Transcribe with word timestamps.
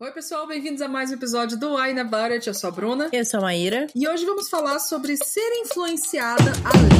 Oi, 0.00 0.12
pessoal, 0.12 0.46
bem-vindos 0.46 0.80
a 0.80 0.86
mais 0.86 1.10
um 1.10 1.14
episódio 1.14 1.58
do 1.58 1.74
Wine 1.74 1.98
About 1.98 2.32
It. 2.32 2.46
Eu 2.46 2.54
sou 2.54 2.68
a 2.68 2.70
Bruna. 2.70 3.08
Eu 3.12 3.24
sou 3.24 3.38
a 3.40 3.42
Maíra. 3.42 3.88
E 3.96 4.06
hoje 4.06 4.24
vamos 4.24 4.48
falar 4.48 4.78
sobre 4.78 5.16
ser 5.16 5.40
influenciada 5.64 6.52
a 6.64 6.70
ler. 6.78 6.98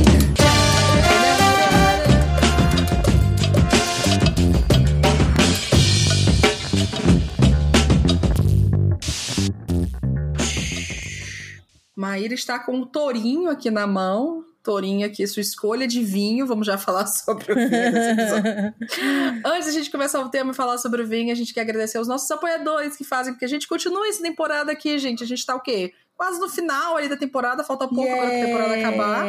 Maíra 11.95 12.35
está 12.35 12.59
com 12.59 12.81
o 12.81 12.87
tourinho 12.87 13.49
aqui 13.49 13.71
na 13.71 13.87
mão. 13.87 14.48
Tourinho 14.69 15.07
aqui, 15.07 15.27
sua 15.27 15.41
escolha 15.41 15.89
de 15.89 16.05
vinho. 16.05 16.47
Vamos 16.47 16.67
já 16.67 16.77
falar 16.77 17.07
sobre 17.09 17.51
o 17.51 17.57
vinho. 17.57 17.71
Antes 19.43 19.65
da 19.65 19.73
gente 19.73 19.91
começar 19.91 20.21
o 20.21 20.29
tema 20.29 20.53
e 20.53 20.55
falar 20.55 20.77
sobre 20.77 21.01
o 21.01 21.07
vinho, 21.07 21.33
a 21.33 21.35
gente 21.35 21.55
quer 21.55 21.63
agradecer 21.63 21.97
aos 21.97 22.07
nossos 22.07 22.31
apoiadores 22.31 22.95
que 22.95 23.03
fazem 23.03 23.33
com 23.33 23.39
que 23.39 23.47
a 23.47 23.49
gente 23.49 23.67
continue 23.67 24.11
essa 24.11 24.23
temporada 24.23 24.71
aqui, 24.71 24.99
gente. 24.99 25.25
A 25.25 25.27
gente 25.27 25.47
tá 25.47 25.57
o 25.57 25.61
quê? 25.61 25.95
Quase 26.15 26.39
no 26.39 26.51
final 26.51 26.99
ali 26.99 27.09
da 27.09 27.17
temporada, 27.17 27.65
falta 27.65 27.89
pouco 27.89 28.05
yeah. 28.05 28.21
para 28.21 28.37
a 28.37 28.45
temporada 28.45 28.75
acabar. 28.75 29.27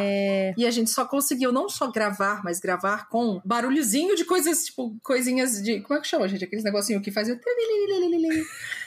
E 0.58 0.66
a 0.66 0.70
gente 0.70 0.90
só 0.90 1.06
conseguiu 1.06 1.50
não 1.50 1.70
só 1.70 1.90
gravar, 1.90 2.44
mas 2.44 2.60
gravar 2.60 3.08
com 3.08 3.40
barulhozinho 3.42 4.14
de 4.14 4.26
coisas, 4.26 4.66
tipo, 4.66 4.94
coisinhas 5.02 5.62
de. 5.62 5.80
Como 5.80 5.98
é 5.98 6.02
que 6.02 6.06
chama, 6.08 6.28
gente? 6.28 6.44
Aqueles 6.44 6.64
negocinho 6.64 7.00
que 7.00 7.10
fazia. 7.10 7.40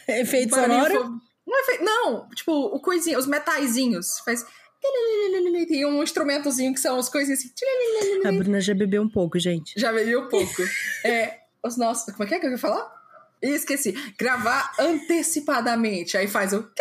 Efeito 0.08 0.54
sonoro? 0.54 1.20
Não, 1.48 1.60
efeito, 1.62 1.84
não, 1.84 2.30
tipo, 2.30 2.52
o 2.52 2.80
coisinho, 2.80 3.18
os 3.18 3.26
metaizinhos. 3.26 4.20
Faz. 4.24 4.46
Tem 5.68 5.86
um 5.86 6.04
instrumentozinho 6.04 6.74
que 6.74 6.80
são 6.80 6.98
as 6.98 7.10
coisinhas 7.10 7.40
assim. 7.40 7.52
A 8.28 8.32
Bruna 8.32 8.60
já 8.62 8.74
bebeu 8.74 9.02
um 9.02 9.10
pouco, 9.10 9.40
gente. 9.40 9.80
Já 9.80 9.92
bebeu 9.92 10.26
um 10.26 10.30
pouco. 10.30 10.62
é, 11.06 11.40
os 11.64 11.78
nossos. 11.78 12.14
Como 12.14 12.24
é 12.24 12.28
que 12.28 12.36
é 12.36 12.40
que 12.40 12.46
eu 12.46 12.52
ia 12.52 12.58
falar? 12.58 12.92
Esqueci. 13.42 13.94
Gravar 14.18 14.74
antecipadamente. 14.80 16.18
Aí 16.18 16.28
faz 16.28 16.54
o. 16.54 16.70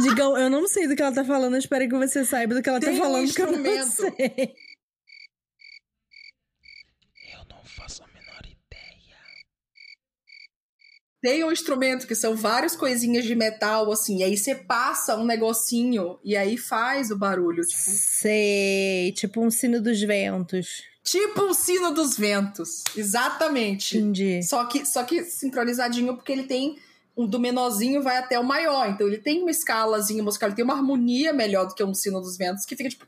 Digam, 0.00 0.36
eu 0.36 0.50
não 0.50 0.66
sei 0.66 0.88
do 0.88 0.96
que 0.96 1.02
ela 1.02 1.14
tá 1.14 1.24
falando, 1.24 1.54
eu 1.54 1.58
espero 1.58 1.88
que 1.88 1.94
você 1.94 2.24
saiba 2.24 2.54
do 2.54 2.62
que 2.62 2.68
ela 2.68 2.80
Tem 2.80 2.92
tá 2.96 3.02
falando. 3.02 3.20
Um 3.20 3.24
instrumento. 3.24 3.62
Que 3.62 3.68
eu 3.68 3.76
não 3.76 3.90
sei. 3.90 4.54
Eu 7.34 7.44
não 7.48 7.64
faço 7.64 8.02
a 8.02 8.06
menor 8.08 8.40
ideia. 8.44 9.16
Tem 11.22 11.44
um 11.44 11.52
instrumento 11.52 12.04
que 12.04 12.16
são 12.16 12.34
várias 12.34 12.74
coisinhas 12.74 13.24
de 13.24 13.36
metal, 13.36 13.90
assim, 13.92 14.18
e 14.18 14.24
aí 14.24 14.36
você 14.36 14.56
passa 14.56 15.16
um 15.16 15.24
negocinho 15.24 16.18
e 16.24 16.36
aí 16.36 16.58
faz 16.58 17.12
o 17.12 17.16
barulho. 17.16 17.62
Tipo, 17.64 17.80
Sei, 17.80 19.12
tipo 19.12 19.40
um 19.40 19.48
sino 19.48 19.80
dos 19.80 20.00
ventos. 20.00 20.82
tipo 21.04 21.42
um 21.42 21.54
sino 21.54 21.92
dos 21.94 22.18
ventos. 22.18 22.82
Exatamente. 22.96 23.96
Entendi. 23.96 24.42
Só 24.42 24.64
que, 24.64 24.84
só 24.84 25.04
que 25.04 25.22
sincronizadinho, 25.24 26.16
porque 26.16 26.32
ele 26.32 26.42
tem 26.42 26.76
um 27.16 27.26
do 27.26 27.38
menorzinho 27.38 28.02
vai 28.02 28.16
até 28.16 28.38
o 28.38 28.44
maior. 28.44 28.88
Então 28.88 29.06
ele 29.06 29.18
tem 29.18 29.42
uma 29.42 29.50
escalazinha 29.50 30.22
musical, 30.24 30.48
ele 30.48 30.56
tem 30.56 30.64
uma 30.64 30.74
harmonia 30.74 31.32
melhor 31.32 31.66
do 31.68 31.74
que 31.74 31.84
um 31.84 31.94
sino 31.94 32.20
dos 32.20 32.36
ventos, 32.36 32.64
que 32.64 32.74
fica 32.74 32.88
tipo. 32.88 33.06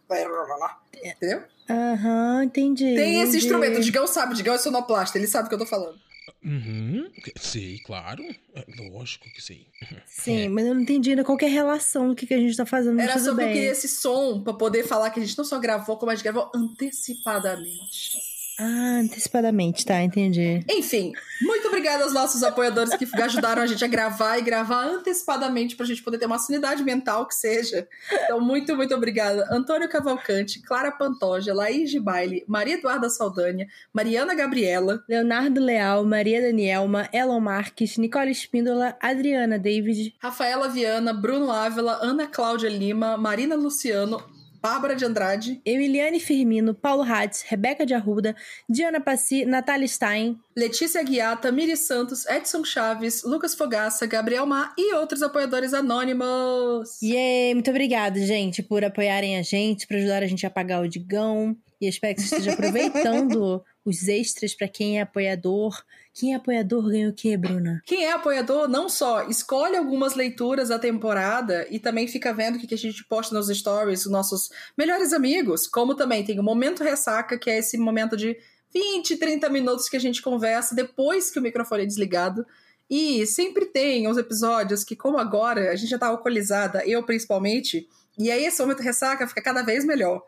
Entendeu? 1.03 1.42
Aham, 1.69 2.45
entendi. 2.45 2.95
Tem 2.95 3.15
esse 3.17 3.31
entendi. 3.31 3.37
instrumento, 3.39 3.79
o 3.79 3.81
Digão 3.81 4.07
sabe, 4.07 4.35
o 4.35 4.37
Digão 4.37 4.55
é 4.55 4.59
sonoplasta, 4.59 5.17
ele 5.19 5.27
sabe 5.27 5.47
o 5.47 5.48
que 5.48 5.55
eu 5.55 5.59
tô 5.59 5.67
falando. 5.67 5.98
Uhum. 6.45 7.11
Sei, 7.37 7.78
claro. 7.78 8.23
É, 8.55 8.64
Lógico 8.91 9.25
que 9.33 9.41
sei. 9.42 9.67
Sim, 10.06 10.42
É. 10.42 10.48
mas 10.48 10.67
eu 10.67 10.75
não 10.75 10.83
entendi 10.83 11.11
ainda 11.11 11.25
qual 11.25 11.39
que 11.39 11.45
é 11.45 11.48
a 11.48 11.51
relação 11.51 12.09
do 12.09 12.14
que, 12.14 12.27
que 12.27 12.34
a 12.34 12.39
gente 12.39 12.56
tá 12.56 12.67
fazendo. 12.67 12.97
mas 12.97 13.06
Era 13.09 13.19
só 13.19 13.25
que 13.25 13.31
eu 13.31 13.34
bem. 13.36 13.53
queria 13.55 13.70
esse 13.70 13.89
som 13.89 14.42
pra 14.42 14.53
poder 14.53 14.84
falar 14.86 15.11
que 15.11 15.19
a 15.20 15.25
gente 15.25 15.36
não 15.39 15.45
só 15.45 15.59
gravou, 15.59 15.97
como 15.97 16.11
a 16.11 16.14
gente 16.14 16.23
gravou 16.25 16.51
antecipadamente. 16.55 18.33
Ah, 18.58 19.00
antecipadamente, 19.00 19.84
tá, 19.84 20.00
entendi. 20.02 20.64
Enfim, 20.70 21.12
muito 21.42 21.66
obrigada 21.66 22.05
aos 22.05 22.12
nossos 22.12 22.42
apoiadores 22.42 22.94
que 22.94 23.05
ajudaram 23.20 23.62
a 23.62 23.66
gente 23.66 23.84
a 23.84 23.88
gravar 23.88 24.38
e 24.38 24.42
gravar 24.42 24.84
antecipadamente 24.84 25.74
pra 25.74 25.84
gente 25.84 26.02
poder 26.02 26.19
ter 26.19 26.27
uma 26.27 26.38
sanidade 26.38 26.84
mental 26.84 27.27
que 27.27 27.34
seja. 27.34 27.88
Então, 28.24 28.41
muito, 28.41 28.77
muito 28.77 28.94
obrigada. 28.94 29.48
Antônio 29.50 29.88
Cavalcante, 29.88 30.62
Clara 30.62 30.92
Pantoja, 30.92 31.52
Laís 31.52 31.90
de 31.90 31.98
Baile, 31.98 32.45
Maria 32.46 32.74
Eduarda 32.74 33.11
Saldanha, 33.11 33.67
Mariana 33.92 34.34
Gabriela, 34.34 35.02
Leonardo 35.08 35.61
Leal, 35.61 36.05
Maria 36.05 36.40
Danielma, 36.40 37.08
Elon 37.12 37.40
Marques, 37.40 37.98
Nicole 37.98 38.30
Espíndola, 38.30 38.96
Adriana 39.00 39.58
David, 39.58 40.14
Rafaela 40.20 40.68
Viana, 40.68 41.12
Bruno 41.12 41.50
Ávila, 41.50 41.98
Ana 42.00 42.29
Cláudia 42.29 42.68
Lima, 42.68 43.17
Marina 43.17 43.56
Luciano, 43.56 44.23
Bárbara 44.64 44.97
de 44.97 45.05
Andrade, 45.05 45.61
Emiliane 45.63 46.19
Firmino, 46.19 46.73
Paulo 46.73 47.02
Hatz, 47.02 47.42
Rebeca 47.47 47.85
de 47.85 47.92
Arruda, 47.92 48.35
Diana 48.67 48.98
Passi, 48.98 49.45
Natália 49.45 49.86
Stein, 49.86 50.39
Letícia 50.57 51.02
Guiata, 51.02 51.52
Miri 51.52 51.77
Santos, 51.77 52.25
Edson 52.25 52.64
Chaves, 52.64 53.24
Lucas 53.24 53.55
Fogaça, 53.55 54.07
Gabriel 54.07 54.47
Mar 54.47 54.73
e 54.79 54.95
outros 54.95 55.23
apoiadores 55.23 55.74
anônimos. 55.74 56.98
Yay! 57.03 57.53
Muito 57.53 57.69
obrigada, 57.69 58.19
gente, 58.19 58.63
por 58.63 58.83
apoiarem 58.83 59.36
a 59.36 59.42
gente, 59.42 59.86
por 59.86 59.98
ajudar 59.98 60.23
a 60.23 60.27
gente 60.27 60.47
a 60.47 60.51
pagar 60.51 60.80
o 60.80 60.89
Digão. 60.89 61.55
E 61.79 61.86
espero 61.86 62.14
que 62.14 62.23
você 62.23 62.36
esteja 62.36 62.53
aproveitando 62.57 63.63
os 63.84 64.08
extras 64.08 64.55
pra 64.55 64.67
quem 64.67 64.98
é 64.98 65.02
apoiador. 65.02 65.83
Quem 66.12 66.33
é 66.33 66.36
apoiador 66.36 66.89
ganha 66.89 67.08
o 67.08 67.12
quê, 67.12 67.36
Bruna? 67.36 67.83
Quem 67.84 68.05
é 68.05 68.12
apoiador, 68.12 68.68
não 68.68 68.89
só 68.89 69.28
escolhe 69.28 69.77
algumas 69.77 70.14
leituras 70.14 70.68
da 70.68 70.78
temporada 70.78 71.67
e 71.70 71.78
também 71.78 72.06
fica 72.06 72.33
vendo 72.33 72.56
o 72.56 72.58
que 72.58 72.74
a 72.74 72.78
gente 72.78 73.05
posta 73.05 73.34
nos 73.34 73.48
stories, 73.48 74.06
os 74.06 74.12
nossos 74.12 74.48
melhores 74.78 75.12
amigos, 75.12 75.67
como 75.67 75.94
também 75.94 76.24
tem 76.24 76.39
o 76.39 76.42
Momento 76.42 76.84
Ressaca, 76.84 77.36
que 77.36 77.50
é 77.50 77.58
esse 77.58 77.77
momento 77.77 78.17
de 78.17 78.36
20, 78.73 79.17
30 79.17 79.48
minutos 79.50 79.89
que 79.89 79.96
a 79.96 80.00
gente 80.00 80.23
conversa 80.23 80.74
depois 80.74 81.30
que 81.30 81.39
o 81.39 81.42
microfone 81.42 81.83
é 81.83 81.86
desligado. 81.86 82.46
E 82.89 83.27
sempre 83.27 83.67
tem 83.67 84.08
os 84.08 84.18
episódios 84.18 84.84
que, 84.84 84.94
como 84.94 85.18
agora, 85.18 85.70
a 85.70 85.77
gente 85.77 85.90
já 85.90 85.98
tá 85.98 86.08
alcoolizada, 86.08 86.86
eu 86.86 87.02
principalmente, 87.02 87.89
e 88.17 88.30
aí 88.30 88.45
esse 88.45 88.61
momento 88.61 88.80
ressaca 88.80 89.27
fica 89.27 89.42
cada 89.42 89.63
vez 89.63 89.85
melhor. 89.85 90.25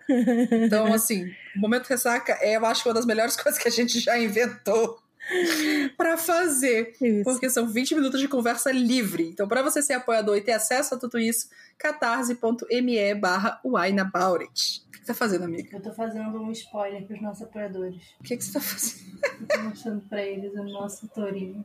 Então, 0.50 0.86
assim, 0.94 1.32
o 1.54 1.60
momento 1.60 1.86
ressaca 1.86 2.36
é, 2.40 2.56
eu 2.56 2.66
acho, 2.66 2.88
uma 2.88 2.94
das 2.94 3.06
melhores 3.06 3.36
coisas 3.40 3.60
que 3.60 3.68
a 3.68 3.70
gente 3.70 4.00
já 4.00 4.18
inventou 4.18 4.98
pra 5.96 6.16
fazer. 6.16 6.94
Isso. 7.00 7.24
Porque 7.24 7.48
são 7.48 7.68
20 7.68 7.94
minutos 7.94 8.20
de 8.20 8.28
conversa 8.28 8.72
livre. 8.72 9.28
Então, 9.28 9.46
para 9.48 9.62
você 9.62 9.82
ser 9.82 9.94
apoiador 9.94 10.36
e 10.36 10.40
ter 10.40 10.52
acesso 10.52 10.94
a 10.94 10.98
tudo 10.98 11.18
isso, 11.18 11.48
catarse.me 11.78 13.14
barra 13.14 13.60
wineaboutit. 13.64 14.84
O 14.88 14.92
que 14.92 14.98
você 14.98 15.06
tá 15.06 15.14
fazendo, 15.14 15.44
amiga? 15.44 15.76
Eu 15.76 15.82
tô 15.82 15.92
fazendo 15.92 16.40
um 16.40 16.50
spoiler 16.50 17.06
pros 17.06 17.22
nossos 17.22 17.42
apoiadores. 17.42 18.02
O 18.20 18.24
que, 18.24 18.36
que 18.36 18.44
você 18.44 18.52
tá 18.52 18.60
fazendo? 18.60 19.20
Eu 19.40 19.46
tô 19.46 19.62
mostrando 19.62 20.00
pra 20.08 20.22
eles 20.22 20.52
o 20.54 20.64
nosso 20.64 21.06
tourinho. 21.08 21.64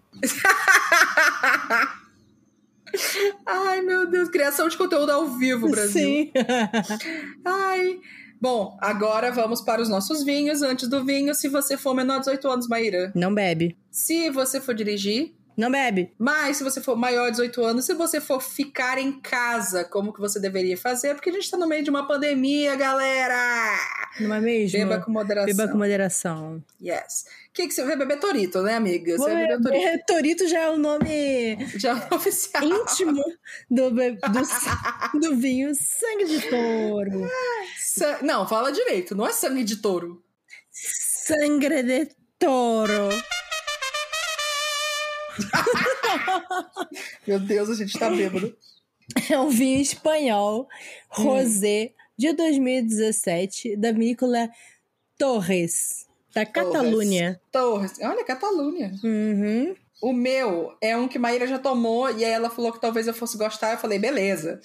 Ai, 3.46 3.82
meu 3.82 4.08
Deus, 4.10 4.30
criação 4.30 4.68
de 4.68 4.78
conteúdo 4.78 5.12
ao 5.12 5.28
vivo, 5.28 5.70
Brasil. 5.70 5.92
Sim. 5.92 6.32
Ai. 7.46 8.00
Bom, 8.40 8.76
agora 8.82 9.32
vamos 9.32 9.62
para 9.62 9.82
os 9.82 9.88
nossos 9.88 10.24
vinhos. 10.24 10.64
Antes 10.64 10.90
do 10.90 11.06
vinho, 11.06 11.36
se 11.36 11.48
você 11.48 11.78
for 11.78 11.94
menor 11.94 12.16
de 12.16 12.26
18 12.26 12.48
anos, 12.48 12.68
Maíra. 12.68 13.12
Não 13.16 13.34
bebe. 13.34 13.78
Se 13.92 14.32
você 14.32 14.60
for 14.60 14.74
dirigir, 14.74 15.32
Não 15.58 15.70
bebe. 15.70 16.14
Mas 16.18 16.58
se 16.58 16.64
você 16.64 16.82
for 16.82 16.96
maior 16.96 17.26
de 17.26 17.32
18 17.32 17.64
anos, 17.64 17.86
se 17.86 17.94
você 17.94 18.20
for 18.22 18.42
ficar 18.42 18.98
em 18.98 19.20
casa, 19.20 19.84
como 19.84 20.14
que 20.14 20.20
você 20.20 20.40
deveria 20.40 20.78
fazer? 20.78 21.14
Porque 21.14 21.30
a 21.30 21.34
gente 21.34 21.50
tá 21.52 21.58
no 21.58 21.68
meio 21.68 21.84
de 21.84 21.90
uma 21.90 22.08
pandemia, 22.08 22.76
galera! 22.76 23.78
Não 24.20 24.34
é 24.36 24.40
mesmo? 24.40 24.80
Beba 24.80 25.00
com 25.00 25.12
moderação. 25.12 25.56
Beba 25.56 25.72
com 25.72 25.78
moderação. 25.78 26.64
Yes. 26.82 27.26
O 27.50 27.54
que, 27.54 27.68
que 27.68 27.74
você 27.74 27.84
vai 27.84 27.96
beber 27.98 28.20
Torito, 28.20 28.62
né, 28.62 28.76
amiga? 28.76 29.18
Você 29.18 29.30
vai 29.30 29.48
beber 29.48 29.62
Torito. 29.62 30.06
Torito 30.08 30.48
já 30.48 30.60
é 30.60 30.70
o 30.70 30.78
nome 30.78 31.58
Já 31.78 31.98
é 32.10 32.16
oficial. 32.16 32.64
íntimo 32.64 33.22
do, 33.70 33.92
be- 33.92 34.12
do, 34.18 35.20
do 35.20 35.36
vinho 35.36 35.74
sangue 35.76 36.26
de 36.26 36.42
touro. 36.50 37.28
Não, 38.22 38.48
fala 38.48 38.72
direito. 38.72 39.14
Não 39.16 39.28
é 39.28 39.32
sangue 39.34 39.64
de 39.64 39.78
touro. 39.78 40.24
Sangre 40.72 41.84
de 41.84 42.10
touro. 42.40 43.10
Meu 47.28 47.40
Deus, 47.40 47.70
a 47.70 47.76
gente 47.76 47.98
tá 47.98 48.10
bêbado. 48.10 48.56
É 49.30 49.40
um 49.40 49.50
vinho 49.50 49.82
espanhol, 49.82 50.68
rosé, 51.10 51.92
de 52.18 52.34
2017, 52.34 53.76
da 53.76 53.92
vinícola 53.92 54.50
Torres, 55.18 56.08
da 56.34 56.46
Catalunha. 56.46 57.42
Torres. 57.52 57.94
Olha, 58.02 58.24
Catalunha. 58.24 58.94
Uhum. 59.04 59.76
O 60.02 60.14
meu 60.14 60.76
é 60.82 60.98
um 60.98 61.08
que 61.08 61.20
Maíra 61.20 61.46
já 61.46 61.60
tomou 61.60 62.10
e 62.10 62.26
aí 62.26 62.32
ela 62.32 62.50
falou 62.50 62.72
que 62.72 62.82
talvez 62.82 63.06
eu 63.06 63.14
fosse 63.14 63.38
gostar. 63.38 63.72
Eu 63.72 63.78
falei, 63.78 64.00
beleza. 64.00 64.60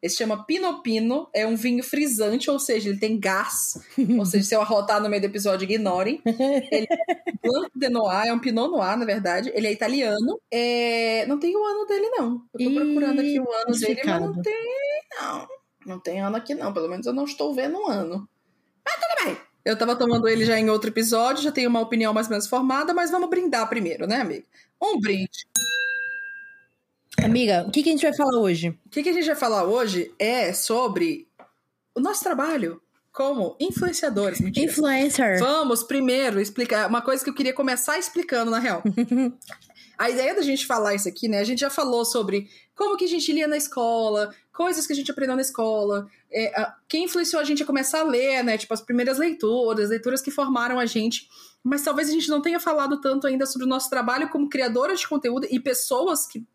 Esse 0.00 0.16
chama 0.16 0.44
Pino 0.44 0.80
Pino, 0.82 1.28
é 1.34 1.46
um 1.46 1.56
vinho 1.56 1.82
frisante, 1.82 2.50
ou 2.50 2.58
seja, 2.58 2.88
ele 2.88 2.98
tem 2.98 3.18
gás. 3.18 3.80
ou 4.18 4.24
seja, 4.24 4.44
se 4.44 4.54
eu 4.54 4.60
arrotar 4.60 5.02
no 5.02 5.08
meio 5.08 5.20
do 5.20 5.26
episódio, 5.26 5.64
ignorem. 5.64 6.22
Ele 6.24 6.86
é 6.90 7.32
Blanc 7.42 7.70
de 7.74 7.88
Noir, 7.88 8.28
é 8.28 8.32
um 8.32 8.38
Pinot 8.38 8.70
Noir, 8.70 8.96
na 8.96 9.04
verdade. 9.04 9.50
Ele 9.54 9.66
é 9.66 9.72
italiano. 9.72 10.40
É, 10.50 11.26
Não 11.26 11.38
tem 11.38 11.56
o 11.56 11.64
ano 11.64 11.86
dele, 11.86 12.08
não. 12.10 12.42
Eu 12.54 12.64
tô 12.64 12.70
Ih, 12.70 12.74
procurando 12.74 13.20
aqui 13.20 13.40
o 13.40 13.52
ano 13.52 13.78
dele, 13.78 14.00
mas 14.04 14.20
não 14.20 14.42
tem, 14.42 15.02
não. 15.20 15.48
Não 15.86 16.00
tem 16.00 16.20
ano 16.20 16.36
aqui, 16.36 16.54
não. 16.54 16.72
Pelo 16.72 16.88
menos 16.88 17.06
eu 17.06 17.12
não 17.12 17.24
estou 17.24 17.54
vendo 17.54 17.78
um 17.78 17.88
ano. 17.88 18.28
Mas 18.84 18.94
tudo 18.94 19.24
bem. 19.24 19.36
Eu 19.64 19.76
tava 19.76 19.96
tomando 19.96 20.28
ele 20.28 20.44
já 20.44 20.58
em 20.58 20.70
outro 20.70 20.88
episódio, 20.88 21.42
já 21.42 21.52
tenho 21.52 21.68
uma 21.68 21.80
opinião 21.80 22.14
mais 22.14 22.26
ou 22.26 22.30
menos 22.30 22.46
formada, 22.46 22.94
mas 22.94 23.10
vamos 23.10 23.28
brindar 23.28 23.68
primeiro, 23.68 24.06
né, 24.06 24.20
amiga? 24.20 24.46
Um 24.80 24.98
brinde. 25.00 25.46
Amiga, 27.24 27.64
o 27.66 27.70
que, 27.70 27.82
que 27.82 27.88
a 27.88 27.92
gente 27.92 28.02
vai 28.02 28.14
falar 28.14 28.38
hoje? 28.38 28.68
O 28.86 28.90
que, 28.90 29.02
que 29.02 29.08
a 29.08 29.12
gente 29.12 29.26
vai 29.26 29.36
falar 29.36 29.64
hoje 29.64 30.12
é 30.18 30.52
sobre 30.52 31.28
o 31.94 32.00
nosso 32.00 32.22
trabalho 32.22 32.80
como 33.12 33.56
influenciadores. 33.58 34.40
Mentira. 34.40 34.64
Influencer. 34.64 35.40
Vamos 35.40 35.82
primeiro 35.82 36.40
explicar 36.40 36.88
uma 36.88 37.02
coisa 37.02 37.24
que 37.24 37.28
eu 37.28 37.34
queria 37.34 37.52
começar 37.52 37.98
explicando, 37.98 38.48
na 38.48 38.60
real. 38.60 38.80
a 39.98 40.08
ideia 40.08 40.34
da 40.34 40.42
gente 40.42 40.64
falar 40.64 40.94
isso 40.94 41.08
aqui, 41.08 41.26
né? 41.26 41.40
A 41.40 41.44
gente 41.44 41.58
já 41.58 41.68
falou 41.68 42.04
sobre 42.04 42.48
como 42.76 42.96
que 42.96 43.04
a 43.04 43.08
gente 43.08 43.32
lia 43.32 43.48
na 43.48 43.56
escola, 43.56 44.32
coisas 44.52 44.86
que 44.86 44.92
a 44.92 44.96
gente 44.96 45.10
aprendeu 45.10 45.34
na 45.34 45.42
escola, 45.42 46.06
é, 46.30 46.60
a, 46.60 46.76
quem 46.88 47.04
influenciou 47.04 47.42
a 47.42 47.44
gente 47.44 47.64
a 47.64 47.66
começar 47.66 48.00
a 48.00 48.04
ler, 48.04 48.44
né? 48.44 48.56
Tipo, 48.56 48.72
as 48.72 48.80
primeiras 48.80 49.18
leituras, 49.18 49.90
leituras 49.90 50.22
que 50.22 50.30
formaram 50.30 50.78
a 50.78 50.86
gente. 50.86 51.28
Mas 51.64 51.82
talvez 51.82 52.08
a 52.08 52.12
gente 52.12 52.28
não 52.28 52.40
tenha 52.40 52.60
falado 52.60 53.00
tanto 53.00 53.26
ainda 53.26 53.46
sobre 53.46 53.66
o 53.66 53.68
nosso 53.68 53.90
trabalho 53.90 54.28
como 54.28 54.48
criadora 54.48 54.94
de 54.94 55.08
conteúdo 55.08 55.44
e 55.50 55.58
pessoas 55.58 56.24
que 56.24 56.46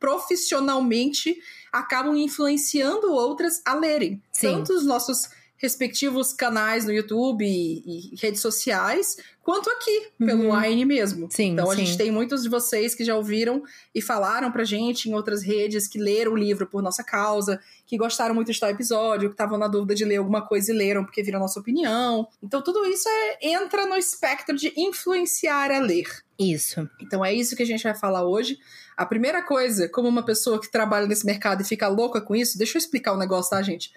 profissionalmente 0.00 1.36
acabam 1.72 2.16
influenciando 2.16 3.12
outras 3.12 3.60
a 3.64 3.74
lerem. 3.74 4.22
Sim. 4.32 4.48
Tanto 4.48 4.72
os 4.72 4.84
nossos 4.84 5.28
respectivos 5.58 6.34
canais 6.34 6.84
no 6.84 6.92
YouTube 6.92 7.42
e, 7.42 8.12
e 8.12 8.16
redes 8.20 8.42
sociais, 8.42 9.16
quanto 9.42 9.70
aqui, 9.70 10.08
pelo 10.18 10.50
Uhum. 10.50 10.60
Wine 10.60 10.84
mesmo. 10.84 11.28
Sim, 11.30 11.52
então 11.52 11.70
a 11.70 11.74
sim. 11.74 11.86
gente 11.86 11.96
tem 11.96 12.10
muitos 12.10 12.42
de 12.42 12.48
vocês 12.50 12.94
que 12.94 13.02
já 13.02 13.16
ouviram 13.16 13.62
e 13.94 14.02
falaram 14.02 14.52
pra 14.52 14.64
gente 14.64 15.08
em 15.08 15.14
outras 15.14 15.42
redes 15.42 15.88
que 15.88 15.98
leram 15.98 16.32
o 16.32 16.36
livro 16.36 16.66
por 16.66 16.82
nossa 16.82 17.02
causa, 17.02 17.58
que 17.86 17.96
gostaram 17.96 18.34
muito 18.34 18.52
de 18.52 18.60
tal 18.60 18.68
episódio, 18.68 19.30
que 19.30 19.34
estavam 19.34 19.56
na 19.56 19.66
dúvida 19.66 19.94
de 19.94 20.04
ler 20.04 20.16
alguma 20.16 20.46
coisa 20.46 20.70
e 20.72 20.76
leram 20.76 21.04
porque 21.06 21.22
viram 21.22 21.38
a 21.38 21.42
nossa 21.42 21.58
opinião. 21.58 22.28
Então 22.42 22.60
tudo 22.62 22.84
isso 22.84 23.08
é- 23.08 23.38
entra 23.48 23.86
no 23.86 23.96
espectro 23.96 24.54
de 24.54 24.74
influenciar 24.76 25.70
a 25.70 25.78
ler. 25.78 26.06
Isso. 26.38 26.86
Então 27.00 27.24
é 27.24 27.32
isso 27.32 27.56
que 27.56 27.62
a 27.62 27.66
gente 27.66 27.82
vai 27.82 27.94
falar 27.94 28.26
hoje. 28.26 28.58
A 28.96 29.04
primeira 29.04 29.42
coisa, 29.42 29.88
como 29.88 30.08
uma 30.08 30.24
pessoa 30.24 30.60
que 30.60 30.70
trabalha 30.70 31.06
nesse 31.06 31.26
mercado 31.26 31.60
e 31.60 31.66
fica 31.66 31.86
louca 31.88 32.20
com 32.20 32.34
isso, 32.34 32.56
deixa 32.56 32.76
eu 32.76 32.80
explicar 32.80 33.12
um 33.12 33.18
negócio, 33.18 33.50
tá, 33.50 33.60
gente? 33.62 33.90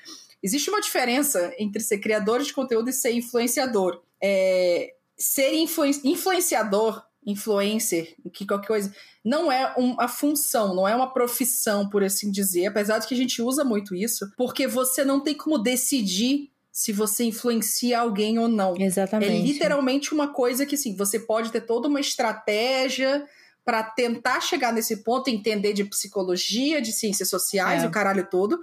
Existe 0.44 0.70
uma 0.70 0.82
diferença 0.82 1.54
entre 1.58 1.82
ser 1.82 2.00
criador 2.00 2.42
de 2.42 2.54
conteúdo 2.54 2.90
e 2.90 2.94
ser 2.94 3.12
influenciador. 3.12 4.02
É, 4.22 4.94
ser 5.18 5.54
influen- 5.54 6.02
influenciador, 6.04 7.02
influencer, 7.26 8.16
que 8.34 8.46
qualquer 8.46 8.68
coisa, 8.68 8.94
não 9.24 9.52
é 9.52 9.74
uma 9.78 10.08
função, 10.08 10.74
não 10.76 10.88
é 10.88 10.96
uma 10.96 11.14
profissão, 11.14 11.90
por 11.90 12.04
assim 12.04 12.32
dizer, 12.32 12.68
apesar 12.68 13.00
de 13.00 13.08
que 13.08 13.14
a 13.14 13.18
gente 13.18 13.42
usa 13.42 13.64
muito 13.64 13.94
isso, 13.96 14.30
porque 14.38 14.68
você 14.68 15.04
não 15.04 15.20
tem 15.22 15.36
como 15.36 15.58
decidir 15.58 16.50
se 16.72 16.94
você 16.94 17.26
influencia 17.26 18.00
alguém 18.00 18.40
ou 18.40 18.48
não. 18.48 18.76
Exatamente. 18.78 19.32
É 19.32 19.42
literalmente 19.42 20.14
uma 20.14 20.34
coisa 20.34 20.66
que, 20.66 20.76
assim, 20.76 20.96
você 20.96 21.20
pode 21.20 21.52
ter 21.52 21.62
toda 21.62 21.90
uma 21.90 22.00
estratégia 22.00 23.26
para 23.66 23.84
tentar 23.84 24.42
chegar 24.42 24.74
nesse 24.74 24.98
ponto, 25.04 25.30
entender 25.30 25.74
de 25.74 25.84
psicologia, 25.84 26.82
de 26.82 26.92
ciências 26.92 27.30
sociais, 27.30 27.84
É. 27.84 27.88
o 27.88 27.92
caralho 27.92 28.28
todo, 28.30 28.60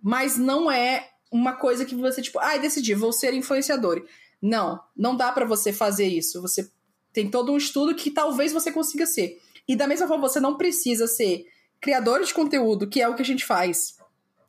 mas 0.00 0.36
não 0.36 0.70
é 0.70 1.08
uma 1.30 1.54
coisa 1.54 1.84
que 1.84 1.94
você, 1.94 2.20
tipo, 2.20 2.38
ai, 2.38 2.60
decidi, 2.60 2.94
vou 2.94 3.12
ser 3.12 3.32
influenciador. 3.34 4.04
Não, 4.40 4.80
não 4.96 5.16
dá 5.16 5.30
para 5.30 5.44
você 5.44 5.72
fazer 5.72 6.06
isso. 6.06 6.42
Você 6.42 6.68
tem 7.12 7.30
todo 7.30 7.52
um 7.52 7.56
estudo 7.56 7.94
que 7.94 8.10
talvez 8.10 8.52
você 8.52 8.72
consiga 8.72 9.06
ser. 9.06 9.40
E 9.68 9.76
da 9.76 9.86
mesma 9.86 10.08
forma, 10.08 10.28
você 10.28 10.40
não 10.40 10.56
precisa 10.56 11.06
ser 11.06 11.46
criador 11.80 12.24
de 12.24 12.34
conteúdo, 12.34 12.88
que 12.88 13.00
é 13.00 13.08
o 13.08 13.14
que 13.14 13.22
a 13.22 13.24
gente 13.24 13.44
faz 13.44 13.96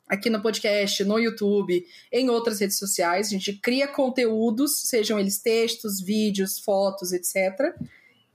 aqui 0.06 0.28
no 0.28 0.42
podcast, 0.42 1.02
no 1.04 1.18
YouTube, 1.18 1.84
em 2.12 2.28
outras 2.28 2.60
redes 2.60 2.78
sociais. 2.78 3.28
A 3.28 3.30
gente 3.30 3.54
cria 3.54 3.88
conteúdos, 3.88 4.82
sejam 4.82 5.18
eles 5.18 5.38
textos, 5.40 6.00
vídeos, 6.00 6.58
fotos, 6.58 7.12
etc. 7.12 7.74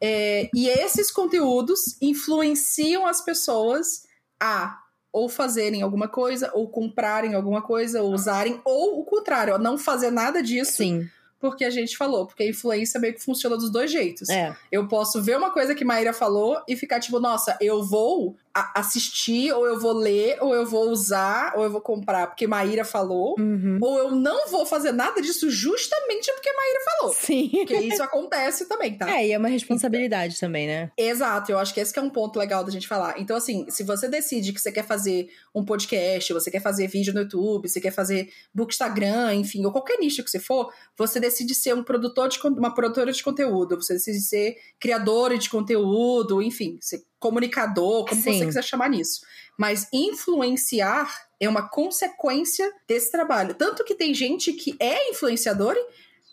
É, 0.01 0.49
e 0.53 0.67
esses 0.69 1.11
conteúdos 1.11 1.97
influenciam 2.01 3.05
as 3.05 3.21
pessoas 3.21 4.03
a 4.39 4.79
ou 5.11 5.27
fazerem 5.27 5.81
alguma 5.81 6.07
coisa, 6.07 6.51
ou 6.53 6.69
comprarem 6.69 7.33
alguma 7.33 7.61
coisa, 7.63 8.01
ou 8.03 8.13
usarem, 8.13 8.61
ou 8.63 8.99
o 8.99 9.03
contrário, 9.03 9.55
ó, 9.55 9.57
não 9.57 9.75
fazer 9.75 10.11
nada 10.11 10.41
disso, 10.43 10.73
Sim. 10.77 11.09
porque 11.39 11.65
a 11.65 11.69
gente 11.71 11.97
falou, 11.97 12.27
porque 12.27 12.43
a 12.43 12.47
influência 12.47 12.99
meio 12.99 13.15
que 13.15 13.23
funciona 13.23 13.57
dos 13.57 13.71
dois 13.71 13.91
jeitos. 13.91 14.29
É. 14.29 14.55
Eu 14.71 14.87
posso 14.87 15.19
ver 15.21 15.35
uma 15.35 15.49
coisa 15.51 15.73
que 15.73 15.83
Maíra 15.83 16.13
falou 16.13 16.61
e 16.67 16.75
ficar 16.75 16.99
tipo, 16.99 17.19
nossa, 17.19 17.57
eu 17.59 17.83
vou 17.83 18.35
a- 18.48 18.48
assistir, 18.53 19.51
ou 19.53 19.65
eu 19.65 19.79
vou 19.79 19.93
ler, 19.93 20.37
ou 20.41 20.53
eu 20.53 20.65
vou 20.65 20.89
usar, 20.89 21.53
ou 21.55 21.63
eu 21.63 21.71
vou 21.71 21.81
comprar 21.81 22.27
porque 22.27 22.47
Maíra 22.47 22.83
falou, 22.83 23.35
Uhum. 23.39 23.77
ou 23.81 23.97
eu 23.97 24.11
não 24.11 24.47
vou 24.49 24.65
fazer 24.65 24.91
nada 24.91 25.21
disso 25.21 25.49
justamente 25.49 26.31
porque 26.33 26.51
Maíra 26.51 26.79
falou. 26.85 27.13
Sim. 27.13 27.49
Porque 27.51 27.77
isso 27.77 28.01
acontece 28.03 28.67
também, 28.67 28.97
tá? 28.97 29.09
É, 29.09 29.27
e 29.27 29.31
é 29.31 29.37
uma 29.37 29.49
responsabilidade 29.49 30.39
também, 30.39 30.67
né? 30.67 30.91
Exato, 30.97 31.51
eu 31.51 31.59
acho 31.59 31.73
que 31.73 31.79
esse 31.79 31.93
que 31.93 31.99
é 31.99 32.01
um 32.01 32.09
ponto 32.09 32.37
legal 32.39 32.63
da 32.63 32.71
gente 32.71 32.87
falar. 32.87 33.19
Então, 33.19 33.35
assim, 33.37 33.65
se 33.69 33.83
você 33.83 34.07
decide 34.07 34.51
que 34.53 34.59
você 34.59 34.71
quer 34.71 34.85
fazer 34.85 35.29
um 35.53 35.63
podcast, 35.63 36.33
você 36.33 36.51
quer 36.51 36.61
fazer 36.61 36.87
vídeo 36.87 37.13
no 37.13 37.21
YouTube, 37.21 37.67
você 37.67 37.79
quer 37.79 37.91
fazer 37.91 38.29
book 38.53 38.71
Instagram, 38.73 39.35
enfim, 39.35 39.65
ou 39.65 39.71
qualquer 39.71 39.97
nicho 39.99 40.23
que 40.23 40.29
você 40.29 40.39
for, 40.39 40.71
você 40.97 41.19
decide 41.19 41.53
ser 41.55 41.73
um 41.75 41.83
produtor 41.83 42.27
de 42.29 42.39
uma 42.39 42.73
produtora 42.73 43.11
de 43.11 43.23
conteúdo, 43.23 43.75
você 43.75 43.93
decide 43.93 44.21
ser 44.21 44.57
criador 44.79 45.37
de 45.37 45.49
conteúdo, 45.49 46.41
enfim, 46.41 46.77
ser 46.81 47.03
comunicador, 47.19 48.05
como 48.05 48.21
Sim. 48.21 48.39
você 48.39 48.45
quiser 48.45 48.63
chamar 48.63 48.89
nisso. 48.89 49.21
Mas 49.57 49.87
influenciar 49.91 51.27
é 51.39 51.47
uma 51.47 51.69
consequência 51.69 52.71
desse 52.87 53.11
trabalho. 53.11 53.53
Tanto 53.53 53.83
que 53.83 53.95
tem 53.95 54.13
gente 54.13 54.53
que 54.53 54.75
é 54.79 55.11
influenciador, 55.11 55.75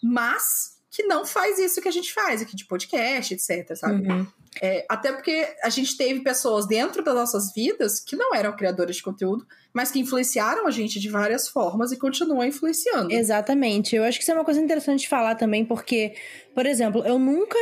mas 0.03 0.77
que 0.91 1.03
não 1.03 1.27
faz 1.27 1.59
isso 1.59 1.83
que 1.83 1.89
a 1.89 1.93
gente 1.93 2.15
faz 2.15 2.41
aqui 2.41 2.57
de 2.57 2.65
podcast, 2.65 3.35
etc, 3.35 3.77
sabe? 3.77 4.09
Uhum. 4.09 4.27
É, 4.63 4.87
até 4.89 5.13
porque 5.13 5.47
a 5.63 5.69
gente 5.69 5.95
teve 5.95 6.21
pessoas 6.21 6.67
dentro 6.67 7.05
das 7.05 7.15
nossas 7.15 7.53
vidas 7.53 8.01
que 8.01 8.17
não 8.17 8.35
eram 8.35 8.57
criadoras 8.57 8.97
de 8.97 9.03
conteúdo, 9.03 9.47
mas 9.75 9.91
que 9.91 9.99
influenciaram 9.99 10.67
a 10.67 10.71
gente 10.71 10.99
de 10.99 11.11
várias 11.11 11.49
formas 11.49 11.93
e 11.93 11.99
continuam 11.99 12.45
influenciando. 12.45 13.13
Exatamente. 13.13 13.95
Eu 13.95 14.05
acho 14.05 14.17
que 14.19 14.23
isso 14.23 14.31
é 14.31 14.35
uma 14.35 14.45
coisa 14.45 14.61
interessante 14.61 15.01
de 15.01 15.09
falar 15.09 15.35
também, 15.35 15.67
porque, 15.67 16.15
por 16.55 16.65
exemplo, 16.65 17.05
eu 17.05 17.19
nunca 17.19 17.59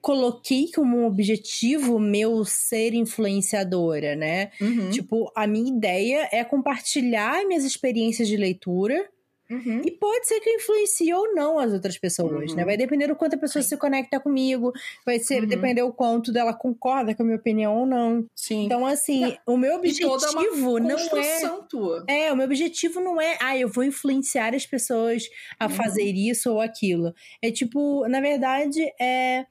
coloquei 0.00 0.70
como 0.74 1.06
objetivo 1.06 1.98
meu 1.98 2.44
ser 2.44 2.94
influenciadora, 2.94 4.14
né? 4.16 4.50
Uhum, 4.60 4.90
Tipo, 4.90 5.30
a 5.36 5.46
minha 5.46 5.70
ideia 5.76 6.28
é 6.32 6.44
compartilhar 6.44 7.44
minhas 7.46 7.64
experiências 7.64 8.28
de 8.28 8.36
leitura 8.36 9.08
uhum. 9.50 9.82
e 9.84 9.90
pode 9.90 10.26
ser 10.28 10.40
que 10.40 10.48
eu 10.48 10.54
influencie 10.56 11.12
ou 11.12 11.34
não 11.34 11.58
as 11.58 11.72
outras 11.72 11.98
pessoas, 11.98 12.50
Uhum. 12.50 12.56
né? 12.56 12.64
Vai 12.64 12.76
depender 12.76 13.08
do 13.08 13.16
quanto 13.16 13.34
a 13.34 13.38
pessoa 13.38 13.62
se 13.62 13.76
conecta 13.76 14.20
comigo, 14.20 14.72
vai 15.04 15.18
ser 15.18 15.42
Uhum. 15.42 15.48
depender 15.48 15.82
o 15.82 15.92
quanto 15.92 16.32
dela 16.32 16.54
concorda 16.54 17.14
com 17.14 17.22
a 17.22 17.26
minha 17.26 17.38
opinião 17.38 17.76
ou 17.80 17.86
não. 17.86 18.24
Sim. 18.34 18.64
Então, 18.64 18.86
assim, 18.86 19.36
o 19.46 19.56
meu 19.56 19.74
objetivo 19.76 20.78
não 20.78 20.96
é 20.98 21.40
tua. 21.68 22.04
é, 22.08 22.32
o 22.32 22.36
meu 22.36 22.46
objetivo 22.46 23.00
não 23.00 23.20
é, 23.20 23.36
ah, 23.40 23.56
eu 23.58 23.68
vou 23.68 23.84
influenciar 23.84 24.54
as 24.54 24.64
pessoas 24.66 25.24
a 25.58 25.64
Uhum. 25.66 25.70
fazer 25.70 26.12
isso 26.14 26.50
ou 26.52 26.60
aquilo. 26.60 27.12
É 27.42 27.50
tipo, 27.50 28.06
na 28.08 28.20
verdade, 28.20 28.80
é 29.00 29.44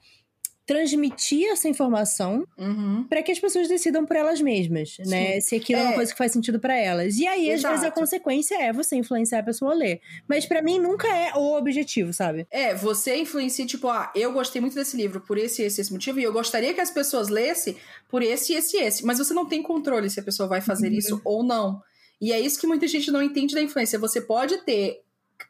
transmitir 0.73 1.47
essa 1.49 1.67
informação 1.67 2.45
Uhum. 2.57 3.03
para 3.09 3.23
que 3.23 3.31
as 3.31 3.39
pessoas 3.39 3.67
decidam 3.67 4.05
por 4.05 4.15
elas 4.15 4.39
mesmas, 4.39 4.97
né? 5.07 5.41
Se 5.41 5.55
aquilo 5.55 5.79
é, 5.79 5.83
uma 5.83 5.91
É. 5.93 5.95
coisa 5.95 6.11
que 6.11 6.17
faz 6.17 6.31
sentido 6.31 6.59
para 6.59 6.77
elas. 6.77 7.17
E 7.17 7.25
aí, 7.25 7.51
às 7.51 7.61
vezes, 7.63 7.65
a 7.65 7.87
Exato. 7.87 7.99
consequência 7.99 8.55
é 8.61 8.71
você 8.71 8.95
influenciar 8.95 9.39
a 9.39 9.43
pessoa 9.43 9.71
a 9.71 9.75
ler. 9.75 9.99
Mas 10.27 10.45
para 10.45 10.61
mim 10.61 10.77
nunca 10.79 11.07
é 11.07 11.33
o 11.35 11.57
objetivo, 11.57 12.13
sabe? 12.13 12.45
É, 12.51 12.75
você 12.75 13.15
influencia, 13.17 13.65
tipo, 13.65 13.87
ah, 13.87 14.11
eu 14.15 14.31
gostei 14.31 14.61
muito 14.61 14.75
desse 14.75 14.95
livro 14.95 15.19
por 15.21 15.37
esse, 15.37 15.63
esse, 15.63 15.81
esse 15.81 15.91
motivo, 15.91 16.19
e 16.19 16.23
eu 16.23 16.31
gostaria 16.31 16.73
que 16.73 16.81
as 16.81 16.91
pessoas 16.91 17.29
lessem 17.29 17.75
por 18.07 18.21
esse, 18.21 18.53
esse, 18.53 18.77
esse. 18.77 19.03
Mas 19.05 19.17
você 19.17 19.33
não 19.33 19.47
tem 19.47 19.63
controle 19.63 20.09
se 20.09 20.19
a 20.19 20.23
pessoa 20.23 20.47
vai 20.47 20.61
fazer 20.61 20.89
Uhum. 20.91 20.97
isso 20.97 21.21
ou 21.25 21.43
não. 21.43 21.81
E 22.21 22.31
é 22.31 22.39
isso 22.39 22.59
que 22.59 22.67
muita 22.67 22.85
gente 22.87 23.09
não 23.11 23.23
entende 23.23 23.55
da 23.55 23.61
influência. 23.61 23.97
Você 23.97 24.19
pode 24.21 24.57
ter 24.65 24.99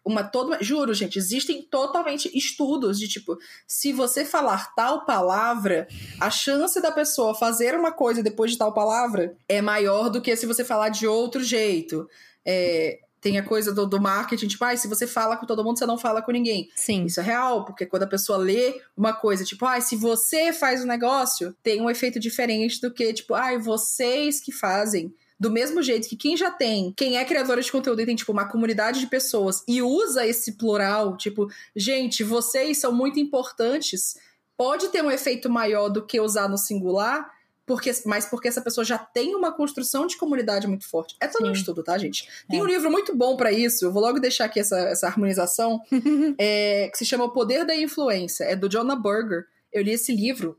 uma 0.05 0.23
toda. 0.23 0.61
Juro, 0.61 0.93
gente, 0.93 1.17
existem 1.17 1.61
totalmente 1.61 2.29
estudos 2.37 2.99
de 2.99 3.07
tipo, 3.07 3.37
se 3.67 3.91
você 3.93 4.25
falar 4.25 4.73
tal 4.75 5.05
palavra, 5.05 5.87
a 6.19 6.29
chance 6.29 6.81
da 6.81 6.91
pessoa 6.91 7.35
fazer 7.35 7.75
uma 7.75 7.91
coisa 7.91 8.23
depois 8.23 8.51
de 8.51 8.57
tal 8.57 8.73
palavra 8.73 9.35
é 9.47 9.61
maior 9.61 10.09
do 10.09 10.21
que 10.21 10.35
se 10.35 10.45
você 10.45 10.63
falar 10.63 10.89
de 10.89 11.07
outro 11.07 11.43
jeito. 11.43 12.07
É, 12.45 12.99
tem 13.21 13.37
a 13.37 13.43
coisa 13.43 13.73
do, 13.73 13.85
do 13.85 14.01
marketing, 14.01 14.47
tipo, 14.47 14.63
ah, 14.63 14.75
se 14.75 14.87
você 14.87 15.05
fala 15.05 15.35
com 15.35 15.45
todo 15.45 15.63
mundo, 15.63 15.77
você 15.77 15.85
não 15.85 15.97
fala 15.97 16.21
com 16.21 16.31
ninguém. 16.31 16.69
Sim. 16.75 17.05
Isso 17.05 17.19
é 17.19 17.23
real, 17.23 17.65
porque 17.65 17.85
quando 17.85 18.03
a 18.03 18.07
pessoa 18.07 18.37
lê 18.37 18.81
uma 18.95 19.13
coisa, 19.13 19.43
tipo, 19.43 19.65
ah, 19.65 19.79
se 19.81 19.95
você 19.95 20.53
faz 20.53 20.83
um 20.83 20.87
negócio, 20.87 21.55
tem 21.61 21.81
um 21.81 21.89
efeito 21.89 22.19
diferente 22.19 22.79
do 22.79 22.91
que, 22.91 23.13
tipo, 23.13 23.33
ah, 23.33 23.57
vocês 23.57 24.39
que 24.39 24.51
fazem. 24.51 25.13
Do 25.39 25.49
mesmo 25.49 25.81
jeito 25.81 26.09
que 26.09 26.17
quem 26.17 26.35
já 26.35 26.51
tem, 26.51 26.93
quem 26.97 27.17
é 27.17 27.23
criadora 27.23 27.61
de 27.61 27.71
conteúdo 27.71 28.01
e 28.01 28.05
tem, 28.05 28.15
tipo, 28.15 28.31
uma 28.31 28.49
comunidade 28.49 28.99
de 28.99 29.07
pessoas 29.07 29.63
e 29.67 29.81
usa 29.81 30.25
esse 30.27 30.53
plural, 30.53 31.15
tipo, 31.15 31.49
gente, 31.75 32.23
vocês 32.23 32.77
são 32.77 32.91
muito 32.91 33.19
importantes, 33.19 34.17
pode 34.57 34.89
ter 34.89 35.01
um 35.03 35.09
efeito 35.09 35.49
maior 35.49 35.87
do 35.87 36.05
que 36.05 36.19
usar 36.19 36.49
no 36.49 36.57
singular, 36.57 37.31
porque, 37.65 37.91
mas 38.05 38.25
porque 38.25 38.47
essa 38.47 38.61
pessoa 38.61 38.83
já 38.83 38.97
tem 38.97 39.35
uma 39.35 39.51
construção 39.51 40.07
de 40.07 40.17
comunidade 40.17 40.67
muito 40.67 40.85
forte. 40.89 41.15
É 41.21 41.27
todo 41.27 41.43
um 41.43 41.53
Sim. 41.53 41.59
estudo, 41.61 41.83
tá, 41.83 41.97
gente? 41.97 42.27
Tem 42.49 42.59
É. 42.59 42.63
um 42.63 42.65
livro 42.65 42.91
muito 42.91 43.15
bom 43.15 43.37
pra 43.37 43.51
isso, 43.51 43.85
eu 43.85 43.91
vou 43.93 44.01
logo 44.01 44.19
deixar 44.19 44.45
aqui 44.45 44.59
essa, 44.59 44.77
essa 44.79 45.07
harmonização, 45.07 45.79
é, 46.37 46.89
que 46.91 46.97
se 46.97 47.05
chama 47.05 47.23
O 47.25 47.29
Poder 47.31 47.65
da 47.65 47.75
Influência, 47.75 48.43
é 48.43 48.55
do 48.55 48.67
Jonah 48.67 48.95
Berger. 48.95 49.45
Eu 49.71 49.83
li 49.83 49.91
esse 49.91 50.13
livro 50.13 50.57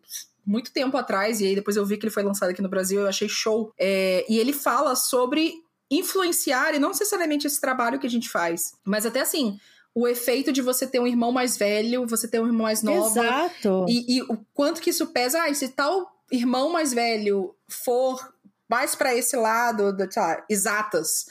muito 0.51 0.73
tempo 0.73 0.97
atrás, 0.97 1.41
e 1.41 1.47
aí 1.47 1.55
depois 1.55 1.77
eu 1.77 1.87
vi 1.87 1.97
que 1.97 2.05
ele 2.05 2.13
foi 2.13 2.25
lançado 2.25 2.51
aqui 2.51 2.61
no 2.61 2.69
Brasil, 2.69 3.01
eu 3.01 3.07
achei 3.07 3.29
show. 3.29 3.73
É, 3.79 4.27
e 4.29 4.39
ele 4.39 4.53
fala 4.53 4.97
sobre 4.97 5.55
influenciar, 5.89 6.75
e 6.75 6.81
não 6.81 6.89
necessariamente 6.89 7.47
esse 7.47 7.61
trabalho 7.61 8.01
que 8.01 8.07
a 8.07 8.11
gente 8.11 8.29
faz, 8.29 8.75
mas 8.85 9.07
até 9.07 9.21
assim, 9.21 9.59
o 9.95 10.09
efeito 10.09 10.53
de 10.53 10.61
você 10.61 10.87
ter 10.87 10.99
um 11.01 11.07
irmão 11.07 11.31
mais 11.31 11.57
velho, 11.57 12.07
você 12.07 12.27
ter 12.27 12.41
um 12.41 12.47
irmão 12.47 12.65
mais 12.65 12.83
novo. 12.83 13.19
Exato. 13.19 13.87
E, 13.89 14.17
e 14.17 14.23
o 14.23 14.39
quanto 14.53 14.81
que 14.81 14.91
isso 14.91 15.09
pesa. 15.09 15.43
Ah, 15.43 15.55
se 15.55 15.69
tal 15.69 16.11
irmão 16.31 16.71
mais 16.71 16.93
velho 16.93 17.55
for 17.69 18.33
mais 18.69 18.95
para 18.95 19.15
esse 19.15 19.37
lado, 19.37 19.93
da, 19.93 20.09
sei 20.09 20.23
lá, 20.23 20.45
exatas, 20.49 21.27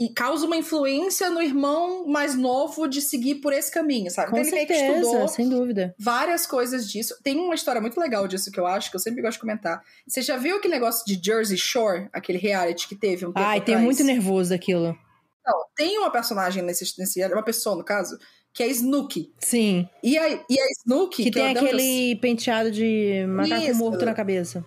e 0.00 0.08
causa 0.08 0.46
uma 0.46 0.56
influência 0.56 1.28
no 1.28 1.42
irmão 1.42 2.06
mais 2.06 2.34
novo 2.34 2.88
de 2.88 3.02
seguir 3.02 3.36
por 3.36 3.52
esse 3.52 3.70
caminho, 3.70 4.10
sabe? 4.10 4.30
Com 4.30 4.38
então 4.38 4.48
ele 4.48 4.54
meio 4.56 4.66
que 4.66 4.74
certeza, 4.74 5.00
estudou 5.02 5.28
sem 5.28 5.48
dúvida. 5.48 5.94
várias 5.98 6.46
coisas 6.46 6.90
disso. 6.90 7.14
Tem 7.22 7.36
uma 7.38 7.54
história 7.54 7.80
muito 7.82 8.00
legal 8.00 8.26
disso 8.26 8.50
que 8.50 8.58
eu 8.58 8.66
acho, 8.66 8.90
que 8.90 8.96
eu 8.96 9.00
sempre 9.00 9.20
gosto 9.20 9.34
de 9.34 9.40
comentar. 9.40 9.82
Você 10.06 10.22
já 10.22 10.38
viu 10.38 10.56
aquele 10.56 10.72
negócio 10.74 11.04
de 11.06 11.20
Jersey 11.22 11.58
Shore, 11.58 12.08
aquele 12.14 12.38
reality 12.38 12.88
que 12.88 12.96
teve 12.96 13.26
um 13.26 13.32
tempo 13.32 13.46
Ai, 13.46 13.60
tem 13.60 13.76
muito 13.76 14.02
nervoso 14.02 14.50
daquilo. 14.50 14.96
Não, 15.46 15.64
tem 15.76 15.98
uma 15.98 16.10
personagem 16.10 16.62
nesse, 16.62 16.84
nesse 16.98 17.22
uma 17.26 17.42
pessoa 17.42 17.76
no 17.76 17.84
caso, 17.84 18.18
que 18.54 18.62
é 18.62 18.68
Snooki. 18.68 19.32
Sim. 19.38 19.86
E 20.02 20.16
a, 20.16 20.28
e 20.30 20.60
a 20.60 20.66
Snooki, 20.80 21.16
Que, 21.16 21.24
que, 21.24 21.30
tem 21.30 21.50
adoro- 21.50 21.66
aquele 21.66 22.16
penteado 22.16 22.70
de 22.70 23.24
macaco 23.28 23.62
Isso. 23.64 23.74
morto 23.78 24.04
na 24.04 24.14
cabeça. 24.14 24.64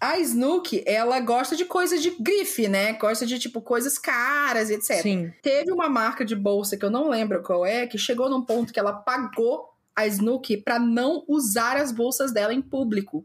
A 0.00 0.18
Snooki, 0.18 0.82
ela 0.86 1.18
gosta 1.20 1.56
de 1.56 1.64
coisa 1.64 1.98
de 1.98 2.10
grife, 2.10 2.68
né? 2.68 2.92
Gosta 2.92 3.26
de, 3.26 3.38
tipo, 3.38 3.60
coisas 3.60 3.98
caras 3.98 4.70
etc. 4.70 5.02
Sim. 5.02 5.32
Teve 5.42 5.72
uma 5.72 5.88
marca 5.88 6.24
de 6.24 6.36
bolsa 6.36 6.76
que 6.76 6.84
eu 6.84 6.90
não 6.90 7.08
lembro 7.08 7.42
qual 7.42 7.66
é, 7.66 7.86
que 7.86 7.98
chegou 7.98 8.30
num 8.30 8.42
ponto 8.42 8.72
que 8.72 8.78
ela 8.78 8.92
pagou 8.92 9.68
a 9.96 10.06
Snooki 10.06 10.56
pra 10.56 10.78
não 10.78 11.24
usar 11.26 11.76
as 11.76 11.90
bolsas 11.90 12.32
dela 12.32 12.54
em 12.54 12.62
público. 12.62 13.24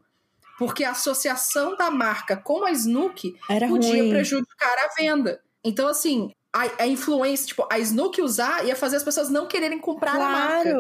Porque 0.58 0.84
a 0.84 0.92
associação 0.92 1.76
da 1.76 1.92
marca 1.92 2.36
com 2.38 2.64
a 2.64 2.72
Snooki 2.72 3.36
Era 3.50 3.68
podia 3.68 4.02
ruim. 4.02 4.10
prejudicar 4.10 4.76
a 4.86 4.94
venda. 4.96 5.42
Então, 5.64 5.88
assim, 5.88 6.32
a, 6.52 6.84
a 6.84 6.88
influência, 6.88 7.48
tipo, 7.48 7.68
a 7.72 7.80
Snooki 7.80 8.22
usar 8.22 8.66
ia 8.66 8.76
fazer 8.76 8.98
as 8.98 9.04
pessoas 9.04 9.30
não 9.30 9.48
quererem 9.48 9.80
comprar 9.80 10.16
a 10.16 10.20
marca. 10.20 10.76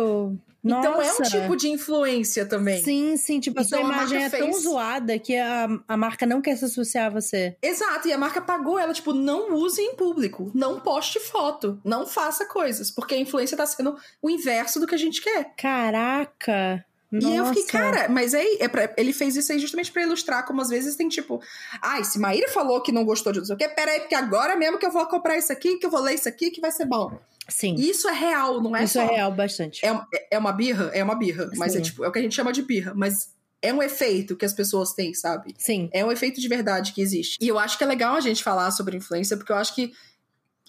Claro. 0.65 0.79
Então 0.88 1.01
é 1.01 1.05
um 1.13 1.20
Nossa. 1.20 1.24
tipo 1.24 1.55
de 1.58 1.67
influência 1.70 2.46
também. 2.46 2.82
Sim, 2.84 3.17
sim. 3.17 3.39
Tipo, 3.41 3.60
a 3.60 3.63
Então, 3.63 3.79
sua 3.82 3.88
a 3.89 3.91
imagem 3.93 4.17
é 4.17 4.22
marca 4.22 4.38
tão 4.38 4.51
fez- 4.53 4.63
zoada 4.63 5.20
que 5.20 5.36
a, 5.38 5.67
a 5.88 5.98
marca 5.98 6.25
não 6.25 6.41
quer 6.41 6.55
se 6.58 6.63
associar 6.65 7.08
a 7.08 7.10
você. 7.10 7.58
Exato, 7.62 8.08
e 8.08 8.13
a 8.13 8.17
marca 8.17 8.39
pagou 8.41 8.79
ela, 8.79 8.93
tipo, 8.93 9.12
não 9.13 9.53
use 9.55 9.82
em 9.82 9.93
público, 9.96 10.50
não 10.55 10.79
poste 10.79 11.20
foto, 11.20 11.79
não 11.84 12.05
faça 12.08 12.46
coisas, 12.46 12.89
porque 12.89 13.13
a 13.13 13.17
influência 13.20 13.58
tá 13.58 13.65
sendo 13.65 13.98
o 14.22 14.29
inverso 14.29 14.79
do 14.79 14.88
que 14.88 14.96
a 14.96 14.98
gente 14.98 15.22
quer. 15.22 15.53
Caraca. 15.58 16.86
E 17.12 17.24
aí 17.27 17.36
eu 17.36 17.46
fiquei, 17.46 17.62
Nossa. 17.63 17.72
cara, 17.77 18.10
mas 18.10 18.34
aí 18.34 18.58
é 18.60 18.67
pra- 18.67 18.91
ele 18.98 19.13
fez 19.13 19.36
isso 19.36 19.51
aí 19.51 19.60
justamente 19.60 19.91
pra 19.91 20.01
ilustrar 20.01 20.48
como 20.48 20.62
às 20.62 20.70
vezes 20.70 20.96
tem 20.96 21.08
tipo, 21.08 21.39
ai, 21.79 22.03
se 22.03 22.17
Maíra 22.17 22.50
falou 22.50 22.82
que 22.82 22.91
não 22.91 23.05
gostou 23.05 23.32
de 23.32 23.38
não 23.38 23.46
sei 23.46 23.53
o 23.53 23.58
quê, 23.60 23.67
peraí, 23.70 24.00
porque 24.00 24.15
agora 24.15 24.55
mesmo 24.55 24.79
que 24.79 24.86
eu 24.86 24.89
vou 24.91 25.05
comprar 25.05 25.38
isso 25.38 25.51
aqui, 25.53 25.77
que 25.77 25.86
eu 25.86 25.91
vou 25.91 26.00
ler 26.01 26.15
isso 26.15 26.27
aqui, 26.27 26.50
que 26.50 26.60
vai 26.60 26.72
ser 26.72 26.86
bom. 26.86 27.20
Sim. 27.47 27.75
Isso 27.75 28.07
é 28.07 28.13
real, 28.13 28.62
não 28.62 28.75
é 28.75 28.83
Isso 28.83 28.93
só. 28.93 29.01
é 29.01 29.15
real 29.15 29.31
bastante. 29.31 29.85
É, 29.85 30.27
é 30.31 30.38
uma 30.38 30.51
birra? 30.51 30.91
É 30.93 31.03
uma 31.03 31.15
birra, 31.15 31.50
mas 31.55 31.75
é 31.75 31.77
Sim. 31.77 31.83
tipo, 31.83 32.03
é 32.03 32.07
o 32.07 32.12
que 32.12 32.19
a 32.19 32.21
gente 32.21 32.35
chama 32.35 32.53
de 32.53 32.62
birra, 32.62 32.93
mas 32.95 33.33
é 33.62 33.73
um 33.73 33.81
efeito 33.81 34.35
que 34.35 34.45
as 34.45 34.53
pessoas 34.53 34.93
têm, 34.93 35.13
sabe? 35.13 35.53
Sim. 35.57 35.89
É 35.93 36.03
um 36.03 36.12
efeito 36.12 36.39
de 36.39 36.47
verdade 36.47 36.91
que 36.91 37.01
existe. 37.01 37.38
E 37.41 37.47
eu 37.47 37.57
acho 37.57 37.77
que 37.77 37.83
é 37.83 37.88
legal 37.88 38.15
a 38.15 38.19
gente 38.19 38.43
falar 38.43 38.71
sobre 38.71 38.97
influência, 38.97 39.38
porque 39.38 39.51
eu 39.51 39.55
acho 39.55 39.73
que 39.73 39.93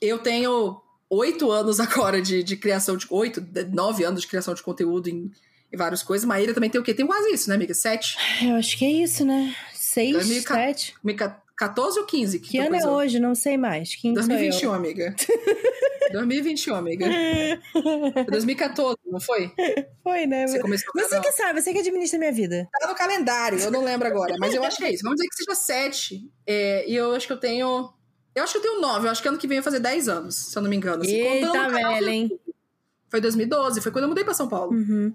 eu 0.01 0.19
tenho 0.19 0.81
oito 1.11 1.51
anos 1.51 1.79
agora 1.81 2.21
de, 2.21 2.43
de 2.43 2.57
criação 2.57 2.97
de. 2.97 3.07
Oito, 3.11 3.45
nove 3.73 4.05
anos 4.05 4.21
de 4.21 4.29
criação 4.29 4.55
de 4.55 4.63
conteúdo 4.63 5.09
em, 5.09 5.31
em 5.73 5.77
várias 5.77 6.03
coisas. 6.03 6.25
Maíra 6.25 6.55
também 6.55 6.71
tem 6.71 6.81
o 6.81 6.85
quê? 6.85 6.95
Tem 6.95 7.07
quase 7.07 7.33
isso, 7.33 7.49
né, 7.49 7.57
amiga? 7.57 7.75
Sete? 7.75 8.17
Eu 8.43 8.55
acho 8.55 8.77
que 8.77 8.85
é 8.85 8.91
isso, 8.91 9.25
né? 9.25 9.55
Seis, 9.73 10.13
2014. 10.13 10.67
sete. 10.67 10.95
14 11.57 11.99
ou 12.01 12.07
15? 12.07 12.41
Que 12.41 12.59
ano 12.59 12.75
é 12.77 12.87
hoje? 12.87 13.19
Não 13.21 13.35
sei 13.35 13.57
mais. 13.57 13.95
Quem 13.95 14.13
sou 14.15 14.23
eu? 14.23 14.29
2021, 14.29 14.73
amiga. 14.73 15.15
2021, 16.13 16.75
amiga. 16.75 17.07
Foi 17.73 18.25
2014, 18.25 18.97
não 19.07 19.21
foi? 19.21 19.53
Foi, 20.03 20.27
né? 20.27 20.47
Você 20.47 20.61
começou 20.61 20.93
Você 20.95 21.21
que 21.21 21.33
sabe, 21.33 21.61
você 21.61 21.73
que 21.73 21.79
administra 21.79 22.19
minha 22.19 22.33
vida. 22.33 22.69
Tá 22.81 22.89
no 22.89 22.95
calendário, 22.95 23.59
eu 23.59 23.71
não 23.71 23.83
lembro 23.83 24.07
agora, 24.07 24.35
mas 24.39 24.55
eu 24.55 24.63
acho 24.65 24.77
que 24.77 24.85
é 24.85 24.93
isso. 24.93 25.03
Vamos 25.03 25.17
dizer 25.17 25.29
que 25.29 25.37
seja 25.37 25.55
sete. 25.55 26.31
é, 26.47 26.89
e 26.89 26.95
eu 26.95 27.15
acho 27.15 27.27
que 27.27 27.33
eu 27.33 27.39
tenho. 27.41 27.93
Eu 28.35 28.43
acho 28.43 28.53
que 28.53 28.59
eu 28.59 28.63
tenho 28.63 28.81
nove. 28.81 29.07
Eu 29.07 29.11
acho 29.13 29.23
que 29.23 29.29
ano 29.29 29.39
que 29.39 29.47
vem 29.47 29.59
vai 29.59 29.63
fazer 29.65 29.79
10 29.81 30.09
anos, 30.09 30.35
se 30.35 30.59
eu 30.59 30.63
não 30.63 30.69
me 30.69 30.77
engano. 30.77 31.03
assim, 31.03 31.15
Eita, 31.15 31.47
contando 31.47 31.69
o 31.69 31.73
canal 31.73 31.93
do 31.93 31.95
velha, 32.01 32.11
hein? 32.11 32.41
Foi 33.09 33.21
2012, 33.21 33.81
foi 33.81 33.93
quando 33.93 34.05
eu 34.05 34.09
mudei 34.09 34.25
pra 34.25 34.35
São 34.35 34.49
Paulo. 34.49 34.73
Uhum. 34.73 35.15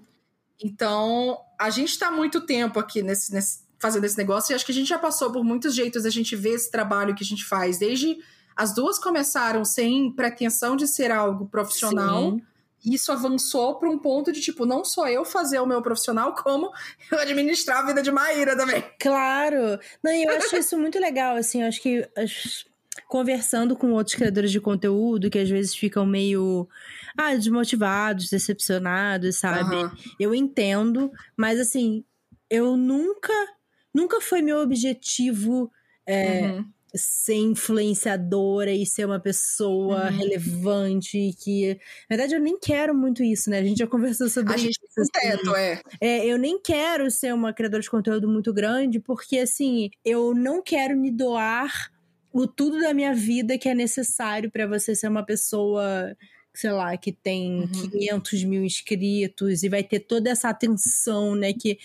Então, 0.62 1.38
a 1.58 1.68
gente 1.70 1.98
tá 1.98 2.10
muito 2.10 2.40
tempo 2.40 2.78
aqui 2.78 3.02
nesse, 3.02 3.32
nesse- 3.32 3.60
fazendo 3.80 4.04
esse 4.04 4.18
negócio 4.18 4.52
e 4.52 4.54
acho 4.54 4.64
que 4.64 4.72
a 4.72 4.74
gente 4.74 4.88
já 4.88 4.98
passou 4.98 5.32
por 5.32 5.42
muitos 5.42 5.74
jeitos 5.74 6.02
da 6.02 6.10
gente 6.10 6.36
ver 6.36 6.50
esse 6.50 6.70
trabalho 6.70 7.14
que 7.14 7.24
a 7.24 7.26
gente 7.26 7.44
faz. 7.44 7.78
Desde 7.78 8.18
as 8.54 8.74
duas 8.74 8.98
começaram 8.98 9.64
sem 9.64 10.12
pretensão 10.12 10.76
de 10.76 10.86
ser 10.86 11.10
algo 11.10 11.48
profissional. 11.48 12.32
Sim. 12.32 12.42
E 12.84 12.94
isso 12.94 13.12
avançou 13.12 13.78
para 13.78 13.90
um 13.90 13.98
ponto 13.98 14.32
de, 14.32 14.40
tipo, 14.40 14.64
não 14.64 14.84
só 14.84 15.06
eu 15.08 15.24
fazer 15.24 15.58
o 15.60 15.66
meu 15.66 15.82
profissional, 15.82 16.34
como 16.34 16.70
eu 17.10 17.18
administrar 17.18 17.78
a 17.78 17.86
vida 17.86 18.02
de 18.02 18.10
Maíra 18.10 18.56
também. 18.56 18.82
Claro. 18.98 19.78
Não, 20.02 20.12
e 20.12 20.24
eu 20.24 20.30
acho 20.36 20.56
isso 20.56 20.78
muito 20.78 20.98
legal, 20.98 21.36
assim, 21.36 21.62
eu 21.62 21.68
acho 21.68 21.80
que 21.82 22.08
conversando 23.06 23.76
com 23.76 23.92
outros 23.92 24.16
criadores 24.16 24.50
de 24.50 24.60
conteúdo 24.60 25.30
que 25.30 25.38
às 25.38 25.48
vezes 25.48 25.74
ficam 25.74 26.06
meio 26.06 26.68
ah, 27.16 27.34
desmotivados, 27.34 28.30
decepcionados, 28.30 29.38
sabe? 29.38 29.74
Aham. 29.74 29.96
Eu 30.18 30.34
entendo, 30.34 31.10
mas 31.36 31.60
assim, 31.60 32.04
eu 32.48 32.76
nunca 32.76 33.32
nunca 33.94 34.20
foi 34.20 34.42
meu 34.42 34.58
objetivo 34.60 35.70
é, 36.06 36.52
Uhum. 36.52 36.72
ser 36.94 37.34
influenciadora 37.36 38.72
e 38.72 38.84
ser 38.86 39.04
uma 39.06 39.20
pessoa 39.20 40.10
Uhum. 40.10 40.10
relevante 40.10 41.32
que, 41.42 41.74
na 42.10 42.16
verdade, 42.16 42.34
eu 42.34 42.40
nem 42.40 42.58
quero 42.58 42.94
muito 42.94 43.22
isso, 43.22 43.48
né? 43.50 43.58
A 43.60 43.64
gente 43.64 43.78
já 43.78 43.86
conversou 43.86 44.28
sobre 44.28 44.52
A 44.52 44.56
isso. 44.56 44.64
gente 44.64 44.78
assim. 44.98 45.10
teto, 45.12 45.54
é. 45.56 45.80
É, 46.00 46.26
eu 46.26 46.38
nem 46.38 46.60
quero 46.60 47.10
ser 47.10 47.32
uma 47.34 47.52
criadora 47.52 47.82
de 47.82 47.90
conteúdo 47.90 48.28
muito 48.28 48.52
grande, 48.52 49.00
porque 49.00 49.38
assim, 49.38 49.90
eu 50.04 50.34
não 50.34 50.62
quero 50.62 50.96
me 50.96 51.10
doar 51.10 51.90
o 52.32 52.46
tudo 52.46 52.80
da 52.80 52.94
minha 52.94 53.14
vida 53.14 53.58
que 53.58 53.68
é 53.68 53.74
necessário 53.74 54.50
pra 54.50 54.66
você 54.66 54.94
ser 54.94 55.08
uma 55.08 55.24
pessoa, 55.24 56.16
sei 56.60 56.70
lá, 56.72 56.96
que 56.96 57.10
tem 57.12 57.60
Uhum. 57.62 57.68
500 57.68 58.44
mil 58.44 58.64
inscritos 58.64 59.62
e 59.62 59.68
vai 59.68 59.82
ter 59.82 60.00
toda 60.00 60.28
essa 60.30 60.48
atenção, 60.50 61.34
né, 61.34 61.52
que 61.54 61.78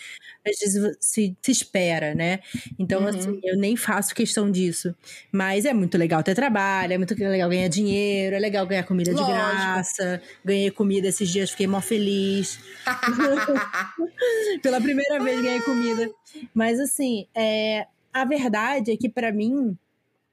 às 0.48 0.60
vezes 0.60 0.98
se, 1.00 1.36
se 1.41 1.51
espera, 1.51 2.13
né? 2.13 2.39
Então, 2.77 3.01
Uhum. 3.01 3.08
assim, 3.08 3.39
eu 3.44 3.58
nem 3.58 3.75
faço 3.77 4.13
questão 4.13 4.51
disso. 4.51 4.94
Mas 5.32 5.65
é 5.65 5.74
muito 5.74 5.98
legal 5.98 6.22
ter 6.24 6.36
trabalho, 6.36 6.94
é 6.94 6.98
muito 6.98 7.15
legal 7.15 7.50
ganhar 7.50 7.67
dinheiro, 7.70 8.36
é 8.36 8.39
legal 8.39 8.65
ganhar 8.67 8.84
comida 8.84 9.13
de 9.13 9.22
Lógico. 9.22 9.32
graça. 9.34 10.22
Ganhei 10.44 10.70
comida 10.72 11.08
esses 11.08 11.29
dias, 11.29 11.51
fiquei 11.51 11.67
mó 11.67 11.79
feliz. 11.82 12.60
Pela 14.62 14.82
primeira 14.82 15.24
vez 15.24 15.41
ganhei 15.41 15.62
comida. 15.62 16.12
Mas 16.53 16.79
assim, 16.79 17.27
é, 17.36 17.88
a 18.13 18.25
verdade 18.25 18.91
é 18.91 18.98
que 18.98 19.10
pra 19.10 19.32
mim, 19.32 19.77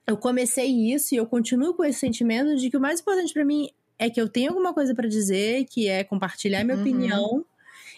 eu 0.07 0.17
comecei 0.17 0.67
isso 0.93 1.15
e 1.15 1.19
eu 1.19 1.27
continuo 1.27 1.75
com 1.75 1.85
esse 1.85 2.01
sentimento 2.01 2.57
de 2.57 2.69
que 2.71 2.77
o 2.77 2.81
mais 2.81 3.01
importante 3.01 3.33
pra 3.33 3.45
mim 3.45 3.71
é 4.07 4.11
que 4.11 4.21
eu 4.21 4.29
tenho 4.29 4.51
alguma 4.51 4.75
coisa 4.75 4.95
pra 4.95 5.09
dizer, 5.09 5.65
que 5.67 5.89
é 5.89 6.05
compartilhar 6.05 6.65
minha 6.65 6.77
Uhum. 6.77 6.81
opinião. 6.81 7.45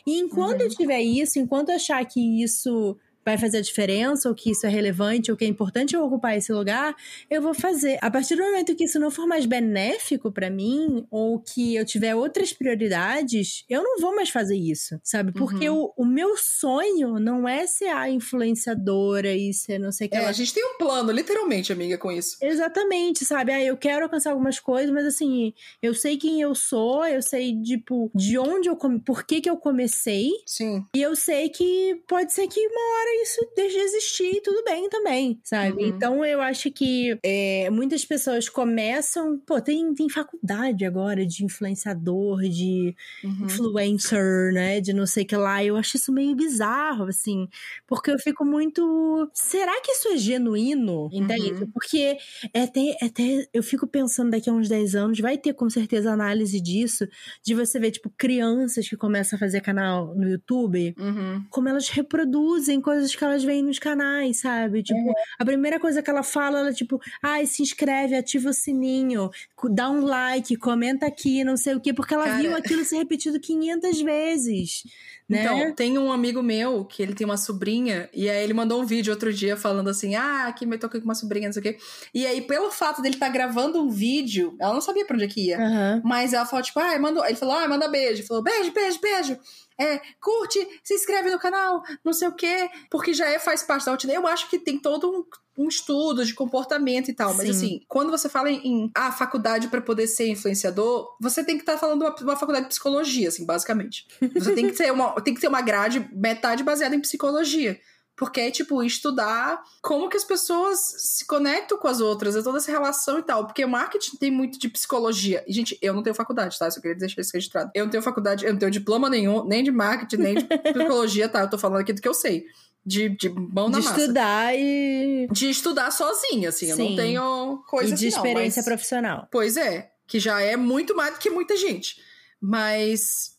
E 0.07 0.19
enquanto 0.19 0.61
Uhum. 0.61 0.67
eu 0.67 0.71
tiver 0.71 1.01
isso, 1.03 1.39
enquanto 1.39 1.71
eu 1.71 1.77
achar 1.77 2.05
que 2.07 2.43
isso 2.43 2.97
vai 3.25 3.39
fazer 3.39 3.59
a 3.59 3.61
diferença, 3.63 4.29
ou 4.29 4.35
que 4.35 4.51
isso 4.51 4.67
é 4.67 4.69
relevante, 4.71 5.31
ou 5.31 5.37
que 5.37 5.45
é 5.45 5.49
importante 5.49 5.95
eu 5.95 6.05
ocupar 6.05 6.37
esse 6.37 6.53
lugar, 6.53 6.95
eu 7.31 7.41
vou 7.43 7.55
fazer. 7.55 7.99
A 8.03 8.11
partir 8.11 8.37
do 8.37 8.43
momento 8.43 8.75
que 8.77 8.85
isso 8.85 8.99
não 8.99 9.11
for 9.11 9.27
mais 9.27 9.47
benéfico 9.47 10.31
pra 10.33 10.51
mim, 10.51 11.07
ou 11.11 11.39
que 11.41 11.75
eu 11.75 11.85
tiver 11.85 12.15
outras 12.15 12.53
prioridades, 12.53 13.65
eu 13.69 13.83
não 13.83 13.99
vou 14.01 14.15
mais 14.15 14.31
fazer 14.31 14.57
isso, 14.57 14.99
sabe? 15.03 15.33
Porque 15.33 15.69
Uhum. 15.69 15.91
o, 15.97 16.03
o 16.03 16.07
meu 16.07 16.37
sonho 16.37 17.19
não 17.19 17.49
é 17.49 17.67
ser 17.67 17.89
a 17.89 18.09
influenciadora 18.09 19.35
e 19.35 19.53
ser 19.53 19.79
não 19.79 19.93
sei 19.93 20.07
o 20.07 20.11
que 20.11 20.17
É, 20.17 20.21
lá. 20.23 20.29
a 20.29 20.33
gente 20.33 20.53
tem 20.53 20.65
um 20.65 20.79
plano, 20.79 21.11
literalmente, 21.13 21.73
amiga, 21.73 21.99
com 21.99 22.11
isso. 22.13 22.37
Exatamente, 22.41 23.25
sabe? 23.25 23.53
Ah, 23.53 23.63
eu 23.63 23.77
quero 23.77 24.05
alcançar 24.05 24.31
algumas 24.31 24.59
coisas, 24.61 24.91
mas 24.93 25.05
assim, 25.07 25.53
eu 25.83 25.95
sei 25.95 26.17
quem 26.17 26.41
eu 26.41 26.55
sou, 26.55 27.05
eu 27.07 27.23
sei, 27.23 27.61
tipo, 27.63 28.11
de 28.15 28.39
onde 28.39 28.69
eu 28.69 28.77
come... 28.77 29.01
por 29.01 29.25
que 29.25 29.41
que 29.41 29.51
eu 29.51 29.57
comecei, 29.57 30.31
Sim. 30.47 30.85
e 30.95 31.03
eu 31.03 31.15
sei 31.17 31.49
que 31.49 32.03
pode 32.09 32.33
ser 32.33 32.47
que 32.49 32.61
uma 32.61 32.81
hora 32.99 33.14
isso 33.23 33.41
deixe 33.57 33.75
de 33.77 33.83
existir 33.83 34.37
e 34.37 34.41
tudo 34.41 34.63
bem 34.65 34.89
também, 34.89 35.39
sabe? 35.45 35.83
Uhum. 35.83 35.89
Então 35.89 36.25
eu 36.25 36.41
acho 36.41 36.71
que 36.71 37.19
é, 37.23 37.69
muitas 37.71 38.05
pessoas 38.05 38.49
começam. 38.49 39.39
Pô, 39.47 39.61
tem, 39.61 39.93
tem 39.95 40.09
faculdade 40.09 40.85
agora 40.85 41.25
de 41.27 41.45
influenciador, 41.45 42.43
de 42.43 42.95
Uhum. 43.23 43.47
influencer, 43.47 44.53
né? 44.53 44.81
De 44.81 44.93
não 44.93 45.07
sei 45.07 45.25
o 45.25 45.27
que 45.27 45.37
lá. 45.37 45.63
Eu 45.65 45.77
acho 45.77 45.97
isso 45.97 46.13
meio 46.13 46.35
bizarro, 46.35 47.05
assim. 47.05 47.49
Porque 47.87 48.11
eu 48.11 48.19
fico 48.19 48.45
muito. 48.45 49.31
Será 49.33 49.81
que 49.81 49.93
isso 49.93 50.09
é 50.09 50.17
genuíno? 50.17 51.09
Entende? 51.13 51.53
Uhum. 51.53 51.71
Porque 51.73 52.17
é 52.53 52.63
até, 52.63 52.97
é 53.01 53.07
até. 53.07 53.49
Eu 53.53 53.63
fico 53.63 53.87
pensando 53.87 54.31
daqui 54.31 54.49
a 54.51 54.53
uns 54.53 54.69
10 54.69 54.95
anos, 54.95 55.21
vai 55.21 55.39
ter 55.39 55.55
com 55.55 55.69
certeza 55.71 56.11
análise 56.13 56.61
disso, 56.61 57.07
de 57.45 57.55
você 57.55 57.79
ver, 57.79 57.91
tipo, 57.93 58.11
crianças 58.17 58.89
que 58.89 58.97
começam 58.97 59.37
a 59.37 59.41
fazer 59.41 59.61
canal 59.61 60.15
no 60.15 60.29
YouTube, 60.29 60.95
Uhum. 60.99 61.45
como 61.51 61.69
elas 61.69 61.89
reproduzem 61.89 62.81
coisas 62.81 63.04
que 63.13 63.25
elas 63.25 63.43
veem 63.43 63.65
nos 63.65 63.81
canais, 63.81 64.39
sabe? 64.41 64.85
Tipo, 64.85 65.13
a 65.37 65.45
primeira 65.45 65.81
coisa 65.81 66.01
que 66.01 66.09
ela 66.09 66.23
fala, 66.23 66.61
ela, 66.61 66.73
tipo, 66.73 67.01
ai, 67.21 67.45
se 67.47 67.61
inscreve, 67.61 68.15
ativa 68.15 68.51
o 68.51 68.55
sininho, 68.55 69.31
dá 69.71 69.91
um 69.91 70.05
like, 70.05 70.55
comenta 70.57 71.07
aqui, 71.07 71.43
não 71.43 71.57
sei 71.57 71.75
o 71.75 71.81
quê, 71.81 71.93
porque 71.93 72.15
ela 72.15 72.25
Cara. 72.25 72.39
viu 72.39 72.55
aquilo 72.55 72.85
ser 72.85 72.99
repetido 72.99 73.41
500 73.41 74.01
vezes, 74.01 74.85
né? 75.29 75.43
Então, 75.43 75.75
tem 75.75 75.99
um 75.99 76.13
amigo 76.13 76.43
meu 76.43 76.85
que 76.85 77.03
ele 77.03 77.15
tem 77.15 77.25
uma 77.25 77.37
sobrinha, 77.37 78.09
e 78.13 78.29
aí 78.29 78.45
ele 78.45 78.53
mandou 78.53 78.81
um 78.81 78.85
vídeo 78.85 79.13
outro 79.13 79.33
dia 79.33 79.57
falando 79.57 79.89
assim: 79.89 80.15
ah, 80.15 80.47
aqui 80.47 80.67
tô 80.79 80.87
aqui 80.87 80.99
com 80.99 81.07
uma 81.07 81.15
sobrinha, 81.15 81.49
não 81.49 81.53
sei 81.53 81.61
o 81.61 81.63
quê. 81.63 81.79
E 82.13 82.27
aí, 82.27 82.43
pelo 82.43 82.71
fato 82.71 83.01
dele 83.01 83.15
estar 83.15 83.29
gravando 83.31 83.83
um 83.83 83.89
vídeo, 83.89 84.55
ela 84.61 84.75
não 84.75 84.81
sabia 84.81 85.07
pra 85.07 85.17
onde 85.17 85.25
é 85.25 85.29
que 85.29 85.47
ia. 85.49 85.59
Aham. 85.59 86.03
Mas 86.05 86.33
ela 86.33 86.45
falou, 86.45 86.63
tipo, 86.63 86.79
ah, 86.79 86.99
mandou. 86.99 87.25
Ele 87.25 87.37
falou, 87.37 87.55
ah, 87.55 87.67
manda 87.67 87.89
beijo. 87.89 88.21
Ele 88.21 88.27
falou, 88.27 88.43
beijo, 88.43 88.73
beijo, 88.73 89.01
beijo. 89.01 89.39
É, 89.79 90.01
curte, 90.21 90.67
se 90.85 90.95
inscreve 90.95 91.31
no 91.31 91.39
canal, 91.39 91.83
não 92.05 92.13
sei 92.13 92.29
o 92.29 92.33
quê, 92.33 92.71
porque 92.91 93.13
já 93.13 93.29
é, 93.29 93.39
faz 93.39 93.63
parte 93.63 93.85
da 93.85 93.93
rotina. 93.93 94.13
Eu 94.13 94.27
acho 94.27 94.49
que 94.49 94.59
tem 94.59 94.79
todo 94.79 95.11
um, 95.11 95.65
um 95.65 95.69
estudo 95.69 96.25
de 96.25 96.33
comportamento 96.33 97.09
e 97.09 97.13
tal. 97.13 97.35
Mas 97.35 97.47
Sim. 97.47 97.51
assim, 97.51 97.81
quando 97.89 98.11
você 98.11 98.29
fala 98.29 98.51
em, 98.51 98.61
em 98.65 98.91
ah, 98.95 99.11
faculdade 99.11 99.69
pra 99.69 99.81
poder 99.81 100.07
ser 100.07 100.29
influenciador, 100.29 101.17
você 101.21 101.43
tem 101.43 101.57
que 101.57 101.63
estar 101.63 101.77
falando 101.77 102.03
uma, 102.03 102.15
uma 102.15 102.37
faculdade 102.37 102.67
de 102.67 102.71
psicologia, 102.71 103.29
assim, 103.29 103.45
basicamente. 103.45 104.07
Você 104.35 104.55
tem 104.55 104.69
que 104.69 104.77
ter 104.77 104.93
uma, 104.93 105.21
tem 105.21 105.35
que 105.35 105.41
ter 105.41 105.49
uma 105.49 105.61
grade, 105.61 106.09
metade 106.13 106.63
baseada 106.63 106.95
em 106.95 107.01
psicologia. 107.01 107.79
Porque 108.17 108.41
é, 108.41 108.51
tipo, 108.51 108.81
estudar 108.85 109.61
como 109.83 110.09
que 110.09 110.17
as 110.17 110.23
pessoas 110.23 110.79
se 110.99 111.27
conectam 111.27 111.77
com 111.77 111.89
as 111.89 112.01
outras, 112.01 112.37
é 112.37 112.43
toda 112.43 112.59
essa 112.59 112.71
relação 112.71 113.19
e 113.19 113.23
tal. 113.23 113.45
Porque 113.47 113.65
o 113.65 113.69
marketing 113.69 114.17
tem 114.19 114.31
muito 114.31 114.57
de 114.59 114.69
psicologia. 114.69 115.43
E, 115.49 115.53
gente, 115.53 115.77
eu 115.83 115.93
não 115.93 116.03
tenho 116.03 116.15
faculdade, 116.15 116.57
tá? 116.57 116.71
Só 116.71 116.81
queria 116.81 116.97
deixar 116.97 117.21
isso 117.21 117.33
registrado. 117.35 117.73
Eu 117.75 117.85
não 117.85 117.91
tenho 117.91 118.03
faculdade, 118.05 118.45
eu 118.45 118.53
não 118.53 118.59
tenho 118.59 118.71
diploma 118.71 119.11
nenhum, 119.11 119.45
nem 119.45 119.65
de 119.65 119.73
marketing, 119.73 120.17
nem 120.23 120.35
de 120.37 120.45
psicologia, 120.73 121.29
tá? 121.29 121.41
Eu 121.41 121.51
tô 121.51 121.59
falando 121.59 121.81
aqui 121.81 121.93
do 121.93 122.01
que 122.01 122.07
eu 122.09 122.15
sei. 122.15 122.45
De, 122.87 123.09
de 123.09 123.31
mão 123.31 123.69
na 123.69 123.79
De 123.81 123.85
massa. 123.87 123.99
estudar 124.01 124.55
e, 124.55 125.27
De 125.33 125.51
estudar 125.51 125.91
sozinha, 125.91 126.51
assim. 126.51 126.67
Eu 126.71 126.77
Sim. 126.77 126.89
não 126.91 126.97
tenho 126.97 127.65
coisa 127.67 127.95
e 127.95 127.97
de 127.97 128.07
assim, 128.09 128.17
não, 128.17 128.27
experiência 128.27 128.61
mas- 128.61 128.67
profissional. 128.67 129.27
Pois 129.33 129.57
é, 129.57 129.91
que 130.07 130.21
já 130.21 130.41
é 130.41 130.55
muito 130.57 130.95
mais 130.95 131.15
do 131.15 131.19
que 131.19 131.31
muita 131.31 131.57
gente. 131.57 131.97
Mas 132.41 133.35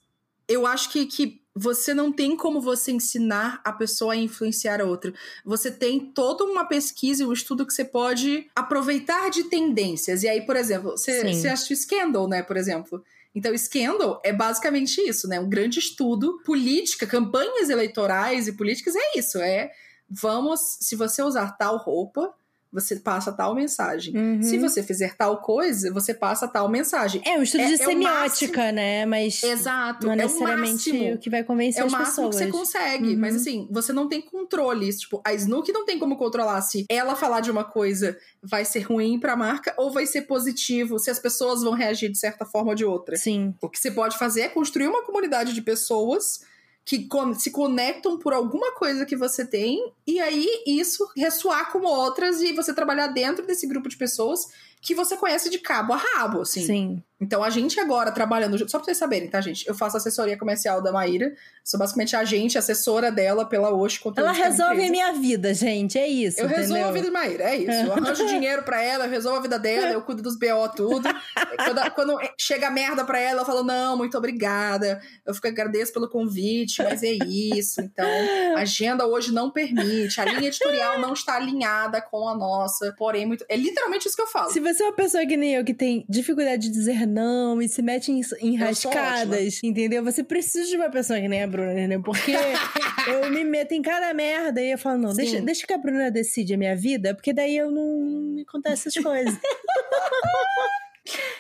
eu 0.48 0.66
acho 0.68 0.90
que, 0.92 1.06
que 1.06 1.42
você 1.56 1.94
não 1.94 2.12
tem 2.12 2.36
como 2.36 2.60
você 2.60 2.92
ensinar 2.92 3.62
a 3.64 3.72
pessoa 3.72 4.14
a 4.14 4.18
influenciar 4.18 4.82
a 4.82 4.86
outra. 4.86 5.14
Você 5.46 5.72
tem 5.72 6.00
toda 6.00 6.44
uma 6.44 6.66
pesquisa 6.66 7.24
e 7.24 7.26
um 7.26 7.32
estudo 7.32 7.66
que 7.66 7.74
você 7.74 7.86
pode 7.86 8.48
aproveitar 8.54 9.30
de 9.30 9.46
tendências. 9.46 10.24
E 10.24 10.28
aí, 10.28 10.46
por 10.46 10.58
exemplo, 10.58 10.92
você, 10.92 11.34
você 11.34 11.48
assistiu 11.48 11.78
Scandal, 11.78 12.28
né, 12.28 12.44
por 12.44 12.58
exemplo? 12.58 13.02
Então, 13.34 13.58
Scandal 13.58 14.22
é 14.24 14.34
basicamente 14.34 15.00
isso, 15.00 15.28
né? 15.30 15.40
Um 15.40 15.50
grande 15.50 15.80
estudo, 15.80 16.42
política, 16.46 17.08
campanhas 17.08 17.70
eleitorais 17.70 18.48
e 18.48 18.54
políticas 18.54 18.96
é 18.96 19.18
isso. 19.18 19.40
É 19.40 19.72
vamos, 20.10 20.78
se 20.80 20.96
você 20.96 21.22
usar 21.22 21.52
tal 21.58 21.78
roupa, 21.78 22.34
você 22.72 22.98
passa 22.98 23.32
tal 23.32 23.56
mensagem. 23.56 24.16
Uhum. 24.16 24.44
Se 24.44 24.58
você 24.58 24.84
fizer 24.84 25.16
tal 25.16 25.38
coisa, 25.42 25.94
você 25.94 26.14
passa 26.14 26.48
tal 26.48 26.68
mensagem. 26.68 27.22
É 27.26 27.38
um 27.38 27.44
estudo 27.44 27.62
É- 27.64 27.68
de 27.68 27.74
é 27.74 27.76
o 27.76 27.90
semiótica, 27.90 28.72
né? 28.72 29.06
Mas 29.06 29.42
Exato. 29.44 30.06
não 30.06 30.14
é 30.14 30.16
é 30.18 30.20
o 30.20 30.22
necessariamente 30.28 30.92
máximo. 30.94 31.14
o 31.14 31.18
que 31.18 31.30
vai 31.30 31.44
convencer 31.44 31.82
É 31.82 31.84
o 31.84 31.88
as 31.88 31.92
máximo 31.94 32.30
pessoas. 32.30 32.36
que 32.36 32.44
você 32.44 32.52
consegue. 32.52 33.14
Uhum. 33.14 33.20
Mas 33.20 33.36
assim, 33.36 33.68
você 33.72 33.94
não 33.94 34.10
tem 34.10 34.22
controle. 34.22 34.92
Tipo, 34.96 35.22
a 35.26 35.34
Snook 35.34 35.72
não 35.72 35.86
tem 35.86 35.98
como 35.98 36.18
controlar 36.18 36.62
se 36.62 36.86
ela 36.90 37.16
falar 37.16 37.40
de 37.40 37.50
uma 37.50 37.64
coisa 37.64 38.18
vai 38.44 38.66
ser 38.66 38.82
ruim 38.82 39.20
pra 39.20 39.36
marca 39.36 39.74
ou 39.78 39.92
vai 39.92 40.06
ser 40.06 40.24
positivo, 40.24 41.00
se 41.00 41.10
as 41.10 41.20
pessoas 41.20 41.64
vão 41.64 41.74
reagir 41.74 42.10
de 42.12 42.18
certa 42.18 42.46
forma 42.46 42.70
ou 42.72 42.76
de 42.76 42.84
outra. 42.86 43.16
Sim. 43.16 43.54
O 43.62 43.70
que 43.70 43.80
você 43.80 43.90
pode 43.92 44.18
fazer 44.18 44.42
é 44.42 44.50
construir 44.50 44.88
uma 44.88 45.04
comunidade 45.04 45.54
de 45.54 45.62
pessoas 45.62 46.42
que 46.86 47.10
se 47.38 47.50
conectam 47.50 48.18
por 48.20 48.32
alguma 48.32 48.74
coisa 48.76 49.06
que 49.06 49.16
você 49.16 49.44
tem, 49.44 49.92
e 50.06 50.20
aí 50.20 50.48
isso 50.68 51.10
ressoar 51.18 51.72
com 51.72 51.82
outras 51.82 52.42
e 52.42 52.54
você 52.54 52.74
trabalhar 52.74 53.08
dentro 53.08 53.46
desse 53.46 53.66
grupo 53.66 53.90
de 53.90 53.98
pessoas 53.98 54.48
que 54.82 54.94
você 54.94 55.18
conhece 55.18 55.50
de 55.50 55.58
cabo 55.58 55.94
a 55.94 55.98
rabo, 55.98 56.42
assim. 56.42 56.64
Sim. 56.64 57.04
Então 57.20 57.42
a 57.42 57.50
gente 57.50 57.80
agora 57.80 58.12
trabalhando 58.12 58.58
junto, 58.58 58.70
só 58.70 58.78
pra 58.78 58.86
vocês 58.86 58.98
saberem, 58.98 59.30
tá, 59.30 59.40
gente? 59.40 59.66
Eu 59.68 59.74
faço 59.74 59.96
assessoria 59.96 60.38
comercial 60.38 60.82
da 60.82 60.92
Maíra, 60.92 61.34
sou 61.64 61.80
basicamente 61.80 62.14
agente, 62.16 62.58
assessora 62.58 63.10
dela 63.10 63.46
pela 63.46 63.74
Osh 63.74 63.98
Conteúdo. 63.98 64.28
Ela 64.28 64.38
é 64.38 64.50
resolve 64.50 64.86
a 64.86 64.92
minha 64.92 65.14
vida, 65.14 65.54
gente. 65.54 65.98
É 65.98 66.08
isso. 66.08 66.42
Eu 66.42 66.48
resolvo 66.48 66.74
entendeu? 66.74 66.90
a 66.90 66.92
vida 66.92 67.06
de 67.06 67.12
Maíra, 67.12 67.44
é 67.46 67.56
isso. 67.56 67.72
Eu 67.72 67.94
arranjo 67.94 68.26
dinheiro 68.28 68.64
pra 68.64 68.82
ela, 68.82 69.06
eu 69.06 69.10
resolvo 69.10 69.40
a 69.40 69.42
vida 69.42 69.58
dela, 69.58 69.88
eu 69.92 70.02
cuido 70.02 70.22
dos 70.22 70.38
BO 70.38 70.68
tudo. 70.76 71.08
quando, 71.66 71.92
quando 71.92 72.20
chega 72.38 72.70
merda 72.70 73.06
pra 73.06 73.18
ela, 73.18 73.42
eu 73.42 73.46
falo, 73.46 73.64
não, 73.64 73.96
muito 73.96 74.18
obrigada. 74.18 75.02
Eu 75.26 75.34
fico 75.34 75.48
agradeço 75.48 75.94
pelo 75.94 76.10
convite, 76.10 76.84
mas 76.84 77.02
é 77.02 77.14
isso. 77.14 77.80
Então, 77.80 78.10
a 78.58 78.62
agenda 78.62 79.08
hoje 79.08 79.32
não 79.32 79.50
permite. 79.52 80.20
A 80.20 80.26
linha 80.26 80.50
editorial 80.50 81.00
não 81.00 81.14
está 81.14 81.36
alinhada 81.36 82.02
com 82.02 82.28
a 82.28 82.36
nossa. 82.36 82.94
Porém, 82.98 83.26
muito. 83.26 83.46
É 83.48 83.56
literalmente 83.56 84.06
isso 84.06 84.16
que 84.16 84.22
eu 84.22 84.28
falo. 84.28 84.52
Se 84.52 84.60
você 84.60 84.84
é 84.84 84.88
uma 84.88 84.94
pessoa 84.94 85.26
que 85.26 85.38
nem 85.38 85.56
eu, 85.56 85.64
que 85.64 85.74
tem 85.74 86.06
dificuldade 86.10 86.68
de 86.68 86.74
dizer 86.74 87.05
não 87.06 87.62
e 87.62 87.68
se 87.68 87.82
mete 87.82 88.12
em, 88.12 88.22
em 88.42 88.56
rascadas, 88.56 89.62
entendeu? 89.64 90.04
Você 90.04 90.24
precisa 90.24 90.70
de 90.70 90.76
uma 90.76 90.90
pessoa 90.90 91.20
que 91.20 91.28
nem 91.28 91.44
a 91.44 91.48
Bruna, 91.48 91.88
né? 91.88 92.00
Porque 92.00 92.34
eu 93.08 93.30
me 93.30 93.44
meto 93.44 93.74
em 93.74 93.82
cada 93.82 94.14
merda 94.14 94.62
e 94.62 94.72
eu 94.72 94.78
falo, 94.78 95.00
não, 95.00 95.14
deixa, 95.14 95.42
deixa 95.42 95.68
que 95.68 95.74
a 95.74 95.78
Bruna 95.78 96.12
decide 96.12 96.54
a 96.54 96.58
minha 96.58 96.76
vida, 96.76 97.14
porque 97.14 97.34
daí 97.34 97.58
eu 97.58 97.72
não 97.72 98.00
me 98.00 98.42
acontece 98.42 98.88
essas 98.88 99.04
coisas. 99.04 99.38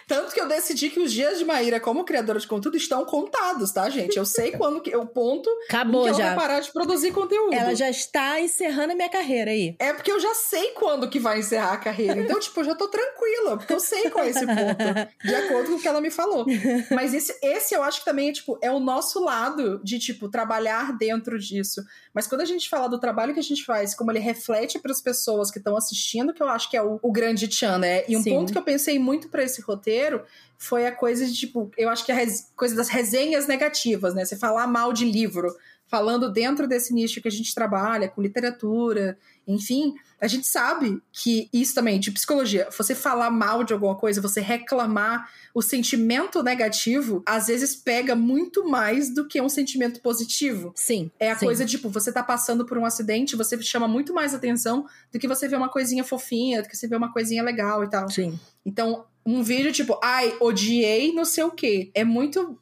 Tanto 0.07 0.33
que 0.33 0.39
eu 0.39 0.47
decidi 0.47 0.89
que 0.89 0.99
os 0.99 1.11
dias 1.11 1.39
de 1.39 1.45
Maíra 1.45 1.79
como 1.79 2.03
criadora 2.03 2.39
de 2.39 2.47
conteúdo 2.47 2.77
estão 2.77 3.05
contados, 3.05 3.71
tá, 3.71 3.89
gente? 3.89 4.17
Eu 4.17 4.25
sei 4.25 4.51
quando 4.57 4.81
que 4.81 4.95
o 4.95 5.05
ponto 5.05 5.49
Acabou 5.67 6.03
que 6.03 6.09
ela 6.09 6.17
vai 6.17 6.27
já. 6.29 6.35
parar 6.35 6.59
de 6.59 6.71
produzir 6.71 7.11
conteúdo. 7.11 7.53
Ela 7.53 7.75
já 7.75 7.89
está 7.89 8.39
encerrando 8.39 8.93
a 8.93 8.95
minha 8.95 9.09
carreira 9.09 9.51
aí. 9.51 9.75
É 9.79 9.93
porque 9.93 10.11
eu 10.11 10.19
já 10.19 10.33
sei 10.35 10.71
quando 10.71 11.09
que 11.09 11.19
vai 11.19 11.39
encerrar 11.39 11.73
a 11.73 11.77
carreira. 11.77 12.19
Então, 12.21 12.39
tipo, 12.39 12.59
eu 12.59 12.65
já 12.65 12.75
tô 12.75 12.87
tranquila, 12.87 13.57
porque 13.57 13.73
eu 13.73 13.79
sei 13.79 14.09
qual 14.09 14.25
é 14.25 14.29
esse 14.29 14.45
ponto, 14.45 15.27
de 15.27 15.35
acordo 15.35 15.69
com 15.71 15.75
o 15.75 15.79
que 15.79 15.87
ela 15.87 16.01
me 16.01 16.11
falou. 16.11 16.45
Mas 16.91 17.13
esse, 17.13 17.37
esse 17.41 17.73
eu 17.73 17.83
acho 17.83 17.99
que 17.99 18.05
também 18.05 18.29
é, 18.29 18.33
tipo, 18.33 18.57
é 18.61 18.71
o 18.71 18.79
nosso 18.79 19.23
lado 19.23 19.81
de, 19.83 19.97
tipo, 19.99 20.29
trabalhar 20.29 20.95
dentro 20.97 21.39
disso. 21.39 21.81
Mas 22.13 22.27
quando 22.27 22.41
a 22.41 22.45
gente 22.45 22.69
fala 22.69 22.87
do 22.87 22.99
trabalho 22.99 23.33
que 23.33 23.39
a 23.39 23.43
gente 23.43 23.63
faz, 23.65 23.95
como 23.95 24.11
ele 24.11 24.19
reflete 24.19 24.79
para 24.79 24.91
as 24.91 25.01
pessoas 25.01 25.51
que 25.51 25.57
estão 25.57 25.75
assistindo, 25.75 26.33
que 26.33 26.41
eu 26.41 26.47
acho 26.47 26.69
que 26.69 26.77
é 26.77 26.81
o, 26.81 26.99
o 27.01 27.11
grande 27.11 27.47
tchan, 27.47 27.77
né? 27.79 28.03
E 28.07 28.15
um 28.15 28.21
Sim. 28.21 28.31
ponto 28.31 28.51
que 28.51 28.57
eu 28.57 28.63
pensei 28.63 28.99
muito 28.99 29.29
para 29.29 29.43
esse 29.43 29.54
roteiro 29.61 30.23
foi 30.57 30.85
a 30.87 30.91
coisa 30.91 31.25
de, 31.25 31.33
tipo, 31.33 31.69
eu 31.77 31.89
acho 31.89 32.05
que 32.05 32.11
a 32.11 32.15
res- 32.15 32.51
coisa 32.55 32.75
das 32.75 32.89
resenhas 32.89 33.47
negativas, 33.47 34.13
né? 34.13 34.25
Você 34.25 34.35
falar 34.35 34.67
mal 34.67 34.93
de 34.93 35.05
livro, 35.05 35.55
falando 35.87 36.31
dentro 36.31 36.67
desse 36.67 36.93
nicho 36.93 37.21
que 37.21 37.27
a 37.27 37.31
gente 37.31 37.53
trabalha, 37.53 38.09
com 38.09 38.21
literatura, 38.21 39.17
enfim, 39.47 39.93
a 40.19 40.27
gente 40.27 40.47
sabe 40.47 41.01
que 41.11 41.49
isso 41.53 41.75
também, 41.75 41.99
de 41.99 42.11
psicologia, 42.11 42.67
você 42.75 42.95
falar 42.95 43.29
mal 43.29 43.63
de 43.63 43.73
alguma 43.73 43.95
coisa, 43.95 44.21
você 44.21 44.41
reclamar, 44.41 45.29
o 45.53 45.61
sentimento 45.61 46.41
negativo, 46.41 47.21
às 47.25 47.47
vezes 47.47 47.75
pega 47.75 48.15
muito 48.15 48.67
mais 48.67 49.13
do 49.13 49.27
que 49.27 49.39
um 49.39 49.47
sentimento 49.47 50.01
positivo. 50.01 50.73
Sim. 50.75 51.11
É 51.19 51.31
a 51.31 51.37
sim. 51.37 51.45
coisa, 51.45 51.65
tipo, 51.65 51.89
você 51.89 52.11
tá 52.11 52.23
passando 52.23 52.65
por 52.65 52.77
um 52.77 52.85
acidente, 52.85 53.35
você 53.35 53.61
chama 53.61 53.87
muito 53.87 54.13
mais 54.13 54.33
atenção 54.33 54.85
do 55.11 55.19
que 55.19 55.27
você 55.27 55.47
vê 55.47 55.55
uma 55.55 55.69
coisinha 55.69 56.03
fofinha, 56.03 56.61
do 56.61 56.67
que 56.67 56.75
você 56.75 56.87
vê 56.87 56.95
uma 56.95 57.13
coisinha 57.13 57.43
legal 57.43 57.83
e 57.83 57.89
tal. 57.89 58.09
Sim. 58.09 58.37
Então, 58.65 59.05
um 59.25 59.41
vídeo 59.41 59.71
tipo, 59.71 59.99
ai, 60.03 60.33
odiei 60.39 61.11
não 61.13 61.25
sei 61.25 61.43
o 61.43 61.51
quê. 61.51 61.89
É 61.93 62.03
muito. 62.03 62.59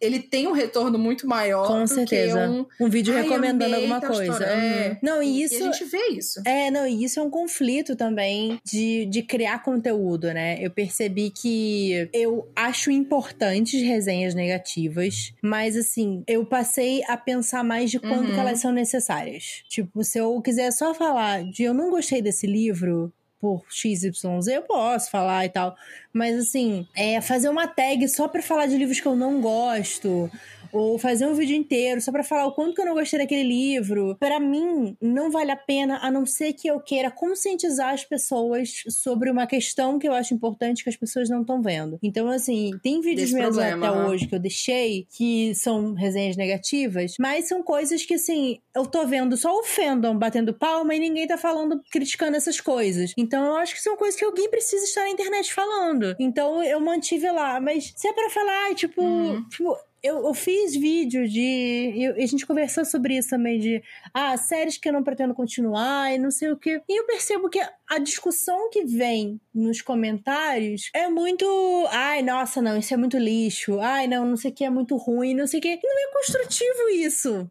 Ele 0.00 0.18
tem 0.18 0.48
um 0.48 0.52
retorno 0.52 0.98
muito 0.98 1.28
maior 1.28 1.68
Com 1.68 1.82
do 1.84 1.86
certeza. 1.88 2.40
que 2.40 2.44
um. 2.48 2.66
Um 2.86 2.90
vídeo 2.90 3.14
recomendando 3.14 3.66
amei 3.66 3.74
alguma 3.88 4.00
tal 4.00 4.10
coisa. 4.10 4.44
É. 4.44 4.88
Uhum. 4.90 4.96
Não, 5.00 5.22
e 5.22 5.44
isso. 5.44 5.54
E 5.54 5.58
a 5.58 5.70
gente 5.70 5.84
vê 5.84 6.08
isso. 6.08 6.42
É, 6.44 6.72
não, 6.72 6.84
e 6.88 7.04
isso 7.04 7.20
é 7.20 7.22
um 7.22 7.30
conflito 7.30 7.94
também 7.94 8.58
de, 8.64 9.06
de 9.06 9.22
criar 9.22 9.62
conteúdo, 9.62 10.32
né? 10.34 10.58
Eu 10.60 10.72
percebi 10.72 11.30
que 11.30 12.08
eu 12.12 12.48
acho 12.56 12.90
importantes 12.90 13.80
resenhas 13.80 14.34
negativas, 14.34 15.32
mas 15.40 15.76
assim, 15.76 16.24
eu 16.26 16.44
passei 16.44 17.04
a 17.06 17.16
pensar 17.16 17.62
mais 17.62 17.88
de 17.88 18.00
quando 18.00 18.30
Uhum. 18.30 18.40
elas 18.40 18.58
são 18.58 18.72
necessárias. 18.72 19.62
Tipo, 19.68 20.02
se 20.02 20.18
eu 20.18 20.42
quiser 20.42 20.72
só 20.72 20.92
falar 20.94 21.44
de 21.44 21.62
eu 21.62 21.72
não 21.72 21.90
gostei 21.90 22.20
desse 22.20 22.44
livro 22.48 23.12
por 23.46 23.64
XYZ, 23.70 24.48
eu 24.48 24.62
posso 24.62 25.08
falar 25.08 25.44
e 25.44 25.48
tal. 25.48 25.76
Mas 26.12 26.36
assim, 26.36 26.88
é 26.96 27.20
fazer 27.20 27.48
uma 27.48 27.68
tag 27.68 28.08
só 28.08 28.26
pra 28.26 28.42
falar 28.42 28.66
de 28.66 28.76
livros 28.76 28.98
que 28.98 29.06
eu 29.06 29.14
não 29.14 29.40
gosto. 29.40 30.28
Ou 30.76 30.98
fazer 30.98 31.26
um 31.26 31.34
vídeo 31.34 31.56
inteiro 31.56 32.00
só 32.00 32.12
para 32.12 32.24
falar 32.24 32.46
o 32.46 32.52
quanto 32.52 32.74
que 32.74 32.80
eu 32.80 32.86
não 32.86 32.94
gostei 32.94 33.18
daquele 33.18 33.44
livro, 33.44 34.16
para 34.18 34.38
mim 34.38 34.96
não 35.00 35.30
vale 35.30 35.50
a 35.50 35.56
pena, 35.56 35.98
a 36.02 36.10
não 36.10 36.26
ser 36.26 36.52
que 36.52 36.68
eu 36.68 36.80
queira 36.80 37.10
conscientizar 37.10 37.94
as 37.94 38.04
pessoas 38.04 38.82
sobre 38.88 39.30
uma 39.30 39.46
questão 39.46 39.98
que 39.98 40.08
eu 40.08 40.12
acho 40.12 40.34
importante 40.34 40.82
que 40.82 40.90
as 40.90 40.96
pessoas 40.96 41.28
não 41.28 41.40
estão 41.40 41.62
vendo. 41.62 41.98
Então, 42.02 42.28
assim, 42.28 42.72
tem 42.82 43.00
vídeos 43.00 43.32
meus 43.32 43.58
até 43.58 43.90
hoje 43.90 44.26
que 44.26 44.34
eu 44.34 44.38
deixei 44.38 45.06
que 45.10 45.54
são 45.54 45.94
resenhas 45.94 46.36
negativas, 46.36 47.14
mas 47.18 47.48
são 47.48 47.62
coisas 47.62 48.04
que, 48.04 48.14
assim, 48.14 48.58
eu 48.74 48.86
tô 48.86 49.06
vendo 49.06 49.36
só 49.36 49.58
o 49.58 49.64
fandom 49.64 50.16
batendo 50.16 50.54
palma 50.54 50.94
e 50.94 50.98
ninguém 50.98 51.26
tá 51.26 51.36
falando, 51.36 51.80
criticando 51.90 52.36
essas 52.36 52.60
coisas. 52.60 53.12
Então, 53.16 53.44
eu 53.46 53.56
acho 53.56 53.74
que 53.74 53.82
são 53.82 53.96
coisas 53.96 54.18
que 54.18 54.24
alguém 54.24 54.50
precisa 54.50 54.84
estar 54.84 55.02
na 55.02 55.10
internet 55.10 55.52
falando. 55.52 56.14
Então, 56.18 56.62
eu 56.62 56.80
mantive 56.80 57.30
lá. 57.30 57.60
Mas 57.60 57.92
se 57.96 58.08
é 58.08 58.12
pra 58.12 58.30
falar, 58.30 58.74
tipo, 58.74 59.02
uhum. 59.02 59.48
tipo 59.48 59.76
eu, 60.06 60.24
eu, 60.26 60.34
fiz 60.34 60.74
vídeo 60.74 61.28
de. 61.28 61.92
Eu, 61.96 62.14
a 62.14 62.26
gente 62.26 62.46
conversou 62.46 62.84
sobre 62.84 63.16
isso 63.16 63.30
também, 63.30 63.58
de 63.58 63.82
ah, 64.14 64.36
séries 64.36 64.78
que 64.78 64.88
eu 64.88 64.92
não 64.92 65.02
pretendo 65.02 65.34
continuar 65.34 66.14
e 66.14 66.18
não 66.18 66.30
sei 66.30 66.50
o 66.50 66.56
quê. 66.56 66.80
E 66.88 67.00
eu 67.00 67.06
percebo 67.06 67.48
que 67.48 67.60
a 67.88 67.98
discussão 67.98 68.70
que 68.70 68.84
vem 68.84 69.40
nos 69.54 69.82
comentários 69.82 70.90
é 70.94 71.08
muito. 71.08 71.46
Ai, 71.90 72.22
nossa, 72.22 72.62
não, 72.62 72.78
isso 72.78 72.94
é 72.94 72.96
muito 72.96 73.18
lixo. 73.18 73.80
Ai, 73.80 74.06
não, 74.06 74.24
não 74.24 74.36
sei 74.36 74.50
o 74.50 74.54
que 74.54 74.64
é 74.64 74.70
muito 74.70 74.96
ruim, 74.96 75.34
não 75.34 75.46
sei 75.46 75.58
o 75.58 75.62
que. 75.62 75.78
Não 75.82 76.08
é 76.08 76.12
construtivo 76.12 76.88
isso 76.90 77.50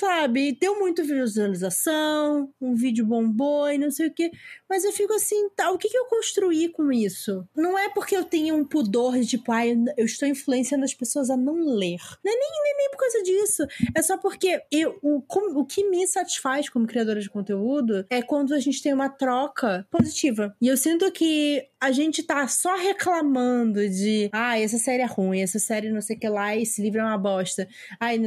sabe? 0.00 0.56
Deu 0.58 0.78
muito 0.78 1.04
visualização, 1.04 2.50
um 2.58 2.74
vídeo 2.74 3.04
bombou 3.04 3.70
e 3.70 3.76
não 3.76 3.90
sei 3.90 4.06
o 4.08 4.14
que. 4.14 4.30
Mas 4.68 4.82
eu 4.82 4.92
fico 4.92 5.12
assim, 5.12 5.50
tá, 5.50 5.70
o 5.70 5.76
que, 5.76 5.88
que 5.88 5.98
eu 5.98 6.06
construí 6.06 6.68
com 6.70 6.90
isso? 6.90 7.46
Não 7.54 7.78
é 7.78 7.90
porque 7.90 8.16
eu 8.16 8.24
tenho 8.24 8.56
um 8.56 8.64
pudor 8.64 9.18
de, 9.18 9.26
tipo, 9.26 9.52
ai, 9.52 9.76
eu 9.98 10.06
estou 10.06 10.26
influenciando 10.26 10.84
as 10.84 10.94
pessoas 10.94 11.28
a 11.28 11.36
não 11.36 11.54
ler. 11.76 11.98
Não 12.24 12.32
é 12.32 12.36
nem, 12.36 12.50
nem, 12.62 12.76
nem 12.78 12.90
por 12.90 12.98
causa 12.98 13.22
disso. 13.22 13.66
É 13.94 14.00
só 14.00 14.16
porque 14.16 14.62
eu, 14.70 14.98
o, 15.02 15.22
o 15.60 15.66
que 15.66 15.88
me 15.88 16.06
satisfaz 16.06 16.68
como 16.68 16.86
criadora 16.86 17.20
de 17.20 17.28
conteúdo 17.28 18.06
é 18.08 18.22
quando 18.22 18.54
a 18.54 18.60
gente 18.60 18.82
tem 18.82 18.94
uma 18.94 19.10
troca 19.10 19.86
positiva. 19.90 20.56
E 20.62 20.68
eu 20.68 20.76
sinto 20.76 21.10
que 21.12 21.68
a 21.80 21.92
gente 21.92 22.22
tá 22.22 22.46
só 22.48 22.76
reclamando 22.76 23.88
de, 23.88 24.28
ah, 24.32 24.58
essa 24.58 24.78
série 24.78 25.02
é 25.02 25.06
ruim, 25.06 25.40
essa 25.40 25.58
série 25.58 25.90
não 25.90 26.00
sei 26.00 26.16
o 26.16 26.18
que 26.18 26.28
lá, 26.28 26.56
esse 26.56 26.82
livro 26.82 27.00
é 27.00 27.04
uma 27.04 27.18
bosta. 27.18 27.68
Ai, 27.98 28.18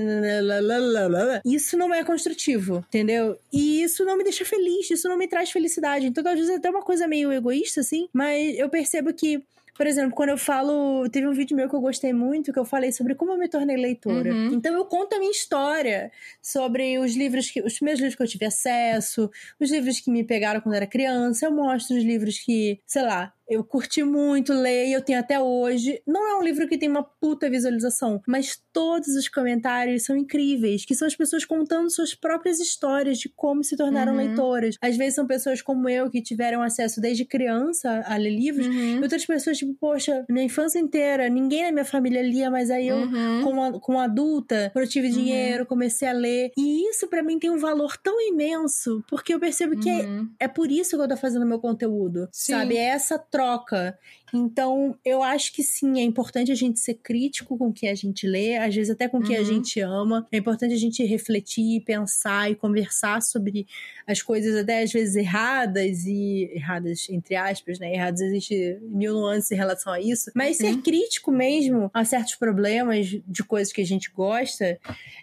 isso 1.46 1.74
isso 1.74 1.78
não 1.78 1.94
é 1.94 2.04
construtivo, 2.04 2.86
entendeu? 2.88 3.38
E 3.52 3.82
isso 3.82 4.06
não 4.06 4.16
me 4.16 4.24
deixa 4.24 4.46
feliz, 4.46 4.90
isso 4.92 5.10
não 5.10 5.18
me 5.18 5.28
traz 5.28 5.50
felicidade. 5.50 6.06
Então, 6.06 6.24
às 6.28 6.36
vezes, 6.36 6.52
é 6.52 6.56
até 6.56 6.70
uma 6.70 6.84
coisa 6.84 7.08
meio 7.08 7.32
egoísta, 7.32 7.82
assim, 7.82 8.08
mas 8.14 8.58
eu 8.58 8.70
percebo 8.70 9.12
que 9.12 9.44
por 9.76 9.88
exemplo, 9.88 10.14
quando 10.14 10.30
eu 10.30 10.38
falo. 10.38 11.10
Teve 11.10 11.28
um 11.28 11.34
vídeo 11.34 11.58
meu 11.58 11.68
que 11.68 11.76
eu 11.76 11.82
gostei 11.82 12.14
muito, 12.14 12.54
que 12.54 12.60
eu 12.60 12.66
falei 12.66 12.92
sobre 12.92 13.16
como 13.16 13.32
eu 13.32 13.38
me 13.40 13.50
tornei 13.50 13.76
leitora. 13.76 14.32
Uhum. 14.32 14.54
Então 14.54 14.72
eu 14.72 14.86
conto 14.86 15.16
a 15.16 15.20
minha 15.20 15.32
história 15.32 16.12
sobre 16.42 17.00
os 17.00 17.16
livros 17.16 17.50
que. 17.50 17.60
Os 17.60 17.80
meus 17.82 17.98
livros 17.98 18.16
que 18.16 18.22
eu 18.22 18.28
tive 18.28 18.46
acesso, 18.46 19.32
os 19.60 19.72
livros 19.72 20.00
que 20.00 20.12
me 20.12 20.24
pegaram 20.24 20.62
quando 20.62 20.76
era 20.76 20.86
criança. 20.86 21.48
Eu 21.48 21.52
mostro 21.52 21.98
os 21.98 22.04
livros 22.04 22.38
que, 22.38 22.80
sei 22.86 23.02
lá, 23.02 23.34
eu 23.48 23.64
curti 23.64 24.04
muito 24.04 24.54
ler 24.54 24.88
e 24.88 24.94
eu 24.94 25.02
tenho 25.02 25.20
até 25.20 25.40
hoje. 25.40 26.02
Não 26.08 26.28
é 26.28 26.36
um 26.38 26.44
livro 26.44 26.68
que 26.68 26.78
tem 26.78 26.90
uma 26.90 27.04
puta 27.04 27.50
visualização, 27.50 28.22
mas 28.28 28.62
todos 28.72 29.10
os 29.16 29.28
comentários 29.28 30.04
são 30.04 30.16
incríveis, 30.16 30.86
que 30.86 30.96
são 30.96 31.08
as 31.08 31.16
pessoas 31.16 31.46
contando 31.46 31.90
suas 31.90 32.16
próprias 32.16 32.60
histórias 32.60 33.18
de 33.18 33.30
como 33.30 33.64
se 33.64 33.76
tornaram 33.76 34.14
uhum. 34.14 34.18
leitoras. 34.18 34.76
Às 34.82 34.98
vezes 34.98 35.16
são 35.16 35.28
pessoas 35.28 35.62
como 35.62 35.90
eu 35.90 36.10
que 36.10 36.22
tiveram 36.22 36.62
acesso 36.62 37.02
desde 37.02 37.26
criança 37.26 38.04
a 38.06 38.18
ler 38.18 38.32
livros, 38.32 38.66
uhum. 38.66 39.00
e 39.00 39.02
outras 39.02 39.26
pessoas 39.26 39.58
tipo, 39.58 39.74
poxa, 39.80 40.26
minha 40.30 40.46
infância 40.46 40.80
inteira, 40.80 41.30
ninguém 41.30 41.64
na 41.64 41.72
minha 41.72 41.86
família 41.86 42.22
lia, 42.22 42.50
mas 42.50 42.72
aí 42.72 42.88
eu, 42.88 42.98
uhum. 42.98 43.42
como, 43.44 43.80
como 43.80 44.00
adulta, 44.00 44.70
quando 44.74 44.86
eu 44.86 44.90
tive 44.90 45.10
dinheiro, 45.10 45.66
comecei 45.66 46.08
a 46.08 46.14
ler. 46.14 46.52
E 46.58 46.90
isso 46.90 47.08
para 47.08 47.24
mim 47.24 47.38
tem 47.40 47.50
um 47.50 47.58
valor 47.58 47.98
tão 47.98 48.20
imenso, 48.22 49.04
porque 49.08 49.34
eu 49.34 49.40
percebo 49.40 49.80
que 49.80 49.90
é, 49.90 50.06
é 50.40 50.48
por 50.48 50.72
isso 50.72 50.98
que 50.98 51.04
eu 51.04 51.08
tô 51.08 51.18
fazendo 51.18 51.46
meu 51.46 51.60
conteúdo, 51.60 52.28
Sim. 52.32 52.54
sabe? 52.54 52.78
É 52.78 52.84
essa 52.90 53.18
troca. 53.34 53.98
Então, 54.34 54.98
eu 55.06 55.22
acho 55.22 55.54
que 55.54 55.62
sim, 55.62 56.00
é 56.00 56.04
importante 56.04 56.52
a 56.52 56.56
gente 56.56 56.80
ser 56.80 56.96
crítico 56.96 57.56
com 57.56 57.68
o 57.68 57.74
que 57.74 57.88
a 57.88 57.94
gente 57.94 58.26
lê, 58.26 58.58
às 58.58 58.74
vezes 58.74 58.90
até 58.90 59.08
com 59.08 59.20
o 59.20 59.22
que 59.22 59.36
uhum. 59.36 59.42
a 59.42 59.44
gente 59.44 59.80
ama. 59.80 60.28
É 60.32 60.38
importante 60.38 60.74
a 60.74 60.78
gente 60.78 61.06
refletir, 61.06 61.82
pensar 61.82 62.50
e 62.50 62.56
conversar 62.56 63.22
sobre 63.22 63.68
as 64.08 64.24
coisas 64.24 64.56
até 64.56 64.82
às 64.82 64.92
vezes 64.92 65.16
erradas 65.16 66.06
e 66.06 66.50
erradas 66.52 67.08
entre 67.10 67.36
aspas, 67.36 67.78
né? 67.78 67.94
Erradas 67.94 68.22
existe 68.22 68.80
mil 68.82 69.14
nuances 69.14 69.52
em 69.52 69.56
relação 69.56 69.94
a 69.94 70.02
isso, 70.02 70.32
mas 70.34 70.60
uhum. 70.60 70.74
ser 70.74 70.82
crítico 70.82 71.32
mesmo 71.32 71.92
a 71.94 72.04
certos 72.04 72.34
problemas 72.34 73.08
de 73.08 73.44
coisas 73.44 73.72
que 73.72 73.82
a 73.82 73.86
gente 73.86 74.12
gosta, 74.12 74.80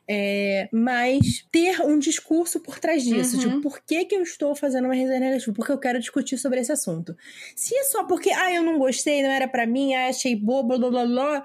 é, 0.09 0.69
mas 0.73 1.45
ter 1.51 1.81
um 1.83 1.99
discurso 1.99 2.61
por 2.61 2.79
trás 2.79 3.03
disso, 3.03 3.37
uhum. 3.37 3.43
tipo, 3.43 3.61
por 3.61 3.81
que 3.81 4.05
que 4.05 4.15
eu 4.15 4.23
estou 4.23 4.55
fazendo 4.55 4.85
uma 4.85 4.95
resenha 4.95 5.19
negativa? 5.21 5.53
Porque 5.53 5.73
eu 5.73 5.79
quero 5.79 5.99
discutir 5.99 6.39
sobre 6.39 6.61
esse 6.61 6.71
assunto. 6.71 7.17
Se 7.57 7.75
é 7.75 7.85
só 7.85 8.05
porque, 8.05 8.31
ah, 8.31 8.53
eu 8.53 8.63
não 8.63 8.79
gostei 8.79 9.00
gostei, 9.01 9.23
não 9.23 9.31
era 9.31 9.49
para 9.49 9.67
mim, 9.67 9.95
ah, 9.95 10.09
achei 10.09 10.37
bobo, 10.37 10.79
blá 10.79 10.91
blá 10.91 11.07
blá. 11.07 11.45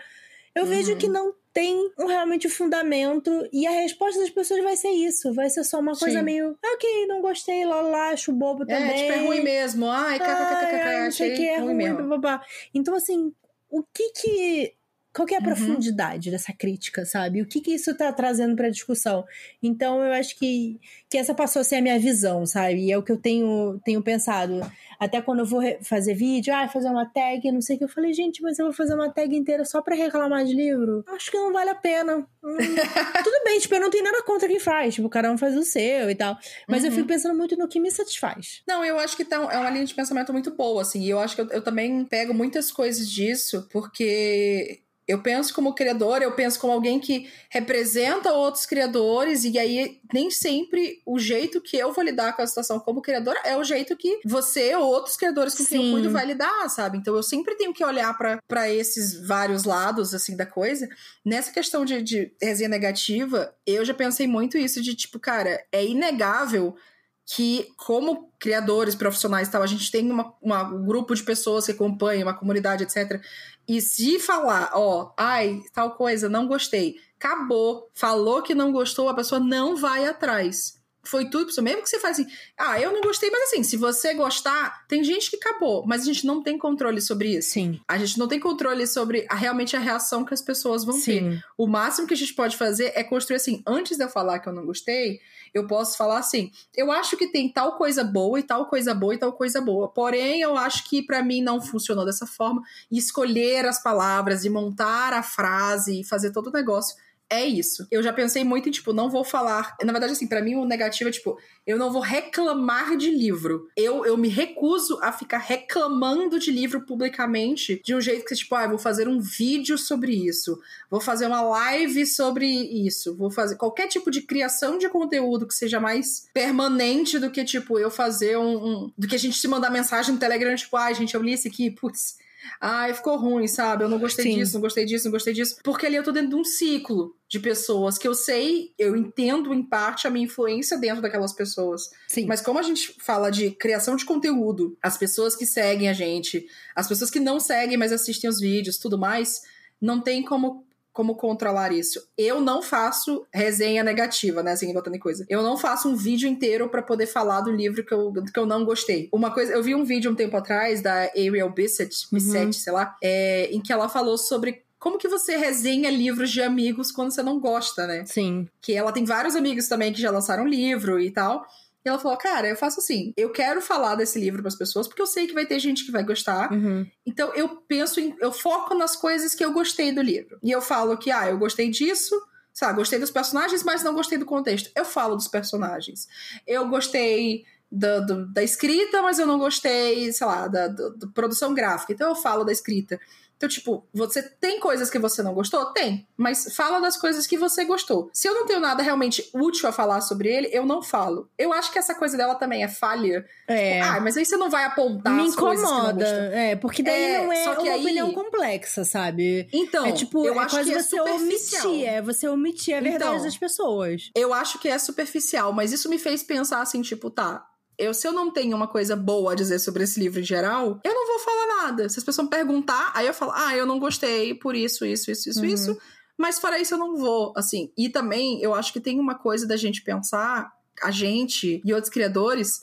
Eu 0.53 0.63
uhum. 0.63 0.69
vejo 0.69 0.95
que 0.97 1.07
não 1.07 1.33
tem 1.53 1.91
um, 1.97 2.05
realmente 2.05 2.47
um 2.47 2.49
fundamento 2.49 3.47
e 3.51 3.65
a 3.65 3.71
resposta 3.71 4.19
das 4.19 4.29
pessoas 4.29 4.63
vai 4.63 4.75
ser 4.75 4.89
isso. 4.89 5.33
Vai 5.33 5.49
ser 5.49 5.63
só 5.63 5.79
uma 5.79 5.95
coisa 5.95 6.19
Sim. 6.19 6.25
meio, 6.25 6.57
ok, 6.63 7.07
não 7.07 7.21
gostei, 7.21 7.65
lá, 7.65 7.81
lá, 7.81 8.09
acho 8.09 8.31
bobo 8.31 8.65
também. 8.65 8.89
É, 8.89 8.93
tipo, 8.93 9.13
é 9.13 9.25
ruim 9.25 9.41
mesmo. 9.41 9.87
Ai, 9.87 10.17
ah, 10.21 11.07
achei 11.07 11.33
que 11.33 11.45
é 11.45 11.57
ruim, 11.57 11.67
ruim 11.67 11.75
mesmo. 11.75 12.07
Blá, 12.07 12.17
blá. 12.17 12.41
Então, 12.73 12.95
assim, 12.95 13.33
o 13.69 13.83
que 13.83 14.09
que 14.11 14.73
qual 15.15 15.25
que 15.25 15.33
é 15.33 15.37
a 15.37 15.39
uhum. 15.39 15.45
profundidade 15.45 16.29
dessa 16.29 16.51
crítica, 16.51 17.05
sabe? 17.05 17.41
O 17.41 17.45
que 17.45 17.61
que 17.61 17.73
isso 17.73 17.95
tá 17.95 18.11
trazendo 18.11 18.53
pra 18.53 18.69
discussão? 18.69 19.23
Então, 19.63 20.03
eu 20.03 20.11
acho 20.11 20.37
que, 20.37 20.77
que 21.09 21.17
essa 21.17 21.33
passou 21.33 21.61
a 21.61 21.63
ser 21.63 21.77
a 21.77 21.81
minha 21.81 21.97
visão, 21.97 22.45
sabe? 22.45 22.87
E 22.87 22.91
é 22.91 22.97
o 22.97 23.01
que 23.01 23.13
eu 23.13 23.17
tenho, 23.17 23.79
tenho 23.85 24.03
pensado. 24.03 24.59
Até 24.99 25.21
quando 25.21 25.39
eu 25.39 25.45
vou 25.45 25.61
fazer 25.81 26.13
vídeo, 26.13 26.53
ah, 26.53 26.67
fazer 26.67 26.89
uma 26.89 27.05
tag, 27.05 27.49
não 27.49 27.61
sei 27.61 27.75
o 27.75 27.79
que, 27.79 27.85
eu 27.85 27.89
falei, 27.89 28.11
gente, 28.13 28.41
mas 28.41 28.59
eu 28.59 28.65
vou 28.65 28.73
fazer 28.73 28.93
uma 28.93 29.09
tag 29.09 29.33
inteira 29.35 29.63
só 29.63 29.81
pra 29.81 29.95
reclamar 29.95 30.43
de 30.43 30.53
livro? 30.53 31.05
Acho 31.07 31.31
que 31.31 31.37
não 31.37 31.53
vale 31.53 31.69
a 31.69 31.75
pena. 31.75 32.17
Hum, 32.43 32.57
tudo 33.23 33.43
bem, 33.45 33.59
tipo, 33.59 33.73
eu 33.75 33.81
não 33.81 33.89
tenho 33.89 34.03
nada 34.03 34.21
contra 34.23 34.49
quem 34.49 34.59
faz, 34.59 34.95
tipo, 34.95 35.07
cada 35.07 35.31
um 35.31 35.37
faz 35.37 35.55
o 35.55 35.63
seu 35.63 36.09
e 36.09 36.15
tal. 36.15 36.37
Mas 36.67 36.81
uhum. 36.81 36.89
eu 36.89 36.91
fico 36.91 37.07
pensando 37.07 37.37
muito 37.37 37.55
no 37.55 37.69
que 37.69 37.79
me 37.79 37.89
satisfaz. 37.89 38.61
Não, 38.67 38.83
eu 38.83 38.99
acho 38.99 39.15
que 39.15 39.23
tá, 39.23 39.37
é 39.37 39.57
uma 39.57 39.69
linha 39.69 39.85
de 39.85 39.93
pensamento 39.93 40.33
muito 40.33 40.51
boa, 40.51 40.81
assim, 40.81 41.01
e 41.01 41.09
eu 41.09 41.19
acho 41.19 41.35
que 41.35 41.41
eu, 41.41 41.47
eu 41.51 41.61
também 41.61 42.03
pego 42.03 42.33
muitas 42.33 42.69
coisas 42.69 43.09
disso, 43.09 43.67
porque 43.71 44.81
eu 45.07 45.21
penso 45.21 45.53
como 45.53 45.75
criador, 45.75 46.21
eu 46.21 46.31
penso 46.31 46.59
como 46.59 46.73
alguém 46.73 46.99
que 46.99 47.29
representa 47.49 48.33
outros 48.33 48.65
criadores, 48.65 49.43
e 49.43 49.57
aí 49.57 49.99
nem 50.11 50.31
sempre 50.31 51.01
o 51.05 51.19
jeito 51.19 51.61
que 51.61 51.77
eu 51.77 51.93
vou 51.93 52.03
lidar 52.03 52.35
com 52.35 52.41
a 52.41 52.47
situação 52.47 52.79
como 52.79 53.01
criadora 53.01 53.39
é 53.43 53.55
o 53.55 53.63
jeito 53.63 53.95
que 53.95 54.19
você 54.25 54.75
ou 54.75 54.87
outros 54.87 55.15
criadores 55.15 55.53
com 55.53 55.63
Sim. 55.63 55.69
quem 55.69 55.85
eu 55.85 55.91
cuido 55.93 56.11
vai 56.11 56.25
lidar, 56.25 56.69
sabe? 56.69 56.97
Então 56.97 57.15
eu 57.15 57.23
sempre 57.23 57.55
tenho 57.55 57.73
que 57.73 57.85
olhar 57.85 58.17
para 58.47 58.69
esses 58.69 59.25
vários 59.27 59.63
lados, 59.63 60.13
assim, 60.13 60.35
da 60.35 60.45
coisa. 60.45 60.89
Nessa 61.23 61.51
questão 61.51 61.85
de, 61.85 62.01
de 62.01 62.31
resenha 62.41 62.69
negativa, 62.69 63.55
eu 63.65 63.85
já 63.85 63.93
pensei 63.93 64.27
muito 64.27 64.57
isso 64.57 64.81
de 64.81 64.95
tipo, 64.95 65.19
cara, 65.19 65.63
é 65.71 65.85
inegável 65.85 66.75
que, 67.25 67.73
como 67.75 68.31
criadores 68.37 68.93
profissionais 68.93 69.49
tal, 69.49 69.63
a 69.63 69.67
gente 69.67 69.89
tem 69.91 70.09
uma, 70.11 70.33
uma, 70.41 70.63
um 70.63 70.85
grupo 70.85 71.15
de 71.15 71.23
pessoas 71.23 71.65
que 71.65 71.71
acompanham, 71.71 72.27
uma 72.27 72.37
comunidade, 72.37 72.83
etc. 72.83 73.21
E 73.67 73.81
se 73.81 74.19
falar, 74.19 74.69
ó, 74.73 75.13
ai, 75.17 75.61
tal 75.73 75.95
coisa, 75.95 76.29
não 76.29 76.47
gostei, 76.47 76.95
acabou, 77.17 77.89
falou 77.93 78.43
que 78.43 78.53
não 78.53 78.71
gostou, 78.71 79.09
a 79.09 79.15
pessoa 79.15 79.39
não 79.39 79.75
vai 79.75 80.05
atrás. 80.05 80.79
Foi 81.05 81.29
tudo 81.29 81.49
isso. 81.49 81.61
Mesmo 81.61 81.83
que 81.83 81.89
você 81.89 81.99
fale 81.99 82.13
assim, 82.13 82.27
ah, 82.57 82.79
eu 82.79 82.91
não 82.91 83.01
gostei, 83.01 83.29
mas 83.29 83.43
assim, 83.43 83.63
se 83.63 83.77
você 83.77 84.13
gostar, 84.13 84.85
tem 84.87 85.03
gente 85.03 85.29
que 85.29 85.37
acabou, 85.37 85.85
mas 85.85 86.01
a 86.01 86.05
gente 86.05 86.25
não 86.25 86.41
tem 86.41 86.57
controle 86.57 87.01
sobre 87.01 87.37
isso. 87.37 87.51
Sim. 87.51 87.79
A 87.87 87.97
gente 87.97 88.17
não 88.17 88.27
tem 88.27 88.39
controle 88.39 88.85
sobre 88.87 89.25
a, 89.29 89.35
realmente 89.35 89.75
a 89.75 89.79
reação 89.79 90.25
que 90.25 90.33
as 90.33 90.41
pessoas 90.41 90.83
vão 90.83 90.95
Sim. 90.95 91.31
ter. 91.31 91.43
O 91.57 91.67
máximo 91.67 92.07
que 92.07 92.13
a 92.13 92.17
gente 92.17 92.33
pode 92.33 92.57
fazer 92.57 92.91
é 92.95 93.03
construir 93.03 93.37
assim, 93.37 93.61
antes 93.65 93.97
de 93.97 94.03
eu 94.03 94.09
falar 94.09 94.39
que 94.39 94.49
eu 94.49 94.53
não 94.53 94.65
gostei, 94.65 95.19
eu 95.53 95.65
posso 95.67 95.97
falar 95.97 96.19
assim: 96.19 96.51
eu 96.75 96.91
acho 96.91 97.15
que 97.15 97.27
tem 97.27 97.47
tal 97.49 97.77
coisa 97.77 98.03
boa 98.03 98.37
e 98.39 98.43
tal 98.43 98.67
coisa 98.67 98.93
boa 98.93 99.15
e 99.15 99.17
tal 99.17 99.31
coisa 99.31 99.61
boa. 99.61 99.87
Porém, 99.87 100.41
eu 100.41 100.57
acho 100.57 100.87
que 100.89 101.01
para 101.01 101.23
mim 101.23 101.41
não 101.41 101.61
funcionou 101.61 102.05
dessa 102.05 102.27
forma. 102.27 102.61
E 102.91 102.97
escolher 102.97 103.65
as 103.65 103.81
palavras 103.81 104.43
e 104.43 104.49
montar 104.49 105.13
a 105.13 105.23
frase 105.23 106.01
e 106.01 106.03
fazer 106.03 106.31
todo 106.31 106.47
o 106.47 106.51
negócio 106.51 106.95
é 107.29 107.43
isso. 107.43 107.87
Eu 107.89 108.03
já 108.03 108.13
pensei 108.13 108.43
muito 108.43 108.69
em, 108.69 108.71
tipo, 108.71 108.93
não 108.93 109.09
vou 109.09 109.23
falar. 109.23 109.75
Na 109.83 109.91
verdade, 109.91 110.13
assim, 110.13 110.27
para 110.27 110.43
mim 110.43 110.55
o 110.55 110.65
negativo 110.65 111.09
é, 111.09 111.11
tipo, 111.11 111.37
eu 111.65 111.77
não 111.77 111.91
vou 111.91 112.01
reclamar 112.01 112.95
de 112.95 113.09
livro. 113.09 113.67
Eu, 113.75 114.05
eu 114.05 114.15
me 114.15 114.27
recuso 114.27 114.99
a 115.01 115.11
ficar 115.11 115.39
reclamando 115.39 116.37
de 116.37 116.51
livro 116.51 116.85
publicamente 116.85 117.81
de 117.83 117.95
um 117.95 118.01
jeito 118.01 118.25
que, 118.25 118.35
tipo, 118.35 118.53
ah, 118.53 118.67
vou 118.67 118.77
fazer 118.77 119.07
um 119.07 119.19
vídeo 119.19 119.77
sobre 119.77 120.13
isso. 120.13 120.59
Vou 120.89 121.01
fazer 121.01 121.25
uma 121.25 121.41
live 121.41 122.05
sobre 122.05 122.47
isso. 122.47 123.15
Vou 123.17 123.31
fazer 123.31 123.55
qualquer 123.55 123.87
tipo 123.87 124.11
de 124.11 124.21
criação 124.21 124.77
de 124.77 124.87
conteúdo 124.87 125.47
que 125.47 125.55
seja 125.55 125.79
mais 125.79 126.27
permanente 126.33 127.17
do 127.17 127.31
que, 127.31 127.43
tipo, 127.43 127.79
eu 127.79 127.89
fazer 127.89 128.37
um. 128.37 128.55
um 128.55 128.93
do 128.95 129.07
que 129.07 129.15
a 129.15 129.19
gente 129.19 129.37
se 129.37 129.47
mandar 129.47 129.71
mensagem 129.71 130.13
no 130.13 130.19
Telegram, 130.19 130.55
tipo, 130.55 130.77
ah, 130.77 130.93
gente, 130.93 131.15
eu 131.15 131.23
li 131.23 131.33
esse 131.33 131.47
aqui, 131.47 131.71
putz 131.71 132.23
ai, 132.59 132.93
ficou 132.93 133.17
ruim, 133.17 133.47
sabe? 133.47 133.83
Eu 133.83 133.89
não 133.89 133.99
gostei 133.99 134.25
Sim. 134.25 134.39
disso, 134.39 134.53
não 134.53 134.61
gostei 134.61 134.85
disso, 134.85 135.05
não 135.05 135.11
gostei 135.11 135.33
disso. 135.33 135.57
Porque 135.63 135.85
ali 135.85 135.95
eu 135.95 136.03
tô 136.03 136.11
dentro 136.11 136.29
de 136.29 136.35
um 136.35 136.43
ciclo 136.43 137.15
de 137.27 137.39
pessoas 137.39 137.97
que 137.97 138.07
eu 138.07 138.13
sei, 138.13 138.73
eu 138.77 138.95
entendo 138.95 139.53
em 139.53 139.63
parte 139.63 140.07
a 140.07 140.09
minha 140.09 140.25
influência 140.25 140.77
dentro 140.77 141.01
daquelas 141.01 141.33
pessoas. 141.33 141.89
Sim. 142.07 142.25
Mas 142.25 142.41
como 142.41 142.59
a 142.59 142.63
gente 142.63 142.95
fala 142.99 143.29
de 143.29 143.51
criação 143.51 143.95
de 143.95 144.05
conteúdo, 144.05 144.77
as 144.81 144.97
pessoas 144.97 145.35
que 145.35 145.45
seguem 145.45 145.89
a 145.89 145.93
gente, 145.93 146.45
as 146.75 146.87
pessoas 146.87 147.09
que 147.09 147.19
não 147.19 147.39
seguem, 147.39 147.77
mas 147.77 147.91
assistem 147.91 148.29
os 148.29 148.39
vídeos, 148.39 148.77
tudo 148.77 148.97
mais, 148.97 149.41
não 149.81 150.01
tem 150.01 150.23
como 150.23 150.64
como 150.95 151.15
controlar 151.15 151.73
isso. 151.73 152.01
Eu 152.17 152.39
não 152.39 152.61
faço 152.61 153.27
resenha 153.31 153.83
negativa, 153.83 154.41
né, 154.41 154.53
assim, 154.53 154.73
botando 154.73 154.95
em 154.95 154.99
coisa. 154.99 155.25
Eu 155.27 155.43
não 155.43 155.57
faço 155.57 155.89
um 155.89 155.95
vídeo 155.95 156.27
inteiro 156.27 156.69
pra 156.69 156.81
poder 156.81 157.05
falar 157.05 157.41
do 157.41 157.51
livro 157.51 157.83
que 157.83 157.93
eu, 157.93 158.13
que 158.13 158.39
eu 158.39 158.45
não 158.45 158.63
gostei. 158.63 159.09
Uma 159.11 159.29
coisa, 159.29 159.51
eu 159.51 159.61
vi 159.61 159.75
um 159.75 159.83
vídeo 159.83 160.09
um 160.09 160.15
tempo 160.15 160.37
atrás 160.37 160.81
da 160.81 160.93
Ariel 160.93 161.49
Bissett, 161.49 162.07
Bissett, 162.09 162.53
sei 162.53 162.71
lá, 162.71 162.95
é, 163.03 163.49
em 163.51 163.61
que 163.61 163.73
ela 163.73 163.89
falou 163.89 164.17
sobre 164.17 164.63
como 164.79 164.97
que 164.97 165.09
você 165.09 165.35
resenha 165.35 165.91
livros 165.91 166.31
de 166.31 166.41
amigos 166.41 166.93
quando 166.93 167.11
você 167.11 167.21
não 167.21 167.41
gosta, 167.41 167.85
né? 167.85 168.05
Sim. 168.05 168.47
que 168.61 168.73
ela 168.73 168.93
tem 168.93 169.03
vários 169.03 169.35
amigos 169.35 169.67
também 169.67 169.91
que 169.91 170.01
já 170.01 170.11
lançaram 170.11 170.47
livro 170.47 170.97
e 170.97 171.11
tal. 171.11 171.45
E 171.85 171.89
ela 171.89 171.99
falou: 171.99 172.17
Cara, 172.17 172.47
eu 172.47 172.55
faço 172.55 172.79
assim, 172.79 173.13
eu 173.15 173.29
quero 173.31 173.61
falar 173.61 173.93
desse 173.95 174.19
livro 174.19 174.41
para 174.41 174.49
as 174.49 174.55
pessoas 174.57 174.87
porque 174.87 175.01
eu 175.01 175.05
sei 175.07 175.27
que 175.27 175.33
vai 175.33 175.45
ter 175.45 175.59
gente 175.59 175.85
que 175.85 175.91
vai 175.91 176.03
gostar. 176.03 176.51
Uhum. 176.51 176.85
Então 177.05 177.31
eu 177.35 177.47
penso 177.67 177.99
em. 177.99 178.15
Eu 178.19 178.31
foco 178.31 178.73
nas 178.73 178.95
coisas 178.95 179.35
que 179.35 179.45
eu 179.45 179.53
gostei 179.53 179.91
do 179.91 180.01
livro. 180.01 180.39
E 180.41 180.49
eu 180.51 180.61
falo 180.61 180.97
que, 180.97 181.11
ah, 181.11 181.29
eu 181.29 181.37
gostei 181.37 181.69
disso. 181.69 182.19
Sei 182.51 182.67
lá, 182.67 182.73
gostei 182.73 182.97
dos 182.97 183.11
personagens, 183.11 183.63
mas 183.63 183.83
não 183.83 183.93
gostei 183.93 184.17
do 184.17 184.25
contexto. 184.25 184.71
Eu 184.75 184.85
falo 184.85 185.15
dos 185.15 185.27
personagens. 185.27 186.07
Eu 186.47 186.67
gostei 186.69 187.43
da, 187.71 187.99
do- 187.99 188.25
da 188.33 188.41
escrita, 188.41 189.01
mas 189.01 189.19
eu 189.19 189.27
não 189.27 189.37
gostei, 189.37 190.11
sei 190.13 190.25
lá, 190.25 190.47
da, 190.47 190.67
do- 190.69 190.95
da 190.97 191.07
produção 191.07 191.53
gráfica. 191.53 191.91
Então 191.91 192.09
eu 192.09 192.15
falo 192.15 192.43
da 192.45 192.51
escrita. 192.53 192.97
Então, 193.37 193.49
tipo, 193.49 193.85
você 193.93 194.21
tem 194.23 194.59
coisas 194.59 194.89
que 194.89 194.97
você 194.97 195.21
não 195.21 195.33
gostou? 195.33 195.65
Tem. 195.73 196.07
Mas 196.15 196.55
fala 196.55 196.79
das 196.79 196.95
coisas 196.95 197.27
que 197.27 197.37
você 197.37 197.65
gostou. 197.65 198.09
Se 198.13 198.27
eu 198.27 198.33
não 198.33 198.45
tenho 198.45 198.59
nada 198.61 198.81
realmente 198.81 199.29
útil 199.33 199.67
a 199.67 199.71
falar 199.73 199.99
sobre 200.01 200.29
ele, 200.29 200.49
eu 200.53 200.65
não 200.65 200.81
falo. 200.81 201.29
Eu 201.37 201.51
acho 201.51 201.71
que 201.71 201.77
essa 201.77 201.93
coisa 201.93 202.15
dela 202.15 202.35
também 202.35 202.63
é 202.63 202.67
falha. 202.69 203.25
É. 203.47 203.81
Ah, 203.81 203.99
mas 203.99 204.15
aí 204.15 204.25
você 204.25 204.37
não 204.37 204.49
vai 204.49 204.63
apontar 204.63 205.13
me 205.13 205.27
incomoda. 205.27 206.05
É, 206.33 206.55
porque 206.55 206.81
daí 206.81 207.03
É, 207.03 207.17
não 207.23 207.33
é 207.33 207.43
só 207.43 207.55
que 207.55 207.63
uma 207.63 207.73
aí- 207.73 207.81
opinião 207.81 208.11
complexa, 208.13 208.83
sabe? 208.85 209.47
Então, 209.51 209.85
é 209.85 209.91
tipo, 209.91 210.25
eu 210.25 210.35
é 210.35 210.43
acho 210.45 210.63
que 210.63 210.71
é 210.73 210.81
você 210.81 211.01
omitir, 211.01 211.85
é 211.87 212.01
você 212.01 212.27
omitir 212.27 212.77
a 212.77 212.81
verdade 212.81 213.11
Então. 213.15 213.23
das 213.25 213.37
pessoas. 213.37 214.09
Eu 214.15 214.33
acho 214.33 214.59
que 214.59 214.67
é 214.69 214.77
superficial, 214.79 215.51
mas 215.51 215.71
isso 215.73 215.89
me 215.89 215.99
fez 215.99 216.23
pensar 216.23 216.61
assim, 216.61 216.81
tipo, 216.81 217.09
tá. 217.09 217.45
Eu, 217.77 217.93
se 217.93 218.07
eu 218.07 218.13
não 218.13 218.31
tenho 218.31 218.55
uma 218.55 218.67
coisa 218.67 218.95
boa 218.95 219.33
a 219.33 219.35
dizer 219.35 219.59
sobre 219.59 219.83
esse 219.83 219.99
livro 219.99 220.19
em 220.19 220.23
geral, 220.23 220.79
eu 220.83 220.93
não 220.93 221.07
vou 221.07 221.19
falar 221.19 221.47
nada. 221.63 221.89
Se 221.89 221.99
as 221.99 222.05
pessoas 222.05 222.25
me 222.25 222.29
perguntar, 222.31 222.91
aí 222.95 223.05
eu 223.07 223.13
falo, 223.13 223.31
ah, 223.35 223.55
eu 223.55 223.65
não 223.65 223.79
gostei 223.79 224.33
por 224.33 224.55
isso, 224.55 224.85
isso, 224.85 225.11
isso, 225.11 225.29
isso, 225.29 225.39
Uhum. 225.39 225.45
isso. 225.45 225.77
Mas 226.17 226.39
fora 226.39 226.57
isso, 226.59 226.73
eu 226.73 226.77
não 226.77 226.95
vou, 226.95 227.33
assim. 227.35 227.71
E 227.77 227.89
também, 227.89 228.41
eu 228.41 228.53
acho 228.53 228.71
que 228.71 228.79
tem 228.79 228.99
uma 228.99 229.15
coisa 229.15 229.45
da 229.45 229.57
gente 229.57 229.81
pensar, 229.83 230.49
a 230.81 230.89
gente 230.91 231.61
e 231.65 231.73
outros 231.73 231.91
criadores, 231.91 232.61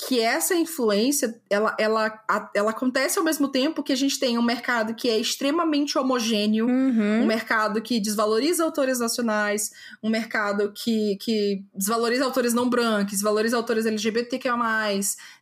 que 0.00 0.20
essa 0.20 0.54
influência, 0.54 1.40
ela, 1.50 1.74
ela, 1.76 2.22
ela 2.54 2.70
acontece 2.70 3.18
ao 3.18 3.24
mesmo 3.24 3.48
tempo 3.48 3.82
que 3.82 3.92
a 3.92 3.96
gente 3.96 4.16
tem 4.16 4.38
um 4.38 4.42
mercado 4.42 4.94
que 4.94 5.10
é 5.10 5.18
extremamente 5.18 5.98
homogêneo, 5.98 6.66
um 6.66 6.70
Uhum. 7.20 7.26
mercado 7.26 7.82
que 7.82 7.98
desvaloriza 7.98 8.62
autores 8.62 9.00
nacionais, 9.00 9.72
um 10.00 10.08
mercado 10.08 10.72
que, 10.72 11.16
que 11.16 11.64
desvaloriza 11.74 12.24
autores 12.24 12.54
não 12.54 12.70
brancos, 12.70 13.14
desvaloriza 13.14 13.56
autores 13.56 13.86
LGBTQIA+. 13.86 14.56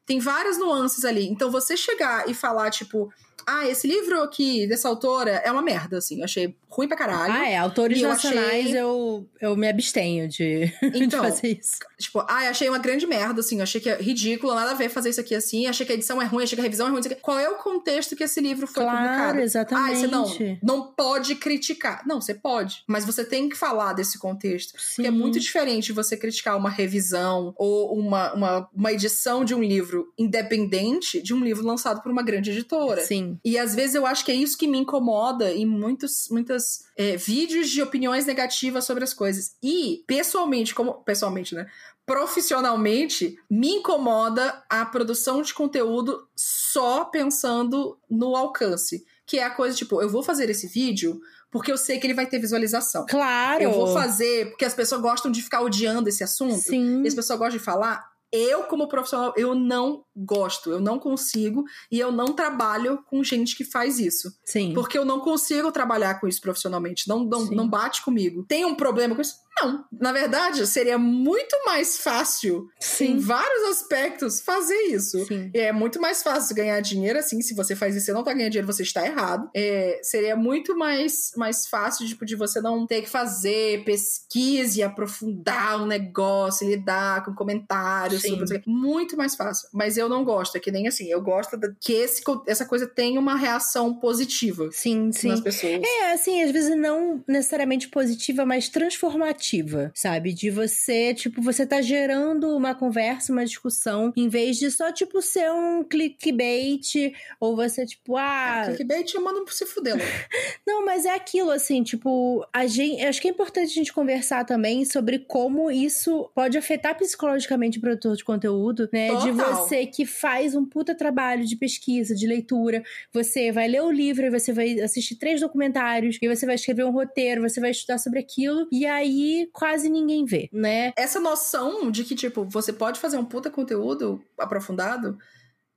Tem 0.07 0.19
várias 0.19 0.57
nuances 0.57 1.05
ali. 1.05 1.29
Então, 1.29 1.51
você 1.51 1.77
chegar 1.77 2.27
e 2.29 2.33
falar, 2.33 2.71
tipo, 2.71 3.13
ah, 3.47 3.67
esse 3.69 3.87
livro 3.87 4.23
aqui, 4.23 4.67
dessa 4.67 4.89
autora, 4.89 5.31
é 5.45 5.51
uma 5.53 5.63
merda, 5.63 5.99
assim. 5.99 6.19
Eu 6.19 6.25
achei 6.25 6.55
ruim 6.69 6.89
pra 6.89 6.97
caralho. 6.97 7.33
Ah, 7.33 7.49
é. 7.49 7.57
Autores 7.57 8.03
eu 8.03 8.09
nacionais 8.09 8.67
achei- 8.67 8.81
eu, 8.81 9.27
eu 9.41 9.57
me 9.57 9.69
abstenho 9.69 10.29
de, 10.29 10.67
de 10.93 11.05
Então, 11.05 11.23
fazer 11.25 11.59
isso. 11.59 11.79
Tipo, 11.99 12.25
ah, 12.29 12.45
eu 12.45 12.51
achei 12.51 12.69
uma 12.69 12.79
grande 12.79 13.07
merda, 13.07 13.41
assim. 13.41 13.57
Eu 13.59 13.63
achei 13.63 13.81
que 13.81 13.89
é 13.89 13.97
ridículo, 14.01 14.55
nada 14.55 14.73
a 14.73 14.75
ver 14.75 14.89
fazer 14.91 15.11
isso 15.11 15.21
aqui 15.21 15.35
assim. 15.35 15.67
Achei 15.67 15.87
que 15.87 15.93
a 15.93 15.95
edição 15.95 16.21
é 16.21 16.25
ruim, 16.27 16.43
achei 16.45 16.57
que 16.57 16.61
a 16.61 16.65
revisão 16.65 16.87
é 16.89 16.91
ruim. 16.91 17.01
Qual 17.23 17.39
é 17.39 17.49
o 17.49 17.57
contexto 17.57 18.15
que 18.17 18.25
esse 18.25 18.41
livro 18.41 18.67
foi 18.67 18.83
Claro, 18.83 18.99
publicado? 18.99 19.39
Ah, 19.39 19.43
exatamente. 19.43 19.99
você 20.01 20.07
não, 20.07 20.59
não 20.63 20.83
pode 20.93 21.35
criticar. 21.37 22.03
Não, 22.07 22.21
você 22.21 22.35
pode. 22.35 22.83
Mas 22.87 23.05
você 23.05 23.25
tem 23.25 23.49
que 23.49 23.57
falar 23.57 23.93
desse 23.93 24.19
contexto. 24.19 24.73
Porque 24.73 25.09
é 25.09 25.11
Sim. 25.11 25.17
muito 25.17 25.39
diferente 25.41 25.93
você 25.93 26.17
criticar 26.17 26.57
uma 26.59 26.69
revisão 26.69 27.55
ou 27.57 27.97
uma, 27.99 28.33
uma, 28.35 28.69
uma 28.75 28.93
edição 28.93 29.45
de 29.45 29.55
um 29.55 29.63
livro 29.63 30.13
independente 30.19 31.23
de 31.23 31.33
um 31.35 31.41
livro 31.43 31.65
lançado 31.65 32.03
por 32.03 32.11
uma 32.13 32.23
grande 32.23 32.51
editora. 32.51 33.01
Sim. 33.03 33.36
E 33.45 33.59
às 33.59 33.75
vezes 33.75 33.95
eu 33.95 34.07
acho 34.07 34.25
que 34.25 34.33
é 34.33 34.35
isso 34.35 34.57
que 34.57 34.67
me 34.67 34.79
incomoda 34.79 35.53
em 35.53 35.67
muitos, 35.67 36.29
muitas 36.31 36.85
é, 36.97 37.17
vídeos 37.17 37.71
de 37.71 37.83
opiniões 37.83 38.27
negativas 38.27 38.85
sobre 38.85 39.05
as 39.05 39.15
coisas. 39.15 39.57
E, 39.63 40.05
pessoalmente, 40.07 40.75
como. 40.75 40.95
Pessoalmente, 41.05 41.55
né? 41.55 41.67
Profissionalmente, 42.05 43.37
me 43.51 43.71
incomoda 43.77 44.63
a 44.71 44.85
produção 44.87 45.43
de 45.43 45.53
conteúdo 45.53 46.29
só 46.37 47.05
pensando 47.05 47.99
no 48.09 48.37
alcance. 48.37 49.05
Que 49.27 49.39
é 49.39 49.45
a 49.45 49.51
coisa, 49.51 49.77
tipo, 49.77 50.01
eu 50.01 50.09
vou 50.09 50.23
fazer 50.23 50.49
esse 50.49 50.69
vídeo 50.69 51.21
porque 51.51 51.73
eu 51.73 51.79
sei 51.79 51.99
que 51.99 52.07
ele 52.07 52.15
vai 52.15 52.27
ter 52.27 52.39
visualização. 52.39 53.07
Claro. 53.09 53.63
Eu 53.63 53.73
vou 53.73 53.93
fazer 53.93 54.51
porque 54.51 54.65
as 54.65 54.75
pessoas 54.75 55.01
gostam 55.01 55.31
de 55.31 55.43
ficar 55.43 55.63
odiando 55.63 56.09
esse 56.09 56.23
assunto. 56.23 56.59
Sim. 56.59 57.03
E 57.03 57.09
as 57.09 57.15
pessoas 57.15 57.39
gostam 57.39 57.59
de 57.59 57.65
falar. 57.65 58.16
Eu, 58.33 58.65
como 58.65 58.89
profissional, 58.89 59.33
eu 59.37 59.55
não 59.55 60.05
gosto, 60.17 60.71
eu 60.71 60.81
não 60.81 60.99
consigo 60.99 61.65
e 61.91 61.99
eu 62.01 62.11
não 62.11 62.35
trabalho 62.35 63.03
com 63.07 63.23
gente 63.23 63.55
que 63.57 63.65
faz 63.65 63.99
isso. 63.99 64.33
Sim. 64.45 64.73
Porque 64.75 64.99
eu 64.99 65.05
não 65.05 65.21
consigo 65.21 65.71
trabalhar 65.71 66.21
com 66.21 66.27
isso 66.27 66.41
profissionalmente. 66.41 67.09
Não, 67.09 67.25
não, 67.25 67.47
Sim. 67.47 67.55
não 67.55 67.69
bate 67.69 68.03
comigo. 68.03 68.45
Tem 68.49 68.65
um 68.65 68.75
problema 68.75 69.15
com 69.15 69.21
isso? 69.21 69.47
Não. 69.59 69.85
Na 69.91 70.13
verdade, 70.13 70.67
seria 70.67 70.99
muito 70.99 71.57
mais 71.65 71.97
fácil, 71.97 72.69
em 72.79 72.85
Sim. 72.85 73.19
vários 73.19 73.71
aspectos, 73.71 74.41
fazer 74.41 74.77
isso. 74.89 75.25
Sim. 75.25 75.51
É 75.55 75.73
muito 75.73 75.99
mais 75.99 76.23
fácil 76.23 76.55
ganhar 76.55 76.79
dinheiro 76.81 77.19
assim. 77.19 77.41
Se 77.41 77.55
você 77.55 77.75
faz 77.75 77.97
isso 77.97 78.05
e 78.05 78.07
você 78.07 78.13
não 78.13 78.23
tá 78.23 78.35
ganhando 78.35 78.53
dinheiro, 78.53 78.67
você 78.67 78.83
está 78.83 79.07
errado. 79.07 79.49
É, 79.55 79.99
seria 80.03 80.37
muito 80.37 80.77
mais, 80.77 81.33
mais 81.37 81.67
fácil, 81.67 82.07
tipo, 82.07 82.27
de 82.27 82.37
você 82.37 82.61
não 82.61 82.87
ter 82.87 83.01
que 83.03 83.09
fazer 83.09 83.83
pesquisa 83.85 84.81
e 84.81 84.83
aprofundar 84.83 85.81
um 85.81 85.87
negócio, 85.87 86.69
lidar 86.69 87.25
com 87.25 87.35
comentários. 87.35 88.16
Sim. 88.21 88.29
sobre 88.29 88.41
não 88.41 88.47
sei 88.47 88.57
o 88.59 88.61
quê. 88.63 88.71
Muito 88.71 89.17
mais 89.17 89.35
fácil. 89.35 89.69
Mas 89.73 89.97
eu 89.97 90.09
não 90.09 90.25
gosto. 90.25 90.57
É 90.57 90.61
que 90.61 90.71
nem 90.71 90.87
assim. 90.89 91.07
Eu 91.07 91.21
gosto 91.21 91.57
da- 91.57 91.73
que 91.81 91.93
esse, 91.93 92.23
essa 92.47 92.65
coisa 92.65 92.87
tenha 92.87 93.19
uma 93.21 93.37
reação 93.37 93.95
positiva 93.95 94.69
Sim, 94.73 95.11
sim. 95.13 95.29
nas 95.29 95.41
pessoas. 95.41 95.81
É, 95.85 96.13
assim, 96.13 96.43
às 96.43 96.51
vezes 96.51 96.77
não 96.77 97.23
necessariamente 97.27 97.89
positiva, 97.89 98.45
mas 98.47 98.69
transformativa, 98.69 99.91
sabe? 99.95 100.33
De 100.33 100.51
você, 100.51 101.15
tipo, 101.15 101.41
você 101.43 101.67
tá 101.67 101.81
gerando 101.81 102.55
uma 102.57 102.75
conversa, 102.75 103.33
uma 103.33 103.45
discussão, 103.45 104.13
em 104.17 104.29
vez 104.29 104.57
de 104.59 104.71
só, 104.71 104.93
tipo, 104.93 105.21
ser 105.23 105.51
um 105.51 105.83
clickbait, 105.85 107.13
ou 107.41 107.57
você, 107.57 107.87
tipo, 107.87 108.17
ah. 108.17 108.65
Clickbait 108.67 109.13
eu 109.15 109.23
mando 109.23 109.45
se 109.51 109.65
fuder. 109.67 109.97
louco. 109.97 110.07
Não, 110.67 110.85
mas 110.85 111.05
é 111.05 111.15
aquilo, 111.15 111.51
assim, 111.51 111.83
tipo, 111.83 112.47
a 112.53 112.67
gente. 112.67 113.03
Acho 113.03 113.21
que 113.21 113.29
é 113.29 113.31
importante 113.31 113.71
a 113.71 113.75
gente 113.75 113.93
conversar 113.93 114.45
também 114.45 114.85
sobre 114.85 115.19
como 115.21 115.71
isso 115.71 116.31
pode 116.35 116.59
afetar 116.59 116.97
psicologicamente 116.97 117.79
o 117.79 117.81
produtor 117.81 118.06
de 118.15 118.25
conteúdo, 118.25 118.89
né? 118.93 119.09
De 119.17 119.33
Total. 119.33 119.57
você 119.57 119.87
que 119.87 120.05
faz 120.05 120.55
um 120.55 120.65
puta 120.65 120.95
trabalho 120.95 121.45
de 121.45 121.57
pesquisa, 121.57 122.15
de 122.15 122.27
leitura, 122.27 122.83
você 123.13 123.51
vai 123.51 123.67
ler 123.67 123.83
o 123.83 123.91
livro 123.91 124.27
e 124.27 124.31
você 124.31 124.53
vai 124.53 124.79
assistir 124.81 125.17
três 125.17 125.41
documentários, 125.41 126.19
e 126.21 126.29
você 126.29 126.45
vai 126.45 126.55
escrever 126.55 126.85
um 126.85 126.93
roteiro, 126.93 127.43
você 127.43 127.61
vai 127.61 127.71
estudar 127.71 127.99
sobre 127.99 128.21
aquilo, 128.21 128.69
e 128.71 128.87
aí 128.87 129.49
quase 129.53 129.89
ninguém 129.89 130.25
vê, 130.25 130.49
né? 130.53 130.93
Essa 130.97 131.19
noção 131.19 131.91
de 131.91 132.05
que, 132.05 132.15
tipo, 132.15 132.45
você 132.45 132.73
pode 132.73 133.01
fazer 133.01 133.17
um 133.17 133.25
puta 133.25 133.51
conteúdo 133.51 134.23
aprofundado, 134.39 135.17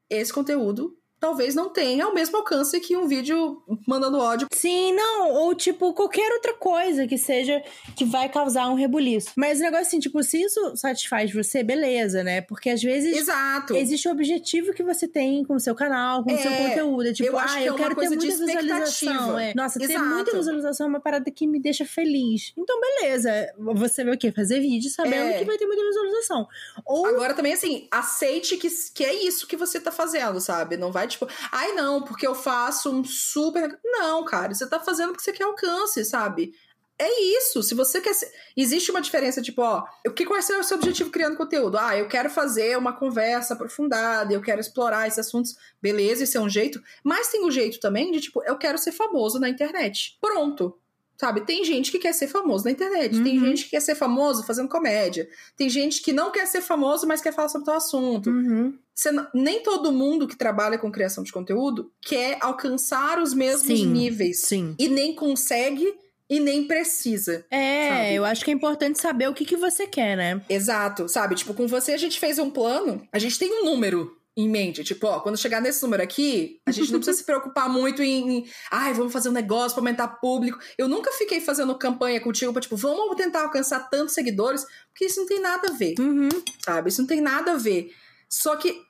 esse 0.10 0.34
conteúdo 0.34 0.99
talvez 1.19 1.55
não 1.55 1.69
tenha 1.69 2.08
o 2.08 2.13
mesmo 2.13 2.38
alcance 2.38 2.79
que 2.79 2.95
um 2.95 3.08
vídeo 3.08 3.62
mandando 3.88 4.17
ódio. 4.19 4.47
Sim, 4.53 4.93
não, 4.93 5.32
ou 5.34 5.53
tipo, 5.55 5.93
qualquer 5.93 6.32
outra 6.32 6.53
coisa 6.53 7.08
que 7.08 7.17
seja 7.17 7.62
que 7.95 8.05
vai 8.05 8.29
causar 8.29 8.69
um 8.69 8.75
rebuliço. 8.75 9.32
Mas 9.36 9.60
o 9.60 9.62
negócio 9.62 9.88
assim, 9.88 9.99
tipo, 9.99 10.21
se 10.23 10.41
isso 10.41 10.75
satisfaz 10.75 11.34
você, 11.34 11.63
beleza, 11.63 12.23
né? 12.23 12.41
Porque 12.41 12.69
às 12.69 12.82
vezes 12.82 13.17
Exato. 13.17 13.75
existe 13.75 14.08
o 14.08 14.12
objetivo 14.12 14.73
que 14.73 14.84
você 14.84 15.08
tem 15.08 15.43
com 15.43 15.55
o 15.55 15.60
seu 15.60 15.75
canal, 15.75 16.23
com 16.23 16.34
o 16.34 16.38
seu 16.38 16.51
É, 16.51 16.67
conteúdo. 16.69 17.08
É 17.08 17.13
tipo, 17.13 17.29
eu 17.29 17.38
acho 17.38 17.55
ah, 17.55 17.58
que 17.58 17.63
é 17.63 17.69
eu 17.69 17.75
quero 17.75 17.95
ter 17.95 18.08
muita 18.10 18.25
visualização. 18.25 19.39
É. 19.39 19.53
Nossa, 19.55 19.79
ter 19.79 19.91
Exato. 19.91 20.05
muita 20.05 20.36
visualização 20.36 20.86
é 20.86 20.89
uma 20.89 20.99
parada 20.99 21.29
que 21.32 21.47
me 21.47 21.60
deixa 21.60 21.86
feliz. 21.86 22.53
Então, 22.58 22.79
beleza. 22.79 23.53
Você 23.58 24.03
vai 24.03 24.15
o 24.15 24.17
quê? 24.17 24.32
Fazer 24.32 24.60
vídeo 24.60 24.89
sabendo 24.89 25.29
É. 25.29 25.39
que 25.39 25.45
vai 25.45 25.58
ter 25.58 25.65
muita 25.65 25.84
visualização. 25.84 26.47
Ou 26.86 27.05
Agora 27.05 27.34
também, 27.34 27.53
assim, 27.53 27.88
aceite 27.91 28.58
que, 28.58 28.69
que 28.93 29.03
é 29.03 29.13
isso 29.13 29.47
que 29.47 29.58
você 29.58 29.79
tá 29.79 29.91
fazendo, 29.91 30.39
sabe? 30.39 30.77
Não 30.77 30.91
vai, 30.91 31.08
tipo, 31.10 31.28
ai 31.52 31.74
não, 31.74 32.02
porque 32.04 32.26
eu 32.26 32.36
faço 32.36 32.91
um 32.91 33.04
super. 33.04 33.80
Não, 33.84 34.24
cara, 34.24 34.54
você 34.54 34.67
tá 34.67 34.80
fazendo 34.80 35.10
porque 35.10 35.24
você 35.24 35.34
quer 35.34 35.43
alcance, 35.43 36.06
sabe? 36.06 36.54
é 37.00 37.22
isso. 37.38 37.63
Se 37.63 37.74
você 37.74 38.02
quer 38.02 38.13
ser... 38.13 38.30
Existe 38.56 38.91
uma 38.91 39.02
diferença, 39.02 39.41
tipo, 39.41 39.62
ó, 39.62 39.86
o 40.06 40.12
que 40.12 40.26
qual 40.26 40.38
é 40.38 40.58
o 40.58 40.63
seu 40.63 40.78
objetivo 40.78 41.10
criando 41.10 41.38
conteúdo? 41.38 41.78
Ah, 41.78 41.98
eu 41.98 42.10
quero 42.10 42.30
fazer 42.30 42.78
uma 42.78 42.91
conversa 42.91 43.54
aprofundada, 43.54 44.34
eu 44.34 44.41
quero 44.41 44.60
explorar 44.60 45.08
esses 45.08 45.19
assuntos. 45.19 45.56
Beleza, 45.82 46.26
esse 46.26 46.36
é 46.36 46.41
um 46.41 46.50
jeito. 46.50 46.82
Mas 47.02 47.30
tem 47.30 47.41
o 47.41 47.48
um 47.48 47.52
jeito 47.52 47.80
também 47.80 48.12
de, 48.12 48.19
tipo, 48.19 48.43
eu 48.43 48.58
quero 48.58 48.78
ser 48.78 48.91
famoso 48.91 49.39
na 49.39 49.48
internet. 49.48 50.17
Pronto. 50.19 50.78
Sabe, 51.19 51.41
tem 51.41 51.65
gente 51.65 51.91
que 51.91 51.99
quer 51.99 52.13
ser 52.13 52.29
famoso 52.29 52.63
na 52.63 52.71
internet, 52.71 53.17
uhum. 53.17 53.23
tem 53.25 53.38
gente 53.38 53.65
que 53.65 53.71
quer 53.71 53.82
ser 53.82 53.93
famoso 53.93 54.45
fazendo 54.45 54.69
comédia, 54.69 55.27
tem 55.58 55.69
gente 55.69 56.01
que 56.01 56.13
não 56.13 56.32
quer 56.32 56.47
ser 56.47 56.62
famoso, 56.62 57.05
mas 57.05 57.21
quer 57.21 57.34
falar 57.34 57.49
sobre 57.49 57.65
tal 57.65 57.75
assunto. 57.75 58.29
Uhum. 58.29 58.73
Você, 58.95 59.12
nem 59.34 59.62
todo 59.62 59.91
mundo 59.91 60.29
que 60.29 60.38
trabalha 60.38 60.77
com 60.77 60.89
criação 60.89 61.21
de 61.21 61.34
conteúdo 61.34 61.91
quer 62.01 62.38
alcançar 62.39 63.21
os 63.21 63.34
mesmos 63.34 63.79
sim, 63.79 63.86
níveis. 63.86 64.39
Sim. 64.39 64.75
E 64.79 64.88
nem 64.88 65.13
consegue 65.13 65.93
e 66.29 66.39
nem 66.39 66.65
precisa. 66.65 67.45
É, 67.51 67.89
sabe? 67.89 68.13
eu 68.15 68.23
acho 68.23 68.45
que 68.45 68.51
é 68.51 68.53
importante 68.53 69.01
saber 69.01 69.27
o 69.27 69.34
que, 69.34 69.43
que 69.43 69.58
você 69.58 69.88
quer, 69.88 70.15
né? 70.15 70.41
Exato, 70.47 71.10
sabe? 71.10 71.36
Tipo, 71.36 71.53
com 71.53 71.67
você 71.67 71.91
a 71.91 71.97
gente 71.97 72.17
fez 72.17 72.39
um 72.39 72.49
plano, 72.49 73.05
a 73.12 73.19
gente 73.19 73.38
tem 73.38 73.62
um 73.62 73.65
número 73.65 74.15
em 74.39 74.49
mente. 74.49 74.84
Tipo, 74.84 75.08
ó, 75.08 75.19
quando 75.19 75.38
chegar 75.38 75.62
nesse 75.62 75.82
número 75.84 76.02
aqui, 76.02 76.62
a 76.65 76.71
gente 76.71 76.91
não 76.91 76.99
precisa 76.99 77.17
se 77.17 77.25
preocupar 77.25 77.69
muito 77.69 78.02
em, 78.02 78.38
em 78.38 78.49
ai, 78.71 78.93
vamos 78.93 79.12
fazer 79.12 79.30
um 79.30 79.34
negócio 79.34 79.75
pra 79.75 79.82
aumentar 79.82 80.08
público. 80.08 80.60
Eu 80.78 80.88
nunca 80.88 81.12
fiquei 81.12 81.41
fazendo 81.41 81.75
campanha 81.75 82.21
contigo 82.21 82.54
pra, 82.54 82.62
tipo, 82.62 82.78
vamos 82.78 83.15
tentar 83.15 83.43
alcançar 83.43 83.89
tantos 83.89 84.13
seguidores, 84.13 84.65
porque 84.91 85.06
isso 85.06 85.19
não 85.19 85.28
tem 85.28 85.41
nada 85.41 85.69
a 85.69 85.73
ver. 85.73 85.95
Uhum. 85.99 86.30
Sabe? 86.63 86.89
Isso 86.89 87.02
não 87.02 87.08
tem 87.08 87.19
nada 87.19 87.54
a 87.54 87.58
ver. 87.58 87.91
Só 88.30 88.56
que 88.56 88.82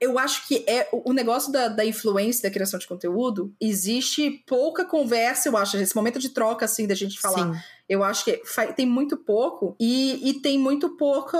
eu 0.00 0.18
acho 0.18 0.46
que 0.46 0.64
é 0.68 0.88
o 0.92 1.12
negócio 1.12 1.50
da, 1.50 1.68
da 1.68 1.84
influência 1.84 2.42
da 2.42 2.52
criação 2.52 2.78
de 2.78 2.86
conteúdo. 2.86 3.54
Existe 3.60 4.42
pouca 4.46 4.84
conversa, 4.84 5.48
eu 5.48 5.56
acho, 5.56 5.76
esse 5.76 5.96
momento 5.96 6.18
de 6.18 6.30
troca, 6.30 6.64
assim, 6.64 6.86
da 6.86 6.94
gente 6.94 7.18
falar. 7.18 7.54
Sim. 7.54 7.60
Eu 7.88 8.02
acho 8.02 8.24
que 8.24 8.42
tem 8.74 8.86
muito 8.86 9.16
pouco 9.16 9.76
e, 9.78 10.30
e 10.30 10.40
tem 10.40 10.58
muito 10.58 10.90
pouca. 10.96 11.38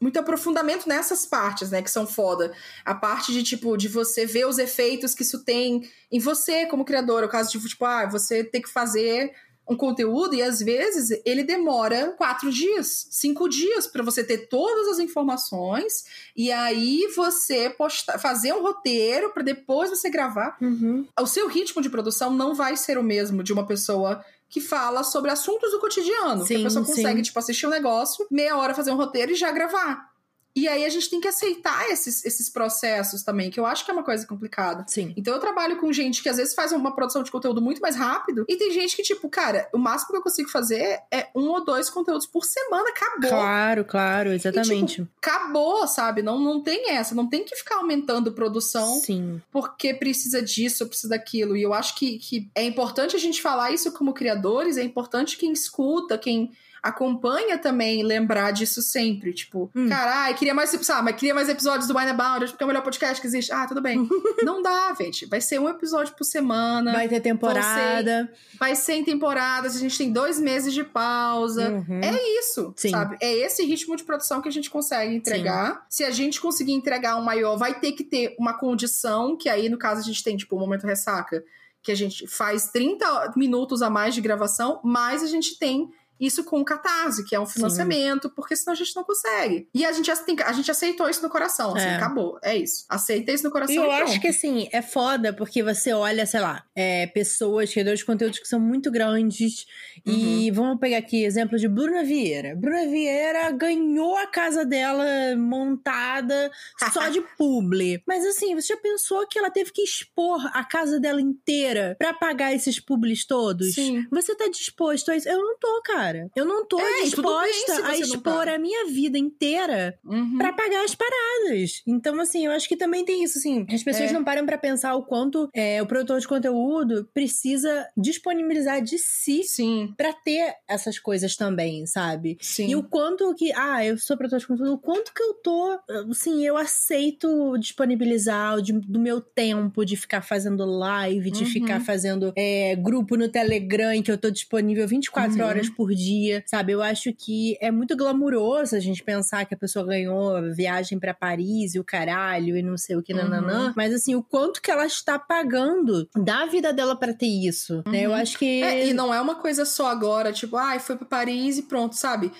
muito 0.00 0.18
aprofundamento 0.18 0.88
nessas 0.88 1.24
partes, 1.24 1.70
né? 1.70 1.80
Que 1.80 1.90
são 1.90 2.06
foda. 2.06 2.52
A 2.84 2.94
parte 2.94 3.32
de, 3.32 3.42
tipo, 3.42 3.76
de 3.76 3.86
você 3.86 4.26
ver 4.26 4.46
os 4.46 4.58
efeitos 4.58 5.14
que 5.14 5.22
isso 5.22 5.44
tem 5.44 5.88
em 6.10 6.18
você 6.18 6.66
como 6.66 6.84
criador. 6.84 7.22
O 7.22 7.28
caso 7.28 7.50
de, 7.50 7.68
tipo, 7.68 7.84
ah, 7.84 8.06
você 8.06 8.42
ter 8.42 8.60
que 8.60 8.68
fazer 8.68 9.32
um 9.70 9.76
conteúdo 9.76 10.34
e 10.34 10.42
às 10.42 10.58
vezes 10.58 11.22
ele 11.24 11.44
demora 11.44 12.12
quatro 12.18 12.50
dias, 12.50 13.06
cinco 13.08 13.48
dias 13.48 13.86
para 13.86 14.02
você 14.02 14.24
ter 14.24 14.48
todas 14.48 14.88
as 14.88 14.98
informações 14.98 16.04
e 16.36 16.50
aí 16.50 17.06
você 17.14 17.70
postar, 17.70 18.18
fazer 18.18 18.52
um 18.52 18.62
roteiro 18.62 19.30
para 19.30 19.44
depois 19.44 19.88
você 19.88 20.10
gravar. 20.10 20.56
Uhum. 20.60 21.06
O 21.20 21.26
seu 21.26 21.46
ritmo 21.46 21.80
de 21.80 21.88
produção 21.88 22.34
não 22.34 22.52
vai 22.52 22.76
ser 22.76 22.98
o 22.98 23.02
mesmo 23.02 23.44
de 23.44 23.52
uma 23.52 23.64
pessoa 23.64 24.24
que 24.50 24.60
fala 24.60 25.04
sobre 25.04 25.30
assuntos 25.30 25.70
do 25.70 25.78
cotidiano. 25.78 26.44
Sim, 26.44 26.56
que 26.56 26.60
a 26.60 26.64
pessoa 26.64 26.84
consegue, 26.84 27.18
sim. 27.18 27.22
tipo, 27.22 27.38
assistir 27.38 27.66
um 27.66 27.70
negócio, 27.70 28.26
meia 28.28 28.56
hora 28.56 28.74
fazer 28.74 28.90
um 28.90 28.96
roteiro 28.96 29.30
e 29.30 29.36
já 29.36 29.52
gravar. 29.52 30.09
E 30.54 30.66
aí 30.66 30.84
a 30.84 30.88
gente 30.88 31.08
tem 31.08 31.20
que 31.20 31.28
aceitar 31.28 31.88
esses, 31.90 32.24
esses 32.24 32.48
processos 32.48 33.22
também, 33.22 33.50
que 33.50 33.60
eu 33.60 33.66
acho 33.66 33.84
que 33.84 33.90
é 33.90 33.94
uma 33.94 34.02
coisa 34.02 34.26
complicada. 34.26 34.84
Sim. 34.88 35.12
Então 35.16 35.34
eu 35.34 35.40
trabalho 35.40 35.78
com 35.78 35.92
gente 35.92 36.22
que 36.22 36.28
às 36.28 36.36
vezes 36.36 36.54
faz 36.54 36.72
uma 36.72 36.94
produção 36.94 37.22
de 37.22 37.30
conteúdo 37.30 37.60
muito 37.60 37.80
mais 37.80 37.96
rápido, 37.96 38.44
e 38.48 38.56
tem 38.56 38.72
gente 38.72 38.96
que, 38.96 39.02
tipo, 39.02 39.28
cara, 39.28 39.68
o 39.72 39.78
máximo 39.78 40.10
que 40.10 40.16
eu 40.16 40.22
consigo 40.22 40.48
fazer 40.48 41.00
é 41.10 41.28
um 41.34 41.48
ou 41.48 41.64
dois 41.64 41.88
conteúdos 41.88 42.26
por 42.26 42.44
semana, 42.44 42.88
acabou. 42.90 43.30
Claro, 43.30 43.84
claro, 43.84 44.32
exatamente. 44.32 45.02
E, 45.02 45.04
tipo, 45.04 45.08
acabou, 45.18 45.86
sabe? 45.86 46.22
Não, 46.22 46.38
não 46.38 46.60
tem 46.62 46.90
essa, 46.90 47.14
não 47.14 47.28
tem 47.28 47.44
que 47.44 47.54
ficar 47.54 47.76
aumentando 47.76 48.32
produção 48.32 49.00
Sim. 49.00 49.40
porque 49.50 49.94
precisa 49.94 50.42
disso, 50.42 50.86
precisa 50.86 51.10
daquilo. 51.10 51.56
E 51.56 51.62
eu 51.62 51.72
acho 51.72 51.94
que, 51.94 52.18
que 52.18 52.50
é 52.54 52.64
importante 52.64 53.14
a 53.14 53.18
gente 53.18 53.40
falar 53.40 53.70
isso 53.70 53.92
como 53.92 54.12
criadores, 54.12 54.76
é 54.76 54.82
importante 54.82 55.36
quem 55.36 55.52
escuta, 55.52 56.18
quem 56.18 56.50
acompanha 56.82 57.58
também 57.58 58.02
lembrar 58.02 58.50
disso 58.52 58.80
sempre. 58.82 59.32
Tipo, 59.32 59.70
Hum. 59.74 59.88
caralho, 59.88 60.34
queria 60.36 60.54
mais, 60.54 60.70
sabe, 60.70 61.04
mas 61.04 61.16
queria 61.16 61.34
mais 61.34 61.48
episódios 61.48 61.86
do 61.88 61.96
Wine 61.96 62.10
It, 62.10 62.50
porque 62.50 62.62
é 62.62 62.66
o 62.66 62.68
melhor 62.68 62.82
podcast 62.82 63.20
que 63.20 63.26
existe. 63.26 63.52
Ah, 63.52 63.66
tudo 63.66 63.80
bem. 63.80 64.08
não 64.44 64.62
dá, 64.62 64.94
gente. 65.00 65.26
Vai 65.26 65.40
ser 65.40 65.58
um 65.60 65.68
episódio 65.68 66.14
por 66.14 66.24
semana. 66.24 66.92
Vai 66.92 67.08
ter 67.08 67.20
temporada. 67.20 68.30
Vai 68.58 68.74
ser 68.74 68.94
em 68.94 69.04
temporadas, 69.04 69.76
a 69.76 69.78
gente 69.78 69.96
tem 69.96 70.12
dois 70.12 70.38
meses 70.40 70.72
de 70.72 70.84
pausa. 70.84 71.70
Uhum. 71.70 72.00
É 72.02 72.38
isso, 72.40 72.72
Sim. 72.76 72.90
sabe? 72.90 73.16
É 73.20 73.32
esse 73.32 73.64
ritmo 73.64 73.96
de 73.96 74.04
produção 74.04 74.40
que 74.40 74.48
a 74.48 74.52
gente 74.52 74.70
consegue 74.70 75.14
entregar. 75.14 75.84
Se 75.88 76.04
a 76.04 76.10
gente 76.10 76.40
conseguir 76.40 76.72
entregar 76.72 77.16
um 77.16 77.22
maior, 77.22 77.56
vai 77.56 77.78
ter 77.78 77.92
que 77.92 78.04
ter 78.04 78.34
uma 78.38 78.54
condição, 78.54 79.36
que 79.36 79.48
aí, 79.48 79.68
no 79.68 79.78
caso, 79.78 80.00
a 80.00 80.04
gente 80.04 80.22
tem, 80.22 80.36
tipo, 80.36 80.56
o 80.56 80.58
momento 80.58 80.86
ressaca, 80.86 81.42
que 81.82 81.90
a 81.90 81.94
gente 81.94 82.26
faz 82.26 82.68
30 82.68 83.32
minutos 83.36 83.80
a 83.82 83.88
mais 83.88 84.14
de 84.14 84.20
gravação, 84.20 84.80
mas 84.84 85.22
a 85.22 85.26
gente 85.26 85.58
tem 85.58 85.88
isso 86.20 86.44
com 86.44 86.60
o 86.60 86.64
Catarse, 86.64 87.24
que 87.24 87.34
é 87.34 87.40
um 87.40 87.46
financiamento, 87.46 88.28
porque 88.30 88.54
senão 88.54 88.72
a 88.74 88.76
gente 88.76 88.94
não 88.94 89.02
consegue. 89.04 89.68
E 89.74 89.84
a 89.86 89.92
gente, 89.92 90.10
tem- 90.24 90.36
a 90.44 90.52
gente 90.52 90.70
aceitou 90.70 91.08
isso 91.08 91.22
no 91.22 91.30
coração, 91.30 91.74
assim, 91.74 91.86
É. 91.86 91.94
acabou. 91.96 92.38
É 92.42 92.56
isso. 92.56 92.84
Aceita 92.88 93.32
isso 93.32 93.44
no 93.44 93.50
coração 93.50 93.74
E 93.74 93.78
eu 93.78 93.84
pronto. 93.84 94.02
acho 94.04 94.20
que 94.20 94.28
assim, 94.28 94.68
é 94.72 94.82
foda 94.82 95.32
porque 95.32 95.62
você 95.62 95.92
olha, 95.92 96.26
sei 96.26 96.40
lá, 96.40 96.64
é, 96.76 97.06
pessoas, 97.08 97.72
criadores 97.72 98.00
de 98.00 98.04
conteúdos 98.04 98.38
que 98.38 98.46
são 98.48 98.60
muito 98.60 98.90
grandes. 98.90 99.66
E 100.06 100.50
vamos 100.50 100.78
pegar 100.78 100.98
aqui 100.98 101.24
exemplo 101.24 101.58
de 101.58 101.68
Bruna 101.68 102.02
Vieira. 102.04 102.54
Bruna 102.56 102.86
Vieira 102.86 103.50
ganhou 103.52 104.16
a 104.16 104.26
casa 104.26 104.64
dela 104.64 105.04
montada 105.36 106.50
só 106.92 107.08
de 107.08 107.20
publi. 107.38 108.02
Mas 108.06 108.24
assim, 108.26 108.54
você 108.54 108.68
já 108.68 108.76
pensou 108.76 109.26
que 109.26 109.38
ela 109.38 109.50
teve 109.50 109.72
que 109.72 109.82
expor 109.82 110.40
a 110.54 110.64
casa 110.64 110.98
dela 111.00 111.20
inteira 111.20 111.96
pra 111.98 112.12
pagar 112.14 112.54
esses 112.54 112.78
publis 112.80 113.26
todos? 113.26 113.74
Sim. 113.74 114.06
Você 114.10 114.34
tá 114.34 114.48
disposto 114.48 115.10
a 115.10 115.16
isso? 115.16 115.28
Eu 115.28 115.38
não 115.38 115.58
tô, 115.58 115.82
cara. 115.82 116.09
Eu 116.36 116.44
não 116.44 116.66
tô 116.66 116.78
É, 116.80 117.02
disposta 117.04 117.74
a 117.74 117.82
não 117.82 117.92
expor 117.94 118.44
tá. 118.46 118.54
a 118.54 118.58
minha 118.58 118.86
vida 118.86 119.18
inteira 119.18 119.98
Uhum. 120.04 120.38
Pra 120.38 120.52
pagar 120.52 120.84
as 120.84 120.94
paradas. 120.94 121.82
Então, 121.86 122.18
assim, 122.20 122.46
eu 122.46 122.52
acho 122.52 122.68
que 122.68 122.76
também 122.76 123.04
tem 123.04 123.22
isso, 123.24 123.38
assim. 123.38 123.66
As 123.72 123.82
pessoas 123.82 124.10
É. 124.10 124.12
não 124.12 124.24
param 124.24 124.44
pra 124.46 124.58
pensar 124.58 124.94
o 124.94 125.02
quanto 125.04 125.48
é, 125.54 125.80
o 125.82 125.86
produtor 125.86 126.18
de 126.20 126.26
conteúdo 126.28 127.08
precisa 127.14 127.88
disponibilizar 127.96 128.82
de 128.82 128.98
si 128.98 129.42
Sim, 129.44 129.92
pra 129.96 130.12
ter 130.12 130.54
essas 130.68 130.98
coisas 130.98 131.36
também, 131.36 131.86
sabe? 131.86 132.36
sim. 132.40 132.68
E 132.70 132.76
o 132.76 132.82
quanto 132.82 133.34
que, 133.34 133.52
ah, 133.52 133.84
eu 133.84 133.98
sou 133.98 134.16
produtor 134.16 134.38
de 134.40 134.46
conteúdo, 134.46 134.72
o 134.74 134.78
quanto 134.78 135.12
que 135.14 135.22
eu 135.22 135.34
tô, 135.34 135.78
assim, 136.10 136.44
eu 136.44 136.56
aceito 136.56 137.56
disponibilizar 137.58 138.60
de- 138.60 138.72
do 138.72 138.98
meu 139.00 139.20
tempo 139.20 139.84
de 139.84 139.96
ficar 139.96 140.22
fazendo 140.22 140.64
live, 140.64 141.30
de 141.30 141.44
Uhum. 141.44 141.50
ficar 141.50 141.80
fazendo 141.80 142.32
é, 142.36 142.74
grupo 142.76 143.16
no 143.16 143.28
Telegram 143.28 143.92
em 143.92 144.02
que 144.02 144.10
eu 144.10 144.18
tô 144.18 144.30
disponível 144.30 144.86
24 144.86 145.38
Uhum. 145.40 145.46
horas 145.46 145.68
por 145.68 145.92
dia, 146.04 146.42
sabe? 146.46 146.72
Eu 146.72 146.82
acho 146.82 147.12
que 147.12 147.56
é 147.60 147.70
muito 147.70 147.96
glamuroso 147.96 148.74
a 148.76 148.80
gente 148.80 149.02
pensar 149.02 149.44
que 149.44 149.54
a 149.54 149.56
pessoa 149.58 149.84
ganhou 149.84 150.52
viagem 150.54 150.98
pra 150.98 151.12
Paris 151.14 151.74
e 151.74 151.80
o 151.80 151.84
caralho 151.84 152.56
e 152.56 152.62
não 152.62 152.76
sei 152.76 152.96
o 152.96 153.02
que, 153.02 153.12
Uhum. 153.12 153.18
nananã, 153.28 153.72
mas 153.76 153.92
assim, 153.92 154.14
o 154.14 154.22
quanto 154.22 154.60
que 154.62 154.70
ela 154.70 154.86
está 154.86 155.18
pagando 155.18 156.08
da 156.16 156.46
vida 156.46 156.72
dela 156.72 156.96
pra 156.96 157.12
ter 157.12 157.26
isso, 157.26 157.82
né? 157.86 158.02
Eu 158.06 158.10
Uhum. 158.10 158.16
acho 158.16 158.38
que... 158.38 158.62
É, 158.62 158.86
e 158.88 158.92
não 158.94 159.12
é 159.12 159.20
uma 159.20 159.36
coisa 159.36 159.64
só 159.64 159.86
agora, 159.88 160.32
tipo, 160.32 160.56
ai, 160.56 160.78
foi 160.78 160.96
pra 160.96 161.06
Paris 161.06 161.58
e 161.58 161.62
pronto, 161.62 161.94
sabe? 161.96 162.32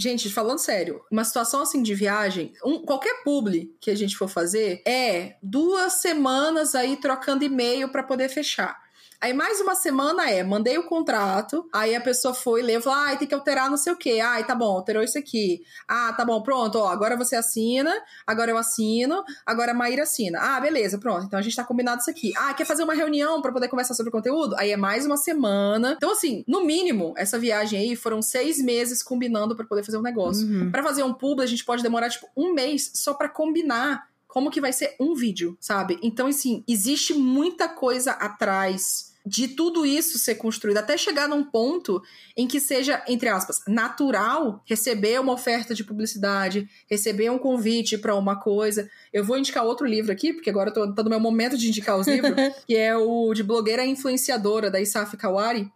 Gente, 0.00 0.30
falando 0.30 0.58
sério, 0.58 1.00
uma 1.10 1.24
situação 1.24 1.60
assim 1.62 1.82
de 1.82 1.92
viagem, 1.92 2.52
um- 2.64 2.78
qualquer 2.84 3.24
publi 3.24 3.74
que 3.80 3.90
a 3.90 3.96
gente 3.96 4.16
for 4.16 4.28
fazer 4.28 4.80
é 4.86 5.34
duas 5.42 5.94
semanas 5.94 6.76
aí 6.76 6.96
trocando 6.96 7.44
e-mail 7.44 7.88
pra 7.88 8.04
poder 8.04 8.28
fechar. 8.28 8.76
Aí 9.20 9.32
mais 9.32 9.60
uma 9.60 9.74
semana 9.74 10.30
é, 10.30 10.44
mandei 10.44 10.78
o 10.78 10.86
contrato, 10.86 11.68
aí 11.72 11.94
a 11.94 12.00
pessoa 12.00 12.32
foi 12.32 12.62
ler, 12.62 12.80
falou, 12.80 13.00
ai, 13.00 13.18
tem 13.18 13.26
que 13.26 13.34
alterar 13.34 13.68
não 13.68 13.76
sei 13.76 13.92
o 13.92 13.96
quê. 13.96 14.20
Ai, 14.22 14.46
tá 14.46 14.54
bom, 14.54 14.76
alterou 14.76 15.02
isso 15.02 15.18
aqui. 15.18 15.60
Ah, 15.88 16.12
tá 16.12 16.24
bom, 16.24 16.40
pronto, 16.40 16.78
ó, 16.78 16.88
agora 16.88 17.16
você 17.16 17.34
assina, 17.34 17.92
agora 18.24 18.52
eu 18.52 18.56
assino, 18.56 19.24
agora 19.44 19.72
a 19.72 19.74
Maíra 19.74 20.04
assina. 20.04 20.38
Ah, 20.40 20.60
beleza, 20.60 20.98
pronto, 20.98 21.24
então 21.24 21.36
a 21.36 21.42
gente 21.42 21.56
tá 21.56 21.64
combinado 21.64 22.00
isso 22.00 22.10
aqui. 22.10 22.32
Ah, 22.36 22.54
quer 22.54 22.64
fazer 22.64 22.84
uma 22.84 22.94
reunião 22.94 23.42
pra 23.42 23.50
poder 23.50 23.66
conversar 23.66 23.94
sobre 23.94 24.10
o 24.10 24.12
conteúdo? 24.12 24.54
Aí 24.56 24.70
é 24.70 24.76
mais 24.76 25.04
uma 25.04 25.16
semana. 25.16 25.94
Então, 25.96 26.12
assim, 26.12 26.44
no 26.46 26.64
mínimo, 26.64 27.12
essa 27.16 27.38
viagem 27.38 27.80
aí 27.80 27.96
foram 27.96 28.22
seis 28.22 28.62
meses 28.62 29.02
combinando 29.02 29.56
pra 29.56 29.66
poder 29.66 29.82
fazer 29.82 29.98
um 29.98 30.02
negócio. 30.02 30.46
Uhum. 30.46 30.70
Pra 30.70 30.82
fazer 30.82 31.02
um 31.02 31.12
publi, 31.12 31.42
a 31.42 31.48
gente 31.48 31.64
pode 31.64 31.82
demorar, 31.82 32.08
tipo, 32.08 32.28
um 32.36 32.54
mês 32.54 32.92
só 32.94 33.14
pra 33.14 33.28
combinar 33.28 34.06
como 34.28 34.50
que 34.50 34.60
vai 34.60 34.72
ser 34.72 34.94
um 35.00 35.14
vídeo, 35.14 35.56
sabe? 35.58 35.98
Então, 36.02 36.28
assim, 36.28 36.62
existe 36.68 37.14
muita 37.14 37.66
coisa 37.66 38.12
atrás 38.12 39.07
de 39.28 39.48
tudo 39.48 39.84
isso 39.84 40.18
ser 40.18 40.36
construído, 40.36 40.78
até 40.78 40.96
chegar 40.96 41.28
num 41.28 41.44
ponto 41.44 42.02
em 42.34 42.46
que 42.46 42.58
seja, 42.58 43.02
entre 43.06 43.28
aspas, 43.28 43.60
natural 43.68 44.62
receber 44.64 45.20
uma 45.20 45.34
oferta 45.34 45.74
de 45.74 45.84
publicidade, 45.84 46.66
receber 46.90 47.30
um 47.30 47.38
convite 47.38 47.98
pra 47.98 48.14
uma 48.14 48.36
coisa. 48.36 48.88
Eu 49.12 49.22
vou 49.22 49.36
indicar 49.36 49.64
outro 49.64 49.86
livro 49.86 50.10
aqui, 50.10 50.32
porque 50.32 50.48
agora 50.48 50.72
tô, 50.72 50.94
tá 50.94 51.02
no 51.02 51.10
meu 51.10 51.20
momento 51.20 51.58
de 51.58 51.68
indicar 51.68 51.98
os 51.98 52.08
livros, 52.08 52.34
que 52.66 52.74
é 52.74 52.96
o 52.96 53.34
de 53.34 53.42
blogueira 53.42 53.84
influenciadora, 53.84 54.70
da 54.70 54.80
Isaf 54.80 55.14
Kawari, 55.18 55.70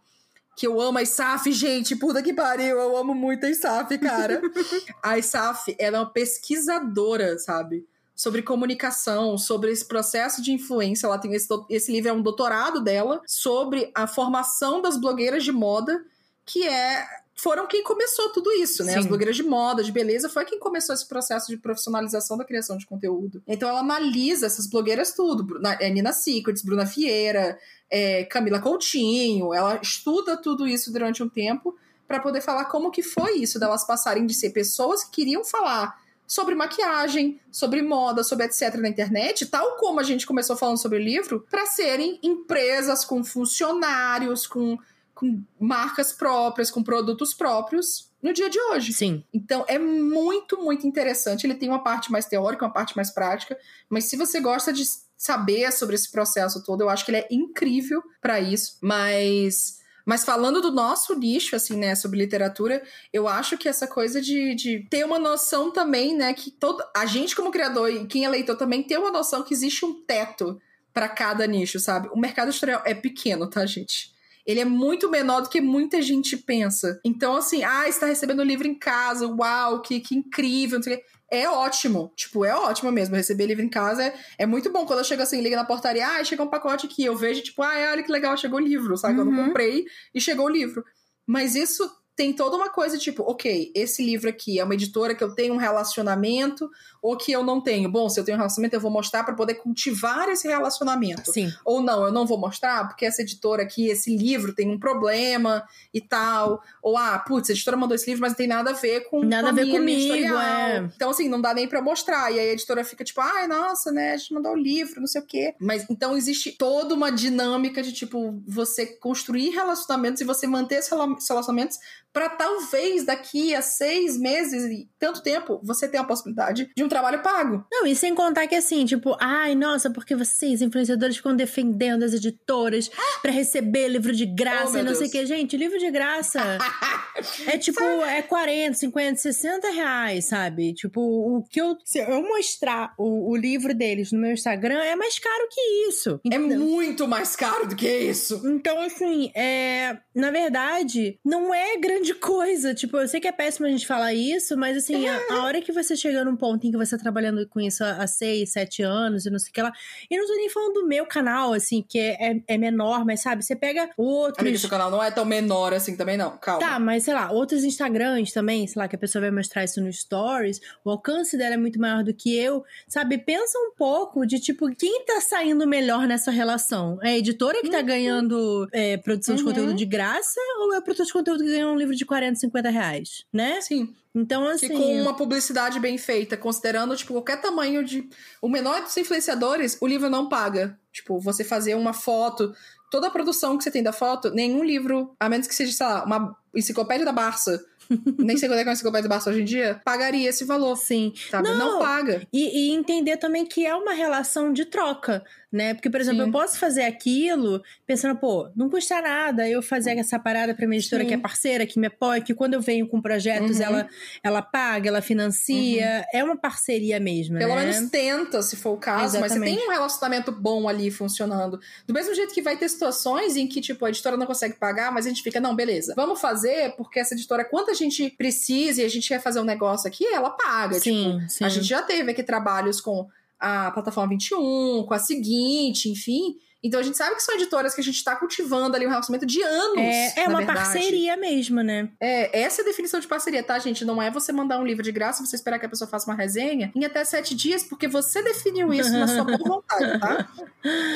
que 0.57 0.65
eu 0.65 0.81
amo 0.81 0.97
a 0.97 1.03
Isaf, 1.03 1.51
gente, 1.51 1.95
puta 1.95 2.23
que 2.23 2.33
pariu, 2.33 2.79
eu 2.79 2.97
amo 2.97 3.13
muito 3.13 3.45
a 3.45 3.49
Isaf, 3.49 3.95
cara. 3.99 4.41
a 5.01 5.17
Isaf, 5.17 5.75
ela 5.77 5.97
é 5.97 5.99
uma 5.99 6.09
pesquisadora, 6.09 7.37
sabe? 7.37 7.85
Sobre 8.15 8.41
comunicação, 8.41 9.37
sobre 9.37 9.71
esse 9.71 9.85
processo 9.85 10.41
de 10.41 10.51
influência. 10.51 11.07
Ela 11.07 11.17
tem 11.17 11.33
esse, 11.33 11.47
esse 11.69 11.91
livro, 11.91 12.09
é 12.09 12.13
um 12.13 12.21
doutorado 12.21 12.81
dela, 12.81 13.21
sobre 13.25 13.91
a 13.95 14.05
formação 14.07 14.81
das 14.81 14.97
blogueiras 14.97 15.43
de 15.43 15.51
moda 15.51 15.99
que 16.45 16.67
é 16.67 17.05
foram 17.35 17.67
quem 17.67 17.83
começou 17.83 18.29
tudo 18.29 18.51
isso, 18.51 18.83
né? 18.83 18.93
Sim. 18.93 18.99
As 18.99 19.05
blogueiras 19.05 19.35
de 19.35 19.43
moda, 19.43 19.83
de 19.83 19.91
beleza, 19.91 20.29
foi 20.29 20.45
quem 20.45 20.59
começou 20.59 20.93
esse 20.93 21.07
processo 21.07 21.47
de 21.47 21.57
profissionalização 21.57 22.37
da 22.37 22.45
criação 22.45 22.77
de 22.77 22.85
conteúdo. 22.85 23.41
Então 23.47 23.67
ela 23.67 23.79
analisa 23.79 24.45
essas 24.45 24.67
blogueiras 24.67 25.13
tudo. 25.13 25.43
Bruna, 25.43 25.73
é 25.79 25.89
Nina 25.89 26.13
Secrets, 26.13 26.63
Bruna 26.63 26.85
Vieira, 26.85 27.57
é, 27.89 28.23
Camila 28.25 28.59
Coutinho. 28.59 29.53
Ela 29.53 29.79
estuda 29.81 30.37
tudo 30.37 30.67
isso 30.67 30.91
durante 30.91 31.23
um 31.23 31.29
tempo 31.29 31.75
para 32.07 32.19
poder 32.19 32.41
falar 32.41 32.65
como 32.65 32.91
que 32.91 33.01
foi 33.01 33.37
isso 33.37 33.59
delas 33.59 33.85
passarem 33.85 34.25
de 34.25 34.33
ser 34.33 34.51
pessoas 34.51 35.03
que 35.03 35.11
queriam 35.11 35.43
falar 35.43 36.02
sobre 36.33 36.55
maquiagem, 36.55 37.39
sobre 37.51 37.83
moda, 37.83 38.23
sobre 38.23 38.45
etc 38.45 38.73
na 38.75 38.89
internet, 38.89 39.45
tal 39.45 39.77
como 39.77 39.99
a 39.99 40.03
gente 40.03 40.25
começou 40.25 40.57
falando 40.57 40.81
sobre 40.81 40.97
o 40.97 41.01
livro, 41.01 41.45
para 41.49 41.67
serem 41.67 42.19
empresas 42.23 43.05
com 43.05 43.23
funcionários, 43.23 44.47
com 44.47 44.77
com 45.13 45.43
marcas 45.59 46.11
próprias, 46.11 46.71
com 46.71 46.81
produtos 46.81 47.35
próprios 47.35 48.11
no 48.21 48.33
dia 48.33 48.49
de 48.49 48.59
hoje. 48.59 48.91
Sim. 48.93 49.23
Então 49.31 49.63
é 49.67 49.77
muito, 49.77 50.59
muito 50.59 50.87
interessante. 50.87 51.45
Ele 51.45 51.53
tem 51.53 51.69
uma 51.69 51.83
parte 51.83 52.11
mais 52.11 52.25
teórica, 52.25 52.65
uma 52.65 52.73
parte 52.73 52.95
mais 52.95 53.11
prática, 53.11 53.55
mas 53.87 54.05
se 54.05 54.17
você 54.17 54.39
gosta 54.39 54.73
de 54.73 54.83
saber 55.15 55.71
sobre 55.71 55.95
esse 55.95 56.11
processo 56.11 56.63
todo, 56.63 56.81
eu 56.81 56.89
acho 56.89 57.05
que 57.05 57.11
ele 57.11 57.19
é 57.19 57.27
incrível 57.29 58.01
para 58.19 58.39
isso. 58.39 58.79
Mas 58.81 59.82
mas 60.05 60.23
falando 60.23 60.61
do 60.61 60.71
nosso 60.71 61.15
nicho, 61.15 61.55
assim, 61.55 61.77
né, 61.77 61.95
sobre 61.95 62.19
literatura, 62.19 62.83
eu 63.11 63.27
acho 63.27 63.57
que 63.57 63.69
essa 63.69 63.87
coisa 63.87 64.21
de, 64.21 64.53
de 64.53 64.85
ter 64.89 65.05
uma 65.05 65.17
noção 65.17 65.71
também, 65.71 66.15
né, 66.15 66.33
que 66.33 66.51
todo, 66.51 66.83
a 66.95 67.05
gente 67.05 67.35
como 67.35 67.51
criador 67.51 67.89
e 67.89 68.05
quem 68.05 68.25
é 68.25 68.29
leitor 68.29 68.57
também 68.57 68.83
tem 68.83 68.97
uma 68.97 69.11
noção 69.11 69.43
que 69.43 69.53
existe 69.53 69.85
um 69.85 69.93
teto 70.03 70.59
para 70.93 71.09
cada 71.09 71.47
nicho, 71.47 71.79
sabe? 71.79 72.09
O 72.13 72.19
mercado 72.19 72.49
editorial 72.49 72.83
é 72.85 72.93
pequeno, 72.93 73.49
tá, 73.49 73.65
gente? 73.65 74.12
Ele 74.45 74.59
é 74.59 74.65
muito 74.65 75.09
menor 75.09 75.41
do 75.41 75.49
que 75.49 75.61
muita 75.61 76.01
gente 76.01 76.35
pensa. 76.37 76.99
Então, 77.03 77.35
assim, 77.35 77.63
ah, 77.63 77.87
está 77.87 78.05
recebendo 78.05 78.39
o 78.39 78.43
livro 78.43 78.67
em 78.67 78.75
casa, 78.75 79.27
uau, 79.27 79.81
que, 79.81 79.99
que 79.99 80.15
incrível, 80.15 80.77
não 80.77 80.83
sei 80.83 80.95
o 80.95 80.97
quê. 80.97 81.03
É 81.31 81.49
ótimo, 81.49 82.13
tipo, 82.15 82.45
é 82.45 82.53
ótimo 82.53 82.91
mesmo. 82.91 83.15
Receber 83.15 83.47
livro 83.47 83.63
em 83.63 83.69
casa 83.69 84.03
é, 84.03 84.13
é 84.39 84.45
muito 84.45 84.71
bom. 84.71 84.85
Quando 84.85 84.99
eu 84.99 85.05
chego 85.05 85.23
assim, 85.23 85.41
liga 85.41 85.55
na 85.55 85.65
portaria, 85.65 86.05
ah, 86.05 86.23
chegou 86.23 86.45
um 86.45 86.49
pacote 86.49 86.85
aqui. 86.85 87.03
Eu 87.03 87.15
vejo, 87.15 87.41
tipo, 87.41 87.63
ah, 87.63 87.89
olha 87.91 88.03
que 88.03 88.11
legal, 88.11 88.37
chegou 88.37 88.59
o 88.59 88.63
livro, 88.63 88.95
sabe? 88.97 89.19
Uhum. 89.19 89.19
Eu 89.21 89.25
não 89.31 89.45
comprei 89.45 89.85
e 90.13 90.21
chegou 90.21 90.45
o 90.45 90.49
livro. 90.49 90.83
Mas 91.25 91.55
isso 91.55 91.89
tem 92.15 92.31
toda 92.31 92.55
uma 92.55 92.69
coisa 92.69 92.97
tipo, 92.97 93.23
ok, 93.23 93.71
esse 93.73 94.03
livro 94.05 94.29
aqui 94.29 94.59
é 94.59 94.63
uma 94.63 94.75
editora 94.75 95.15
que 95.15 95.23
eu 95.23 95.33
tenho 95.33 95.55
um 95.55 95.57
relacionamento 95.57 96.69
ou 97.01 97.17
que 97.17 97.31
eu 97.31 97.43
não 97.43 97.59
tenho. 97.59 97.89
Bom, 97.91 98.07
se 98.07 98.19
eu 98.19 98.23
tenho 98.23 98.37
um 98.37 98.39
relacionamento, 98.39 98.75
eu 98.75 98.79
vou 98.79 98.91
mostrar 98.91 99.23
para 99.23 99.33
poder 99.33 99.55
cultivar 99.55 100.29
esse 100.29 100.47
relacionamento. 100.47 101.31
Sim. 101.31 101.51
Ou 101.65 101.81
não, 101.81 102.05
eu 102.05 102.11
não 102.11 102.25
vou 102.25 102.37
mostrar 102.37 102.87
porque 102.87 103.05
essa 103.05 103.23
editora 103.23 103.63
aqui, 103.63 103.87
esse 103.87 104.15
livro 104.15 104.53
tem 104.53 104.69
um 104.69 104.79
problema 104.79 105.67
e 105.93 105.99
tal. 105.99 106.63
Ou, 106.81 106.97
ah, 106.97 107.17
putz, 107.17 107.49
a 107.49 107.53
editora 107.53 107.75
mandou 107.75 107.95
esse 107.95 108.07
livro, 108.07 108.21
mas 108.21 108.33
não 108.33 108.37
tem 108.37 108.47
nada 108.47 108.69
a 108.69 108.73
ver 108.73 109.09
com 109.09 109.23
Nada 109.23 109.43
com 109.43 109.49
a 109.49 109.51
ver 109.51 109.71
comigo, 109.71 110.13
é. 110.13 110.89
Então, 110.95 111.09
assim, 111.09 111.27
não 111.27 111.41
dá 111.41 111.53
nem 111.53 111.67
pra 111.67 111.81
mostrar. 111.81 112.31
E 112.31 112.39
aí 112.39 112.49
a 112.49 112.53
editora 112.53 112.83
fica 112.83 113.03
tipo, 113.03 113.21
ai, 113.21 113.47
nossa, 113.47 113.91
né, 113.91 114.13
a 114.13 114.17
gente 114.17 114.33
mandou 114.33 114.53
o 114.53 114.57
livro, 114.57 114.99
não 114.99 115.07
sei 115.07 115.21
o 115.21 115.25
quê. 115.25 115.55
Mas 115.59 115.85
então 115.89 116.15
existe 116.15 116.51
toda 116.51 116.93
uma 116.93 117.11
dinâmica 117.11 117.81
de, 117.81 117.91
tipo, 117.91 118.39
você 118.47 118.85
construir 118.85 119.49
relacionamentos 119.49 120.21
e 120.21 120.25
você 120.25 120.45
manter 120.45 120.75
esses 120.75 120.91
relacionamentos 120.91 121.79
para 122.13 122.29
talvez 122.29 123.03
daqui 123.05 123.53
a 123.55 123.61
seis 123.61 124.17
meses 124.17 124.63
e 124.65 124.87
tanto 124.99 125.21
tempo 125.23 125.59
você 125.63 125.87
tenha 125.87 126.03
a 126.03 126.05
possibilidade 126.05 126.69
de 126.75 126.83
um 126.83 126.87
trabalho 126.87 127.21
pago. 127.23 127.65
Não, 127.71 127.85
e 127.87 127.95
sem 127.95 128.13
contar 128.13 128.47
que 128.47 128.55
assim, 128.55 128.85
tipo, 128.85 129.17
ai, 129.19 129.55
nossa, 129.55 129.89
porque 129.89 130.15
vocês, 130.15 130.61
influenciadores, 130.61 131.17
ficam 131.17 131.35
defendendo 131.35 132.03
as 132.03 132.13
editoras 132.13 132.89
para 133.21 133.31
receber 133.31 133.87
livro 133.87 134.13
de 134.13 134.25
graça 134.25 134.77
Oh, 134.77 134.79
e 134.79 134.83
não 134.83 134.93
sei 134.95 135.07
o 135.07 135.11
Deus. 135.11 135.11
que. 135.11 135.25
Gente, 135.25 135.57
livro 135.57 135.79
de 135.79 135.89
graça 135.89 136.39
é 137.47 137.57
tipo, 137.57 137.81
é 137.81 138.21
40, 138.21 138.73
50, 138.75 139.15
60 139.19 139.69
reais, 139.71 140.25
sabe? 140.25 140.73
Tipo, 140.73 141.01
o 141.01 141.43
que 141.49 141.59
eu. 141.59 141.75
Se 141.83 141.99
eu 141.99 142.21
mostrar 142.21 142.93
o, 142.97 143.31
o 143.31 143.35
livro 143.35 143.73
deles 143.73 144.11
no 144.11 144.19
meu 144.19 144.31
Instagram, 144.31 144.79
é 144.81 144.95
mais 144.95 145.17
caro 145.17 145.47
que 145.49 145.61
isso. 145.89 146.19
É 146.31 146.35
Entendeu? 146.35 146.59
muito 146.59 147.07
mais 147.07 147.35
caro 147.35 147.67
do 147.67 147.75
que 147.75 147.89
isso. 147.89 148.41
Então, 148.45 148.79
assim, 148.81 149.31
é. 149.35 149.97
Na 150.13 150.29
verdade, 150.31 151.17
não 151.25 151.53
é 151.53 151.77
grande 151.77 152.02
coisa. 152.15 152.73
Tipo, 152.73 152.97
eu 152.97 153.07
sei 153.07 153.19
que 153.19 153.27
é 153.27 153.31
péssimo 153.31 153.67
a 153.67 153.69
gente 153.69 153.85
falar 153.85 154.13
isso, 154.15 154.57
mas 154.57 154.75
assim, 154.75 155.07
a, 155.07 155.19
a 155.35 155.43
hora 155.43 155.61
que 155.61 155.71
você 155.71 155.95
chega 155.95 156.25
num 156.25 156.35
ponto 156.35 156.65
em 156.65 156.71
que 156.71 156.77
você 156.77 156.97
tá 156.97 157.03
trabalhando 157.03 157.47
com 157.47 157.59
isso 157.61 157.83
há, 157.83 158.07
seis, 158.07 158.51
sete 158.51 158.81
anos 158.81 159.27
e 159.27 159.29
não 159.29 159.37
sei 159.37 159.51
o 159.51 159.53
que 159.53 159.61
lá. 159.61 159.71
E 160.09 160.17
não 160.17 160.25
tô 160.25 160.33
nem 160.33 160.49
falando 160.49 160.73
do 160.73 160.87
meu 160.87 161.05
canal, 161.05 161.53
assim, 161.53 161.85
que 161.87 161.99
é, 161.99 162.31
é, 162.31 162.43
é 162.47 162.57
menor, 162.57 163.05
mas 163.05 163.21
sabe, 163.21 163.43
você 163.45 163.55
pega 163.55 163.89
outros. 163.95 164.39
Amiga, 164.39 164.57
seu 164.57 164.69
canal 164.69 164.89
não 164.89 165.03
é 165.03 165.11
tão 165.11 165.23
menor 165.23 165.71
assim 165.73 165.95
também, 165.95 166.17
não. 166.17 166.35
Calma. 166.37 166.59
Tá, 166.59 166.79
mas 166.79 167.03
sei 167.03 167.13
lá, 167.13 167.31
outros 167.31 167.63
Instagrams 167.63 168.31
também, 168.33 168.65
sei 168.65 168.81
lá, 168.81 168.87
que 168.87 168.95
a 168.95 168.99
pessoa 168.99 169.21
vai 169.21 169.29
mostrar 169.31 169.63
isso 169.63 169.79
no 169.79 169.93
Stories, 169.93 170.59
o 170.83 170.89
alcance 170.89 171.37
dela 171.37 171.53
é 171.53 171.57
muito 171.57 171.79
maior 171.79 172.03
do 172.03 172.13
que 172.13 172.35
eu, 172.35 172.63
sabe? 172.87 173.17
Pensa 173.19 173.57
um 173.59 173.71
pouco 173.77 174.25
de 174.25 174.39
tipo, 174.39 174.73
quem 174.75 175.05
tá 175.05 175.21
saindo 175.21 175.67
melhor 175.67 176.07
nessa 176.07 176.31
relação? 176.31 176.97
É 177.03 177.09
a 177.09 177.17
editora 177.17 177.61
que 177.61 177.69
tá 177.69 177.81
ganhando 177.81 178.67
é, 178.71 178.97
produção 178.97 179.35
de 179.35 179.43
Uhum. 179.43 179.49
conteúdo 179.49 179.73
de 179.73 179.85
graça 179.85 180.39
ou 180.61 180.73
é 180.73 180.79
o 180.79 180.81
produtor 180.81 181.05
de 181.05 181.13
conteúdo 181.13 181.43
que 181.43 181.49
ganha 181.51 181.67
um 181.67 181.75
livro 181.75 181.92
de 181.95 182.05
40, 182.05 182.39
50 182.39 182.69
reais? 182.69 183.25
Né? 183.31 183.61
Sim. 183.61 183.93
Então, 184.15 184.43
Que 184.43 184.65
assim. 184.65 184.69
com 184.69 185.01
uma 185.01 185.15
publicidade 185.15 185.79
bem 185.79 185.97
feita, 185.97 186.37
considerando, 186.37 186.95
tipo, 186.95 187.13
qualquer 187.13 187.41
tamanho 187.41 187.83
de. 187.83 188.07
O 188.41 188.47
menor 188.47 188.81
dos 188.81 188.95
influenciadores, 188.95 189.77
o 189.81 189.87
livro 189.87 190.09
não 190.09 190.29
paga. 190.29 190.77
Tipo, 190.91 191.19
você 191.19 191.43
fazer 191.43 191.75
uma 191.75 191.93
foto, 191.93 192.53
toda 192.91 193.07
a 193.07 193.11
produção 193.11 193.57
que 193.57 193.63
você 193.63 193.71
tem 193.71 193.81
da 193.81 193.91
foto, 193.91 194.29
nenhum 194.29 194.63
livro, 194.63 195.15
a 195.19 195.27
menos 195.27 195.47
que 195.47 195.55
seja, 195.55 195.71
sei 195.71 195.85
lá, 195.87 196.03
uma 196.05 196.37
enciclopédia 196.55 197.05
da 197.05 197.11
Barça. 197.11 197.63
nem 198.17 198.37
sei 198.37 198.47
quando 198.47 198.59
é 198.59 198.63
que 198.63 198.69
é 198.69 198.71
uma 198.71 198.73
enciclopédia 198.73 199.09
da 199.09 199.15
Barça 199.15 199.29
hoje 199.29 199.41
em 199.41 199.45
dia, 199.45 199.81
pagaria 199.83 200.29
esse 200.29 200.45
valor. 200.45 200.75
Sim. 200.77 201.11
Sabe? 201.29 201.49
Não, 201.49 201.57
Não. 201.57 201.79
paga. 201.79 202.25
E, 202.31 202.69
e 202.69 202.73
entender 202.73 203.17
também 203.17 203.45
que 203.45 203.65
é 203.65 203.75
uma 203.75 203.91
relação 203.93 204.53
de 204.53 204.63
troca, 204.65 205.21
né? 205.51 205.73
Porque, 205.73 205.89
por 205.89 205.99
exemplo, 205.99 206.21
Sim. 206.21 206.27
eu 206.27 206.31
posso 206.31 206.57
fazer 206.57 206.83
aquilo 206.83 207.61
pensando, 207.85 208.17
pô, 208.17 208.49
não 208.55 208.69
custa 208.69 209.01
nada 209.01 209.49
eu 209.49 209.61
fazer 209.61 209.97
essa 209.97 210.17
parada 210.17 210.53
pra 210.55 210.65
minha 210.65 210.79
editora 210.79 211.03
Sim. 211.03 211.09
que 211.09 211.13
é 211.13 211.17
parceira, 211.17 211.65
que 211.65 211.77
me 211.77 211.87
apoia, 211.87 212.21
que 212.21 212.33
quando 212.33 212.53
eu 212.53 212.61
venho 212.61 212.87
com 212.87 213.01
projetos, 213.01 213.57
Uhum. 213.57 213.63
ela, 213.65 213.89
ela 214.23 214.41
paga, 214.41 214.87
ela 214.87 215.01
financia. 215.01 216.05
É 216.13 216.23
uma 216.23 216.37
parceria 216.37 216.99
mesmo, 216.99 217.37
Pelo 217.37 217.55
né? 217.55 217.65
menos 217.65 217.89
tenta, 217.89 218.41
se 218.41 218.55
for 218.55 218.71
o 218.71 218.77
caso, 218.77 219.19
mas 219.19 219.31
você 219.33 219.37
Exatamente. 219.39 219.57
tem 219.57 219.67
um 219.67 219.71
relacionamento 219.71 220.31
bom 220.31 220.67
ali 220.69 220.89
funcionando. 220.89 221.59
Do 221.85 221.93
mesmo 221.93 222.13
jeito 222.15 222.33
que 222.33 222.41
vai 222.41 222.55
ter 222.57 222.69
situações 222.69 223.35
em 223.35 223.47
que, 223.47 223.59
tipo, 223.61 223.85
a 223.85 223.89
editora 223.89 224.15
não 224.17 224.25
consegue 224.25 224.55
pagar, 224.55 224.91
mas 224.91 225.05
a 225.05 225.09
gente 225.09 225.21
fica, 225.21 225.39
não, 225.39 225.55
beleza, 225.55 225.93
vamos 225.95 226.19
fazer, 226.21 226.42
porque 226.69 226.99
essa 226.99 227.13
editora, 227.13 227.45
quanto 227.45 227.71
a 227.71 227.73
gente 227.73 228.09
precisa 228.11 228.81
e 228.81 228.85
a 228.85 228.89
gente 228.89 229.07
quer 229.07 229.21
fazer 229.21 229.39
um 229.39 229.45
negócio 229.45 229.87
aqui, 229.87 230.05
ela 230.05 230.29
paga. 230.31 230.79
Sim, 230.79 231.17
tipo, 231.19 231.29
sim. 231.29 231.43
a 231.43 231.49
gente 231.49 231.65
já 231.65 231.81
teve 231.81 232.11
aqui 232.11 232.23
trabalhos 232.23 232.79
com 232.81 233.07
a 233.39 233.71
plataforma 233.71 234.09
21, 234.09 234.85
com 234.87 234.93
a 234.93 234.99
seguinte, 234.99 235.89
enfim. 235.89 236.37
Então 236.63 236.79
a 236.79 236.83
gente 236.83 236.97
sabe 236.97 237.15
que 237.15 237.21
são 237.21 237.35
editoras 237.35 237.75
que 237.75 237.81
a 237.81 237.83
gente 237.83 238.01
tá 238.01 238.15
cultivando 238.15 238.75
ali 238.75 238.85
um 238.85 238.89
relacionamento 238.89 239.25
de 239.25 239.41
anos. 239.41 239.79
É, 239.79 240.21
é 240.21 240.27
uma 240.29 240.37
verdade. 240.37 240.59
parceria 240.59 241.17
mesmo, 241.17 241.61
né? 241.61 241.89
É, 241.99 242.41
essa 242.41 242.61
é 242.61 242.63
a 242.63 242.65
definição 242.65 243.01
de 243.01 243.07
parceria, 243.07 243.43
tá, 243.43 243.59
gente? 243.59 243.83
Não 243.83 244.01
é 244.01 244.09
você 244.09 244.31
mandar 244.31 244.59
um 244.59 244.65
livro 244.65 244.81
de 244.81 244.91
graça, 244.91 245.25
você 245.25 245.35
esperar 245.35 245.59
que 245.59 245.65
a 245.65 245.69
pessoa 245.69 245.89
faça 245.89 246.09
uma 246.09 246.15
resenha 246.15 246.71
em 246.73 246.85
até 246.85 247.03
sete 247.03 247.35
dias, 247.35 247.63
porque 247.63 247.85
você 247.87 248.21
definiu 248.21 248.73
isso 248.73 248.91
na 248.91 249.07
sua 249.07 249.25
boa 249.25 249.37
vontade, 249.43 249.99
tá? 249.99 250.29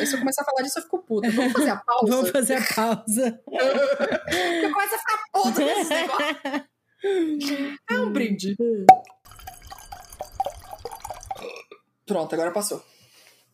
E 0.01 0.05
se 0.05 0.15
eu 0.15 0.20
começar 0.20 0.43
a 0.43 0.45
falar 0.45 0.63
disso, 0.63 0.80
eu 0.80 0.84
fico 0.84 0.99
puta. 0.99 1.30
Vamos 1.32 1.51
fazer 1.51 1.70
a 1.70 1.76
pausa? 1.76 2.15
Vamos 2.15 2.30
fazer 2.30 2.53
a 2.55 2.63
pausa. 2.74 3.41
Eu 4.63 4.72
começo 4.72 4.95
a 4.95 4.97
ficar 4.97 5.18
puta 5.34 5.61
com 5.61 5.70
esse 5.70 5.93
negócio. 5.93 6.38
É 7.89 7.99
um 7.99 8.11
brinde. 8.11 8.55
Pronto, 12.05 12.34
agora 12.34 12.51
passou. 12.51 12.84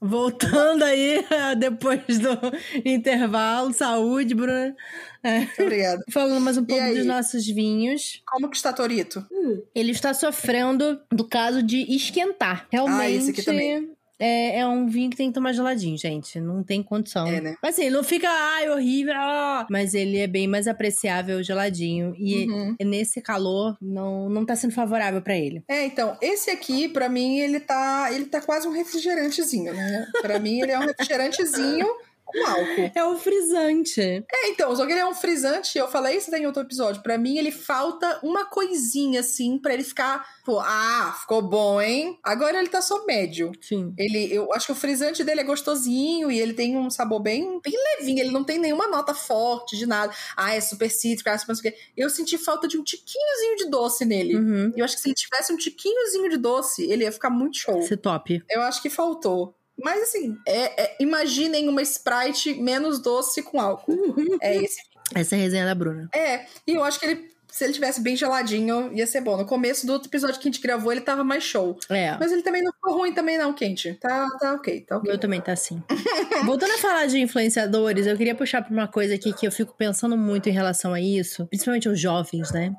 Voltando 0.03 0.83
aí, 0.83 1.23
depois 1.57 2.19
do 2.19 2.37
intervalo, 2.83 3.71
saúde, 3.73 4.35
Bruna. 4.35 4.75
É, 5.23 5.47
Obrigada. 5.57 6.03
falando 6.11 6.41
mais 6.41 6.57
um 6.57 6.65
pouco 6.65 6.85
dos 6.93 7.05
nossos 7.05 7.47
vinhos. 7.47 8.21
Como 8.27 8.49
que 8.49 8.57
está 8.57 8.73
Torito? 8.73 9.25
Ele 9.73 9.91
está 9.91 10.13
sofrendo 10.13 10.99
do 11.09 11.25
caso 11.25 11.63
de 11.63 11.83
esquentar. 11.95 12.67
Realmente. 12.69 13.01
Ah, 13.01 13.09
esse 13.09 13.31
aqui 13.31 13.43
também. 13.43 13.93
É, 14.23 14.59
é 14.59 14.67
um 14.67 14.87
vinho 14.87 15.09
que 15.09 15.17
tem 15.17 15.27
que 15.27 15.33
tomar 15.33 15.51
geladinho, 15.53 15.97
gente. 15.97 16.39
Não 16.39 16.63
tem 16.63 16.81
condição. 16.81 17.27
É, 17.27 17.41
né? 17.41 17.55
Mas 17.61 17.77
assim, 17.77 17.89
não 17.89 18.03
fica, 18.03 18.29
ai, 18.29 18.69
horrível. 18.69 19.13
ah, 19.15 19.67
Mas 19.69 19.93
ele 19.93 20.17
é 20.17 20.27
bem 20.27 20.47
mais 20.47 20.67
apreciável 20.67 21.43
geladinho. 21.43 22.15
E 22.17 22.47
Uhum. 22.49 22.75
nesse 22.83 23.21
calor, 23.21 23.75
não, 23.81 24.29
não 24.29 24.45
tá 24.45 24.55
sendo 24.55 24.73
favorável 24.73 25.21
pra 25.21 25.35
ele. 25.37 25.63
É, 25.67 25.85
então, 25.85 26.17
esse 26.21 26.49
aqui, 26.49 26.87
pra 26.87 27.09
mim, 27.09 27.39
ele 27.39 27.59
tá, 27.59 28.09
ele 28.13 28.25
tá 28.25 28.39
quase 28.41 28.67
um 28.67 28.71
refrigerantezinho, 28.71 29.73
né? 29.73 30.07
Pra 30.21 30.39
mim, 30.39 30.61
ele 30.61 30.71
é 30.71 30.79
um 30.79 30.85
refrigerantezinho 30.85 31.87
com 32.25 32.45
álcool. 32.45 32.91
É 32.95 33.03
o 33.03 33.17
frisante. 33.17 34.01
É, 34.01 34.49
então, 34.49 34.75
só 34.75 34.85
que 34.85 34.91
ele 34.91 35.01
é 35.01 35.05
um 35.05 35.13
frisante, 35.13 35.77
eu 35.77 35.87
falei 35.87 36.17
isso 36.17 36.33
em 36.35 36.45
outro 36.45 36.61
episódio. 36.61 37.01
Pra 37.01 37.17
mim, 37.17 37.37
ele 37.37 37.51
falta 37.51 38.19
uma 38.23 38.45
coisinha, 38.45 39.19
assim, 39.19 39.57
pra 39.57 39.73
ele 39.73 39.83
ficar, 39.83 40.25
pô, 40.45 40.59
ah, 40.59 41.15
ficou 41.21 41.41
bom, 41.41 41.81
hein? 41.81 42.17
Agora 42.23 42.59
ele 42.59 42.69
tá 42.69 42.81
só 42.81 43.05
médio. 43.05 43.51
Sim. 43.61 43.93
Ele, 43.97 44.33
eu 44.33 44.51
acho 44.53 44.67
que 44.67 44.71
o 44.71 44.75
frisante 44.75 45.23
dele 45.23 45.41
é 45.41 45.43
gostosinho 45.43 46.31
e 46.31 46.39
ele 46.39 46.53
tem 46.53 46.77
um 46.77 46.89
sabor 46.89 47.21
bem, 47.21 47.59
bem 47.63 47.73
levinho. 47.97 48.19
Ele 48.19 48.31
não 48.31 48.43
tem 48.43 48.57
nenhuma 48.57 48.87
nota 48.87 49.13
forte 49.13 49.77
de 49.77 49.85
nada. 49.85 50.13
Ah, 50.35 50.55
é 50.55 50.61
super 50.61 50.89
cítrico, 50.89 51.29
ah, 51.29 51.37
super... 51.37 51.75
Eu 51.95 52.09
senti 52.09 52.37
falta 52.37 52.67
de 52.67 52.77
um 52.77 52.83
tiquinhozinho 52.83 53.55
de 53.57 53.69
doce 53.69 54.05
nele. 54.05 54.35
Uhum. 54.35 54.71
Eu 54.75 54.85
acho 54.85 54.95
que 54.95 55.01
se 55.01 55.07
ele 55.09 55.15
tivesse 55.15 55.53
um 55.53 55.57
tiquinhozinho 55.57 56.29
de 56.29 56.37
doce, 56.37 56.83
ele 56.89 57.03
ia 57.03 57.11
ficar 57.11 57.29
muito 57.29 57.57
show. 57.57 57.79
Esse 57.79 57.97
top. 57.97 58.43
Eu 58.49 58.61
acho 58.61 58.81
que 58.81 58.89
faltou. 58.89 59.55
Mas 59.81 60.03
assim, 60.03 60.37
é, 60.47 60.83
é- 60.83 60.97
imaginem 60.99 61.67
uma 61.67 61.81
Sprite 61.81 62.53
menos 62.55 62.99
doce 63.01 63.41
com 63.41 63.59
álcool. 63.59 64.15
É 64.41 64.55
esse. 64.55 64.81
Essa 65.15 65.35
é 65.35 65.39
a 65.39 65.41
resenha 65.41 65.65
da 65.65 65.75
Bruna. 65.75 66.09
É, 66.13 66.45
e 66.65 66.75
eu 66.75 66.83
acho 66.83 66.99
que 66.99 67.05
ele, 67.05 67.29
se 67.53 67.63
ele 67.63 67.71
tivesse 67.71 68.01
bem 68.01 68.15
geladinho, 68.15 68.91
ia 68.93 69.05
ser 69.05 69.21
bom. 69.21 69.37
No 69.37 69.45
começo 69.45 69.85
do 69.85 69.93
outro 69.93 70.09
episódio 70.09 70.39
que 70.39 70.47
a 70.47 70.51
gente 70.51 70.59
gravou, 70.59 70.91
ele 70.91 71.01
tava 71.01 71.23
mais 71.23 71.43
show. 71.43 71.77
É. 71.87 72.17
Mas 72.19 72.31
ele 72.31 72.41
também 72.41 72.63
não 72.63 72.73
ficou 72.73 72.97
ruim 72.97 73.13
também 73.13 73.37
não, 73.37 73.53
Quente. 73.53 73.93
Tá, 74.01 74.27
tá 74.39 74.53
ok, 74.53 74.81
tá 74.81 74.97
ok. 74.97 75.07
meu 75.07 75.19
também 75.19 75.39
tá 75.39 75.51
assim. 75.51 75.79
Voltando 76.45 76.71
a 76.71 76.77
falar 76.79 77.05
de 77.05 77.19
influenciadores, 77.19 78.07
eu 78.07 78.17
queria 78.17 78.33
puxar 78.33 78.63
pra 78.63 78.73
uma 78.73 78.87
coisa 78.87 79.13
aqui 79.13 79.31
que 79.31 79.45
eu 79.45 79.51
fico 79.51 79.75
pensando 79.77 80.17
muito 80.17 80.49
em 80.49 80.51
relação 80.51 80.95
a 80.95 80.99
isso, 80.99 81.45
principalmente 81.45 81.87
os 81.87 81.99
jovens, 81.99 82.51
né? 82.51 82.73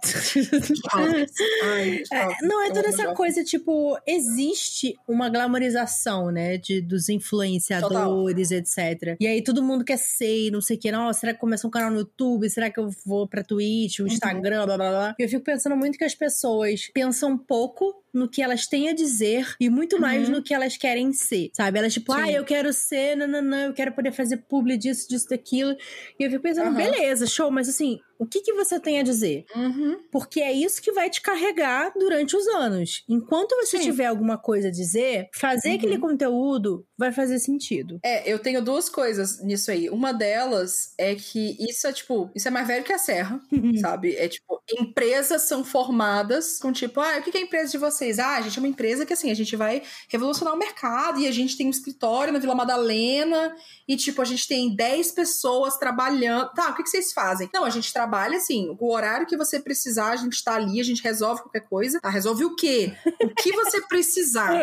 Ai, 0.92 2.02
É, 2.12 2.44
não, 2.44 2.60
é 2.60 2.68
eu 2.68 2.72
toda 2.72 2.88
amo 2.88 3.00
essa 3.00 3.14
coisa, 3.14 3.44
tipo, 3.44 3.96
existe 4.04 4.96
uma 5.06 5.28
glamorização, 5.28 6.32
né, 6.32 6.56
de, 6.56 6.80
dos 6.80 7.08
influenciadores, 7.08 8.50
etc. 8.50 9.16
E 9.20 9.26
aí 9.28 9.40
todo 9.40 9.62
mundo 9.62 9.84
quer 9.84 9.98
ser, 9.98 10.50
não 10.50 10.60
sei 10.60 10.76
o 10.76 10.80
que, 10.80 10.90
nossa, 10.90 11.20
será 11.20 11.32
que 11.32 11.38
começa 11.38 11.64
um 11.64 11.70
canal 11.70 11.92
no 11.92 11.98
YouTube? 11.98 12.50
Será 12.50 12.68
que 12.70 12.80
eu 12.80 12.90
vou 13.06 13.28
pra 13.28 13.44
Twitch, 13.44 14.00
o 14.00 14.06
Instagram, 14.08 14.63
blá 14.63 14.63
eu 15.18 15.28
fico 15.28 15.44
pensando 15.44 15.76
muito 15.76 15.98
que 15.98 16.04
as 16.04 16.14
pessoas 16.14 16.90
pensam 16.92 17.36
pouco 17.36 18.03
no 18.14 18.28
que 18.28 18.40
elas 18.42 18.66
têm 18.66 18.88
a 18.88 18.94
dizer 18.94 19.54
e 19.60 19.68
muito 19.68 20.00
mais 20.00 20.28
Uhum. 20.28 20.36
no 20.36 20.42
que 20.42 20.54
elas 20.54 20.76
querem 20.76 21.12
ser, 21.12 21.50
sabe? 21.52 21.78
Elas, 21.78 21.92
tipo, 21.92 22.12
Sim. 22.14 22.20
ah, 22.20 22.30
eu 22.32 22.44
quero 22.44 22.72
ser, 22.72 23.16
nananã, 23.16 23.66
eu 23.66 23.72
quero 23.74 23.92
poder 23.92 24.12
fazer 24.12 24.38
publi 24.48 24.76
disso, 24.76 25.08
disso, 25.08 25.28
daquilo. 25.28 25.76
E 26.18 26.22
eu 26.24 26.30
fico 26.30 26.42
pensando, 26.42 26.68
Aham. 26.68 26.76
beleza, 26.76 27.26
show, 27.26 27.50
mas 27.50 27.68
assim, 27.68 27.98
o 28.18 28.26
que, 28.26 28.40
que 28.40 28.52
você 28.52 28.78
tem 28.78 29.00
a 29.00 29.02
dizer? 29.02 29.44
Uhum. 29.54 29.98
Porque 30.12 30.40
é 30.40 30.52
isso 30.52 30.80
que 30.80 30.92
vai 30.92 31.10
te 31.10 31.20
carregar 31.20 31.92
durante 31.98 32.36
os 32.36 32.46
anos. 32.46 33.02
Enquanto 33.08 33.56
você 33.56 33.78
Sim. 33.78 33.84
tiver 33.84 34.06
alguma 34.06 34.38
coisa 34.38 34.68
a 34.68 34.70
dizer, 34.70 35.28
fazer 35.34 35.70
Uhum. 35.70 35.74
aquele 35.74 35.98
conteúdo 35.98 36.86
vai 36.96 37.10
fazer 37.12 37.38
sentido. 37.40 37.98
É, 38.04 38.30
eu 38.32 38.38
tenho 38.38 38.62
duas 38.62 38.88
coisas 38.88 39.42
nisso 39.42 39.70
aí. 39.70 39.90
Uma 39.90 40.12
delas 40.12 40.94
é 40.96 41.14
que 41.16 41.56
isso 41.58 41.86
é, 41.88 41.92
tipo, 41.92 42.30
isso 42.34 42.46
é 42.46 42.50
mais 42.50 42.66
velho 42.68 42.84
que 42.84 42.92
a 42.92 42.98
Serra, 42.98 43.40
sabe? 43.80 44.14
É 44.16 44.28
tipo, 44.28 44.62
empresas 44.78 45.42
são 45.42 45.64
formadas 45.64 46.58
com 46.58 46.72
tipo, 46.72 47.00
ah, 47.00 47.18
o 47.18 47.22
que 47.22 47.30
que 47.32 47.38
é 47.38 47.40
a 47.40 47.44
empresa 47.44 47.72
de 47.72 47.78
vocês? 47.78 48.03
Ah, 48.18 48.36
a 48.36 48.40
gente 48.42 48.58
é 48.58 48.60
uma 48.62 48.68
empresa 48.68 49.04
que, 49.06 49.12
assim, 49.12 49.30
a 49.30 49.34
gente 49.34 49.56
vai 49.56 49.82
revolucionar 50.08 50.54
o 50.54 50.58
mercado 50.58 51.20
e 51.20 51.26
a 51.26 51.32
gente 51.32 51.56
tem 51.56 51.66
um 51.66 51.70
escritório 51.70 52.32
na 52.32 52.38
Vila 52.38 52.54
Madalena 52.54 53.54
e, 53.88 53.96
tipo, 53.96 54.20
a 54.20 54.24
gente 54.24 54.46
tem 54.46 54.74
10 54.74 55.12
pessoas 55.12 55.76
trabalhando. 55.76 56.50
Tá, 56.54 56.70
o 56.70 56.74
que 56.74 56.82
que 56.82 56.90
vocês 56.90 57.12
fazem? 57.12 57.48
Não, 57.52 57.64
a 57.64 57.70
gente 57.70 57.92
trabalha, 57.92 58.36
assim, 58.36 58.76
o 58.78 58.92
horário 58.92 59.26
que 59.26 59.36
você 59.36 59.58
precisar, 59.60 60.10
a 60.12 60.16
gente 60.16 60.42
tá 60.42 60.54
ali, 60.54 60.80
a 60.80 60.84
gente 60.84 61.02
resolve 61.02 61.42
qualquer 61.42 61.60
coisa. 61.68 62.00
Tá, 62.00 62.08
resolve 62.08 62.44
o 62.44 62.54
quê? 62.56 62.92
O 63.22 63.34
que 63.34 63.52
você 63.52 63.80
precisar. 63.82 64.54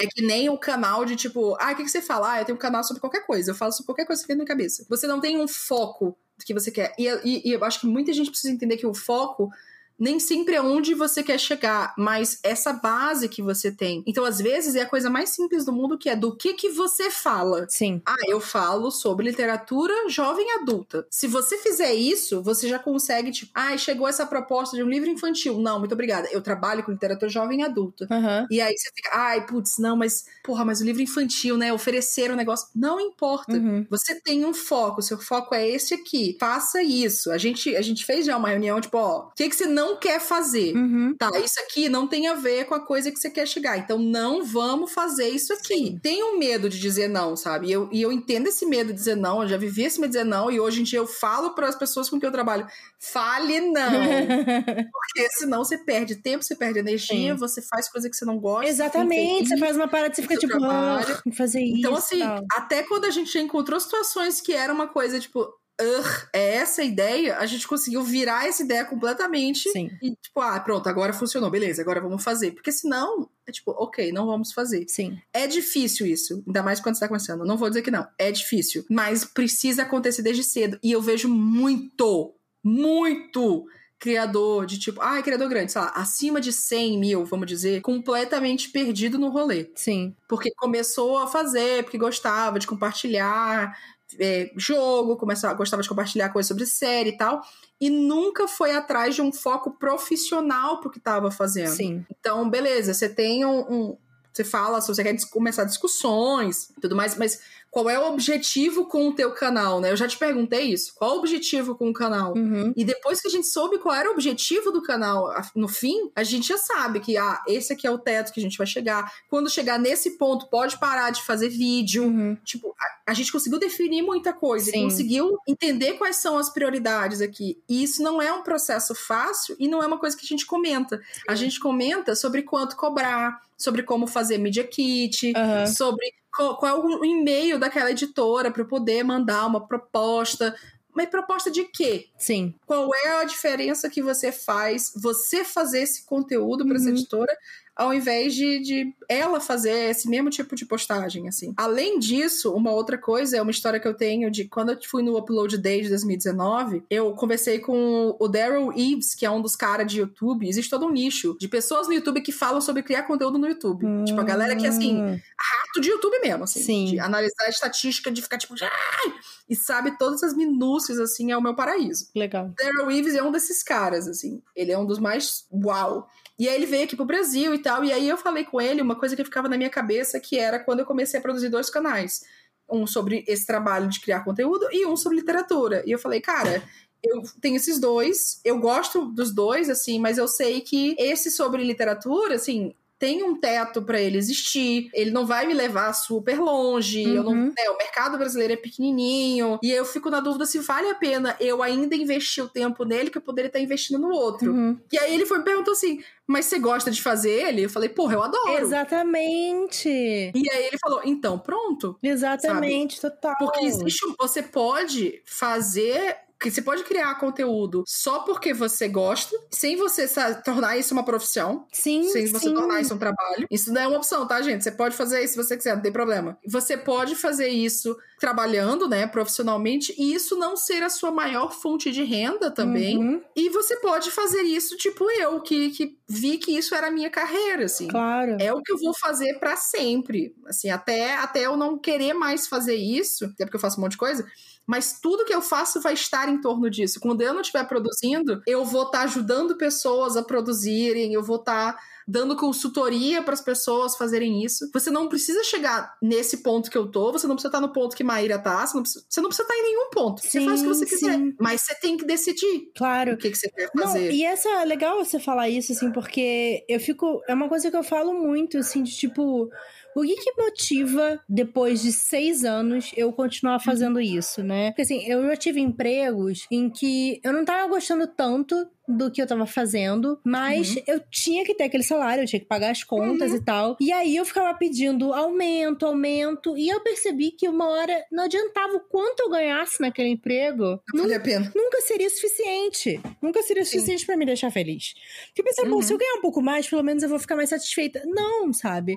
É 0.00 0.06
que 0.06 0.22
nem 0.22 0.48
o 0.48 0.58
canal 0.58 1.04
de 1.04 1.16
tipo, 1.16 1.56
ah, 1.60 1.72
o 1.72 1.76
que, 1.76 1.84
que 1.84 1.88
você 1.90 2.00
fala? 2.02 2.32
Ah, 2.34 2.40
eu 2.40 2.44
tenho 2.44 2.56
um 2.56 2.60
canal 2.60 2.84
sobre 2.84 3.00
qualquer 3.00 3.26
coisa. 3.26 3.50
Eu 3.50 3.54
falo 3.54 3.72
sobre 3.72 3.86
qualquer 3.86 4.06
coisa 4.06 4.22
que 4.22 4.28
vem 4.28 4.36
na 4.36 4.42
minha 4.44 4.48
cabeça. 4.48 4.84
Você 4.88 5.06
não 5.06 5.20
tem 5.20 5.40
um 5.40 5.48
foco 5.48 6.16
do 6.38 6.44
que 6.44 6.54
você 6.54 6.70
quer. 6.70 6.94
E, 6.98 7.06
e- 7.24 7.48
e 7.48 7.52
eu 7.52 7.64
acho 7.64 7.80
que 7.80 7.86
muita 7.86 8.12
gente 8.12 8.30
precisa 8.30 8.52
entender 8.52 8.76
que 8.76 8.86
o 8.86 8.94
foco 8.94 9.50
nem 9.98 10.20
sempre 10.20 10.54
é 10.54 10.62
onde 10.62 10.94
você 10.94 11.22
quer 11.22 11.38
chegar, 11.38 11.94
mas 11.96 12.38
essa 12.42 12.72
base 12.72 13.28
que 13.28 13.42
você 13.42 13.70
tem. 13.72 14.02
Então, 14.06 14.24
às 14.24 14.38
vezes, 14.38 14.74
é 14.74 14.82
a 14.82 14.88
coisa 14.88 15.10
mais 15.10 15.30
simples 15.30 15.64
do 15.64 15.72
mundo 15.72 15.98
que 15.98 16.08
é 16.08 16.16
do 16.16 16.34
que 16.34 16.54
que 16.54 16.70
você 16.70 17.10
fala. 17.10 17.66
Sim. 17.68 18.00
Ah, 18.06 18.14
eu 18.28 18.40
falo 18.40 18.90
sobre 18.90 19.26
literatura 19.26 19.92
jovem 20.08 20.46
adulta. 20.52 21.06
Se 21.10 21.26
você 21.26 21.58
fizer 21.58 21.94
isso, 21.94 22.42
você 22.42 22.68
já 22.68 22.78
consegue, 22.78 23.30
tipo, 23.30 23.50
ah, 23.54 23.76
chegou 23.76 24.08
essa 24.08 24.26
proposta 24.26 24.76
de 24.76 24.82
um 24.82 24.88
livro 24.88 25.08
infantil. 25.08 25.58
Não, 25.58 25.78
muito 25.78 25.92
obrigada. 25.92 26.28
Eu 26.30 26.40
trabalho 26.40 26.82
com 26.82 26.92
literatura 26.92 27.30
jovem 27.30 27.64
adulta. 27.64 28.06
Aham. 28.10 28.46
E 28.50 28.60
aí 28.60 28.76
você 28.76 28.90
fica, 28.94 29.10
ai, 29.12 29.46
putz, 29.46 29.78
não, 29.78 29.96
mas, 29.96 30.26
porra, 30.44 30.64
mas 30.64 30.80
o 30.80 30.84
livro 30.84 31.02
infantil, 31.02 31.56
né? 31.56 31.72
Oferecer 31.72 32.30
um 32.30 32.36
negócio. 32.36 32.68
Não 32.74 33.00
importa. 33.00 33.52
Uhum. 33.52 33.86
Você 33.90 34.14
tem 34.20 34.44
um 34.44 34.54
foco, 34.54 35.02
seu 35.02 35.18
foco 35.18 35.54
é 35.54 35.68
esse 35.68 35.94
aqui. 35.94 36.36
Faça 36.38 36.82
isso. 36.82 37.30
A 37.30 37.38
gente, 37.38 37.74
a 37.76 37.82
gente 37.82 38.04
fez 38.04 38.26
já 38.26 38.36
uma 38.36 38.48
reunião, 38.48 38.80
tipo, 38.80 38.98
ó, 38.98 39.28
o 39.28 39.34
que, 39.34 39.48
que 39.48 39.56
você 39.56 39.66
não 39.66 39.87
quer 39.96 40.20
fazer? 40.20 40.74
Uhum. 40.76 41.14
Tá, 41.18 41.30
isso 41.38 41.58
aqui 41.60 41.88
não 41.88 42.06
tem 42.06 42.28
a 42.28 42.34
ver 42.34 42.64
com 42.66 42.74
a 42.74 42.80
coisa 42.80 43.10
que 43.10 43.18
você 43.18 43.30
quer 43.30 43.46
chegar. 43.46 43.78
Então 43.78 43.98
não 43.98 44.44
vamos 44.44 44.92
fazer 44.92 45.28
isso 45.28 45.52
aqui. 45.52 45.98
Tenho 46.02 46.38
medo 46.38 46.68
de 46.68 46.78
dizer 46.78 47.08
não, 47.08 47.36
sabe? 47.36 47.68
E 47.68 47.72
eu, 47.72 47.88
e 47.92 48.02
eu 48.02 48.12
entendo 48.12 48.48
esse 48.48 48.66
medo 48.66 48.88
de 48.88 48.94
dizer 48.94 49.16
não, 49.16 49.42
eu 49.42 49.48
já 49.48 49.56
vivi 49.56 49.84
esse 49.84 50.00
medo 50.00 50.10
de 50.10 50.16
dizer 50.16 50.24
não, 50.24 50.50
e 50.50 50.60
hoje 50.60 50.80
em 50.80 50.84
dia 50.84 50.98
eu 50.98 51.06
falo 51.06 51.54
para 51.54 51.68
as 51.68 51.76
pessoas 51.76 52.08
com 52.08 52.18
quem 52.18 52.26
eu 52.26 52.32
trabalho: 52.32 52.66
fale 52.98 53.60
não. 53.60 53.90
Porque 54.92 55.28
senão 55.30 55.64
você 55.64 55.78
perde 55.78 56.16
tempo, 56.16 56.44
você 56.44 56.54
perde 56.54 56.78
energia, 56.78 57.32
Sim. 57.32 57.38
você 57.38 57.62
faz 57.62 57.88
coisa 57.90 58.08
que 58.08 58.16
você 58.16 58.24
não 58.24 58.38
gosta. 58.38 58.68
Exatamente. 58.68 59.48
Você 59.48 59.56
faz 59.58 59.76
uma 59.76 59.88
parada 59.88 60.12
e 60.12 60.16
você 60.16 60.22
fica 60.22 60.36
tipo, 60.36 60.58
trabalho. 60.58 61.00
"Ah, 61.00 61.04
tem 61.22 61.32
que 61.32 61.36
fazer 61.36 61.60
isso. 61.62 61.78
Então, 61.78 61.94
assim, 61.94 62.20
tal." 62.20 62.44
até 62.52 62.82
quando 62.82 63.04
a 63.04 63.10
gente 63.10 63.32
já 63.32 63.40
encontrou 63.40 63.78
situações 63.80 64.40
que 64.40 64.52
era 64.52 64.72
uma 64.72 64.86
coisa 64.86 65.18
tipo, 65.20 65.48
"Ugh, 65.80 66.28
é 66.32 66.56
essa 66.56 66.82
a 66.82 66.84
ideia, 66.84 67.38
a 67.38 67.46
gente 67.46 67.66
conseguiu 67.66 68.02
virar 68.02 68.46
essa 68.46 68.62
ideia 68.62 68.84
completamente. 68.84 69.70
Sim. 69.70 69.90
E, 70.02 70.10
tipo, 70.16 70.40
ah, 70.40 70.58
pronto, 70.60 70.88
agora 70.88 71.12
funcionou, 71.12 71.50
beleza, 71.50 71.82
agora 71.82 72.00
vamos 72.00 72.22
fazer. 72.22 72.52
Porque 72.52 72.72
senão, 72.72 73.30
é 73.46 73.52
tipo, 73.52 73.70
ok, 73.70 74.10
não 74.12 74.26
vamos 74.26 74.52
fazer. 74.52 74.84
Sim. 74.88 75.18
É 75.32 75.46
difícil 75.46 76.06
isso, 76.06 76.42
ainda 76.46 76.62
mais 76.62 76.80
quando 76.80 76.96
você 76.96 77.00
tá 77.00 77.08
começando. 77.08 77.44
Não 77.44 77.56
vou 77.56 77.68
dizer 77.68 77.82
que 77.82 77.90
não, 77.90 78.06
é 78.18 78.32
difícil. 78.32 78.84
Mas 78.90 79.24
precisa 79.24 79.82
acontecer 79.82 80.22
desde 80.22 80.42
cedo. 80.42 80.78
E 80.82 80.92
eu 80.92 81.00
vejo 81.00 81.28
muito, 81.28 82.34
muito 82.64 83.66
criador 83.98 84.64
de 84.64 84.78
tipo, 84.78 85.00
ah, 85.00 85.20
criador 85.22 85.48
grande, 85.48 85.72
sei 85.72 85.80
lá, 85.80 85.92
acima 85.94 86.40
de 86.40 86.52
100 86.52 86.98
mil, 86.98 87.24
vamos 87.24 87.46
dizer, 87.46 87.80
completamente 87.80 88.70
perdido 88.70 89.18
no 89.18 89.28
rolê. 89.28 89.70
Sim. 89.74 90.14
Porque 90.28 90.52
começou 90.56 91.18
a 91.18 91.26
fazer, 91.26 91.82
porque 91.82 91.98
gostava 91.98 92.58
de 92.58 92.66
compartilhar 92.66 93.76
é, 94.18 94.50
jogo, 94.56 95.16
começava, 95.16 95.54
gostava 95.54 95.82
de 95.82 95.88
compartilhar 95.88 96.28
coisas 96.30 96.48
sobre 96.48 96.64
série 96.66 97.10
e 97.10 97.16
tal. 97.16 97.42
E 97.80 97.90
nunca 97.90 98.46
foi 98.48 98.74
atrás 98.74 99.14
de 99.14 99.22
um 99.22 99.32
foco 99.32 99.70
profissional 99.72 100.80
pro 100.80 100.90
que 100.90 101.00
tava 101.00 101.30
fazendo. 101.30 101.68
Sim. 101.74 102.04
Então, 102.18 102.48
beleza, 102.48 102.94
você 102.94 103.08
tem 103.08 103.44
um. 103.44 103.60
um- 103.72 103.98
você 104.32 104.44
fala, 104.44 104.80
se 104.80 104.86
você 104.86 105.02
quer 105.02 105.16
começar 105.30 105.64
discussões 105.64 106.70
e 106.76 106.80
tudo 106.80 106.94
mais, 106.94 107.16
mas 107.16 107.40
qual 107.78 107.88
é 107.88 107.96
o 107.96 108.08
objetivo 108.08 108.86
com 108.86 109.08
o 109.08 109.12
teu 109.12 109.30
canal, 109.30 109.80
né? 109.80 109.92
Eu 109.92 109.96
já 109.96 110.08
te 110.08 110.18
perguntei 110.18 110.72
isso. 110.72 110.92
Qual 110.96 111.14
o 111.14 111.18
objetivo 111.18 111.76
com 111.76 111.90
o 111.90 111.92
canal? 111.92 112.34
Uhum. 112.34 112.72
E 112.76 112.84
depois 112.84 113.20
que 113.20 113.28
a 113.28 113.30
gente 113.30 113.46
soube 113.46 113.78
qual 113.78 113.94
era 113.94 114.08
o 114.08 114.12
objetivo 114.12 114.72
do 114.72 114.82
canal 114.82 115.32
no 115.54 115.68
fim, 115.68 116.10
a 116.16 116.24
gente 116.24 116.48
já 116.48 116.58
sabe 116.58 116.98
que, 116.98 117.16
ah, 117.16 117.40
esse 117.46 117.72
aqui 117.72 117.86
é 117.86 117.90
o 117.90 117.98
teto 117.98 118.32
que 118.32 118.40
a 118.40 118.42
gente 118.42 118.58
vai 118.58 118.66
chegar. 118.66 119.12
Quando 119.30 119.48
chegar 119.48 119.78
nesse 119.78 120.18
ponto, 120.18 120.50
pode 120.50 120.76
parar 120.78 121.10
de 121.10 121.22
fazer 121.22 121.50
vídeo. 121.50 122.02
Uhum. 122.02 122.36
Tipo, 122.44 122.74
a, 122.80 123.12
a 123.12 123.14
gente 123.14 123.30
conseguiu 123.30 123.60
definir 123.60 124.02
muita 124.02 124.32
coisa, 124.32 124.70
e 124.70 124.72
Sim. 124.72 124.82
conseguiu 124.82 125.38
entender 125.46 125.92
quais 125.94 126.16
são 126.16 126.36
as 126.36 126.50
prioridades 126.50 127.20
aqui. 127.20 127.62
E 127.68 127.84
isso 127.84 128.02
não 128.02 128.20
é 128.20 128.32
um 128.32 128.42
processo 128.42 128.92
fácil 128.92 129.54
e 129.56 129.68
não 129.68 129.80
é 129.80 129.86
uma 129.86 129.98
coisa 129.98 130.16
que 130.16 130.24
a 130.24 130.28
gente 130.28 130.46
comenta. 130.46 131.00
A 131.28 131.36
gente 131.36 131.60
comenta 131.60 132.16
sobre 132.16 132.42
quanto 132.42 132.76
cobrar, 132.76 133.40
sobre 133.56 133.84
como 133.84 134.08
fazer 134.08 134.38
media 134.38 134.64
kit, 134.64 135.32
Aham. 135.36 135.66
sobre 135.66 136.12
qual, 136.56 136.66
é 136.66 136.72
o 136.74 137.04
e-mail 137.04 137.58
daquela 137.58 137.90
editora 137.90 138.50
para 138.50 138.64
poder 138.64 139.02
mandar 139.02 139.46
uma 139.46 139.66
proposta. 139.66 140.54
Mas 140.94 141.08
proposta 141.08 141.50
de 141.50 141.64
quê? 141.64 142.08
Sim. 142.16 142.54
Qual 142.66 142.90
é 143.04 143.20
a 143.20 143.24
diferença 143.24 143.90
que 143.90 144.02
você 144.02 144.32
faz 144.32 144.92
você 144.96 145.44
fazer 145.44 145.82
esse 145.82 146.04
conteúdo 146.04 146.66
para 146.66 146.76
essa 146.76 146.86
Uhum. 146.86 146.94
editora 146.96 147.36
ao 147.76 147.94
invés 147.94 148.34
de, 148.34 148.60
de 148.60 148.94
ela 149.08 149.40
fazer 149.40 149.72
esse 149.90 150.08
mesmo 150.08 150.28
tipo 150.30 150.54
de 150.54 150.66
postagem, 150.66 151.28
assim. 151.28 151.54
Além 151.56 151.98
disso, 151.98 152.52
uma 152.52 152.70
outra 152.70 152.98
coisa 152.98 153.36
é 153.36 153.42
uma 153.42 153.50
história 153.50 153.80
que 153.80 153.88
eu 153.88 153.94
tenho 153.94 154.30
de 154.30 154.44
quando 154.44 154.70
eu 154.72 154.78
fui 154.84 155.02
no 155.02 155.16
Upload 155.16 155.56
Day 155.56 155.82
de 155.82 155.88
2019, 155.88 156.84
eu 156.90 157.12
conversei 157.12 157.58
com 157.58 158.14
o 158.18 158.28
Daryl 158.28 158.70
Eves, 158.72 159.14
que 159.14 159.24
é 159.24 159.30
um 159.30 159.40
dos 159.40 159.56
caras 159.56 159.90
de 159.90 160.00
YouTube. 160.00 160.46
Existe 160.48 160.68
todo 160.70 160.86
um 160.86 160.90
nicho 160.92 161.36
de 161.40 161.48
pessoas 161.48 161.86
no 161.88 161.94
YouTube 161.94 162.20
que 162.20 162.32
falam 162.32 162.60
sobre 162.60 162.82
criar 162.82 163.04
conteúdo 163.04 163.38
no 163.38 163.48
YouTube. 163.48 163.86
Tipo, 164.04 164.20
a 164.20 164.24
galera 164.24 164.54
que, 164.54 164.66
assim, 164.66 165.00
Hum. 165.02 165.18
rato 165.38 165.80
de 165.80 165.88
YouTube 165.88 166.18
mesmo, 166.20 166.44
assim. 166.44 166.62
Sim. 166.62 166.84
De 166.86 167.00
analisar 167.00 167.44
a 167.44 167.48
estatística, 167.48 168.10
de 168.10 168.20
ficar 168.20 168.36
tipo, 168.38 168.54
ai! 168.62 169.14
E 169.48 169.56
sabe 169.56 169.96
todas 169.96 170.22
as 170.22 170.34
minúcias, 170.34 170.98
assim, 170.98 171.32
é 171.32 171.36
o 171.36 171.42
meu 171.42 171.54
paraíso. 171.54 172.08
Legal. 172.14 172.52
Daryl 172.58 172.86
Reeves 172.86 173.14
é 173.14 173.22
um 173.22 173.32
desses 173.32 173.62
caras, 173.62 174.06
assim. 174.06 174.42
Ele 174.54 174.72
é 174.72 174.78
um 174.78 174.84
dos 174.84 174.98
mais 174.98 175.46
uau. 175.50 176.08
E 176.38 176.48
aí 176.48 176.54
ele 176.54 176.66
veio 176.66 176.84
aqui 176.84 176.94
pro 176.94 177.04
Brasil 177.04 177.52
e 177.54 177.58
tal. 177.58 177.82
E 177.84 177.92
aí 177.92 178.08
eu 178.08 178.16
falei 178.16 178.44
com 178.44 178.60
ele 178.60 178.80
uma 178.80 178.94
coisa 178.98 179.16
que 179.16 179.24
ficava 179.24 179.48
na 179.48 179.56
minha 179.56 179.70
cabeça, 179.70 180.20
que 180.20 180.38
era 180.38 180.58
quando 180.58 180.80
eu 180.80 180.86
comecei 180.86 181.18
a 181.18 181.22
produzir 181.22 181.48
dois 181.48 181.70
canais. 181.70 182.22
um 182.70 182.86
sobre 182.86 183.24
esse 183.26 183.46
trabalho 183.46 183.88
de 183.88 184.00
criar 184.00 184.24
conteúdo 184.24 184.68
e 184.70 184.84
um 184.86 184.96
sobre 184.96 185.18
literatura. 185.18 185.82
E 185.86 185.90
eu 185.90 185.98
falei, 185.98 186.20
cara, 186.20 186.62
eu 187.02 187.22
tenho 187.40 187.56
esses 187.56 187.78
dois, 187.80 188.40
eu 188.44 188.58
gosto 188.58 189.06
dos 189.06 189.32
dois, 189.32 189.70
assim, 189.70 189.98
mas 189.98 190.18
eu 190.18 190.28
sei 190.28 190.60
que 190.60 190.94
esse 190.98 191.30
sobre 191.30 191.64
literatura, 191.64 192.34
assim, 192.34 192.74
tem 192.98 193.22
um 193.22 193.38
teto 193.38 193.82
para 193.82 194.00
ele 194.00 194.18
existir, 194.18 194.90
ele 194.92 195.10
não 195.10 195.26
vai 195.26 195.46
me 195.46 195.54
levar 195.54 195.92
super 195.92 196.38
longe, 196.40 197.06
uhum. 197.06 197.14
eu 197.14 197.22
não, 197.22 197.32
uhum. 197.32 197.46
né, 197.46 197.70
o 197.70 197.78
mercado 197.78 198.18
brasileiro 198.18 198.54
é 198.54 198.56
pequenininho, 198.56 199.58
e 199.62 199.70
eu 199.70 199.84
fico 199.84 200.10
na 200.10 200.20
dúvida 200.20 200.46
se 200.46 200.58
vale 200.58 200.90
a 200.90 200.94
pena 200.94 201.36
eu 201.38 201.62
ainda 201.62 201.94
investir 201.94 202.42
o 202.42 202.48
tempo 202.48 202.84
nele 202.84 203.10
que 203.10 203.18
eu 203.18 203.22
poderia 203.22 203.48
estar 203.48 203.60
investindo 203.60 203.98
no 203.98 204.10
outro. 204.10 204.52
Uhum. 204.52 204.78
E 204.92 204.98
aí 204.98 205.14
ele 205.14 205.26
foi 205.26 205.38
me 205.38 205.44
perguntou 205.44 205.72
assim, 205.72 206.02
mas 206.26 206.44
você 206.44 206.58
gosta 206.58 206.90
de 206.90 207.00
fazer 207.00 207.30
ele? 207.30 207.64
Eu 207.64 207.70
falei, 207.70 207.88
porra, 207.88 208.14
eu 208.14 208.22
adoro. 208.22 208.60
Exatamente. 208.60 209.88
E 209.88 210.50
aí 210.50 210.66
ele 210.66 210.78
falou, 210.78 211.00
então, 211.04 211.38
pronto. 211.38 211.98
Exatamente, 212.02 213.00
sabe? 213.00 213.14
total. 213.14 213.36
Porque 213.38 213.64
existe, 213.64 214.14
você 214.18 214.42
pode 214.42 215.22
fazer 215.24 216.16
que 216.38 216.50
você 216.50 216.62
pode 216.62 216.84
criar 216.84 217.14
conteúdo 217.16 217.82
só 217.86 218.20
porque 218.20 218.54
você 218.54 218.88
gosta, 218.88 219.36
sem 219.50 219.76
você 219.76 220.06
sabe, 220.06 220.42
tornar 220.44 220.78
isso 220.78 220.94
uma 220.94 221.04
profissão. 221.04 221.66
Sim. 221.72 222.04
Sem 222.08 222.26
você 222.26 222.48
sim. 222.48 222.54
tornar 222.54 222.80
isso 222.80 222.94
um 222.94 222.98
trabalho. 222.98 223.46
Isso 223.50 223.72
não 223.72 223.80
é 223.80 223.86
uma 223.88 223.96
opção, 223.96 224.26
tá, 224.26 224.40
gente? 224.40 224.62
Você 224.62 224.70
pode 224.70 224.94
fazer 224.94 225.22
isso 225.22 225.34
se 225.34 225.42
você 225.44 225.56
quiser, 225.56 225.74
não 225.74 225.82
tem 225.82 225.92
problema. 225.92 226.38
Você 226.46 226.76
pode 226.76 227.16
fazer 227.16 227.48
isso 227.48 227.96
trabalhando, 228.20 228.88
né, 228.88 229.06
profissionalmente, 229.06 229.94
e 229.96 230.12
isso 230.12 230.36
não 230.36 230.56
ser 230.56 230.82
a 230.82 230.90
sua 230.90 231.10
maior 231.10 231.52
fonte 231.52 231.90
de 231.90 232.02
renda 232.02 232.50
também. 232.50 232.98
Uhum. 232.98 233.22
E 233.34 233.48
você 233.48 233.76
pode 233.76 234.10
fazer 234.10 234.42
isso, 234.42 234.76
tipo 234.76 235.08
eu, 235.10 235.40
que, 235.40 235.70
que 235.70 235.96
vi 236.08 236.36
que 236.38 236.56
isso 236.56 236.74
era 236.74 236.88
a 236.88 236.90
minha 236.90 237.10
carreira, 237.10 237.64
assim. 237.64 237.86
Claro. 237.86 238.36
É 238.40 238.52
o 238.52 238.60
que 238.60 238.72
eu 238.72 238.78
vou 238.78 238.92
fazer 238.94 239.38
para 239.38 239.56
sempre. 239.56 240.34
Assim, 240.46 240.68
até, 240.70 241.14
até 241.14 241.46
eu 241.46 241.56
não 241.56 241.78
querer 241.78 242.12
mais 242.12 242.46
fazer 242.46 242.74
isso, 242.74 243.26
até 243.26 243.44
porque 243.44 243.56
eu 243.56 243.60
faço 243.60 243.78
um 243.78 243.82
monte 243.82 243.92
de 243.92 243.98
coisa 243.98 244.26
mas 244.68 245.00
tudo 245.00 245.24
que 245.24 245.32
eu 245.32 245.40
faço 245.40 245.80
vai 245.80 245.94
estar 245.94 246.28
em 246.28 246.42
torno 246.42 246.68
disso. 246.68 247.00
Quando 247.00 247.22
eu 247.22 247.32
não 247.32 247.40
estiver 247.40 247.66
produzindo, 247.66 248.42
eu 248.46 248.66
vou 248.66 248.82
estar 248.82 248.98
tá 248.98 249.04
ajudando 249.04 249.56
pessoas 249.56 250.14
a 250.14 250.22
produzirem, 250.22 251.14
eu 251.14 251.22
vou 251.22 251.36
estar 251.36 251.72
tá 251.72 251.78
dando 252.06 252.36
consultoria 252.36 253.22
para 253.22 253.32
as 253.32 253.40
pessoas 253.40 253.96
fazerem 253.96 254.44
isso. 254.44 254.70
Você 254.72 254.90
não 254.90 255.08
precisa 255.08 255.42
chegar 255.44 255.96
nesse 256.02 256.38
ponto 256.38 256.70
que 256.70 256.76
eu 256.76 256.90
tô, 256.90 257.10
você 257.12 257.26
não 257.26 257.34
precisa 257.34 257.48
estar 257.48 257.60
tá 257.60 257.66
no 257.66 257.72
ponto 257.72 257.96
que 257.96 258.04
Maíra 258.04 258.38
tá, 258.38 258.66
você 258.66 258.76
não 258.76 258.82
precisa, 258.82 259.04
você 259.08 259.20
não 259.22 259.28
precisa 259.28 259.48
estar 259.48 259.58
em 259.58 259.62
nenhum 259.62 259.90
ponto. 259.90 260.20
Sim, 260.20 260.28
você 260.28 260.44
faz 260.44 260.60
o 260.60 260.62
que 260.62 260.68
você 260.68 260.86
quiser, 260.86 261.16
sim. 261.16 261.34
mas 261.40 261.62
você 261.62 261.74
tem 261.76 261.96
que 261.96 262.04
decidir. 262.04 262.70
Claro. 262.76 263.14
O 263.14 263.16
que, 263.16 263.30
que 263.30 263.38
você 263.38 263.50
quer 263.50 263.70
fazer. 263.72 263.98
Não, 264.00 264.10
e 264.10 264.22
essa 264.22 264.48
é 264.50 264.64
legal 264.66 265.02
você 265.02 265.18
falar 265.18 265.48
isso 265.48 265.72
assim, 265.72 265.90
porque 265.92 266.62
eu 266.68 266.78
fico, 266.78 267.22
é 267.26 267.32
uma 267.32 267.48
coisa 267.48 267.70
que 267.70 267.76
eu 267.76 267.82
falo 267.82 268.12
muito 268.12 268.58
assim, 268.58 268.82
de 268.82 268.94
tipo, 268.94 269.50
o 269.98 270.02
que, 270.02 270.14
que 270.16 270.40
motiva, 270.40 271.20
depois 271.28 271.82
de 271.82 271.92
seis 271.92 272.44
anos, 272.44 272.92
eu 272.96 273.12
continuar 273.12 273.58
fazendo 273.58 274.00
isso, 274.00 274.42
né? 274.42 274.70
Porque 274.70 274.82
assim, 274.82 275.04
eu 275.06 275.26
já 275.26 275.36
tive 275.36 275.60
empregos 275.60 276.46
em 276.50 276.70
que 276.70 277.20
eu 277.24 277.32
não 277.32 277.44
tava 277.44 277.68
gostando 277.68 278.06
tanto 278.06 278.68
do 278.88 279.10
que 279.10 279.20
eu 279.20 279.26
tava 279.26 279.46
fazendo, 279.46 280.18
mas 280.24 280.74
uhum. 280.74 280.82
eu 280.86 281.00
tinha 281.10 281.44
que 281.44 281.54
ter 281.54 281.64
aquele 281.64 281.82
salário, 281.82 282.22
eu 282.22 282.26
tinha 282.26 282.40
que 282.40 282.46
pagar 282.46 282.70
as 282.70 282.82
contas 282.82 283.30
uhum. 283.30 283.36
e 283.36 283.44
tal. 283.44 283.76
E 283.80 283.92
aí 283.92 284.16
eu 284.16 284.24
ficava 284.24 284.56
pedindo 284.56 285.12
aumento, 285.12 285.84
aumento, 285.84 286.56
e 286.56 286.68
eu 286.68 286.80
percebi 286.80 287.30
que 287.30 287.48
uma 287.48 287.68
hora 287.68 288.04
não 288.10 288.24
adiantava 288.24 288.76
o 288.76 288.80
quanto 288.80 289.20
eu 289.20 289.30
ganhasse 289.30 289.80
naquele 289.80 290.08
emprego. 290.08 290.80
Não 290.94 291.02
valia 291.02 291.18
a 291.18 291.20
pena. 291.20 291.52
Nunca 291.54 291.80
seria 291.82 292.08
suficiente. 292.08 293.00
Nunca 293.20 293.42
seria 293.42 293.64
suficiente 293.64 294.06
para 294.06 294.16
me 294.16 294.24
deixar 294.24 294.50
feliz. 294.50 294.94
Porque 295.26 295.42
eu 295.42 295.44
pensei, 295.44 295.64
uhum. 295.64 295.70
bom, 295.70 295.82
se 295.82 295.92
eu 295.92 295.98
ganhar 295.98 296.14
um 296.14 296.22
pouco 296.22 296.40
mais, 296.40 296.68
pelo 296.68 296.82
menos 296.82 297.02
eu 297.02 297.08
vou 297.08 297.18
ficar 297.18 297.36
mais 297.36 297.50
satisfeita. 297.50 298.02
Não, 298.06 298.52
sabe? 298.52 298.96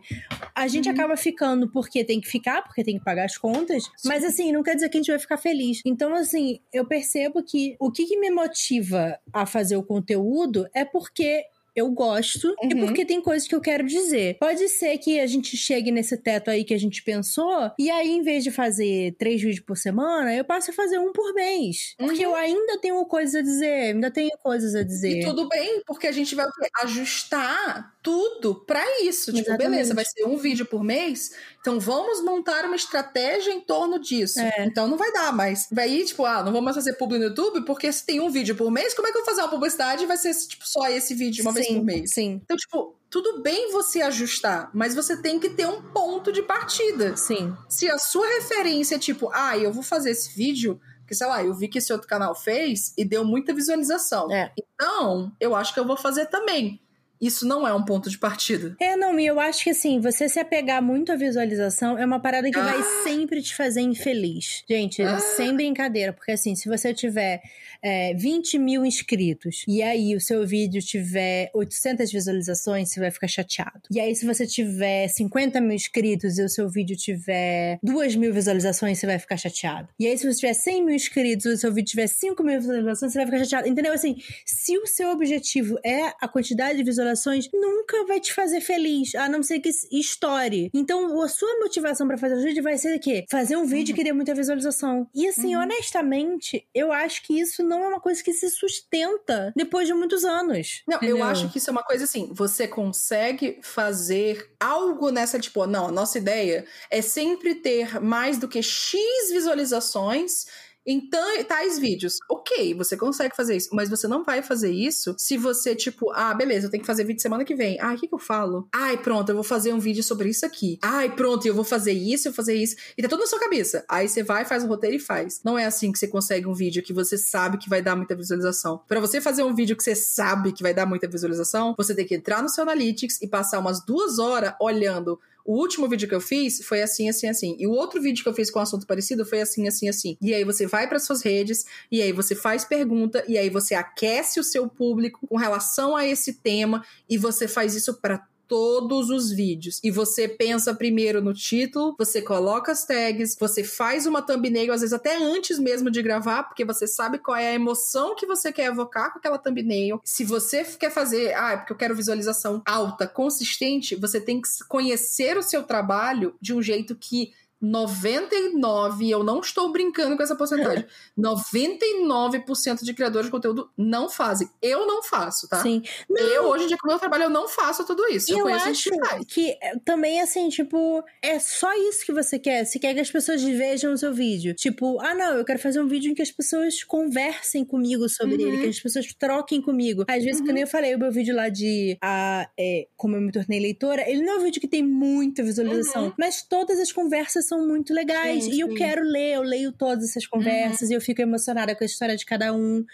A 0.56 0.68
gente 0.68 0.88
uhum. 0.88 0.96
acaba 0.96 1.18
ficando 1.18 1.70
porque 1.70 2.04
tem 2.04 2.22
que 2.22 2.28
ficar, 2.28 2.62
porque 2.62 2.84
tem 2.84 2.98
que 2.98 3.04
pagar 3.04 3.26
as 3.26 3.38
contas, 3.38 3.84
Sim. 3.98 4.08
mas 4.08 4.24
assim, 4.24 4.52
não 4.52 4.64
quer 4.64 4.76
dizer 4.76 4.89
que 4.89 4.98
a 4.98 5.02
gente 5.02 5.12
vai 5.12 5.20
ficar 5.20 5.38
feliz. 5.38 5.82
Então, 5.86 6.14
assim, 6.14 6.60
eu 6.72 6.86
percebo 6.86 7.44
que 7.44 7.76
o 7.80 7.92
que, 7.92 8.06
que 8.06 8.18
me 8.18 8.30
motiva 8.30 9.20
a 9.34 9.46
fazer 9.46 9.76
o 9.76 9.81
conteúdo 9.84 10.68
é 10.74 10.86
porque 10.86 11.46
eu 11.76 11.90
gosto 11.90 12.48
uhum. 12.62 12.70
e 12.70 12.76
porque 12.76 13.06
tem 13.06 13.22
coisas 13.22 13.48
que 13.48 13.56
eu 13.56 13.62
quero 13.62 13.86
dizer. 13.86 14.38
Pode 14.40 14.68
ser 14.70 14.98
que 14.98 15.20
a 15.20 15.28
gente 15.28 15.56
chegue 15.56 15.92
nesse 15.92 16.18
teto 16.18 16.50
aí 16.50 16.64
que 16.64 16.74
a 16.74 16.80
gente 16.80 17.04
pensou, 17.04 17.72
e 17.80 17.90
aí, 17.90 18.10
em 18.10 18.22
vez 18.22 18.44
de 18.44 18.52
fazer 18.52 19.16
três 19.18 19.42
vídeos 19.42 19.64
por 19.66 19.78
semana, 19.78 20.36
eu 20.36 20.44
passo 20.44 20.72
a 20.72 20.74
fazer 20.74 21.00
um 21.00 21.12
por 21.12 21.34
mês. 21.34 21.96
Uhum. 22.00 22.08
Porque 22.08 22.26
eu 22.26 22.36
ainda 22.36 22.78
tenho 22.80 23.04
coisas 23.06 23.36
a 23.36 23.42
dizer, 23.42 23.94
ainda 23.94 24.12
tenho 24.12 24.38
coisas 24.42 24.76
a 24.76 24.84
dizer. 24.84 25.20
E 25.20 25.26
tudo 25.26 25.48
bem, 25.48 25.82
porque 25.86 26.08
a 26.08 26.12
gente 26.12 26.36
vai 26.36 26.46
ajustar 26.84 27.96
tudo 28.02 28.56
para 28.66 28.84
isso. 29.04 29.32
Tipo, 29.32 29.50
Exatamente. 29.50 29.70
beleza, 29.70 29.94
vai 29.94 30.06
ser 30.06 30.26
um 30.26 30.38
vídeo 30.38 30.66
por 30.66 30.84
mês, 30.84 31.32
então 31.60 31.80
vamos 31.80 32.22
montar 32.24 32.66
uma 32.66 32.76
estratégia 32.76 33.52
em 33.52 33.62
torno 33.62 34.00
disso. 34.00 34.40
É. 34.40 34.66
Então 34.66 34.88
não 34.88 34.98
vai 34.98 35.12
dar 35.12 35.32
mais. 35.32 35.68
Vai 35.72 35.90
ir, 35.90 36.06
tipo, 36.06 36.26
ah, 36.26 36.44
não 36.44 36.52
vou 36.52 36.62
mais 36.62 36.76
fazer 36.76 36.94
publi 36.94 37.18
no 37.18 37.26
YouTube, 37.26 37.66
porque 37.66 37.92
se 37.92 38.06
tem 38.06 38.20
um 38.20 38.30
vídeo 38.30 38.56
por 38.56 38.72
mês, 38.72 38.94
como 38.94 39.08
é 39.08 39.12
que 39.12 39.18
eu 39.18 39.24
vou 39.24 39.30
fazer 39.30 39.42
uma 39.42 39.50
publicidade 39.50 40.04
e 40.04 40.08
vai 40.08 40.18
ser, 40.18 40.34
tipo, 40.34 40.68
só 40.68 40.88
esse 40.90 41.14
vídeo 41.14 41.44
uma 41.44 41.52
sim, 41.52 41.56
vez 41.56 41.61
por 41.68 41.84
mês? 41.84 42.14
Sim. 42.14 42.41
Então, 42.43 42.57
tipo, 42.57 42.95
tudo 43.09 43.41
bem 43.41 43.72
você 43.72 44.01
ajustar, 44.01 44.70
mas 44.74 44.95
você 44.95 45.22
tem 45.22 45.39
que 45.39 45.49
ter 45.49 45.68
um 45.68 45.82
ponto 45.91 46.32
de 46.32 46.41
partida. 46.41 47.16
Sim. 47.18 47.55
Se 47.70 47.89
a 47.89 47.97
sua 47.97 48.28
referência 48.28 48.95
é 48.95 48.99
tipo, 48.99 49.30
ah, 49.34 49.57
eu 49.57 49.72
vou 49.72 49.84
fazer 49.84 50.12
esse 50.12 50.36
vídeo 50.36 50.80
porque, 51.12 51.18
sei 51.18 51.28
lá, 51.28 51.43
eu 51.43 51.53
vi 51.53 51.68
que 51.68 51.78
esse 51.78 51.91
outro 51.91 52.07
canal 52.07 52.34
fez 52.34 52.93
e 52.97 53.03
deu 53.03 53.26
muita 53.26 53.53
visualização. 53.53 54.32
É. 54.32 54.53
Então, 54.57 55.30
eu 55.41 55.53
acho 55.53 55.74
que 55.74 55.80
eu 55.82 55.86
vou 55.86 55.97
fazer 55.97 56.28
também 56.28 56.80
isso 57.22 57.47
não 57.47 57.68
é 57.68 57.74
um 57.74 57.86
ponto 57.86 58.09
de 58.09 58.18
partida. 58.18 58.76
É, 58.82 58.97
não, 58.97 59.18
e 59.20 59.28
eu 59.28 59.39
acho 59.39 59.64
que 59.64 59.70
assim, 59.70 60.01
você 60.01 60.28
se 60.28 60.39
apegar 60.39 60.82
muito 60.82 61.12
à 61.12 61.16
visualização 61.16 61.95
é 61.95 62.03
uma 62.03 62.20
parada 62.20 62.49
que 62.49 62.57
ah. 62.57 62.64
vai 62.64 62.84
sempre 63.03 63.43
te 63.43 63.55
fazer 63.55 63.82
infeliz. 63.82 64.64
Gente, 64.68 65.03
ah. 65.03 65.20
sem 65.20 65.55
brincadeira, 65.55 66.12
porque 66.12 66.32
assim, 66.32 66.55
se 66.55 66.68
você 66.68 66.95
tiver 66.95 67.39
é, 67.84 68.14
20 68.14 68.58
mil 68.60 68.86
inscritos 68.86 69.64
e 69.68 69.82
aí 69.82 70.16
o 70.16 70.22
seu 70.22 70.46
vídeo 70.46 70.82
tiver 70.82 71.50
800 71.54 72.12
visualizações, 72.12 72.90
você 72.90 73.00
vai 73.00 73.12
ficar 73.12 73.28
chateado. 73.28 73.82
E 73.90 74.00
aí, 74.00 74.16
se 74.16 74.26
você 74.26 74.46
tiver 74.46 75.08
50 75.08 75.60
mil 75.62 75.74
inscritos 75.74 76.38
e 76.38 76.44
o 76.44 76.50
seu 76.50 76.70
vídeo 76.70 76.96
tiver 76.96 77.80
2 77.84 78.16
mil 78.16 78.34
visualizações, 78.34 79.00
você 79.00 79.06
vai 79.06 79.20
ficar 79.20 79.38
chateado. 79.38 79.90
E 80.00 80.08
aí, 80.08 80.18
se 80.18 80.26
você 80.26 80.40
tiver 80.40 80.54
100 80.54 80.86
mil 80.86 80.96
inscritos 80.96 81.46
e 81.46 81.50
o 81.50 81.58
seu 81.58 81.74
vídeo 81.74 81.92
tiver 81.92 82.08
5 82.08 82.44
mil 82.44 82.60
visualizações, 82.60 83.12
você 83.12 83.18
vai 83.20 83.26
ficar 83.26 83.40
chateado. 83.40 83.68
Entendeu? 83.68 83.94
Assim, 83.94 84.16
se 84.46 84.78
o 84.78 84.86
seu 84.86 85.12
objetivo 85.12 85.78
é 85.84 86.14
a 86.20 86.28
quantidade 86.28 86.78
de 86.78 86.84
visualizações, 86.84 87.50
nunca 87.54 88.06
vai 88.06 88.20
te 88.20 88.34
fazer 88.34 88.62
feliz, 88.62 89.16
a 89.16 89.28
não 89.30 89.44
ser 89.44 89.60
que 89.60 89.70
estoure. 89.92 90.70
Então, 90.74 91.22
a 91.22 91.28
sua 91.28 91.60
motivação 91.60 92.08
para 92.08 92.18
fazer 92.18 92.36
o 92.36 92.44
vídeo 92.44 92.64
vai 92.64 92.78
ser 92.78 92.96
o 92.96 93.00
quê? 93.00 93.26
Fazer 93.30 93.56
um 93.56 93.66
vídeo 93.66 93.92
uhum. 93.92 93.98
que 93.98 94.04
dê 94.04 94.14
muita 94.14 94.34
visualização. 94.34 95.08
E 95.14 95.28
assim, 95.28 95.56
uhum. 95.56 95.62
honestamente, 95.64 96.66
eu 96.74 96.92
acho 96.92 97.24
que 97.24 97.40
isso 97.40 97.64
não 97.72 97.86
é 97.86 97.88
uma 97.88 98.02
coisa 98.02 98.22
que 98.22 98.34
se 98.34 98.50
sustenta 98.50 99.54
depois 99.56 99.88
de 99.88 99.94
muitos 99.94 100.26
anos. 100.26 100.84
Não, 100.86 100.98
entendeu? 100.98 101.20
eu 101.20 101.24
acho 101.24 101.50
que 101.50 101.58
isso 101.58 101.70
é 101.70 101.72
uma 101.72 101.84
coisa 101.84 102.04
assim, 102.04 102.30
você 102.34 102.68
consegue 102.68 103.60
fazer 103.64 104.52
algo 104.60 105.10
nessa, 105.10 105.40
tipo, 105.40 105.66
não, 105.66 105.88
a 105.88 105.92
nossa 105.92 106.18
ideia 106.18 106.66
é 106.90 107.02
sempre 107.02 107.56
ter 107.56 108.02
mais 108.02 108.38
do 108.38 108.48
que 108.48 108.62
X 108.62 109.00
visualizações 109.32 110.46
em 110.86 111.10
tais 111.48 111.78
vídeos. 111.78 112.18
Ok, 112.30 112.74
você 112.74 112.98
consegue 112.98 113.36
fazer 113.36 113.56
isso, 113.56 113.70
mas 113.74 113.90
você 113.90 114.08
não 114.08 114.24
vai 114.24 114.42
fazer 114.42 114.72
isso 114.72 115.16
se 115.18 115.38
você, 115.38 115.76
tipo, 115.76 116.12
ah, 116.12 116.34
beleza, 116.34 116.68
eu 116.68 116.72
tenho 116.72 116.82
que 116.82 116.88
fazer 116.88 117.04
vídeo 117.04 117.22
semana 117.22 117.46
que 117.46 117.56
vem. 117.56 117.80
Ah, 117.80 117.94
o 117.94 117.98
que, 117.98 118.08
que 118.08 118.14
eu 118.14 118.20
falo? 118.20 118.68
Ai, 118.74 118.98
pronto, 118.98 119.30
eu 119.30 119.36
vou 119.36 119.44
fazer 119.44 119.74
um 119.74 119.80
vídeo 119.80 120.04
sobre 120.04 120.30
isso 120.30 120.46
aqui. 120.46 120.80
Ai, 120.82 121.16
pronto, 121.16 121.46
eu 121.48 121.54
vou 121.54 121.64
fazer 121.64 121.94
isso, 121.94 122.28
eu 122.28 122.32
vou 122.32 122.38
fazer 122.38 122.56
isso. 122.56 122.76
E 122.98 123.02
tá 123.02 123.08
tudo 123.08 123.22
na 123.22 123.28
sua 123.28 123.40
cabeça. 123.40 123.86
Aí 123.88 124.08
você 124.08 124.24
vai, 124.24 124.46
faz 124.46 124.64
o 124.64 124.68
roteiro 124.68 124.96
e 124.96 125.00
faz. 125.00 125.42
Não 125.44 125.58
é 125.58 125.66
assim 125.66 125.92
que 125.92 126.00
você 126.00 126.08
consegue 126.08 126.48
um 126.48 126.54
vídeo 126.54 126.84
que 126.84 126.94
você 126.94 127.18
sabe 127.18 127.58
que 127.58 127.70
vai 127.70 127.82
dar 127.82 127.96
muita 127.96 128.16
visualização. 128.16 128.82
Para 128.88 129.00
você 129.00 129.22
fazer 129.22 129.44
um 129.44 129.54
vídeo 129.54 129.76
que 129.76 129.84
você 129.84 129.96
sabe 129.96 130.52
que 130.52 130.64
vai 130.64 130.74
dar 130.74 130.86
muita 130.86 131.08
visualização, 131.08 131.76
você 131.78 131.94
tem 131.94 132.06
que 132.06 132.16
entrar 132.16 132.42
no 132.42 132.50
seu 132.50 132.62
Analytics 132.62 133.22
e 133.22 133.28
passar 133.28 133.60
umas 133.60 133.84
duas 133.84 134.20
horas 134.20 134.54
olhando 134.60 135.20
o 135.46 135.54
último 135.54 135.88
vídeo 135.88 136.08
que 136.08 136.16
eu 136.16 136.22
fiz 136.22 136.64
foi 136.66 136.82
assim, 136.82 137.10
assim, 137.10 137.28
assim. 137.28 137.56
E 137.60 137.68
o 137.68 137.72
outro 137.72 138.02
vídeo 138.02 138.24
que 138.24 138.30
eu 138.30 138.34
fiz 138.34 138.50
com 138.50 138.60
um 138.60 138.62
assunto 138.62 138.86
parecido 138.86 139.26
foi 139.26 139.42
assim, 139.42 139.68
assim, 139.68 139.89
assim. 139.89 140.18
E 140.22 140.34
aí 140.34 140.44
você 140.44 140.66
vai 140.68 140.88
para 140.88 141.00
suas 141.00 141.22
redes, 141.22 141.66
e 141.92 142.02
aí 142.02 142.12
você 142.12 142.36
faz 142.36 142.66
pergunta, 142.66 143.24
e 143.28 143.38
aí 143.38 143.50
você 143.50 143.76
aquece 143.76 144.39
o 144.39 144.44
seu 144.44 144.68
público 144.68 145.26
com 145.28 145.38
relação 145.38 145.96
a 145.96 146.06
esse 146.06 146.34
tema, 146.34 146.86
e 147.10 147.18
você 147.18 147.48
faz 147.48 147.76
isso 147.76 148.00
para 148.02 148.26
todos 148.52 149.10
os 149.10 149.32
vídeos. 149.32 149.80
E 149.82 149.89
você 149.89 150.28
pensa 150.28 150.76
primeiro 150.76 151.22
no 151.22 151.34
título, 151.34 151.95
você 151.97 152.22
coloca 152.22 152.74
as 152.74 152.86
tags, 152.86 153.38
você 153.39 153.64
faz 153.64 154.06
uma 154.06 154.22
thumbnail, 154.22 154.74
às 154.74 154.82
vezes 154.82 154.91
até 154.91 155.16
antes 155.16 155.58
mesmo 155.58 155.89
de 155.89 156.02
gravar, 156.02 156.43
porque 156.43 156.66
você 156.66 156.86
sabe 156.86 157.18
qual 157.18 157.38
é 157.38 157.52
a 157.52 157.54
emoção 157.54 158.14
que 158.14 158.26
você 158.26 158.52
quer 158.52 158.66
evocar 158.66 159.14
com 159.14 159.20
aquela 159.20 159.38
thumbnail. 159.38 160.02
Se 160.04 160.26
você 160.26 160.66
quer 160.66 160.91
fazer, 160.91 161.34
ah, 161.34 161.54
é 161.54 161.58
porque 161.58 161.72
eu 161.72 161.78
quero 161.78 161.95
visualização 161.95 162.62
alta, 162.66 163.08
consistente, 163.08 163.95
você 163.95 164.20
tem 164.20 164.41
que 164.41 164.49
conhecer 164.68 165.38
o 165.38 165.43
seu 165.43 165.64
trabalho 165.64 166.36
de 166.41 166.54
um 166.54 166.62
jeito 166.62 166.93
que 166.93 167.32
99, 167.62 169.09
eu 169.09 169.24
não 169.24 169.39
estou 169.39 169.72
brincando 169.72 170.18
com 170.18 170.24
essa 170.24 170.36
porcentagem. 170.36 170.86
99% 171.18 172.84
de 172.84 172.93
criadores 172.93 173.28
de 173.28 173.32
conteúdo 173.32 173.70
não 173.78 174.09
fazem. 174.09 174.49
Eu 174.62 174.86
não 174.88 175.03
faço, 175.03 175.47
tá? 175.47 175.62
Sim. 175.62 175.82
Eu, 176.09 176.45
hoje 176.45 176.66
em 176.66 176.68
dia, 176.68 176.78
com 176.78 176.88
o 176.88 176.91
meu 176.91 176.99
trabalho, 176.99 177.24
eu 177.26 177.30
não 177.30 177.47
faço 177.47 177.86
tudo 177.86 178.05
isso. 178.07 178.32
Eu, 178.32 178.39
eu 178.39 178.43
conheço 178.43 178.66
gente 178.66 178.72
acho 178.78 178.89
que 178.89 179.07
faz. 179.09 179.26
que 179.28 179.57
é, 179.62 179.78
também, 179.86 180.22
assim, 180.22 180.49
tipo, 180.49 181.03
é 181.22 181.39
só 181.39 181.72
isso 181.89 182.05
que 182.05 182.12
você 182.14 182.39
quer. 182.39 182.66
Você 182.66 182.80
quer 182.80 182.93
que 182.93 182.99
as 182.99 183.12
pessoas 183.12 183.41
vejam 183.41 183.93
o 183.93 183.97
seu 183.97 184.14
vídeo. 184.14 184.53
Tipo, 184.55 184.99
ah, 185.01 185.14
não, 185.14 185.34
eu 185.38 185.45
quero 185.45 185.59
fazer 185.59 185.80
um 185.82 185.88
vídeo 185.88 186.12
em 186.12 186.16
que 186.16 186.22
as 186.22 186.32
pessoas 186.32 186.84
conversem 186.84 187.64
comigo 187.66 188.07
sobre 188.09 188.32
Uhum. 188.43 188.47
ele, 188.53 188.62
que 188.64 188.68
as 188.70 188.80
pessoas 188.80 189.14
troquem 189.14 189.62
comigo. 189.62 190.05
Às 190.07 190.24
vezes, 190.24 190.39
Uhum. 190.41 190.47
quando 190.47 190.57
eu 190.57 190.68
falei, 190.68 190.95
o 190.95 190.99
meu 190.99 191.12
vídeo 191.12 191.36
lá 191.36 191.49
de 191.49 191.97
a, 192.01 192.49
é, 192.59 192.88
como 192.95 193.16
eu 193.16 193.22
me 193.22 193.32
tornei 193.32 193.59
leitora, 193.59 194.09
ele 194.09 194.24
não 194.24 194.34
é 194.34 194.38
um 194.38 194.43
vídeo 194.43 194.62
que 194.62 194.68
tem 194.68 194.84
muita 194.84 195.43
visualização, 195.43 196.05
Uhum. 196.05 196.14
mas 196.18 196.41
todas 196.43 196.80
as 196.80 196.91
conversas 196.91 197.45
são 197.52 197.68
muito 197.68 197.93
legais. 197.93 198.45
Sim, 198.45 198.54
e 198.54 198.60
eu 198.62 198.70
sim. 198.70 198.76
quero 198.76 199.04
ler, 199.04 199.36
eu 199.36 199.41
leio 199.41 199.72
todas 199.74 200.10
essas 200.10 200.26
conversas 200.26 200.89
e 200.89 200.93
eu 200.93 201.02
fico 201.02 201.22
emocionada 201.22 201.76
com 201.76 201.84
a 201.84 201.88
história 201.88 202.16
de 202.16 202.26
cada 202.26 202.54
um. 202.54 202.86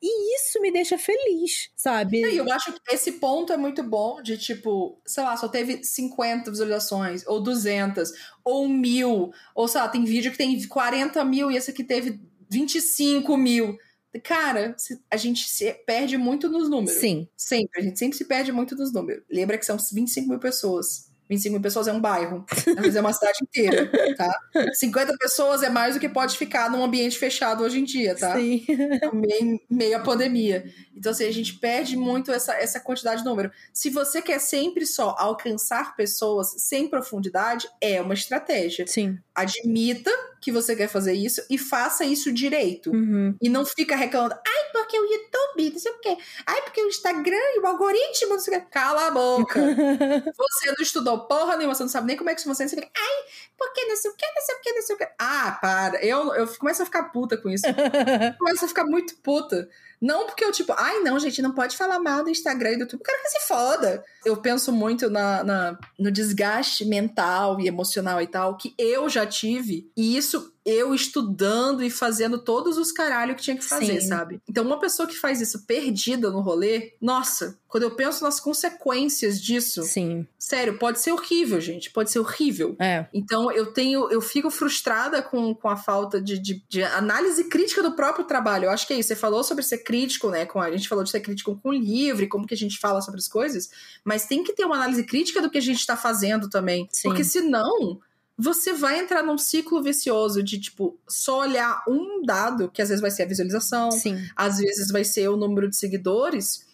E 0.00 0.36
isso 0.36 0.60
me 0.60 0.70
deixa 0.70 0.96
feliz, 0.96 1.70
sabe? 1.74 2.20
E 2.20 2.36
eu 2.36 2.52
acho 2.52 2.72
que 2.72 2.94
esse 2.94 3.12
ponto 3.12 3.52
é 3.52 3.56
muito 3.56 3.82
bom 3.82 4.22
de 4.22 4.36
tipo, 4.36 5.00
sei 5.06 5.24
lá, 5.24 5.36
só 5.36 5.48
teve 5.48 5.82
50 5.82 6.50
visualizações, 6.50 7.26
ou 7.26 7.42
200, 7.42 8.12
ou 8.44 8.68
mil, 8.68 9.32
ou 9.54 9.66
sei 9.66 9.80
lá, 9.80 9.88
tem 9.88 10.04
vídeo 10.04 10.30
que 10.30 10.38
tem 10.38 10.68
40 10.68 11.24
mil 11.24 11.50
e 11.50 11.56
esse 11.56 11.70
aqui 11.70 11.82
teve 11.82 12.20
25 12.48 13.36
mil. 13.36 13.76
Cara, 14.22 14.76
a 15.10 15.16
gente 15.16 15.48
se 15.48 15.72
perde 15.86 16.16
muito 16.16 16.48
nos 16.48 16.68
números. 16.68 17.00
Sim. 17.00 17.28
Sempre, 17.36 17.80
a 17.80 17.82
gente 17.82 17.98
sempre 17.98 18.16
se 18.16 18.24
perde 18.24 18.52
muito 18.52 18.76
nos 18.76 18.92
números. 18.92 19.24
Lembra 19.30 19.58
que 19.58 19.66
são 19.66 19.76
25 19.76 20.28
mil 20.28 20.38
pessoas. 20.38 21.10
25 21.28 21.52
mil 21.52 21.62
pessoas 21.62 21.88
é 21.88 21.92
um 21.92 22.00
bairro. 22.00 22.44
Às 22.50 22.64
vezes 22.64 22.96
é 22.96 23.00
uma 23.00 23.12
cidade 23.12 23.38
inteira, 23.42 23.90
tá? 24.16 24.40
50 24.74 25.16
pessoas 25.18 25.62
é 25.62 25.68
mais 25.68 25.94
do 25.94 26.00
que 26.00 26.08
pode 26.08 26.36
ficar 26.36 26.70
num 26.70 26.84
ambiente 26.84 27.18
fechado 27.18 27.64
hoje 27.64 27.80
em 27.80 27.84
dia, 27.84 28.14
tá? 28.14 28.36
Sim. 28.36 28.64
meio, 29.12 29.60
meio 29.68 29.96
a 29.96 30.00
pandemia. 30.00 30.64
Então, 30.94 31.12
assim, 31.12 31.26
a 31.26 31.32
gente 31.32 31.54
perde 31.54 31.96
muito 31.96 32.30
essa, 32.32 32.54
essa 32.54 32.80
quantidade 32.80 33.22
de 33.22 33.28
número. 33.28 33.50
Se 33.72 33.90
você 33.90 34.22
quer 34.22 34.38
sempre 34.38 34.86
só 34.86 35.14
alcançar 35.18 35.96
pessoas 35.96 36.54
sem 36.58 36.88
profundidade, 36.88 37.68
é 37.80 38.00
uma 38.00 38.14
estratégia. 38.14 38.86
Sim. 38.86 39.18
Admita 39.34 40.10
que 40.46 40.52
você 40.52 40.76
quer 40.76 40.86
fazer 40.86 41.12
isso 41.12 41.44
e 41.50 41.58
faça 41.58 42.04
isso 42.04 42.32
direito. 42.32 42.92
Uhum. 42.92 43.34
E 43.42 43.48
não 43.48 43.66
fica 43.66 43.96
reclamando, 43.96 44.36
ai, 44.46 44.70
porque 44.72 44.96
o 44.96 45.04
YouTube, 45.04 45.72
não 45.72 45.78
sei 45.80 45.90
o 45.90 45.98
quê. 45.98 46.16
Ai, 46.46 46.62
porque 46.62 46.80
o 46.84 46.86
Instagram 46.86 47.36
e 47.56 47.58
o 47.58 47.66
algoritmo, 47.66 48.34
não 48.34 48.38
sei 48.38 48.56
o 48.56 48.60
quê. 48.60 48.66
Cala 48.70 49.08
a 49.08 49.10
boca. 49.10 49.58
Você 50.38 50.66
não 50.68 50.76
estudou 50.80 51.26
porra 51.26 51.56
nenhuma, 51.56 51.74
você 51.74 51.82
não 51.82 51.90
sabe 51.90 52.06
nem 52.06 52.16
como 52.16 52.30
é 52.30 52.34
que 52.36 52.44
funciona. 52.44 52.68
Você 52.68 52.76
fica, 52.76 52.88
ai, 52.96 53.24
porque 53.58 53.84
não 53.86 53.96
sei 53.96 54.08
o 54.12 54.14
quê, 54.14 54.26
não 54.36 54.42
sei 54.42 54.54
o 54.54 54.60
quê, 54.60 54.72
não 54.72 54.82
sei 54.82 54.94
o 54.94 54.98
quê. 54.98 55.08
Ah, 55.18 55.58
para. 55.60 56.04
Eu, 56.04 56.32
eu 56.34 56.46
começo 56.58 56.82
a 56.82 56.84
ficar 56.84 57.04
puta 57.04 57.36
com 57.36 57.50
isso. 57.50 57.64
começo 58.38 58.64
a 58.64 58.68
ficar 58.68 58.84
muito 58.84 59.16
puta. 59.16 59.68
Não 60.00 60.26
porque 60.26 60.44
eu, 60.44 60.52
tipo, 60.52 60.72
ai, 60.76 61.00
não, 61.00 61.18
gente, 61.18 61.40
não 61.40 61.52
pode 61.52 61.76
falar 61.76 61.98
mal 61.98 62.22
do 62.22 62.30
Instagram 62.30 62.70
e 62.72 62.76
do 62.76 62.80
YouTube. 62.82 63.00
Eu 63.00 63.04
quero 63.06 63.22
que 63.22 63.28
se 63.30 63.46
foda. 63.48 64.04
Eu 64.24 64.36
penso 64.36 64.70
muito 64.72 65.08
na, 65.08 65.42
na- 65.42 65.78
no 65.98 66.10
desgaste 66.10 66.84
mental 66.84 67.60
e 67.60 67.66
emocional 67.68 68.20
e 68.20 68.26
tal, 68.26 68.56
que 68.56 68.74
eu 68.78 69.08
já 69.08 69.24
tive. 69.26 69.90
E 69.96 70.16
isso 70.16 70.52
eu 70.66 70.92
estudando 70.92 71.84
e 71.84 71.88
fazendo 71.88 72.38
todos 72.38 72.76
os 72.76 72.90
caralho 72.90 73.36
que 73.36 73.42
tinha 73.42 73.56
que 73.56 73.64
fazer, 73.64 74.00
Sim. 74.00 74.08
sabe? 74.08 74.40
Então, 74.48 74.64
uma 74.64 74.80
pessoa 74.80 75.06
que 75.06 75.16
faz 75.16 75.40
isso 75.40 75.64
perdida 75.64 76.28
no 76.28 76.40
rolê, 76.40 76.94
nossa, 77.00 77.56
quando 77.68 77.84
eu 77.84 77.92
penso 77.92 78.24
nas 78.24 78.40
consequências 78.40 79.40
disso, 79.40 79.84
Sim. 79.84 80.26
sério, 80.36 80.78
pode 80.78 81.00
ser 81.00 81.12
horrível, 81.12 81.60
gente. 81.60 81.90
Pode 81.90 82.10
ser 82.10 82.18
horrível. 82.18 82.74
É. 82.80 83.06
Então 83.12 83.52
eu 83.52 83.66
tenho, 83.66 84.10
eu 84.10 84.20
fico 84.20 84.50
frustrada 84.50 85.22
com, 85.22 85.54
com 85.54 85.68
a 85.68 85.76
falta 85.76 86.20
de, 86.20 86.38
de, 86.38 86.62
de 86.68 86.82
análise 86.82 87.44
crítica 87.44 87.82
do 87.82 87.92
próprio 87.92 88.24
trabalho. 88.24 88.64
Eu 88.64 88.70
acho 88.70 88.86
que 88.86 88.94
é 88.94 88.98
isso. 88.98 89.08
Você 89.08 89.16
falou 89.16 89.44
sobre 89.44 89.62
ser 89.62 89.78
crítico, 89.78 90.30
né? 90.30 90.46
Com 90.46 90.60
a, 90.60 90.70
gente 90.70 90.88
falou 90.88 91.04
de 91.04 91.10
ser 91.10 91.20
crítico 91.20 91.54
com 91.62 91.68
o 91.68 91.72
livro, 91.72 92.24
e 92.24 92.28
como 92.28 92.46
que 92.46 92.54
a 92.54 92.56
gente 92.56 92.78
fala 92.78 93.00
sobre 93.00 93.20
as 93.20 93.28
coisas, 93.28 93.68
mas 94.02 94.26
tem 94.26 94.42
que 94.42 94.52
ter 94.52 94.64
uma 94.64 94.76
análise 94.76 95.04
crítica 95.04 95.42
do 95.42 95.50
que 95.50 95.58
a 95.58 95.62
gente 95.62 95.78
está 95.78 95.96
fazendo 95.96 96.48
também. 96.48 96.88
Sim. 96.90 97.08
Porque 97.08 97.22
senão 97.22 98.00
você 98.38 98.72
vai 98.72 99.00
entrar 99.00 99.22
num 99.22 99.38
ciclo 99.38 99.82
vicioso 99.82 100.42
de, 100.42 100.60
tipo, 100.60 100.98
só 101.08 101.40
olhar 101.40 101.82
um 101.88 102.22
dado, 102.22 102.70
que 102.70 102.82
às 102.82 102.88
vezes 102.88 103.00
vai 103.00 103.10
ser 103.10 103.22
a 103.22 103.26
visualização, 103.26 103.90
Sim. 103.90 104.22
às 104.36 104.58
vezes 104.58 104.90
vai 104.90 105.04
ser 105.04 105.28
o 105.28 105.36
número 105.36 105.68
de 105.68 105.76
seguidores, 105.76 106.66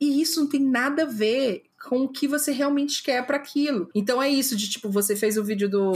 e 0.00 0.20
isso 0.20 0.40
não 0.40 0.48
tem 0.48 0.60
nada 0.60 1.04
a 1.04 1.06
ver 1.06 1.64
com 1.88 2.00
o 2.00 2.08
que 2.08 2.26
você 2.26 2.50
realmente 2.52 3.02
quer 3.02 3.24
para 3.26 3.36
aquilo. 3.36 3.88
Então 3.94 4.22
é 4.22 4.28
isso 4.28 4.56
de 4.56 4.68
tipo, 4.68 4.90
você 4.90 5.14
fez 5.14 5.38
o 5.38 5.44
vídeo 5.44 5.68
do, 5.70 5.92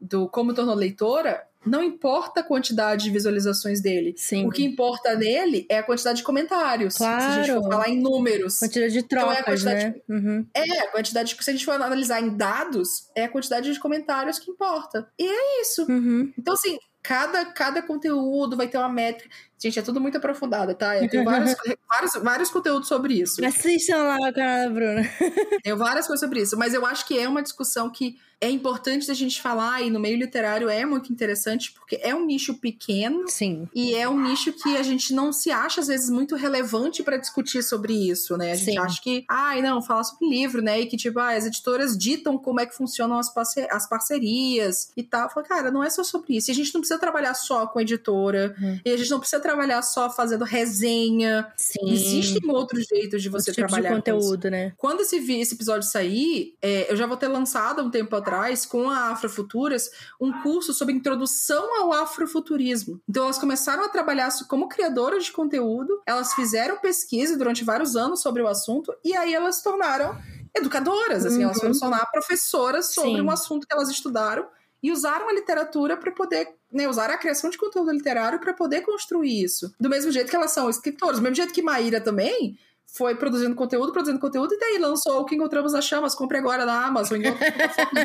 do 0.00 0.28
como 0.28 0.54
tornou 0.54 0.74
leitora, 0.74 1.42
não 1.66 1.82
importa 1.82 2.40
a 2.40 2.42
quantidade 2.42 3.04
de 3.04 3.10
visualizações 3.10 3.80
dele. 3.80 4.14
Sim. 4.16 4.46
O 4.46 4.50
que 4.50 4.64
importa 4.64 5.14
nele 5.14 5.66
é 5.68 5.78
a 5.78 5.82
quantidade 5.82 6.18
de 6.18 6.24
comentários. 6.24 6.94
Se 6.94 7.04
a 7.04 7.36
gente 7.36 7.46
Claro. 7.46 7.62
for 7.62 7.70
falar 7.70 7.88
em 7.88 8.00
números. 8.00 8.58
Quantidade 8.58 8.92
de 8.92 8.98
Então, 9.00 9.18
é 9.18 9.22
a 9.22 9.42
trocas, 9.42 9.62
quantidade 9.62 9.84
né? 9.84 9.94
Uhum. 10.08 10.46
É, 10.54 10.78
a 10.80 10.90
quantidade. 10.90 11.36
Se 11.40 11.50
a 11.50 11.52
gente 11.52 11.64
for 11.64 11.72
analisar 11.72 12.20
em 12.20 12.36
dados, 12.36 13.08
é 13.14 13.24
a 13.24 13.28
quantidade 13.28 13.72
de 13.72 13.78
comentários 13.80 14.38
que 14.38 14.50
importa. 14.50 15.08
E 15.18 15.26
é 15.26 15.60
isso. 15.62 15.84
Uhum. 15.88 16.32
Então, 16.38 16.54
assim, 16.54 16.78
cada, 17.02 17.44
cada 17.46 17.82
conteúdo 17.82 18.56
vai 18.56 18.66
ter 18.68 18.78
uma 18.78 18.88
métrica. 18.88 19.28
Gente, 19.58 19.78
é 19.78 19.82
tudo 19.82 20.00
muito 20.00 20.18
aprofundado, 20.18 20.74
tá? 20.74 21.00
Eu 21.00 21.08
tenho 21.08 21.24
vários, 21.24 21.54
vários, 21.88 22.14
vários 22.22 22.50
conteúdos 22.50 22.88
sobre 22.88 23.14
isso. 23.14 23.44
Assistam 23.44 24.02
lá 24.02 24.16
o 24.16 24.32
canal 24.32 24.68
da 24.68 24.70
Bruna. 24.70 25.10
Tenho 25.62 25.76
várias 25.76 26.06
coisas 26.06 26.20
sobre 26.20 26.42
isso. 26.42 26.56
Mas 26.56 26.74
eu 26.74 26.84
acho 26.84 27.06
que 27.06 27.18
é 27.18 27.28
uma 27.28 27.42
discussão 27.42 27.88
que 27.90 28.16
é 28.40 28.50
importante 28.50 29.06
da 29.06 29.14
gente 29.14 29.40
falar, 29.40 29.80
e 29.80 29.88
no 29.88 29.98
meio 29.98 30.18
literário 30.18 30.68
é 30.68 30.84
muito 30.84 31.10
interessante, 31.10 31.72
porque 31.72 31.98
é 32.02 32.14
um 32.14 32.26
nicho 32.26 32.54
pequeno. 32.54 33.24
Sim. 33.26 33.66
E 33.74 33.94
é 33.94 34.06
um 34.06 34.20
nicho 34.20 34.52
que 34.52 34.76
a 34.76 34.82
gente 34.82 35.14
não 35.14 35.32
se 35.32 35.50
acha, 35.50 35.80
às 35.80 35.86
vezes, 35.86 36.10
muito 36.10 36.36
relevante 36.36 37.02
para 37.02 37.16
discutir 37.16 37.62
sobre 37.62 37.94
isso, 37.94 38.36
né? 38.36 38.52
A 38.52 38.54
gente 38.54 38.72
Sim. 38.72 38.78
acha 38.78 39.00
que, 39.00 39.24
ai, 39.30 39.62
não, 39.62 39.80
falar 39.80 40.04
sobre 40.04 40.28
livro, 40.28 40.60
né? 40.60 40.80
E 40.80 40.86
que, 40.86 40.96
tipo, 40.96 41.18
ah, 41.18 41.30
as 41.30 41.46
editoras 41.46 41.96
ditam 41.96 42.36
como 42.36 42.60
é 42.60 42.66
que 42.66 42.74
funcionam 42.74 43.18
as, 43.18 43.32
parce- 43.32 43.66
as 43.70 43.88
parcerias 43.88 44.90
e 44.94 45.02
tal. 45.02 45.30
Fala, 45.30 45.46
cara, 45.46 45.70
não 45.70 45.82
é 45.82 45.88
só 45.88 46.04
sobre 46.04 46.36
isso. 46.36 46.50
E 46.50 46.52
a 46.52 46.54
gente 46.54 46.74
não 46.74 46.82
precisa 46.82 47.00
trabalhar 47.00 47.32
só 47.32 47.66
com 47.66 47.80
editora. 47.80 48.54
Uhum. 48.60 48.80
E 48.84 48.90
a 48.90 48.96
gente 48.96 49.10
não 49.10 49.20
precisa 49.20 49.40
trabalhar 49.40 49.53
só 49.82 50.10
fazendo 50.10 50.44
resenha. 50.44 51.52
Sim. 51.56 51.92
Existem 51.92 52.50
outros 52.50 52.84
jeitos 52.86 53.22
de 53.22 53.28
você 53.28 53.52
tipo 53.52 53.66
de 53.66 53.72
trabalhar 53.72 53.90
isso. 53.90 53.96
conteúdo, 53.98 54.50
né? 54.50 54.72
Quando 54.76 55.00
esse, 55.00 55.16
esse 55.40 55.54
episódio 55.54 55.88
sair, 55.88 56.56
é, 56.62 56.90
eu 56.90 56.96
já 56.96 57.06
vou 57.06 57.16
ter 57.16 57.28
lançado 57.28 57.82
um 57.82 57.90
tempo 57.90 58.14
atrás, 58.16 58.64
com 58.66 58.88
a 58.88 59.10
Afrofuturas, 59.10 59.90
um 60.20 60.32
curso 60.42 60.72
sobre 60.72 60.94
introdução 60.94 61.80
ao 61.82 61.92
afrofuturismo. 61.92 63.00
Então, 63.08 63.24
elas 63.24 63.38
começaram 63.38 63.84
a 63.84 63.88
trabalhar 63.88 64.30
como 64.48 64.68
criadoras 64.68 65.24
de 65.26 65.32
conteúdo, 65.32 66.00
elas 66.06 66.32
fizeram 66.34 66.78
pesquisa 66.78 67.36
durante 67.36 67.64
vários 67.64 67.96
anos 67.96 68.20
sobre 68.20 68.42
o 68.42 68.48
assunto, 68.48 68.94
e 69.04 69.14
aí 69.14 69.34
elas 69.34 69.56
se 69.56 69.64
tornaram 69.64 70.16
educadoras, 70.56 71.26
assim, 71.26 71.42
elas 71.42 71.56
Uhum. 71.56 71.60
foram 71.62 71.74
se 71.74 71.80
tornar 71.80 72.06
professoras 72.10 72.94
sobre 72.94 73.12
Sim. 73.16 73.20
um 73.22 73.30
assunto 73.30 73.66
que 73.66 73.74
elas 73.74 73.88
estudaram 73.90 74.46
e 74.84 74.92
usaram 74.92 75.30
a 75.30 75.32
literatura 75.32 75.96
para 75.96 76.12
poder, 76.12 76.46
né, 76.70 76.86
usar 76.86 77.08
a 77.08 77.16
criação 77.16 77.48
de 77.48 77.56
conteúdo 77.56 77.90
literário 77.90 78.38
para 78.38 78.52
poder 78.52 78.82
construir 78.82 79.42
isso. 79.42 79.74
Do 79.80 79.88
mesmo 79.88 80.12
jeito 80.12 80.28
que 80.28 80.36
elas 80.36 80.50
são 80.50 80.68
escritoras, 80.68 81.16
do 81.16 81.22
mesmo 81.22 81.36
jeito 81.36 81.54
que 81.54 81.62
Maíra 81.62 82.02
também 82.02 82.58
foi 82.94 83.14
produzindo 83.14 83.54
conteúdo, 83.54 83.92
produzindo 83.92 84.20
conteúdo, 84.20 84.52
e 84.52 84.58
daí 84.58 84.76
lançou 84.76 85.22
o 85.22 85.24
que 85.24 85.36
encontramos 85.36 85.72
nas 85.72 85.86
chamas. 85.86 86.14
Compre 86.14 86.36
agora 86.36 86.66
na 86.66 86.84
Amazon. 86.84 87.18
plataforma. 87.18 87.98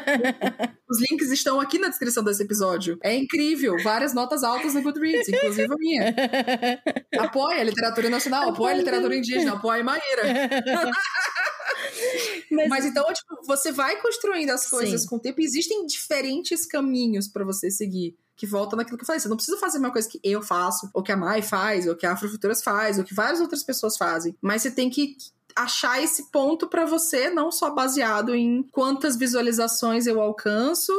Os 0.89 1.01
links 1.01 1.30
estão 1.32 1.59
aqui 1.59 1.77
na 1.77 1.89
descrição 1.89 2.23
desse 2.23 2.43
episódio. 2.43 2.97
É 3.03 3.13
incrível. 3.13 3.75
Várias 3.84 4.13
notas 4.13 4.41
altas 4.41 4.73
no 4.73 4.82
Goodreads, 4.82 5.27
inclusive 5.27 5.71
a 5.71 5.77
minha. 5.77 6.15
Apoia 7.19 7.59
a 7.59 7.63
literatura 7.65 8.09
nacional, 8.09 8.49
apoia 8.51 8.73
a 8.73 8.77
literatura 8.77 9.17
indígena, 9.17 9.53
apoia 9.53 9.82
a 9.82 9.84
Maíra. 9.84 10.23
Mas, 12.51 12.70
Mas 12.70 12.86
então, 12.86 13.05
tipo, 13.13 13.38
você 13.45 13.72
vai 13.72 14.01
construindo 14.01 14.49
as 14.49 14.70
coisas 14.70 15.01
Sim. 15.01 15.07
com 15.07 15.15
o 15.17 15.20
tempo. 15.20 15.41
E 15.41 15.45
existem 15.45 15.86
diferentes 15.86 16.65
caminhos 16.65 17.28
pra 17.28 17.43
você 17.43 17.70
seguir. 17.70 18.15
Que 18.36 18.45
volta 18.45 18.76
naquilo 18.76 18.97
que 18.97 19.03
eu 19.03 19.05
falei. 19.05 19.20
Você 19.20 19.28
não 19.28 19.36
precisa 19.36 19.57
fazer 19.57 19.78
a 19.78 19.82
mesma 19.82 19.93
coisa 19.93 20.09
que 20.09 20.20
eu 20.24 20.41
faço, 20.41 20.89
ou 20.93 21.03
que 21.03 21.11
a 21.11 21.17
Mai 21.17 21.41
faz, 21.41 21.88
ou 21.88 21.95
que 21.95 22.05
a 22.05 22.13
Afrofuturas 22.13 22.63
faz, 22.63 22.97
ou 22.97 23.03
que 23.03 23.13
várias 23.13 23.41
outras 23.41 23.63
pessoas 23.63 23.97
fazem. 23.97 24.36
Mas 24.41 24.61
você 24.61 24.72
tem 24.72 24.89
que 24.89 25.17
achar 25.55 26.01
esse 26.01 26.32
ponto 26.32 26.67
pra 26.67 26.86
você, 26.86 27.30
não 27.30 27.51
só 27.51 27.70
baseado 27.70 28.34
em 28.34 28.63
quantas 28.72 29.17
visualizações 29.17 30.07
eu 30.07 30.22
alcanço 30.22 30.93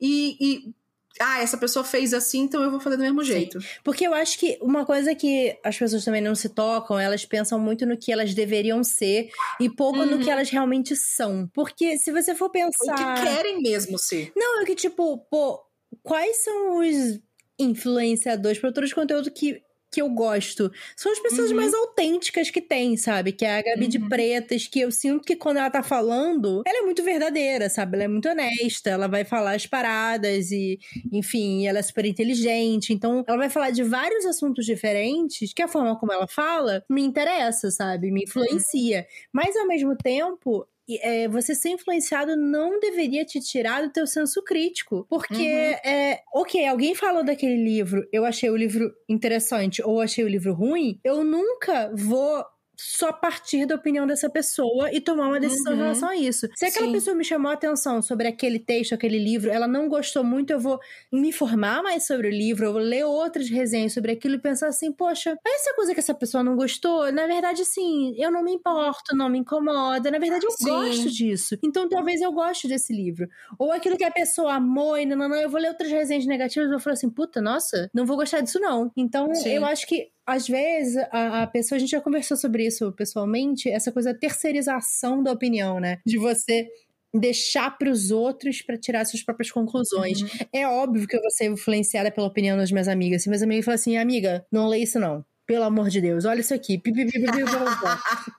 e. 0.00 0.36
e 0.40 0.74
ah, 1.20 1.40
essa 1.40 1.56
pessoa 1.56 1.84
fez 1.84 2.12
assim, 2.12 2.40
então 2.40 2.62
eu 2.62 2.70
vou 2.70 2.80
fazer 2.80 2.96
do 2.96 3.02
mesmo 3.02 3.22
jeito. 3.22 3.58
Porque 3.84 4.06
eu 4.06 4.12
acho 4.14 4.38
que 4.38 4.58
uma 4.60 4.84
coisa 4.84 5.14
que 5.14 5.56
as 5.64 5.76
pessoas 5.78 6.04
também 6.04 6.20
não 6.20 6.34
se 6.34 6.48
tocam, 6.48 6.98
elas 6.98 7.24
pensam 7.24 7.58
muito 7.58 7.86
no 7.86 7.96
que 7.96 8.10
elas 8.12 8.34
deveriam 8.34 8.82
ser 8.82 9.28
e 9.60 9.70
pouco 9.70 10.04
no 10.04 10.16
Uhum. 10.16 10.22
que 10.22 10.30
elas 10.30 10.50
realmente 10.50 10.96
são. 10.96 11.48
Porque 11.54 11.96
se 11.98 12.10
você 12.12 12.34
for 12.34 12.46
O 12.46 12.50
pensar. 12.50 12.94
que 13.16 13.22
querem 13.22 13.62
mesmo 13.62 13.98
ser. 13.98 14.32
Não, 14.36 14.60
é 14.62 14.64
que 14.64 14.74
tipo, 14.74 15.18
pô, 15.30 15.60
quais 16.02 16.42
são 16.42 16.78
os 16.78 17.20
influenciadores, 17.58 18.58
produtores 18.58 18.88
de 18.90 18.94
conteúdo 18.94 19.30
que 19.30 19.62
que 19.94 20.02
eu 20.02 20.08
gosto. 20.10 20.70
São 20.96 21.12
as 21.12 21.18
pessoas 21.20 21.50
Uhum. 21.50 21.56
mais 21.56 21.72
autênticas 21.74 22.50
que 22.50 22.60
tem, 22.60 22.96
sabe? 22.96 23.32
Que 23.32 23.44
é 23.44 23.58
a 23.58 23.62
Gabi 23.62 23.86
de 23.88 23.98
Uhum. 23.98 24.08
Pretas, 24.08 24.66
que 24.66 24.80
eu 24.80 24.90
sinto 24.90 25.24
que 25.24 25.36
quando 25.36 25.58
ela 25.58 25.70
tá 25.70 25.82
falando, 25.82 26.62
ela 26.66 26.80
é 26.80 26.82
muito 26.82 27.02
verdadeira, 27.02 27.68
sabe? 27.70 27.96
Ela 27.96 28.04
é 28.04 28.08
muito 28.08 28.28
honesta, 28.28 28.90
ela 28.90 29.06
vai 29.08 29.24
falar 29.24 29.52
as 29.54 29.66
paradas 29.66 30.50
e, 30.50 30.78
enfim, 31.12 31.66
ela 31.66 31.78
é 31.78 31.82
super 31.82 32.04
inteligente. 32.04 32.92
Então, 32.92 33.24
ela 33.26 33.38
vai 33.38 33.50
falar 33.50 33.70
de 33.70 33.82
vários 33.82 34.26
assuntos 34.26 34.66
diferentes 34.66 35.52
que 35.52 35.62
a 35.62 35.68
forma 35.68 35.98
como 35.98 36.12
ela 36.12 36.26
fala 36.28 36.84
me 36.90 37.02
interessa, 37.02 37.70
sabe? 37.70 38.10
Me 38.10 38.24
influencia. 38.24 39.06
Mas, 39.32 39.56
ao 39.56 39.66
mesmo 39.66 39.96
tempo, 39.96 40.66
é, 41.00 41.28
você 41.28 41.54
ser 41.54 41.70
influenciado 41.70 42.36
não 42.36 42.78
deveria 42.80 43.24
te 43.24 43.40
tirar 43.40 43.82
do 43.82 43.92
teu 43.92 44.06
senso 44.06 44.42
crítico. 44.42 45.06
Porque, 45.08 45.42
Uhum. 45.42 45.90
é, 45.90 46.20
ok, 46.34 46.66
alguém 46.66 46.94
falou 46.94 47.24
daquele 47.24 47.56
livro, 47.62 48.06
eu 48.12 48.24
achei 48.24 48.50
o 48.50 48.56
livro 48.56 48.92
interessante 49.08 49.82
ou 49.82 50.00
achei 50.00 50.24
o 50.24 50.28
livro 50.28 50.52
ruim, 50.54 50.98
eu 51.04 51.24
nunca 51.24 51.90
vou 51.96 52.44
só 52.76 53.12
partir 53.12 53.66
da 53.66 53.74
opinião 53.74 54.06
dessa 54.06 54.28
pessoa 54.30 54.92
e 54.92 55.00
tomar 55.00 55.28
uma 55.28 55.40
decisão 55.40 55.72
em 55.74 55.76
Uhum. 55.76 55.78
relação 55.78 56.08
a 56.08 56.16
isso. 56.16 56.48
Se 56.54 56.66
aquela 56.66 56.86
Sim. 56.86 56.88
pessoa 56.88 57.14
me 57.16 57.24
chamou 57.24 57.50
a 57.50 57.54
atenção 57.54 58.02
sobre 58.02 58.28
aquele 58.28 58.58
texto, 58.58 58.94
aquele 58.94 59.18
livro, 59.18 59.50
ela 59.50 59.66
não 59.68 59.88
gostou 59.88 60.24
muito, 60.24 60.50
eu 60.50 60.60
vou 60.60 60.78
me 61.12 61.28
informar 61.28 61.82
mais 61.82 62.06
sobre 62.06 62.28
o 62.28 62.30
livro, 62.30 62.66
eu 62.66 62.72
vou 62.72 62.82
ler 62.82 63.04
outras 63.04 63.48
resenhas 63.48 63.92
sobre 63.92 64.12
aquilo 64.12 64.34
e 64.36 64.38
pensar 64.40 64.68
assim, 64.68 64.92
poxa, 64.92 65.36
essa 65.46 65.74
coisa 65.74 65.94
que 65.94 66.00
essa 66.00 66.14
pessoa 66.14 66.42
não 66.44 66.56
gostou, 66.56 67.10
na 67.12 67.26
verdade, 67.26 67.64
sim, 67.64 68.14
eu 68.18 68.30
não 68.30 68.42
me 68.42 68.52
importo, 68.52 69.16
não 69.16 69.28
me 69.28 69.38
incomoda, 69.38 70.10
na 70.10 70.18
verdade 70.18 70.46
eu 70.46 70.56
Sim. 70.56 70.60
gosto 70.60 71.10
disso. 71.10 71.56
Então 71.62 71.88
talvez 71.88 72.20
eu 72.20 72.32
goste 72.32 72.68
desse 72.68 72.92
livro. 72.92 73.28
Ou 73.58 73.72
aquilo 73.72 73.96
que 73.96 74.04
a 74.04 74.10
pessoa 74.10 74.54
amou 74.54 74.96
e 74.98 75.06
não, 75.06 75.16
não, 75.16 75.28
não, 75.28 75.36
eu 75.36 75.48
vou 75.50 75.60
ler 75.60 75.68
outras 75.68 75.90
resenhas 75.90 76.26
negativas 76.26 76.68
e 76.68 76.70
vou 76.70 76.80
falar 76.80 76.94
assim, 76.94 77.10
puta, 77.10 77.40
nossa, 77.40 77.90
não 77.94 78.06
vou 78.06 78.16
gostar 78.16 78.40
disso 78.40 78.58
não. 78.60 78.90
Então 78.96 79.28
Sim. 79.32 79.50
eu 79.50 79.64
acho 79.64 79.86
que 79.86 80.08
às 80.26 80.48
vezes, 80.48 80.96
a, 81.10 81.42
a 81.42 81.46
pessoa, 81.46 81.76
a 81.76 81.78
gente 81.78 81.90
já 81.90 82.00
conversou 82.00 82.36
sobre 82.36 82.66
isso 82.66 82.90
pessoalmente, 82.92 83.68
essa 83.68 83.92
coisa 83.92 84.12
da 84.12 84.18
terceirização 84.18 85.22
da 85.22 85.32
opinião, 85.32 85.78
né? 85.78 85.98
De 86.06 86.18
você 86.18 86.68
deixar 87.14 87.78
para 87.78 87.90
os 87.90 88.10
outros 88.10 88.60
para 88.60 88.76
tirar 88.76 89.04
suas 89.04 89.22
próprias 89.22 89.50
conclusões. 89.50 90.20
Uhum. 90.20 90.28
É 90.52 90.66
óbvio 90.66 91.06
que 91.06 91.16
eu 91.16 91.20
vou 91.20 91.30
ser 91.30 91.46
influenciada 91.46 92.10
pela 92.10 92.26
opinião 92.26 92.56
das 92.56 92.72
minhas 92.72 92.88
amigas. 92.88 93.22
Se 93.22 93.28
minhas 93.28 93.42
amigas 93.42 93.64
falam 93.64 93.76
assim, 93.76 93.96
amiga, 93.96 94.44
não 94.50 94.66
lê 94.66 94.78
isso 94.78 94.98
não. 94.98 95.24
Pelo 95.46 95.64
amor 95.64 95.90
de 95.90 96.00
Deus, 96.00 96.24
olha 96.24 96.40
isso 96.40 96.54
aqui. 96.54 96.80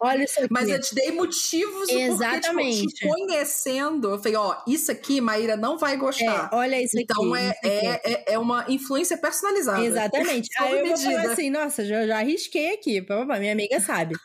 Olha 0.01 0.23
isso 0.23 0.39
aqui. 0.39 0.47
Mas 0.49 0.69
eu 0.69 0.79
te 0.81 0.95
dei 0.95 1.11
motivos 1.11 1.87
Exatamente. 1.89 2.81
porque, 2.81 2.93
tipo, 2.95 2.95
te 2.95 3.07
conhecendo, 3.27 4.09
eu 4.11 4.17
falei, 4.17 4.35
ó, 4.35 4.55
isso 4.67 4.91
aqui 4.91 5.21
Maíra 5.21 5.55
não 5.55 5.77
vai 5.77 5.97
gostar. 5.97 6.49
É, 6.51 6.55
olha 6.55 6.81
isso 6.81 6.97
então 6.99 7.33
aqui. 7.33 7.43
é, 7.43 7.49
isso 7.49 7.57
aqui. 7.59 7.67
é, 8.07 8.13
é, 8.13 8.33
é 8.33 8.39
uma 8.39 8.65
influência 8.69 9.17
personalizada. 9.17 9.83
Exatamente. 9.85 10.49
Aí 10.59 10.79
eu 10.79 10.87
vou 10.87 10.97
falar 10.97 11.09
medida. 11.17 11.33
assim, 11.33 11.49
nossa, 11.49 11.85
já, 11.85 12.07
já 12.07 12.17
arrisquei 12.17 12.73
aqui, 12.73 13.01
papapá, 13.01 13.39
minha 13.39 13.53
amiga 13.53 13.79
sabe. 13.79 14.15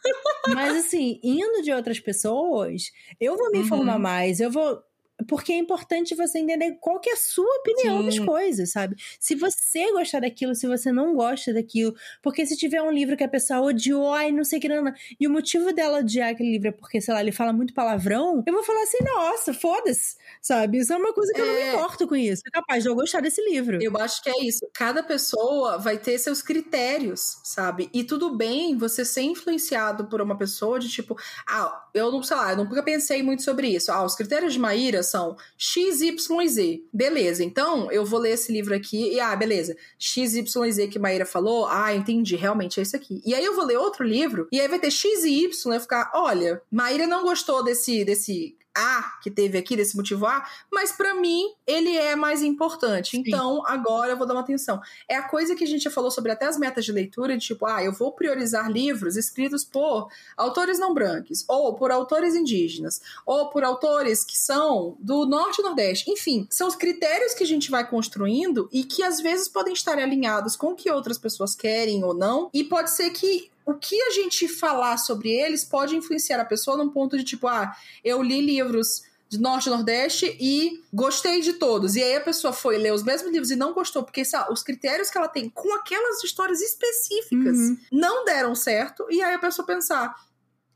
Mas 0.49 0.76
assim, 0.87 1.20
indo 1.22 1.62
de 1.62 1.72
outras 1.72 2.01
pessoas, 2.01 2.85
eu 3.20 3.37
vou 3.37 3.51
me 3.51 3.59
Uhum. 3.59 3.64
informar 3.64 3.99
mais, 3.99 4.41
eu 4.41 4.51
vou. 4.51 4.83
Porque 5.28 5.52
é 5.52 5.58
importante 5.58 6.14
você 6.14 6.38
entender 6.38 6.76
qual 6.80 7.00
que 7.00 7.10
é 7.10 7.12
a 7.14 7.16
sua 7.16 7.46
opinião 7.58 8.04
das 8.04 8.14
Sim. 8.14 8.24
coisas, 8.24 8.70
sabe? 8.72 8.96
Se 9.18 9.34
você 9.34 9.92
gostar 9.92 10.20
daquilo, 10.20 10.54
se 10.54 10.66
você 10.66 10.90
não 10.92 11.14
gosta 11.14 11.52
daquilo. 11.52 11.94
Porque 12.22 12.44
se 12.46 12.56
tiver 12.56 12.82
um 12.82 12.90
livro 12.90 13.16
que 13.16 13.24
a 13.24 13.28
pessoa 13.28 13.60
odiou, 13.60 14.12
ai, 14.12 14.30
não 14.32 14.44
sei 14.44 14.58
o 14.58 14.62
que, 14.62 14.68
não, 14.68 14.82
não. 14.84 14.92
E 15.18 15.26
o 15.26 15.30
motivo 15.30 15.72
dela 15.72 15.98
odiar 15.98 16.30
aquele 16.30 16.50
livro 16.52 16.68
é 16.68 16.72
porque, 16.72 17.00
sei 17.00 17.14
lá, 17.14 17.20
ele 17.20 17.32
fala 17.32 17.52
muito 17.52 17.74
palavrão, 17.74 18.42
eu 18.46 18.52
vou 18.52 18.62
falar 18.62 18.82
assim, 18.82 18.98
nossa, 19.04 19.52
foda-se, 19.54 20.16
sabe? 20.40 20.78
Isso 20.78 20.92
é 20.92 20.96
uma 20.96 21.12
coisa 21.12 21.32
que 21.32 21.40
eu 21.40 21.46
não 21.46 21.54
me 21.54 21.60
É. 21.60 21.74
importo 21.74 22.06
com 22.08 22.16
isso. 22.16 22.42
É 22.46 22.50
capaz 22.50 22.82
de 22.82 22.88
eu 22.88 22.94
gostar 22.94 23.20
desse 23.20 23.42
livro. 23.50 23.78
Eu 23.82 23.96
acho 23.98 24.22
que 24.22 24.30
é 24.30 24.44
isso. 24.44 24.66
Cada 24.74 25.02
pessoa 25.02 25.78
vai 25.78 25.98
ter 25.98 26.18
seus 26.18 26.42
critérios, 26.42 27.38
sabe? 27.44 27.90
E 27.92 28.04
tudo 28.04 28.36
bem 28.36 28.76
você 28.76 29.04
ser 29.04 29.22
influenciado 29.22 30.06
por 30.06 30.20
uma 30.20 30.36
pessoa 30.36 30.78
de 30.78 30.88
tipo, 30.88 31.16
ah, 31.48 31.86
eu 31.94 32.10
não 32.10 32.22
sei 32.22 32.36
lá, 32.36 32.50
eu 32.52 32.56
nunca 32.56 32.82
pensei 32.82 33.22
muito 33.22 33.42
sobre 33.42 33.68
isso. 33.68 33.90
Ah, 33.92 34.04
os 34.04 34.14
critérios 34.14 34.52
de 34.52 34.58
Maíra 34.58 35.02
são 35.11 35.36
X, 35.56 36.00
Y 36.00 36.42
e 36.42 36.48
Z. 36.48 36.82
Beleza, 36.92 37.44
então 37.44 37.90
eu 37.90 38.04
vou 38.04 38.20
ler 38.20 38.32
esse 38.32 38.52
livro 38.52 38.74
aqui 38.74 39.14
e, 39.14 39.20
ah, 39.20 39.34
beleza, 39.34 39.76
X, 39.98 40.34
Y 40.34 40.66
e 40.66 40.72
Z 40.72 40.88
que 40.88 40.98
Maíra 40.98 41.26
falou, 41.26 41.66
ah, 41.66 41.94
entendi, 41.94 42.36
realmente 42.36 42.80
é 42.80 42.82
isso 42.82 42.96
aqui. 42.96 43.20
E 43.24 43.34
aí 43.34 43.44
eu 43.44 43.54
vou 43.54 43.64
ler 43.64 43.78
outro 43.78 44.04
livro 44.04 44.48
e 44.52 44.61
aí 44.61 44.68
vai 44.68 44.78
ter 44.78 44.90
X 44.90 45.24
e 45.24 45.44
Y 45.44 45.74
eu 45.74 45.80
ficar, 45.80 46.11
olha, 46.14 46.62
Maíra 46.70 47.06
não 47.06 47.22
gostou 47.22 47.62
desse, 47.62 48.04
desse 48.04 48.56
A 48.76 49.18
que 49.22 49.30
teve 49.30 49.58
aqui, 49.58 49.76
desse 49.76 49.96
motivo 49.96 50.26
A, 50.26 50.46
mas 50.72 50.92
pra 50.92 51.14
mim 51.14 51.52
ele 51.66 51.96
é 51.96 52.14
mais 52.14 52.42
importante. 52.42 53.12
Sim. 53.12 53.24
Então 53.26 53.66
agora 53.66 54.12
eu 54.12 54.16
vou 54.16 54.26
dar 54.26 54.34
uma 54.34 54.40
atenção. 54.40 54.80
É 55.08 55.16
a 55.16 55.28
coisa 55.28 55.54
que 55.54 55.64
a 55.64 55.66
gente 55.66 55.84
já 55.84 55.90
falou 55.90 56.10
sobre 56.10 56.32
até 56.32 56.46
as 56.46 56.56
metas 56.56 56.84
de 56.84 56.92
leitura, 56.92 57.36
de 57.36 57.46
tipo, 57.46 57.66
ah, 57.66 57.82
eu 57.82 57.92
vou 57.92 58.12
priorizar 58.12 58.70
livros 58.70 59.16
escritos 59.16 59.64
por 59.64 60.08
autores 60.36 60.78
não 60.78 60.94
brancos, 60.94 61.44
ou 61.48 61.74
por 61.74 61.90
autores 61.90 62.34
indígenas, 62.34 63.00
ou 63.26 63.50
por 63.50 63.64
autores 63.64 64.24
que 64.24 64.38
são 64.38 64.96
do 65.00 65.26
norte 65.26 65.60
e 65.60 65.64
nordeste. 65.64 66.10
Enfim, 66.10 66.46
são 66.50 66.68
os 66.68 66.74
critérios 66.74 67.34
que 67.34 67.44
a 67.44 67.46
gente 67.46 67.70
vai 67.70 67.88
construindo 67.88 68.68
e 68.72 68.84
que 68.84 69.02
às 69.02 69.20
vezes 69.20 69.48
podem 69.48 69.72
estar 69.72 69.98
alinhados 69.98 70.56
com 70.56 70.68
o 70.68 70.76
que 70.76 70.90
outras 70.90 71.18
pessoas 71.18 71.54
querem 71.54 72.04
ou 72.04 72.14
não, 72.14 72.50
e 72.52 72.64
pode 72.64 72.90
ser 72.90 73.10
que 73.10 73.50
o 73.70 73.78
que 73.78 74.00
a 74.02 74.10
gente 74.10 74.48
falar 74.48 74.96
sobre 74.98 75.30
eles 75.30 75.64
pode 75.64 75.96
influenciar 75.96 76.40
a 76.40 76.44
pessoa 76.44 76.76
num 76.76 76.90
ponto 76.90 77.16
de 77.16 77.24
tipo, 77.24 77.46
ah, 77.48 77.72
eu 78.04 78.22
li 78.22 78.40
livros 78.40 79.02
de 79.28 79.38
Norte 79.38 79.66
e 79.66 79.70
Nordeste 79.70 80.36
e 80.40 80.82
gostei 80.92 81.40
de 81.40 81.52
todos. 81.52 81.94
E 81.94 82.02
aí 82.02 82.16
a 82.16 82.20
pessoa 82.20 82.52
foi 82.52 82.76
ler 82.78 82.92
os 82.92 83.04
mesmos 83.04 83.30
livros 83.30 83.50
e 83.52 83.56
não 83.56 83.72
gostou, 83.72 84.02
porque 84.02 84.24
sabe, 84.24 84.52
os 84.52 84.62
critérios 84.62 85.08
que 85.08 85.16
ela 85.16 85.28
tem 85.28 85.48
com 85.48 85.72
aquelas 85.76 86.22
histórias 86.24 86.60
específicas 86.60 87.56
Uhum. 87.56 87.78
não 87.92 88.24
deram 88.24 88.54
certo. 88.56 89.06
E 89.08 89.22
aí 89.22 89.32
a 89.34 89.38
pessoa 89.38 89.64
pensar, 89.64 90.16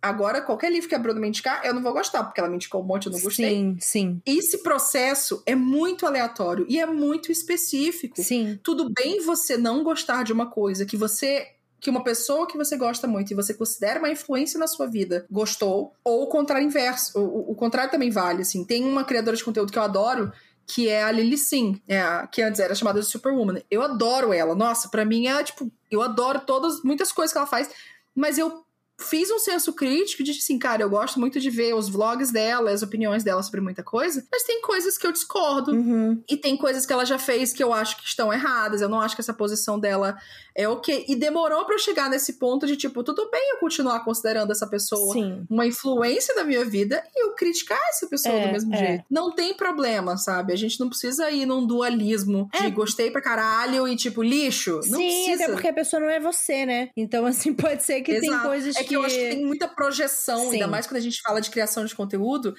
agora 0.01 0.41
qualquer 0.41 0.71
livro 0.71 0.89
que 0.89 0.95
a 0.95 0.99
Bruna 1.01 1.19
me 1.19 1.27
indicar, 1.27 1.65
eu 1.65 1.75
não 1.75 1.83
vou 1.83 1.93
gostar, 1.93 2.23
porque 2.23 2.39
ela 2.39 2.49
me 2.49 2.55
indicou 2.57 2.81
um 2.81 2.85
monte, 2.85 3.07
eu 3.07 3.13
não 3.13 3.21
gostei. 3.21 3.49
Sim, 3.51 3.77
sim, 3.81 4.23
Esse 4.25 4.59
processo 4.59 5.43
é 5.47 5.57
muito 5.57 6.07
aleatório 6.07 6.65
e 6.69 6.79
é 6.79 6.87
muito 6.87 7.33
específico. 7.33 8.23
sim. 8.23 8.61
Tudo 8.63 8.89
bem 8.89 9.21
você 9.21 9.57
não 9.57 9.83
gostar 9.83 10.23
de 10.23 10.33
uma 10.33 10.47
coisa 10.49 10.87
que 10.87 10.97
você 10.97 11.49
que 11.85 11.91
uma 11.91 12.03
pessoa 12.03 12.47
que 12.47 12.57
você 12.57 12.79
gosta 12.79 13.07
muito 13.07 13.31
e 13.31 13.35
você 13.35 13.53
considera 13.53 13.99
uma 13.99 14.09
influência 14.09 14.59
na 14.59 14.67
sua 14.67 14.87
vida 14.87 15.27
gostou, 15.31 15.93
ou 16.03 16.23
o 16.23 16.27
contrário 16.29 16.67
inverso. 16.67 17.19
O, 17.21 17.51
o- 17.51 17.55
contrário 17.55 17.91
também 17.91 18.09
vale, 18.11 18.41
assim. 18.41 18.65
Tem 18.65 18.83
uma 18.83 19.05
criadora 19.05 19.37
de 19.37 19.45
conteúdo 19.45 19.71
que 19.71 19.79
eu 19.79 19.83
adoro, 19.83 20.33
que 20.67 20.89
é 20.89 21.03
a 21.03 21.13
Lily 21.13 21.37
Singh, 21.37 21.83
é 21.87 22.01
a- 22.01 22.27
que 22.27 22.41
antes 22.41 22.59
era 22.59 22.75
chamada 22.75 23.01
de 23.01 23.07
Superwoman. 23.07 23.63
Eu 23.71 23.83
adoro 23.83 24.33
ela. 24.33 24.55
Nossa, 24.55 24.89
pra 24.89 25.05
mim 25.05 25.27
é 25.27 25.45
tipo, 25.45 25.71
eu 25.91 26.01
adoro 26.01 26.41
todas, 26.41 26.83
muitas 26.83 27.13
coisas 27.13 27.33
que 27.33 27.39
ela 27.39 27.47
faz, 27.47 27.69
mas 28.15 28.39
eu 28.39 28.64
fiz 28.99 29.31
um 29.31 29.39
senso 29.39 29.73
crítico 29.73 30.23
de 30.23 30.31
assim, 30.31 30.59
cara, 30.59 30.83
eu 30.83 30.91
gosto 30.91 31.19
muito 31.19 31.41
de 31.41 31.51
ver 31.51 31.75
os 31.75 31.89
vlogs 31.89 32.31
dela, 32.31 32.71
as 32.71 32.83
opiniões 32.83 33.25
dela 33.25 33.43
sobre 33.43 33.61
muita 33.61 33.83
coisa, 33.83 34.25
mas 34.31 34.43
tem 34.45 34.61
coisas 34.63 34.97
que 34.97 35.07
eu 35.07 35.13
discordo. 35.13 35.73
Uhum. 35.73 36.23
E 36.29 36.37
tem 36.37 36.57
coisas 36.57 36.87
que 36.87 36.93
ela 36.93 37.05
já 37.05 37.19
fez 37.19 37.53
que 37.53 37.63
eu 37.63 37.73
acho 37.73 37.97
que 37.97 38.05
estão 38.07 38.33
erradas. 38.33 38.81
Eu 38.81 38.89
não 38.89 39.01
acho 39.01 39.15
que 39.15 39.21
essa 39.21 39.35
posição 39.35 39.79
dela 39.79 40.17
é 40.57 40.69
ok. 40.69 41.05
E 41.09 41.17
demorou 41.17 41.65
pra 41.65 41.75
eu 41.75 41.79
chegar 41.79 42.09
nesse 42.09 42.35
ponto 42.35 42.67
de 42.67 42.77
tipo, 42.77 43.03
tudo 43.03 43.29
bem 43.31 43.51
eu 43.53 43.59
continuar 43.59 44.05
considerando 44.05 44.53
essa 44.53 44.67
pessoa 44.67 45.13
Sim. 45.13 45.45
uma 45.51 45.67
influência 45.67 46.35
da 46.35 46.45
minha 46.45 46.65
vida 46.65 47.03
e 47.15 47.25
eu 47.25 47.35
criticar 47.35 47.81
essa 47.89 48.07
pessoa 48.07 48.35
É, 48.35 48.47
do 48.47 48.53
mesmo 48.53 48.75
é. 48.75 48.79
jeito. 48.79 49.05
Não 49.11 49.33
tem 49.35 49.55
problema, 49.55 50.17
sabe? 50.17 50.53
A 50.53 50.57
gente 50.57 50.79
não 50.79 50.89
precisa 50.89 51.29
ir 51.31 51.45
num 51.47 51.67
dualismo 51.67 52.49
de 52.61 52.71
gostei 52.71 53.11
pra 53.11 53.21
caralho 53.21 53.89
e 53.89 53.97
tipo 53.97 54.23
lixo. 54.23 54.77
Não 54.87 54.99
Sim, 54.99 55.25
precisa. 55.25 55.45
até 55.45 55.53
porque 55.53 55.69
a 55.69 55.73
pessoa 55.75 56.01
não 56.01 56.09
é 56.09 56.21
você, 56.21 56.65
né? 56.65 56.91
Então, 56.97 57.27
assim, 57.27 57.53
pode 57.53 57.83
ser 57.83 58.01
que 58.03 58.21
tem 58.21 58.29
Exato. 58.31 58.47
coisas 58.47 58.77
É 58.77 58.84
que, 58.85 58.95
eu 58.95 59.03
acho 59.03 59.15
que 59.15 59.31
tem 59.31 59.45
muita 59.45 59.69
projeção, 59.69 60.47
Sim. 60.47 60.53
ainda 60.55 60.67
mais 60.67 60.87
quando 60.87 60.99
a 60.99 61.01
gente 61.01 61.21
fala 61.21 61.41
de 61.41 61.51
criação 61.51 61.85
de 61.85 61.95
conteúdo. 61.95 62.55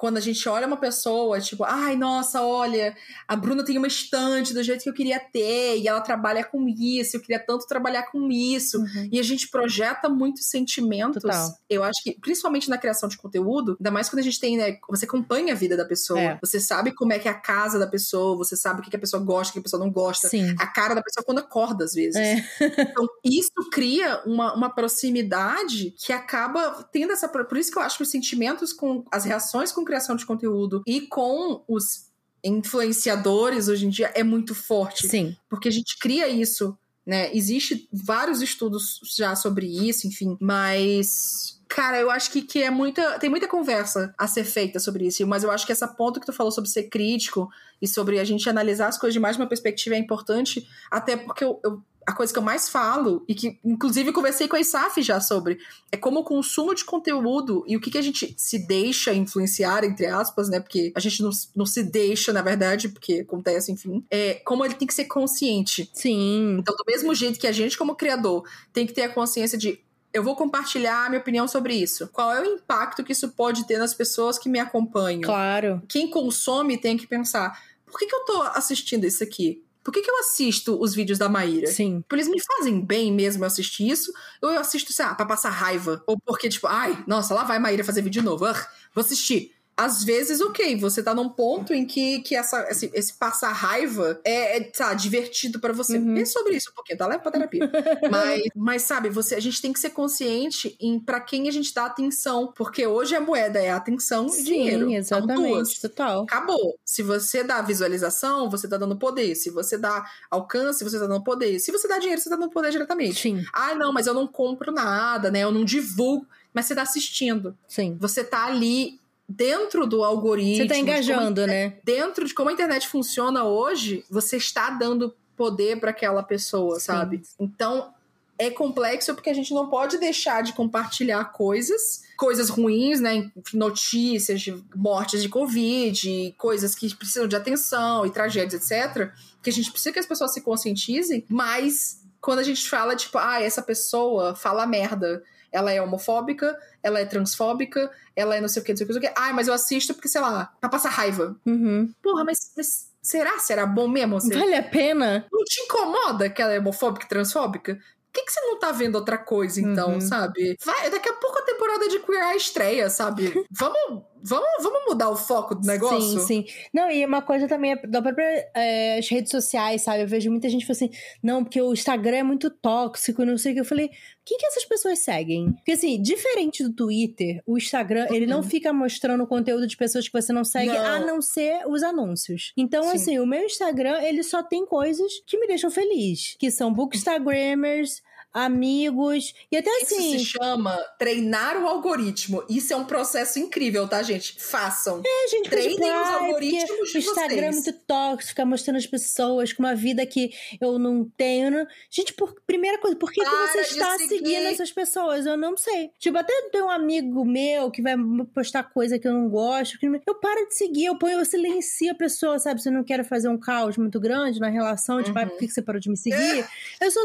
Quando 0.00 0.16
a 0.16 0.20
gente 0.20 0.48
olha 0.48 0.66
uma 0.66 0.78
pessoa, 0.78 1.38
tipo, 1.42 1.62
ai, 1.62 1.94
nossa, 1.94 2.40
olha, 2.40 2.96
a 3.28 3.36
Bruna 3.36 3.62
tem 3.62 3.76
uma 3.76 3.86
estante 3.86 4.54
do 4.54 4.62
jeito 4.62 4.82
que 4.82 4.88
eu 4.88 4.94
queria 4.94 5.20
ter, 5.20 5.76
e 5.76 5.86
ela 5.86 6.00
trabalha 6.00 6.42
com 6.42 6.66
isso, 6.66 7.18
eu 7.18 7.20
queria 7.20 7.38
tanto 7.38 7.66
trabalhar 7.66 8.04
com 8.04 8.32
isso. 8.32 8.78
Uhum. 8.78 9.10
E 9.12 9.20
a 9.20 9.22
gente 9.22 9.50
projeta 9.50 10.08
muitos 10.08 10.46
sentimentos. 10.46 11.22
Total. 11.22 11.54
Eu 11.68 11.84
acho 11.84 12.02
que, 12.02 12.18
principalmente 12.18 12.70
na 12.70 12.78
criação 12.78 13.10
de 13.10 13.18
conteúdo, 13.18 13.76
ainda 13.78 13.90
mais 13.90 14.08
quando 14.08 14.20
a 14.20 14.22
gente 14.22 14.40
tem, 14.40 14.56
né? 14.56 14.78
Você 14.88 15.04
acompanha 15.04 15.52
a 15.52 15.56
vida 15.56 15.76
da 15.76 15.84
pessoa. 15.84 16.18
É. 16.18 16.38
Você 16.40 16.58
sabe 16.58 16.94
como 16.94 17.12
é 17.12 17.18
que 17.18 17.28
é 17.28 17.30
a 17.30 17.38
casa 17.38 17.78
da 17.78 17.86
pessoa, 17.86 18.38
você 18.38 18.56
sabe 18.56 18.80
o 18.80 18.82
que 18.82 18.96
a 18.96 18.98
pessoa 18.98 19.22
gosta, 19.22 19.50
o 19.50 19.52
que 19.52 19.58
a 19.58 19.62
pessoa 19.62 19.84
não 19.84 19.92
gosta. 19.92 20.28
Sim. 20.30 20.54
A 20.58 20.66
cara 20.66 20.94
da 20.94 21.02
pessoa 21.02 21.22
quando 21.22 21.40
acorda, 21.40 21.84
às 21.84 21.92
vezes. 21.92 22.16
É. 22.16 22.42
Então, 22.90 23.06
isso 23.22 23.70
cria 23.70 24.22
uma, 24.24 24.54
uma 24.54 24.70
proximidade 24.70 25.94
que 25.98 26.12
acaba 26.12 26.82
tendo 26.90 27.12
essa. 27.12 27.28
Por 27.28 27.58
isso 27.58 27.70
que 27.70 27.78
eu 27.78 27.82
acho 27.82 27.98
que 27.98 28.02
os 28.02 28.10
sentimentos 28.10 28.72
com 28.72 29.04
as 29.10 29.24
reações 29.24 29.70
com 29.70 29.84
criação 29.90 30.14
de 30.14 30.24
conteúdo 30.24 30.82
e 30.86 31.00
com 31.02 31.64
os 31.66 32.08
influenciadores 32.44 33.68
hoje 33.68 33.86
em 33.86 33.90
dia 33.90 34.12
é 34.14 34.22
muito 34.22 34.54
forte. 34.54 35.08
Sim. 35.08 35.36
Porque 35.48 35.68
a 35.68 35.72
gente 35.72 35.98
cria 35.98 36.28
isso, 36.28 36.78
né? 37.04 37.34
Existe 37.34 37.88
vários 37.92 38.40
estudos 38.40 39.00
já 39.16 39.34
sobre 39.34 39.66
isso, 39.66 40.06
enfim, 40.06 40.36
mas. 40.40 41.58
Cara, 41.68 42.00
eu 42.00 42.10
acho 42.10 42.30
que, 42.32 42.42
que 42.42 42.62
é 42.62 42.70
muita. 42.70 43.18
Tem 43.18 43.28
muita 43.28 43.48
conversa 43.48 44.14
a 44.16 44.26
ser 44.26 44.44
feita 44.44 44.78
sobre 44.78 45.06
isso, 45.06 45.26
mas 45.26 45.42
eu 45.42 45.50
acho 45.50 45.66
que 45.66 45.72
essa 45.72 45.88
ponto 45.88 46.20
que 46.20 46.26
tu 46.26 46.32
falou 46.32 46.52
sobre 46.52 46.70
ser 46.70 46.84
crítico 46.84 47.48
e 47.82 47.86
sobre 47.86 48.18
a 48.18 48.24
gente 48.24 48.48
analisar 48.48 48.88
as 48.88 48.98
coisas 48.98 49.12
de 49.14 49.20
mais 49.20 49.36
de 49.36 49.42
uma 49.42 49.48
perspectiva 49.48 49.96
é 49.96 49.98
importante, 49.98 50.66
até 50.90 51.16
porque 51.16 51.44
eu, 51.44 51.60
eu 51.64 51.82
a 52.06 52.12
coisa 52.12 52.32
que 52.32 52.38
eu 52.38 52.42
mais 52.42 52.68
falo, 52.68 53.24
e 53.28 53.34
que 53.34 53.58
inclusive 53.64 54.12
conversei 54.12 54.48
com 54.48 54.56
a 54.56 54.60
Isaf 54.60 55.00
já 55.02 55.20
sobre, 55.20 55.58
é 55.92 55.96
como 55.96 56.20
o 56.20 56.24
consumo 56.24 56.74
de 56.74 56.84
conteúdo 56.84 57.64
e 57.66 57.76
o 57.76 57.80
que, 57.80 57.90
que 57.90 57.98
a 57.98 58.02
gente 58.02 58.34
se 58.36 58.66
deixa 58.66 59.12
influenciar, 59.12 59.84
entre 59.84 60.06
aspas, 60.06 60.48
né? 60.48 60.60
Porque 60.60 60.92
a 60.94 61.00
gente 61.00 61.22
não, 61.22 61.30
não 61.54 61.66
se 61.66 61.82
deixa, 61.82 62.32
na 62.32 62.42
verdade, 62.42 62.88
porque 62.88 63.20
acontece, 63.20 63.70
enfim. 63.70 64.04
É 64.10 64.34
como 64.44 64.64
ele 64.64 64.74
tem 64.74 64.88
que 64.88 64.94
ser 64.94 65.04
consciente. 65.04 65.90
Sim. 65.92 66.56
Então, 66.58 66.74
do 66.74 66.84
mesmo 66.86 67.14
jeito 67.14 67.38
que 67.38 67.46
a 67.46 67.52
gente, 67.52 67.76
como 67.76 67.94
criador, 67.94 68.44
tem 68.72 68.86
que 68.86 68.92
ter 68.92 69.02
a 69.02 69.08
consciência 69.08 69.58
de 69.58 69.80
eu 70.12 70.24
vou 70.24 70.34
compartilhar 70.34 71.06
a 71.06 71.08
minha 71.08 71.20
opinião 71.20 71.46
sobre 71.46 71.74
isso. 71.74 72.08
Qual 72.08 72.32
é 72.32 72.42
o 72.42 72.44
impacto 72.44 73.04
que 73.04 73.12
isso 73.12 73.28
pode 73.28 73.64
ter 73.66 73.78
nas 73.78 73.94
pessoas 73.94 74.38
que 74.38 74.48
me 74.48 74.58
acompanham? 74.58 75.22
Claro. 75.22 75.82
Quem 75.88 76.10
consome 76.10 76.76
tem 76.76 76.96
que 76.96 77.06
pensar: 77.06 77.56
por 77.86 77.98
que, 77.98 78.06
que 78.06 78.14
eu 78.14 78.24
tô 78.24 78.42
assistindo 78.42 79.06
isso 79.06 79.22
aqui? 79.22 79.62
Por 79.82 79.92
que, 79.92 80.02
que 80.02 80.10
eu 80.10 80.18
assisto 80.18 80.80
os 80.80 80.94
vídeos 80.94 81.18
da 81.18 81.28
Maíra? 81.28 81.66
Sim. 81.68 82.02
Porque 82.02 82.16
eles 82.16 82.28
me 82.28 82.40
fazem 82.42 82.84
bem 82.84 83.12
mesmo 83.12 83.42
eu 83.42 83.46
assistir 83.46 83.88
isso? 83.88 84.12
Ou 84.42 84.50
eu 84.50 84.60
assisto, 84.60 84.92
sei 84.92 85.04
lá, 85.04 85.14
pra 85.14 85.26
passar 85.26 85.50
raiva? 85.50 86.02
Ou 86.06 86.18
porque, 86.20 86.48
tipo, 86.48 86.66
ai, 86.66 87.02
nossa, 87.06 87.34
lá 87.34 87.44
vai 87.44 87.56
a 87.56 87.60
Maíra 87.60 87.84
fazer 87.84 88.02
vídeo 88.02 88.22
novo. 88.22 88.44
Ugh, 88.44 88.66
vou 88.94 89.02
assistir 89.02 89.52
às 89.80 90.04
vezes, 90.04 90.42
ok, 90.42 90.76
você 90.76 91.02
tá 91.02 91.14
num 91.14 91.28
ponto 91.30 91.72
em 91.72 91.86
que, 91.86 92.20
que 92.20 92.36
essa, 92.36 92.68
esse, 92.70 92.90
esse 92.92 93.14
passar 93.14 93.50
raiva 93.52 94.20
é, 94.24 94.58
é 94.58 94.60
tá, 94.60 94.92
divertido 94.92 95.58
para 95.58 95.72
você. 95.72 95.96
Uhum. 95.96 96.14
Pensa 96.14 96.32
sobre 96.32 96.54
isso 96.56 96.70
um 96.70 96.74
pouquinho, 96.74 96.98
tá? 96.98 97.06
Leva 97.06 97.22
pra 97.22 97.32
terapia. 97.32 97.70
mas, 98.10 98.42
mas, 98.54 98.82
sabe, 98.82 99.08
você, 99.08 99.34
a 99.34 99.40
gente 99.40 99.62
tem 99.62 99.72
que 99.72 99.80
ser 99.80 99.90
consciente 99.90 100.76
em 100.78 101.00
para 101.00 101.18
quem 101.18 101.48
a 101.48 101.50
gente 101.50 101.72
dá 101.72 101.86
atenção. 101.86 102.52
Porque 102.54 102.86
hoje 102.86 103.14
a 103.16 103.22
moeda 103.22 103.58
é 103.58 103.70
atenção 103.70 104.26
e 104.26 104.30
Sim, 104.32 104.44
dinheiro. 104.44 104.90
exatamente. 104.90 105.40
São 105.40 105.50
duas. 105.50 105.78
Total. 105.78 106.22
Acabou. 106.24 106.78
Se 106.84 107.02
você 107.02 107.42
dá 107.42 107.62
visualização, 107.62 108.50
você 108.50 108.68
tá 108.68 108.76
dando 108.76 108.98
poder. 108.98 109.34
Se 109.34 109.48
você 109.48 109.78
dá 109.78 110.04
alcance, 110.30 110.84
você 110.84 110.98
tá 110.98 111.06
dando 111.06 111.24
poder. 111.24 111.58
Se 111.58 111.72
você 111.72 111.88
dá 111.88 111.98
dinheiro, 111.98 112.20
você 112.20 112.28
tá 112.28 112.36
dando 112.36 112.50
poder 112.50 112.70
diretamente. 112.70 113.20
Sim, 113.20 113.42
Ah, 113.52 113.74
não, 113.74 113.92
mas 113.92 114.06
eu 114.06 114.12
não 114.12 114.26
compro 114.26 114.70
nada, 114.72 115.30
né? 115.30 115.40
Eu 115.40 115.50
não 115.50 115.64
divulgo. 115.64 116.26
Mas 116.52 116.66
você 116.66 116.74
tá 116.74 116.82
assistindo. 116.82 117.56
sim. 117.66 117.96
Você 118.00 118.24
tá 118.24 118.44
ali 118.44 119.00
dentro 119.30 119.86
do 119.86 120.02
algoritmo. 120.02 120.66
Você 120.66 120.66
tá 120.66 120.76
engajando, 120.76 121.46
né? 121.46 121.74
Dentro 121.84 122.26
de 122.26 122.34
como 122.34 122.50
a 122.50 122.52
internet 122.52 122.88
funciona 122.88 123.44
hoje, 123.44 124.04
você 124.10 124.36
está 124.36 124.70
dando 124.70 125.14
poder 125.36 125.78
para 125.78 125.90
aquela 125.90 126.22
pessoa, 126.22 126.80
Sim. 126.80 126.86
sabe? 126.86 127.22
Então 127.38 127.94
é 128.36 128.50
complexo 128.50 129.14
porque 129.14 129.30
a 129.30 129.34
gente 129.34 129.54
não 129.54 129.68
pode 129.68 129.98
deixar 129.98 130.42
de 130.42 130.52
compartilhar 130.52 131.24
coisas, 131.26 132.02
coisas 132.16 132.48
ruins, 132.48 132.98
né? 133.00 133.30
Notícias 133.54 134.40
de 134.40 134.62
mortes 134.74 135.22
de 135.22 135.28
Covid, 135.28 136.34
coisas 136.36 136.74
que 136.74 136.92
precisam 136.94 137.28
de 137.28 137.36
atenção 137.36 138.04
e 138.04 138.10
tragédias, 138.10 138.70
etc. 138.70 139.12
Que 139.42 139.50
a 139.50 139.52
gente 139.52 139.70
precisa 139.70 139.92
que 139.92 139.98
as 139.98 140.06
pessoas 140.06 140.32
se 140.32 140.40
conscientizem, 140.40 141.24
mas 141.28 142.02
quando 142.20 142.40
a 142.40 142.42
gente 142.42 142.68
fala, 142.68 142.96
tipo, 142.96 143.16
ah, 143.16 143.40
essa 143.40 143.62
pessoa 143.62 144.34
fala 144.34 144.66
merda. 144.66 145.22
Ela 145.52 145.72
é 145.72 145.80
homofóbica, 145.82 146.56
ela 146.82 147.00
é 147.00 147.04
transfóbica, 147.04 147.90
ela 148.14 148.36
é 148.36 148.40
não 148.40 148.48
sei 148.48 148.62
o 148.62 148.64
que, 148.64 148.72
não 148.72 148.76
sei 148.76 148.84
o 148.84 148.88
que, 148.88 148.94
não 148.94 149.00
sei 149.00 149.10
o 149.10 149.14
que. 149.14 149.20
Ah, 149.20 149.32
mas 149.32 149.48
eu 149.48 149.54
assisto 149.54 149.94
porque, 149.94 150.08
sei 150.08 150.20
lá, 150.20 150.52
pra 150.60 150.68
passar 150.70 150.90
raiva. 150.90 151.36
Uhum. 151.46 151.92
Porra, 152.02 152.24
mas, 152.24 152.52
mas 152.56 152.90
será? 153.02 153.38
Será 153.38 153.66
bom 153.66 153.88
mesmo? 153.88 154.20
Você... 154.20 154.34
Vale 154.34 154.54
a 154.54 154.62
pena? 154.62 155.26
Não 155.32 155.44
te 155.44 155.60
incomoda 155.62 156.28
que 156.30 156.40
ela 156.40 156.52
é 156.52 156.58
homofóbica 156.58 157.06
e 157.06 157.08
transfóbica? 157.08 157.74
Por 157.74 158.12
que, 158.14 158.22
que 158.26 158.32
você 158.32 158.40
não 158.40 158.58
tá 158.58 158.72
vendo 158.72 158.96
outra 158.96 159.16
coisa, 159.16 159.60
então, 159.60 159.94
Uhum. 159.94 160.00
sabe? 160.00 160.56
Vai, 160.64 160.90
daqui 160.90 161.08
a 161.08 161.12
pouco 161.12 161.38
a 161.38 161.42
temporada 161.42 161.88
de 161.88 162.00
Queer 162.00 162.30
Eye 162.30 162.36
estreia, 162.36 162.90
sabe? 162.90 163.32
vamos, 163.50 164.02
vamos, 164.22 164.48
vamos 164.62 164.80
mudar 164.88 165.10
o 165.10 165.16
foco 165.16 165.54
do 165.54 165.66
negócio? 165.66 166.20
Sim, 166.20 166.44
sim. 166.44 166.44
Não, 166.72 166.90
e 166.90 167.04
uma 167.04 167.22
coisa 167.22 167.46
também 167.48 167.72
é 167.72 167.86
da 167.86 168.00
própria 168.02 168.48
é, 168.54 168.98
as 168.98 169.08
redes 169.08 169.30
sociais, 169.30 169.82
sabe? 169.82 170.02
Eu 170.02 170.08
vejo 170.08 170.30
muita 170.30 170.48
gente 170.48 170.66
falando 170.66 170.76
assim, 170.76 170.90
não, 171.22 171.42
porque 171.44 171.60
o 171.60 171.72
Instagram 171.72 172.16
é 172.18 172.22
muito 172.22 172.50
tóxico, 172.50 173.24
não 173.24 173.36
sei 173.38 173.52
o 173.52 173.54
que. 173.54 173.60
Eu 173.60 173.64
falei, 173.64 173.90
quem 174.24 174.38
que 174.38 174.46
essas 174.46 174.64
pessoas 174.64 174.98
seguem? 175.00 175.52
Porque 175.52 175.72
assim, 175.72 176.00
diferente 176.00 176.62
do 176.62 176.72
Twitter, 176.72 177.42
o 177.46 177.56
Instagram, 177.58 178.06
ele 178.10 178.26
não 178.26 178.38
Uhum. 178.38 178.42
fica 178.42 178.72
mostrando 178.72 179.26
conteúdo 179.26 179.66
de 179.66 179.76
pessoas 179.76 180.08
que 180.08 180.12
você 180.20 180.32
não 180.32 180.44
segue, 180.44 180.72
Não. 180.72 180.84
a 180.84 180.98
não 181.00 181.20
ser 181.22 181.66
os 181.66 181.82
anúncios. 181.82 182.52
Então, 182.56 182.82
Sim. 182.84 182.96
assim, 182.96 183.18
o 183.18 183.26
meu 183.26 183.44
Instagram, 183.44 184.00
ele 184.02 184.22
só 184.22 184.42
tem 184.42 184.64
coisas 184.66 185.12
que 185.26 185.38
me 185.38 185.46
deixam 185.46 185.70
feliz. 185.70 186.36
Que 186.38 186.50
são 186.50 186.72
bookstagrammers, 186.72 188.02
amigos, 188.32 189.34
e 189.50 189.56
até 189.56 189.70
Isso 189.82 189.94
assim... 189.94 190.18
se 190.18 190.24
chama 190.24 190.76
treinar 190.98 191.62
o 191.62 191.66
algoritmo. 191.66 192.44
Isso 192.48 192.72
é 192.72 192.76
um 192.76 192.84
processo 192.84 193.38
incrível, 193.38 193.88
tá, 193.88 194.02
gente? 194.02 194.40
Façam. 194.40 195.02
É, 195.04 195.28
gente, 195.28 195.50
Treinem 195.50 195.90
os 195.90 196.08
algoritmos 196.08 196.90
de 196.90 196.98
O 196.98 197.00
Instagram 197.00 197.46
é 197.46 197.50
muito 197.50 197.72
tóxico, 197.86 198.28
ficar 198.30 198.44
mostrando 198.44 198.76
as 198.76 198.86
pessoas 198.86 199.52
com 199.52 199.62
uma 199.62 199.74
vida 199.74 200.04
que 200.06 200.30
eu 200.60 200.78
não 200.78 201.04
tenho. 201.16 201.66
Gente, 201.90 202.12
por, 202.14 202.34
primeira 202.46 202.78
coisa, 202.78 202.96
por 202.96 203.10
que, 203.10 203.20
que 203.20 203.30
você 203.30 203.60
está 203.60 203.98
seguir. 203.98 204.08
seguindo 204.08 204.46
essas 204.46 204.72
pessoas? 204.72 205.26
Eu 205.26 205.36
não 205.36 205.56
sei. 205.56 205.90
Tipo, 205.98 206.18
até 206.18 206.32
tem 206.50 206.62
um 206.62 206.70
amigo 206.70 207.24
meu 207.24 207.70
que 207.70 207.82
vai 207.82 207.94
postar 208.34 208.62
coisa 208.64 208.98
que 208.98 209.06
eu 209.06 209.12
não 209.12 209.28
gosto. 209.28 209.78
que 209.78 209.86
Eu 209.86 210.14
paro 210.20 210.46
de 210.48 210.54
seguir, 210.54 210.86
eu 210.86 210.98
ponho, 210.98 211.18
eu 211.18 211.24
silencio 211.24 211.92
a 211.92 211.94
pessoa, 211.94 212.38
sabe? 212.38 212.62
Se 212.62 212.68
eu 212.68 212.72
não 212.72 212.84
quero 212.84 213.04
fazer 213.04 213.28
um 213.28 213.38
caos 213.38 213.76
muito 213.76 213.98
grande 214.00 214.38
na 214.38 214.48
relação, 214.48 215.02
tipo, 215.02 215.18
Uhum. 215.18 215.24
ah, 215.24 215.28
por 215.28 215.38
que 215.38 215.48
você 215.48 215.62
parou 215.62 215.80
de 215.80 215.90
me 215.90 215.96
seguir? 215.96 216.46
Eu 216.80 216.90
só 216.90 217.00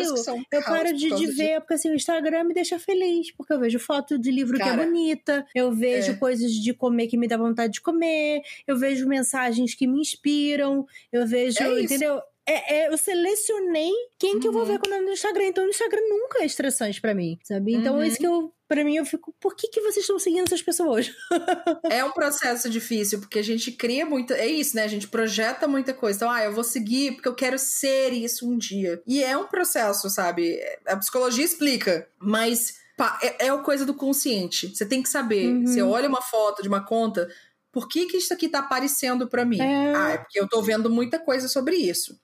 Eu 0.00 0.16
que 0.20 0.24
são 0.24 0.38
Eu 0.52 0.62
caos 0.62 0.78
paro 0.78 0.96
de, 0.96 1.14
de 1.14 1.26
ver, 1.32 1.60
porque 1.60 1.74
assim, 1.74 1.90
o 1.90 1.94
Instagram 1.94 2.44
me 2.44 2.54
deixa 2.54 2.78
feliz, 2.78 3.30
porque 3.32 3.52
eu 3.52 3.58
vejo 3.60 3.78
foto 3.78 4.18
de 4.18 4.30
livro 4.30 4.56
que 4.56 4.62
Cara, 4.64 4.82
é 4.82 4.86
bonita, 4.86 5.46
eu 5.54 5.72
vejo 5.72 6.12
é. 6.12 6.14
coisas 6.14 6.52
de 6.52 6.72
comer 6.74 7.06
que 7.08 7.16
me 7.16 7.26
dá 7.28 7.36
vontade 7.36 7.72
de 7.74 7.80
comer, 7.80 8.42
eu 8.66 8.76
vejo 8.76 9.06
mensagens 9.08 9.74
que 9.74 9.86
me 9.86 10.00
inspiram, 10.00 10.86
eu 11.12 11.26
vejo, 11.26 11.62
É 11.62 11.82
entendeu? 11.82 12.20
É, 12.46 12.74
é, 12.80 12.88
eu 12.88 12.96
selecionei 12.98 13.92
quem 14.18 14.40
que 14.40 14.48
eu 14.48 14.52
vou 14.52 14.62
Uhum. 14.62 14.68
ver 14.68 14.78
quando 14.80 14.94
eu 14.94 15.02
no 15.02 15.10
Instagram. 15.12 15.44
Então, 15.46 15.64
o 15.64 15.68
Instagram 15.68 16.00
nunca 16.08 16.42
é 16.42 16.46
estressante 16.46 17.00
pra 17.00 17.14
mim, 17.14 17.38
sabe? 17.44 17.74
Então, 17.74 17.94
Uhum. 17.96 18.02
é 18.02 18.08
isso 18.08 18.18
que 18.18 18.26
eu, 18.26 18.52
pra 18.70 18.84
mim, 18.84 18.94
eu 18.94 19.04
fico, 19.04 19.34
por 19.40 19.56
que 19.56 19.66
que 19.66 19.80
vocês 19.80 20.04
estão 20.04 20.16
seguindo 20.16 20.46
essas 20.46 20.62
pessoas? 20.62 21.10
É 21.90 22.04
um 22.04 22.12
processo 22.12 22.70
difícil, 22.70 23.18
porque 23.18 23.40
a 23.40 23.42
gente 23.42 23.72
cria 23.72 24.06
muito. 24.06 24.32
É 24.32 24.46
isso, 24.46 24.76
né? 24.76 24.84
A 24.84 24.88
gente 24.88 25.08
projeta 25.08 25.66
muita 25.66 25.92
coisa. 25.92 26.16
Então, 26.16 26.30
ah, 26.30 26.44
eu 26.44 26.52
vou 26.52 26.62
seguir 26.62 27.12
porque 27.12 27.28
eu 27.28 27.34
quero 27.34 27.58
ser 27.58 28.12
isso 28.12 28.48
um 28.48 28.56
dia. 28.56 29.02
E 29.04 29.24
é 29.24 29.36
um 29.36 29.46
processo, 29.46 30.08
sabe? 30.08 30.60
A 30.86 30.96
psicologia 30.96 31.44
explica, 31.44 32.08
mas 32.20 32.74
é, 33.20 33.46
é 33.46 33.48
a 33.50 33.58
coisa 33.58 33.84
do 33.84 33.92
consciente. 33.92 34.68
Você 34.68 34.86
tem 34.86 35.02
que 35.02 35.08
saber. 35.08 35.48
Uhum. 35.48 35.66
Você 35.66 35.82
olha 35.82 36.08
uma 36.08 36.22
foto 36.22 36.62
de 36.62 36.68
uma 36.68 36.84
conta, 36.84 37.28
por 37.72 37.88
que, 37.88 38.06
que 38.06 38.18
isso 38.18 38.32
aqui 38.32 38.48
tá 38.48 38.60
aparecendo 38.60 39.26
pra 39.26 39.44
mim? 39.44 39.60
É. 39.60 39.94
Ah, 39.96 40.10
é 40.10 40.18
porque 40.18 40.38
eu 40.38 40.48
tô 40.48 40.62
vendo 40.62 40.88
muita 40.88 41.18
coisa 41.18 41.48
sobre 41.48 41.76
isso. 41.76 42.16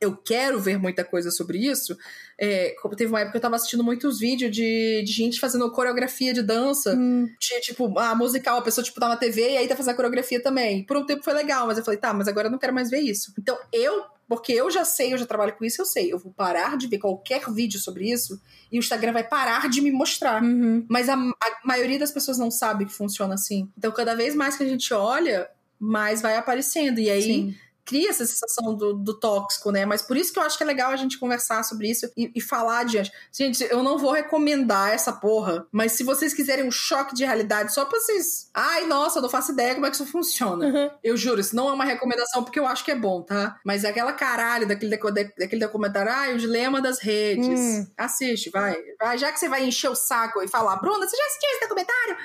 Eu 0.00 0.16
quero 0.16 0.58
ver 0.58 0.78
muita 0.78 1.04
coisa 1.04 1.30
sobre 1.30 1.58
isso. 1.58 1.96
É, 2.38 2.74
teve 2.96 3.10
uma 3.10 3.20
época 3.20 3.32
que 3.32 3.36
eu 3.36 3.42
tava 3.42 3.56
assistindo 3.56 3.84
muitos 3.84 4.18
vídeos 4.18 4.50
de, 4.50 5.02
de 5.04 5.12
gente 5.12 5.38
fazendo 5.38 5.70
coreografia 5.70 6.32
de 6.32 6.42
dança 6.42 6.94
Hum, 6.96 7.28
tinha, 7.38 7.60
tipo, 7.60 7.98
a 7.98 8.14
musical, 8.14 8.58
a 8.58 8.62
pessoa, 8.62 8.84
tipo, 8.84 8.98
tá 8.98 9.08
na 9.08 9.16
TV 9.16 9.52
e 9.52 9.56
aí 9.58 9.68
tá 9.68 9.76
fazendo 9.76 9.92
a 9.92 9.96
coreografia 9.96 10.42
também. 10.42 10.84
Por 10.84 10.96
um 10.96 11.04
tempo 11.04 11.22
foi 11.22 11.34
legal, 11.34 11.66
mas 11.66 11.78
eu 11.78 11.84
falei, 11.84 11.98
tá, 11.98 12.12
mas 12.12 12.28
agora 12.28 12.48
eu 12.48 12.50
não 12.50 12.58
quero 12.58 12.74
mais 12.74 12.90
ver 12.90 13.00
isso. 13.00 13.32
Então, 13.38 13.58
eu, 13.72 14.04
porque 14.28 14.52
eu 14.52 14.70
já 14.70 14.84
sei, 14.84 15.12
eu 15.12 15.18
já 15.18 15.26
trabalho 15.26 15.54
com 15.54 15.64
isso, 15.64 15.80
eu 15.80 15.86
sei. 15.86 16.12
Eu 16.12 16.18
vou 16.18 16.32
parar 16.32 16.76
de 16.76 16.86
ver 16.86 16.98
qualquer 16.98 17.42
vídeo 17.52 17.78
sobre 17.78 18.10
isso 18.10 18.40
e 18.70 18.78
o 18.78 18.80
Instagram 18.80 19.12
vai 19.12 19.24
parar 19.24 19.68
de 19.68 19.80
me 19.80 19.90
mostrar. 19.90 20.42
uhum. 20.42 20.84
Mas 20.88 21.08
a, 21.08 21.14
a 21.14 21.60
maioria 21.64 21.98
das 21.98 22.12
pessoas 22.12 22.38
não 22.38 22.50
sabe 22.50 22.86
que 22.86 22.92
funciona 22.92 23.34
assim. 23.34 23.68
Então, 23.76 23.90
cada 23.92 24.14
vez 24.14 24.34
mais 24.34 24.56
que 24.56 24.64
a 24.64 24.68
gente 24.68 24.92
olha, 24.94 25.48
mais 25.78 26.22
vai 26.22 26.36
aparecendo. 26.36 27.00
E 27.00 27.10
aí. 27.10 27.22
Sim. 27.22 27.54
Cria 27.90 28.10
essa 28.10 28.24
sensação 28.24 28.72
do, 28.72 28.94
do 28.94 29.18
tóxico, 29.18 29.72
né? 29.72 29.84
Mas 29.84 30.00
por 30.00 30.16
isso 30.16 30.32
que 30.32 30.38
eu 30.38 30.44
acho 30.44 30.56
que 30.56 30.62
é 30.62 30.66
legal 30.66 30.92
a 30.92 30.96
gente 30.96 31.18
conversar 31.18 31.64
sobre 31.64 31.90
isso 31.90 32.08
e, 32.16 32.30
e 32.36 32.40
falar 32.40 32.78
adiante. 32.78 33.10
Gente, 33.32 33.66
eu 33.68 33.82
não 33.82 33.98
vou 33.98 34.12
recomendar 34.12 34.92
essa 34.92 35.12
porra, 35.12 35.66
mas 35.72 35.90
se 35.90 36.04
vocês 36.04 36.32
quiserem 36.32 36.64
um 36.64 36.70
choque 36.70 37.16
de 37.16 37.24
realidade 37.24 37.74
só 37.74 37.84
pra 37.84 37.98
vocês. 37.98 38.48
Ai, 38.54 38.86
nossa, 38.86 39.18
eu 39.18 39.22
não 39.22 39.28
faço 39.28 39.50
ideia 39.50 39.74
como 39.74 39.86
é 39.86 39.90
que 39.90 39.96
isso 39.96 40.06
funciona. 40.06 40.64
Uhum. 40.64 40.90
Eu 41.02 41.16
juro, 41.16 41.40
isso 41.40 41.56
não 41.56 41.68
é 41.68 41.72
uma 41.72 41.84
recomendação 41.84 42.44
porque 42.44 42.60
eu 42.60 42.66
acho 42.66 42.84
que 42.84 42.92
é 42.92 42.94
bom, 42.94 43.22
tá? 43.22 43.58
Mas 43.66 43.82
é 43.82 43.88
aquela 43.88 44.12
caralho 44.12 44.68
daquele, 44.68 44.96
daquele 44.96 45.66
documentário, 45.66 46.12
ai, 46.12 46.32
o 46.32 46.38
dilema 46.38 46.80
das 46.80 47.00
redes. 47.00 47.58
Hum. 47.58 47.86
Assiste, 47.98 48.50
vai. 48.50 48.76
vai. 49.00 49.18
Já 49.18 49.32
que 49.32 49.40
você 49.40 49.48
vai 49.48 49.64
encher 49.64 49.90
o 49.90 49.96
saco 49.96 50.40
e 50.44 50.46
falar, 50.46 50.76
Bruna, 50.76 51.08
você 51.08 51.16
já 51.16 51.24
assistiu 51.24 51.50
esse 51.50 51.60
documentário? 51.62 52.16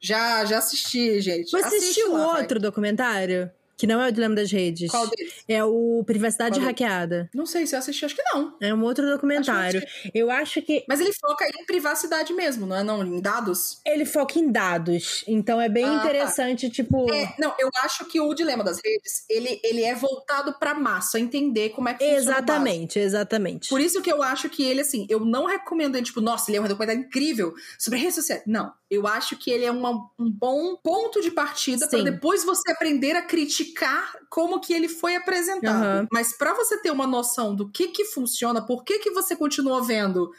Já, 0.00 0.44
já 0.44 0.58
assisti, 0.58 1.20
gente. 1.20 1.48
Você 1.48 1.64
assistiu 1.64 2.12
lá, 2.12 2.26
vai. 2.32 2.40
outro 2.42 2.58
documentário? 2.58 3.48
Que 3.82 3.86
não 3.88 4.00
é 4.00 4.10
o 4.10 4.12
Dilema 4.12 4.36
das 4.36 4.52
Redes. 4.52 4.88
Qual 4.92 5.08
deles? 5.08 5.32
É 5.48 5.64
o 5.64 6.04
Privacidade 6.06 6.60
Qual 6.60 6.68
Hackeada. 6.68 7.28
Não 7.34 7.44
sei 7.44 7.66
se 7.66 7.74
eu 7.74 7.80
assisti, 7.80 8.04
acho 8.04 8.14
que 8.14 8.22
não. 8.32 8.56
É 8.60 8.72
um 8.72 8.80
outro 8.84 9.04
documentário. 9.10 9.82
Acho 9.82 10.10
Eu 10.14 10.30
acho 10.30 10.62
que 10.62 10.84
Mas 10.88 11.00
ele 11.00 11.12
foca 11.12 11.44
em 11.48 11.66
privacidade 11.66 12.32
mesmo, 12.32 12.64
não 12.64 12.76
é 12.76 12.84
não? 12.84 13.02
Em 13.04 13.20
dados? 13.20 13.80
ele 13.84 14.04
foca 14.04 14.38
em 14.38 14.52
dados. 14.52 15.24
Então 15.26 15.60
é 15.60 15.68
bem 15.68 15.84
Ah, 15.84 15.88
tá. 15.88 15.96
interessante, 15.96 16.70
tipo. 16.70 17.12
É, 17.12 17.34
não, 17.40 17.52
eu 17.58 17.68
acho 17.82 18.04
que 18.04 18.20
o 18.20 18.32
dilema 18.34 18.62
das 18.62 18.78
redes, 18.84 19.24
ele, 19.28 19.60
ele 19.64 19.82
é 19.82 19.96
voltado 19.96 20.56
pra 20.60 20.74
massa, 20.74 21.18
entender 21.18 21.70
como 21.70 21.88
é 21.88 21.94
que. 21.94 22.04
Exatamente, 22.04 23.00
exatamente. 23.00 23.68
Por 23.68 23.80
isso 23.80 24.00
que 24.00 24.12
eu 24.12 24.22
acho 24.22 24.48
que 24.48 24.62
ele, 24.62 24.82
assim, 24.82 25.08
eu 25.10 25.24
não 25.24 25.44
recomendo 25.44 25.96
ele, 25.96 26.04
tipo, 26.06 26.20
nossa, 26.20 26.48
ele 26.52 26.58
é 26.58 26.60
um 26.60 26.68
documentário 26.68 27.00
incrível 27.02 27.52
sobre 27.80 27.98
redes 27.98 28.14
sociais. 28.14 28.44
Não, 28.46 28.72
Eu 28.92 29.06
acho 29.06 29.38
que 29.38 29.50
ele 29.50 29.64
é 29.64 29.70
uma, 29.70 30.06
um 30.18 30.30
bom 30.30 30.76
ponto 30.76 31.22
de 31.22 31.30
partida 31.30 31.88
para 31.88 32.02
depois 32.02 32.44
você 32.44 32.70
aprender 32.70 33.16
a 33.16 33.22
criticar 33.22 34.12
como 34.28 34.60
que 34.60 34.74
ele 34.74 34.86
foi 34.86 35.16
apresentado. 35.16 35.82
Aham. 35.82 36.08
Mas 36.12 36.36
para 36.36 36.52
você 36.52 36.76
ter 36.76 36.90
uma 36.90 37.06
noção 37.06 37.56
do 37.56 37.70
que 37.70 37.88
que 37.88 38.04
funciona, 38.04 38.60
por 38.60 38.84
que 38.84 38.98
que 38.98 39.10
você 39.10 39.34
continua 39.34 39.82
vendo 39.82 40.30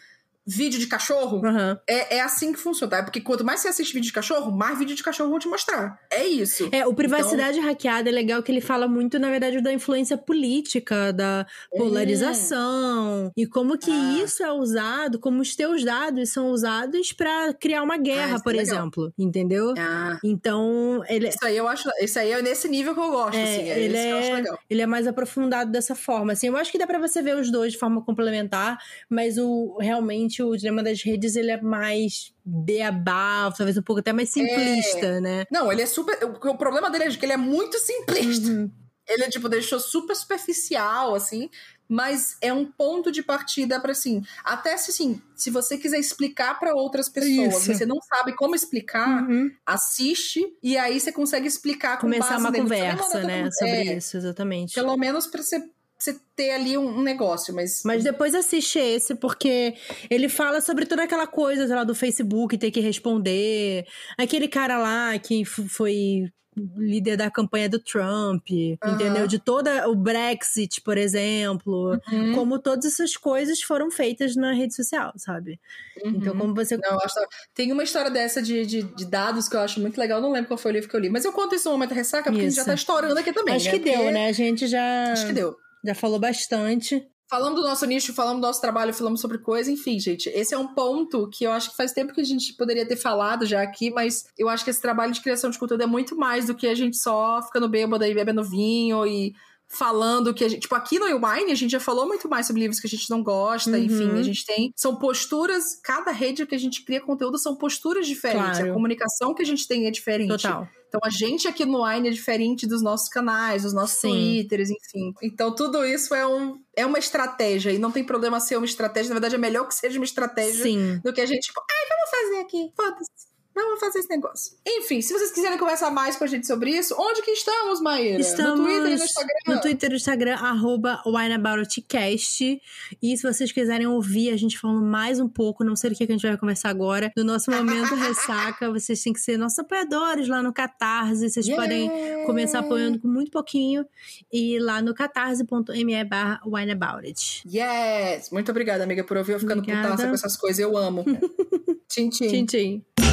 vídeo 0.45 0.79
de 0.79 0.87
cachorro, 0.87 1.45
Aham. 1.45 1.79
é, 1.87 2.17
é 2.17 2.21
assim 2.21 2.51
que 2.51 2.59
funciona, 2.59 2.89
tá? 2.91 3.03
Porque 3.03 3.21
quanto 3.21 3.43
mais 3.45 3.59
você 3.61 3.69
assiste 3.69 3.93
vídeo 3.93 4.07
de 4.07 4.13
cachorro, 4.13 4.51
mais 4.51 4.77
vídeo 4.77 4.95
de 4.95 5.03
cachorro 5.03 5.29
vão 5.29 5.39
te 5.39 5.47
mostrar. 5.47 5.97
É 6.11 6.25
isso. 6.25 6.69
É, 6.71 6.85
o 6.85 6.93
Privacidade 6.93 7.59
Hackeada 7.59 8.09
é 8.09 8.11
legal 8.11 8.43
que 8.43 8.51
ele 8.51 8.61
fala 8.61 8.87
muito, 8.87 9.17
na 9.19 9.29
verdade, 9.29 9.61
da 9.61 9.71
influência 9.71 10.17
política, 10.17 11.13
da 11.13 11.45
polarização, 11.77 13.31
e 13.35 13.45
como 13.45 13.77
que 13.77 13.91
Ah. 13.91 14.23
isso 14.23 14.43
é 14.43 14.51
usado, 14.51 15.19
como 15.19 15.41
os 15.41 15.55
teus 15.55 15.83
dados 15.83 16.29
são 16.31 16.47
usados 16.51 17.11
pra 17.13 17.53
criar 17.53 17.83
uma 17.83 17.97
guerra, 17.97 18.35
isso 18.35 18.43
por 18.43 18.55
é 18.55 18.59
exemplo. 18.59 19.13
Entendeu? 19.17 19.73
Ah, 19.77 20.17
Então, 20.23 21.03
ele, 21.07 21.29
isso 21.29 21.37
aí 21.45 21.57
eu 21.57 21.67
acho. 21.67 21.89
Isso 22.01 22.17
aí 22.19 22.31
é 22.31 22.41
nesse 22.41 22.67
nível 22.67 22.93
que 22.93 22.99
eu 22.99 23.09
gosto, 23.11 23.37
É, 23.37 23.43
assim. 23.43 23.69
É 23.69 23.79
ele 23.79 23.95
esse 23.97 24.05
que 24.07 24.11
eu 24.11 24.17
acho 24.17 24.27
é- 24.29 24.35
legal. 24.35 24.59
ele 24.69 24.81
é 24.81 24.85
mais 24.85 25.07
aprofundado 25.07 25.71
dessa 25.71 25.95
forma. 25.95 26.33
Assim, 26.33 26.47
eu 26.47 26.57
acho 26.57 26.71
que 26.71 26.77
dá 26.77 26.87
pra 26.87 26.99
você 26.99 27.21
ver 27.21 27.35
os 27.37 27.51
dois 27.51 27.73
de 27.73 27.77
forma 27.77 28.01
complementar, 28.03 28.77
mas 29.09 29.37
o 29.37 29.77
realmente 29.79 30.32
o 30.41 30.55
dilema 30.55 30.81
das 30.81 31.03
redes 31.03 31.35
ele 31.35 31.51
é 31.51 31.61
mais 31.61 32.33
beabá, 32.43 33.51
talvez 33.55 33.77
um 33.77 33.81
pouco 33.81 33.99
até 33.99 34.13
mais 34.13 34.29
simplista, 34.29 35.19
né? 35.21 35.45
Não, 35.51 35.71
ele 35.71 35.81
é 35.81 35.85
super. 35.85 36.17
O, 36.23 36.57
problema 36.57 36.89
dele 36.89 37.03
é 37.03 37.09
que 37.09 37.25
ele 37.25 37.33
é 37.33 37.37
muito 37.37 37.77
simplista. 37.77 38.49
Uhum. 38.49 38.71
Ele, 39.07 39.27
tipo, 39.29 39.49
deixou 39.49 39.79
super 39.79 40.15
superficial, 40.15 41.13
assim. 41.13 41.49
Mas 41.87 42.37
é 42.41 42.51
um 42.53 42.65
ponto 42.65 43.11
de 43.11 43.21
partida 43.21 43.79
pra 43.79 43.91
assim. 43.91 44.23
Até 44.43 44.75
se 44.77 44.89
assim, 44.91 45.21
se 45.35 45.49
você 45.49 45.77
quiser 45.77 45.99
explicar 45.99 46.57
pra 46.57 46.73
outras 46.73 47.09
pessoas, 47.09 47.57
Isso. 47.57 47.73
você 47.73 47.85
não 47.85 48.01
sabe 48.01 48.33
como 48.33 48.55
explicar, 48.55 49.29
Uhum. 49.29 49.51
assiste 49.65 50.41
e 50.63 50.77
aí 50.77 50.99
você 50.99 51.11
consegue 51.11 51.45
explicar 51.45 51.97
com 51.97 52.07
Começar 52.07 52.37
uma 52.37 52.49
nele. 52.49 52.63
Conversa, 52.63 53.23
né, 53.23 53.49
sobre 53.51 53.69
é, 53.75 53.97
isso, 53.97 54.15
exatamente. 54.15 54.73
Pelo 54.73 54.95
menos 54.97 55.27
pra 55.27 55.43
você, 55.43 55.61
você 56.03 56.19
ter 56.35 56.51
ali 56.51 56.77
um, 56.77 56.99
um 56.99 57.01
negócio, 57.01 57.53
mas. 57.53 57.81
Mas 57.85 58.03
depois 58.03 58.35
assiste 58.35 58.77
esse, 58.79 59.15
porque 59.15 59.73
ele 60.09 60.27
fala 60.29 60.61
sobre 60.61 60.85
toda 60.85 61.03
aquela 61.03 61.27
coisa 61.27 61.65
sei 61.67 61.75
lá, 61.75 61.83
do 61.83 61.95
Facebook 61.95 62.57
ter 62.57 62.71
que 62.71 62.79
responder. 62.79 63.85
Aquele 64.17 64.47
cara 64.47 64.77
lá 64.77 65.17
que 65.19 65.45
foi 65.45 66.31
líder 66.77 67.17
da 67.17 67.31
campanha 67.31 67.67
do 67.67 67.79
Trump, 67.79 68.45
Aham. 68.83 68.93
entendeu? 68.93 69.25
De 69.25 69.39
toda 69.39 69.89
o 69.89 69.95
Brexit, 69.95 70.81
por 70.81 70.99
exemplo. 70.99 71.99
Uhum, 72.11 72.33
Como 72.35 72.59
todas 72.59 72.85
essas 72.85 73.17
coisas 73.17 73.59
foram 73.61 73.89
feitas 73.89 74.35
na 74.35 74.53
rede 74.53 74.75
social, 74.75 75.11
sabe? 75.17 75.59
uhum. 76.05 76.11
Então, 76.11 76.37
como 76.37 76.53
você. 76.53 76.77
Não, 76.77 76.99
acho. 76.99 77.15
Tem 77.55 77.71
uma 77.71 77.83
história 77.83 78.11
dessa 78.11 78.39
de, 78.39 78.67
de, 78.67 78.83
de 78.83 79.05
dados 79.05 79.49
que 79.49 79.55
eu 79.55 79.61
acho 79.61 79.79
muito 79.79 79.97
legal. 79.99 80.21
Não 80.21 80.31
lembro 80.31 80.49
qual 80.49 80.57
foi 80.59 80.71
o 80.71 80.75
livro 80.75 80.87
que 80.87 80.95
eu 80.95 80.99
li. 80.99 81.09
Mas 81.09 81.25
eu 81.25 81.31
conto 81.33 81.55
isso 81.55 81.67
no 81.69 81.71
momento 81.73 81.93
ressaca, 81.95 82.29
porque 82.29 82.41
a 82.41 82.43
gente 82.43 82.55
já 82.55 82.61
Isso. 82.61 82.69
tá 82.69 82.75
estourando 82.75 83.17
aqui 83.19 83.33
também. 83.33 83.55
Acho 83.55 83.65
né? 83.65 83.71
que 83.71 83.79
deu, 83.79 83.93
Porque- 83.95 84.11
né? 84.11 84.27
A 84.27 84.31
gente 84.31 84.67
já, 84.67 85.11
Acho 85.11 85.25
que 85.25 85.33
deu. 85.33 85.55
Já 85.83 85.95
falou 85.95 86.19
bastante. 86.19 87.05
Falamos 87.29 87.59
do 87.59 87.65
nosso 87.67 87.85
nicho, 87.85 88.13
falamos 88.13 88.41
do 88.41 88.45
nosso 88.45 88.61
trabalho, 88.61 88.93
falamos 88.93 89.19
sobre 89.19 89.39
coisa, 89.39 89.71
enfim, 89.71 89.99
gente. 89.99 90.29
Esse 90.29 90.53
é 90.53 90.57
um 90.57 90.67
ponto 90.67 91.27
que 91.29 91.45
eu 91.45 91.51
acho 91.51 91.71
que 91.71 91.75
faz 91.77 91.91
tempo 91.91 92.13
que 92.13 92.21
a 92.21 92.23
gente 92.23 92.53
poderia 92.53 92.85
ter 92.87 92.95
falado 92.95 93.45
já 93.45 93.61
aqui, 93.63 93.89
mas 93.89 94.25
eu 94.37 94.47
acho 94.49 94.63
que 94.63 94.69
esse 94.69 94.81
trabalho 94.81 95.11
de 95.11 95.21
criação 95.21 95.49
de 95.49 95.57
conteúdo 95.57 95.81
é 95.81 95.87
muito 95.87 96.15
mais 96.15 96.45
do 96.45 96.53
que 96.53 96.67
a 96.67 96.75
gente 96.75 96.97
só 96.97 97.41
ficando 97.41 97.67
bêbado 97.67 98.03
aí, 98.03 98.13
bebendo 98.13 98.43
vinho 98.43 99.05
e 99.07 99.33
falando 99.67 100.33
que 100.33 100.43
a 100.43 100.47
gente. 100.47 100.61
Tipo, 100.61 100.75
aqui 100.75 100.99
no 100.99 101.05
Wine 101.05 101.51
a 101.51 101.55
gente 101.55 101.71
já 101.71 101.79
falou 101.79 102.05
muito 102.05 102.29
mais 102.29 102.45
sobre 102.45 102.61
livros 102.61 102.79
que 102.79 102.85
a 102.85 102.89
gente 102.89 103.09
não 103.09 103.23
gosta, 103.23 103.71
Uhum. 103.71 103.77
enfim, 103.77 104.11
a 104.11 104.21
gente 104.21 104.45
tem. 104.45 104.71
São 104.75 104.95
posturas, 104.97 105.79
cada 105.83 106.11
rede 106.11 106.45
que 106.45 106.53
a 106.53 106.59
gente 106.59 106.85
cria 106.85 107.01
conteúdo 107.01 107.39
são 107.39 107.55
posturas 107.55 108.05
diferentes. 108.05 108.57
Claro. 108.59 108.69
A 108.69 108.73
comunicação 108.73 109.33
que 109.33 109.41
a 109.41 109.45
gente 109.45 109.67
tem 109.67 109.87
é 109.87 109.91
diferente. 109.91 110.29
Total. 110.29 110.67
Então 110.93 111.01
a 111.03 111.09
gente 111.09 111.47
aqui 111.47 111.65
no 111.65 111.83
Wine 111.83 112.09
é 112.09 112.11
diferente 112.11 112.67
dos 112.67 112.83
nossos 112.83 113.09
canais, 113.09 113.63
dos 113.63 113.73
nossos 113.73 113.97
Sim. 113.97 114.11
Twitters, 114.11 114.69
enfim. 114.69 115.11
Então 115.23 115.55
tudo 115.55 115.83
isso 115.83 116.13
é, 116.13 116.27
um, 116.27 116.61
é 116.75 116.85
uma 116.85 116.99
estratégia. 116.99 117.71
E 117.71 117.79
não 117.79 117.91
tem 117.91 118.03
problema 118.03 118.39
ser 118.39 118.57
uma 118.57 118.65
estratégia. 118.65 119.09
Na 119.09 119.15
verdade, 119.15 119.33
é 119.33 119.39
melhor 119.39 119.67
que 119.67 119.73
seja 119.73 119.97
uma 119.97 120.05
estratégia 120.05 120.61
Sim. 120.63 120.99
do 121.03 121.11
que 121.11 121.19
a 121.19 121.25
gente, 121.25 121.47
tipo, 121.47 121.59
ai, 121.59 121.87
vamos 121.89 122.09
fazer 122.11 122.41
aqui. 122.41 122.71
Foda-se. 122.75 123.32
Vamos 123.55 123.79
fazer 123.79 123.99
esse 123.99 124.09
negócio. 124.09 124.53
Enfim, 124.65 125.01
se 125.01 125.13
vocês 125.13 125.31
quiserem 125.31 125.57
conversar 125.59 125.91
mais 125.91 126.15
com 126.15 126.23
a 126.23 126.27
gente 126.27 126.47
sobre 126.47 126.71
isso, 126.71 126.95
onde 126.97 127.21
que 127.21 127.31
estamos, 127.31 127.79
Maíra? 127.81 128.19
Estamos 128.19 128.59
no 128.59 128.65
Twitter 128.65 128.91
e 128.91 128.95
no 128.97 129.03
Instagram. 129.03 129.35
No 129.47 129.61
Twitter 129.61 129.89
e 129.89 129.91
no 129.91 129.95
Instagram, 129.95 130.35
arroba 130.35 131.01
WineAboutItCast. 131.05 132.61
E 133.01 133.17
se 133.17 133.23
vocês 133.23 133.51
quiserem 133.51 133.85
ouvir 133.87 134.31
a 134.31 134.37
gente 134.37 134.57
falando 134.57 134.81
mais 134.83 135.19
um 135.19 135.27
pouco, 135.29 135.63
não 135.63 135.75
sei 135.75 135.91
do 135.91 135.95
que 135.95 136.05
que 136.05 136.11
a 136.11 136.15
gente 136.15 136.27
vai 136.27 136.37
conversar 136.37 136.69
agora, 136.69 137.11
do 137.15 137.23
nosso 137.23 137.51
momento 137.51 137.93
ressaca, 137.95 138.71
vocês 138.71 139.01
têm 139.01 139.13
que 139.13 139.19
ser 139.19 139.37
nossos 139.37 139.59
apoiadores 139.59 140.27
lá 140.27 140.41
no 140.41 140.51
Catarse. 140.53 141.29
Vocês 141.29 141.45
Yeah! 141.47 141.61
podem 141.61 142.25
começar 142.25 142.59
apoiando 142.59 142.99
com 142.99 143.07
muito 143.07 143.29
pouquinho. 143.31 143.85
E 144.31 144.57
lá 144.59 144.81
no 144.81 144.93
catarse.me 144.93 146.03
barra 146.05 146.41
wineaboutit. 146.45 147.43
Yes! 147.47 148.29
Muito 148.31 148.49
obrigada, 148.49 148.83
amiga, 148.83 149.03
por 149.03 149.17
ouvir 149.17 149.33
eu 149.33 149.39
ficando 149.39 149.59
Obrigada. 149.59 149.89
putaça 149.89 150.07
com 150.07 150.13
essas 150.15 150.37
coisas. 150.37 150.59
Eu 150.59 150.75
amo. 150.77 151.03
tchim, 151.87 152.09
tchim. 152.09 152.27
Tchim, 152.27 152.45
tchim. 152.45 153.12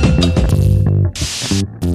Thank 1.51 1.84
you. 1.84 1.89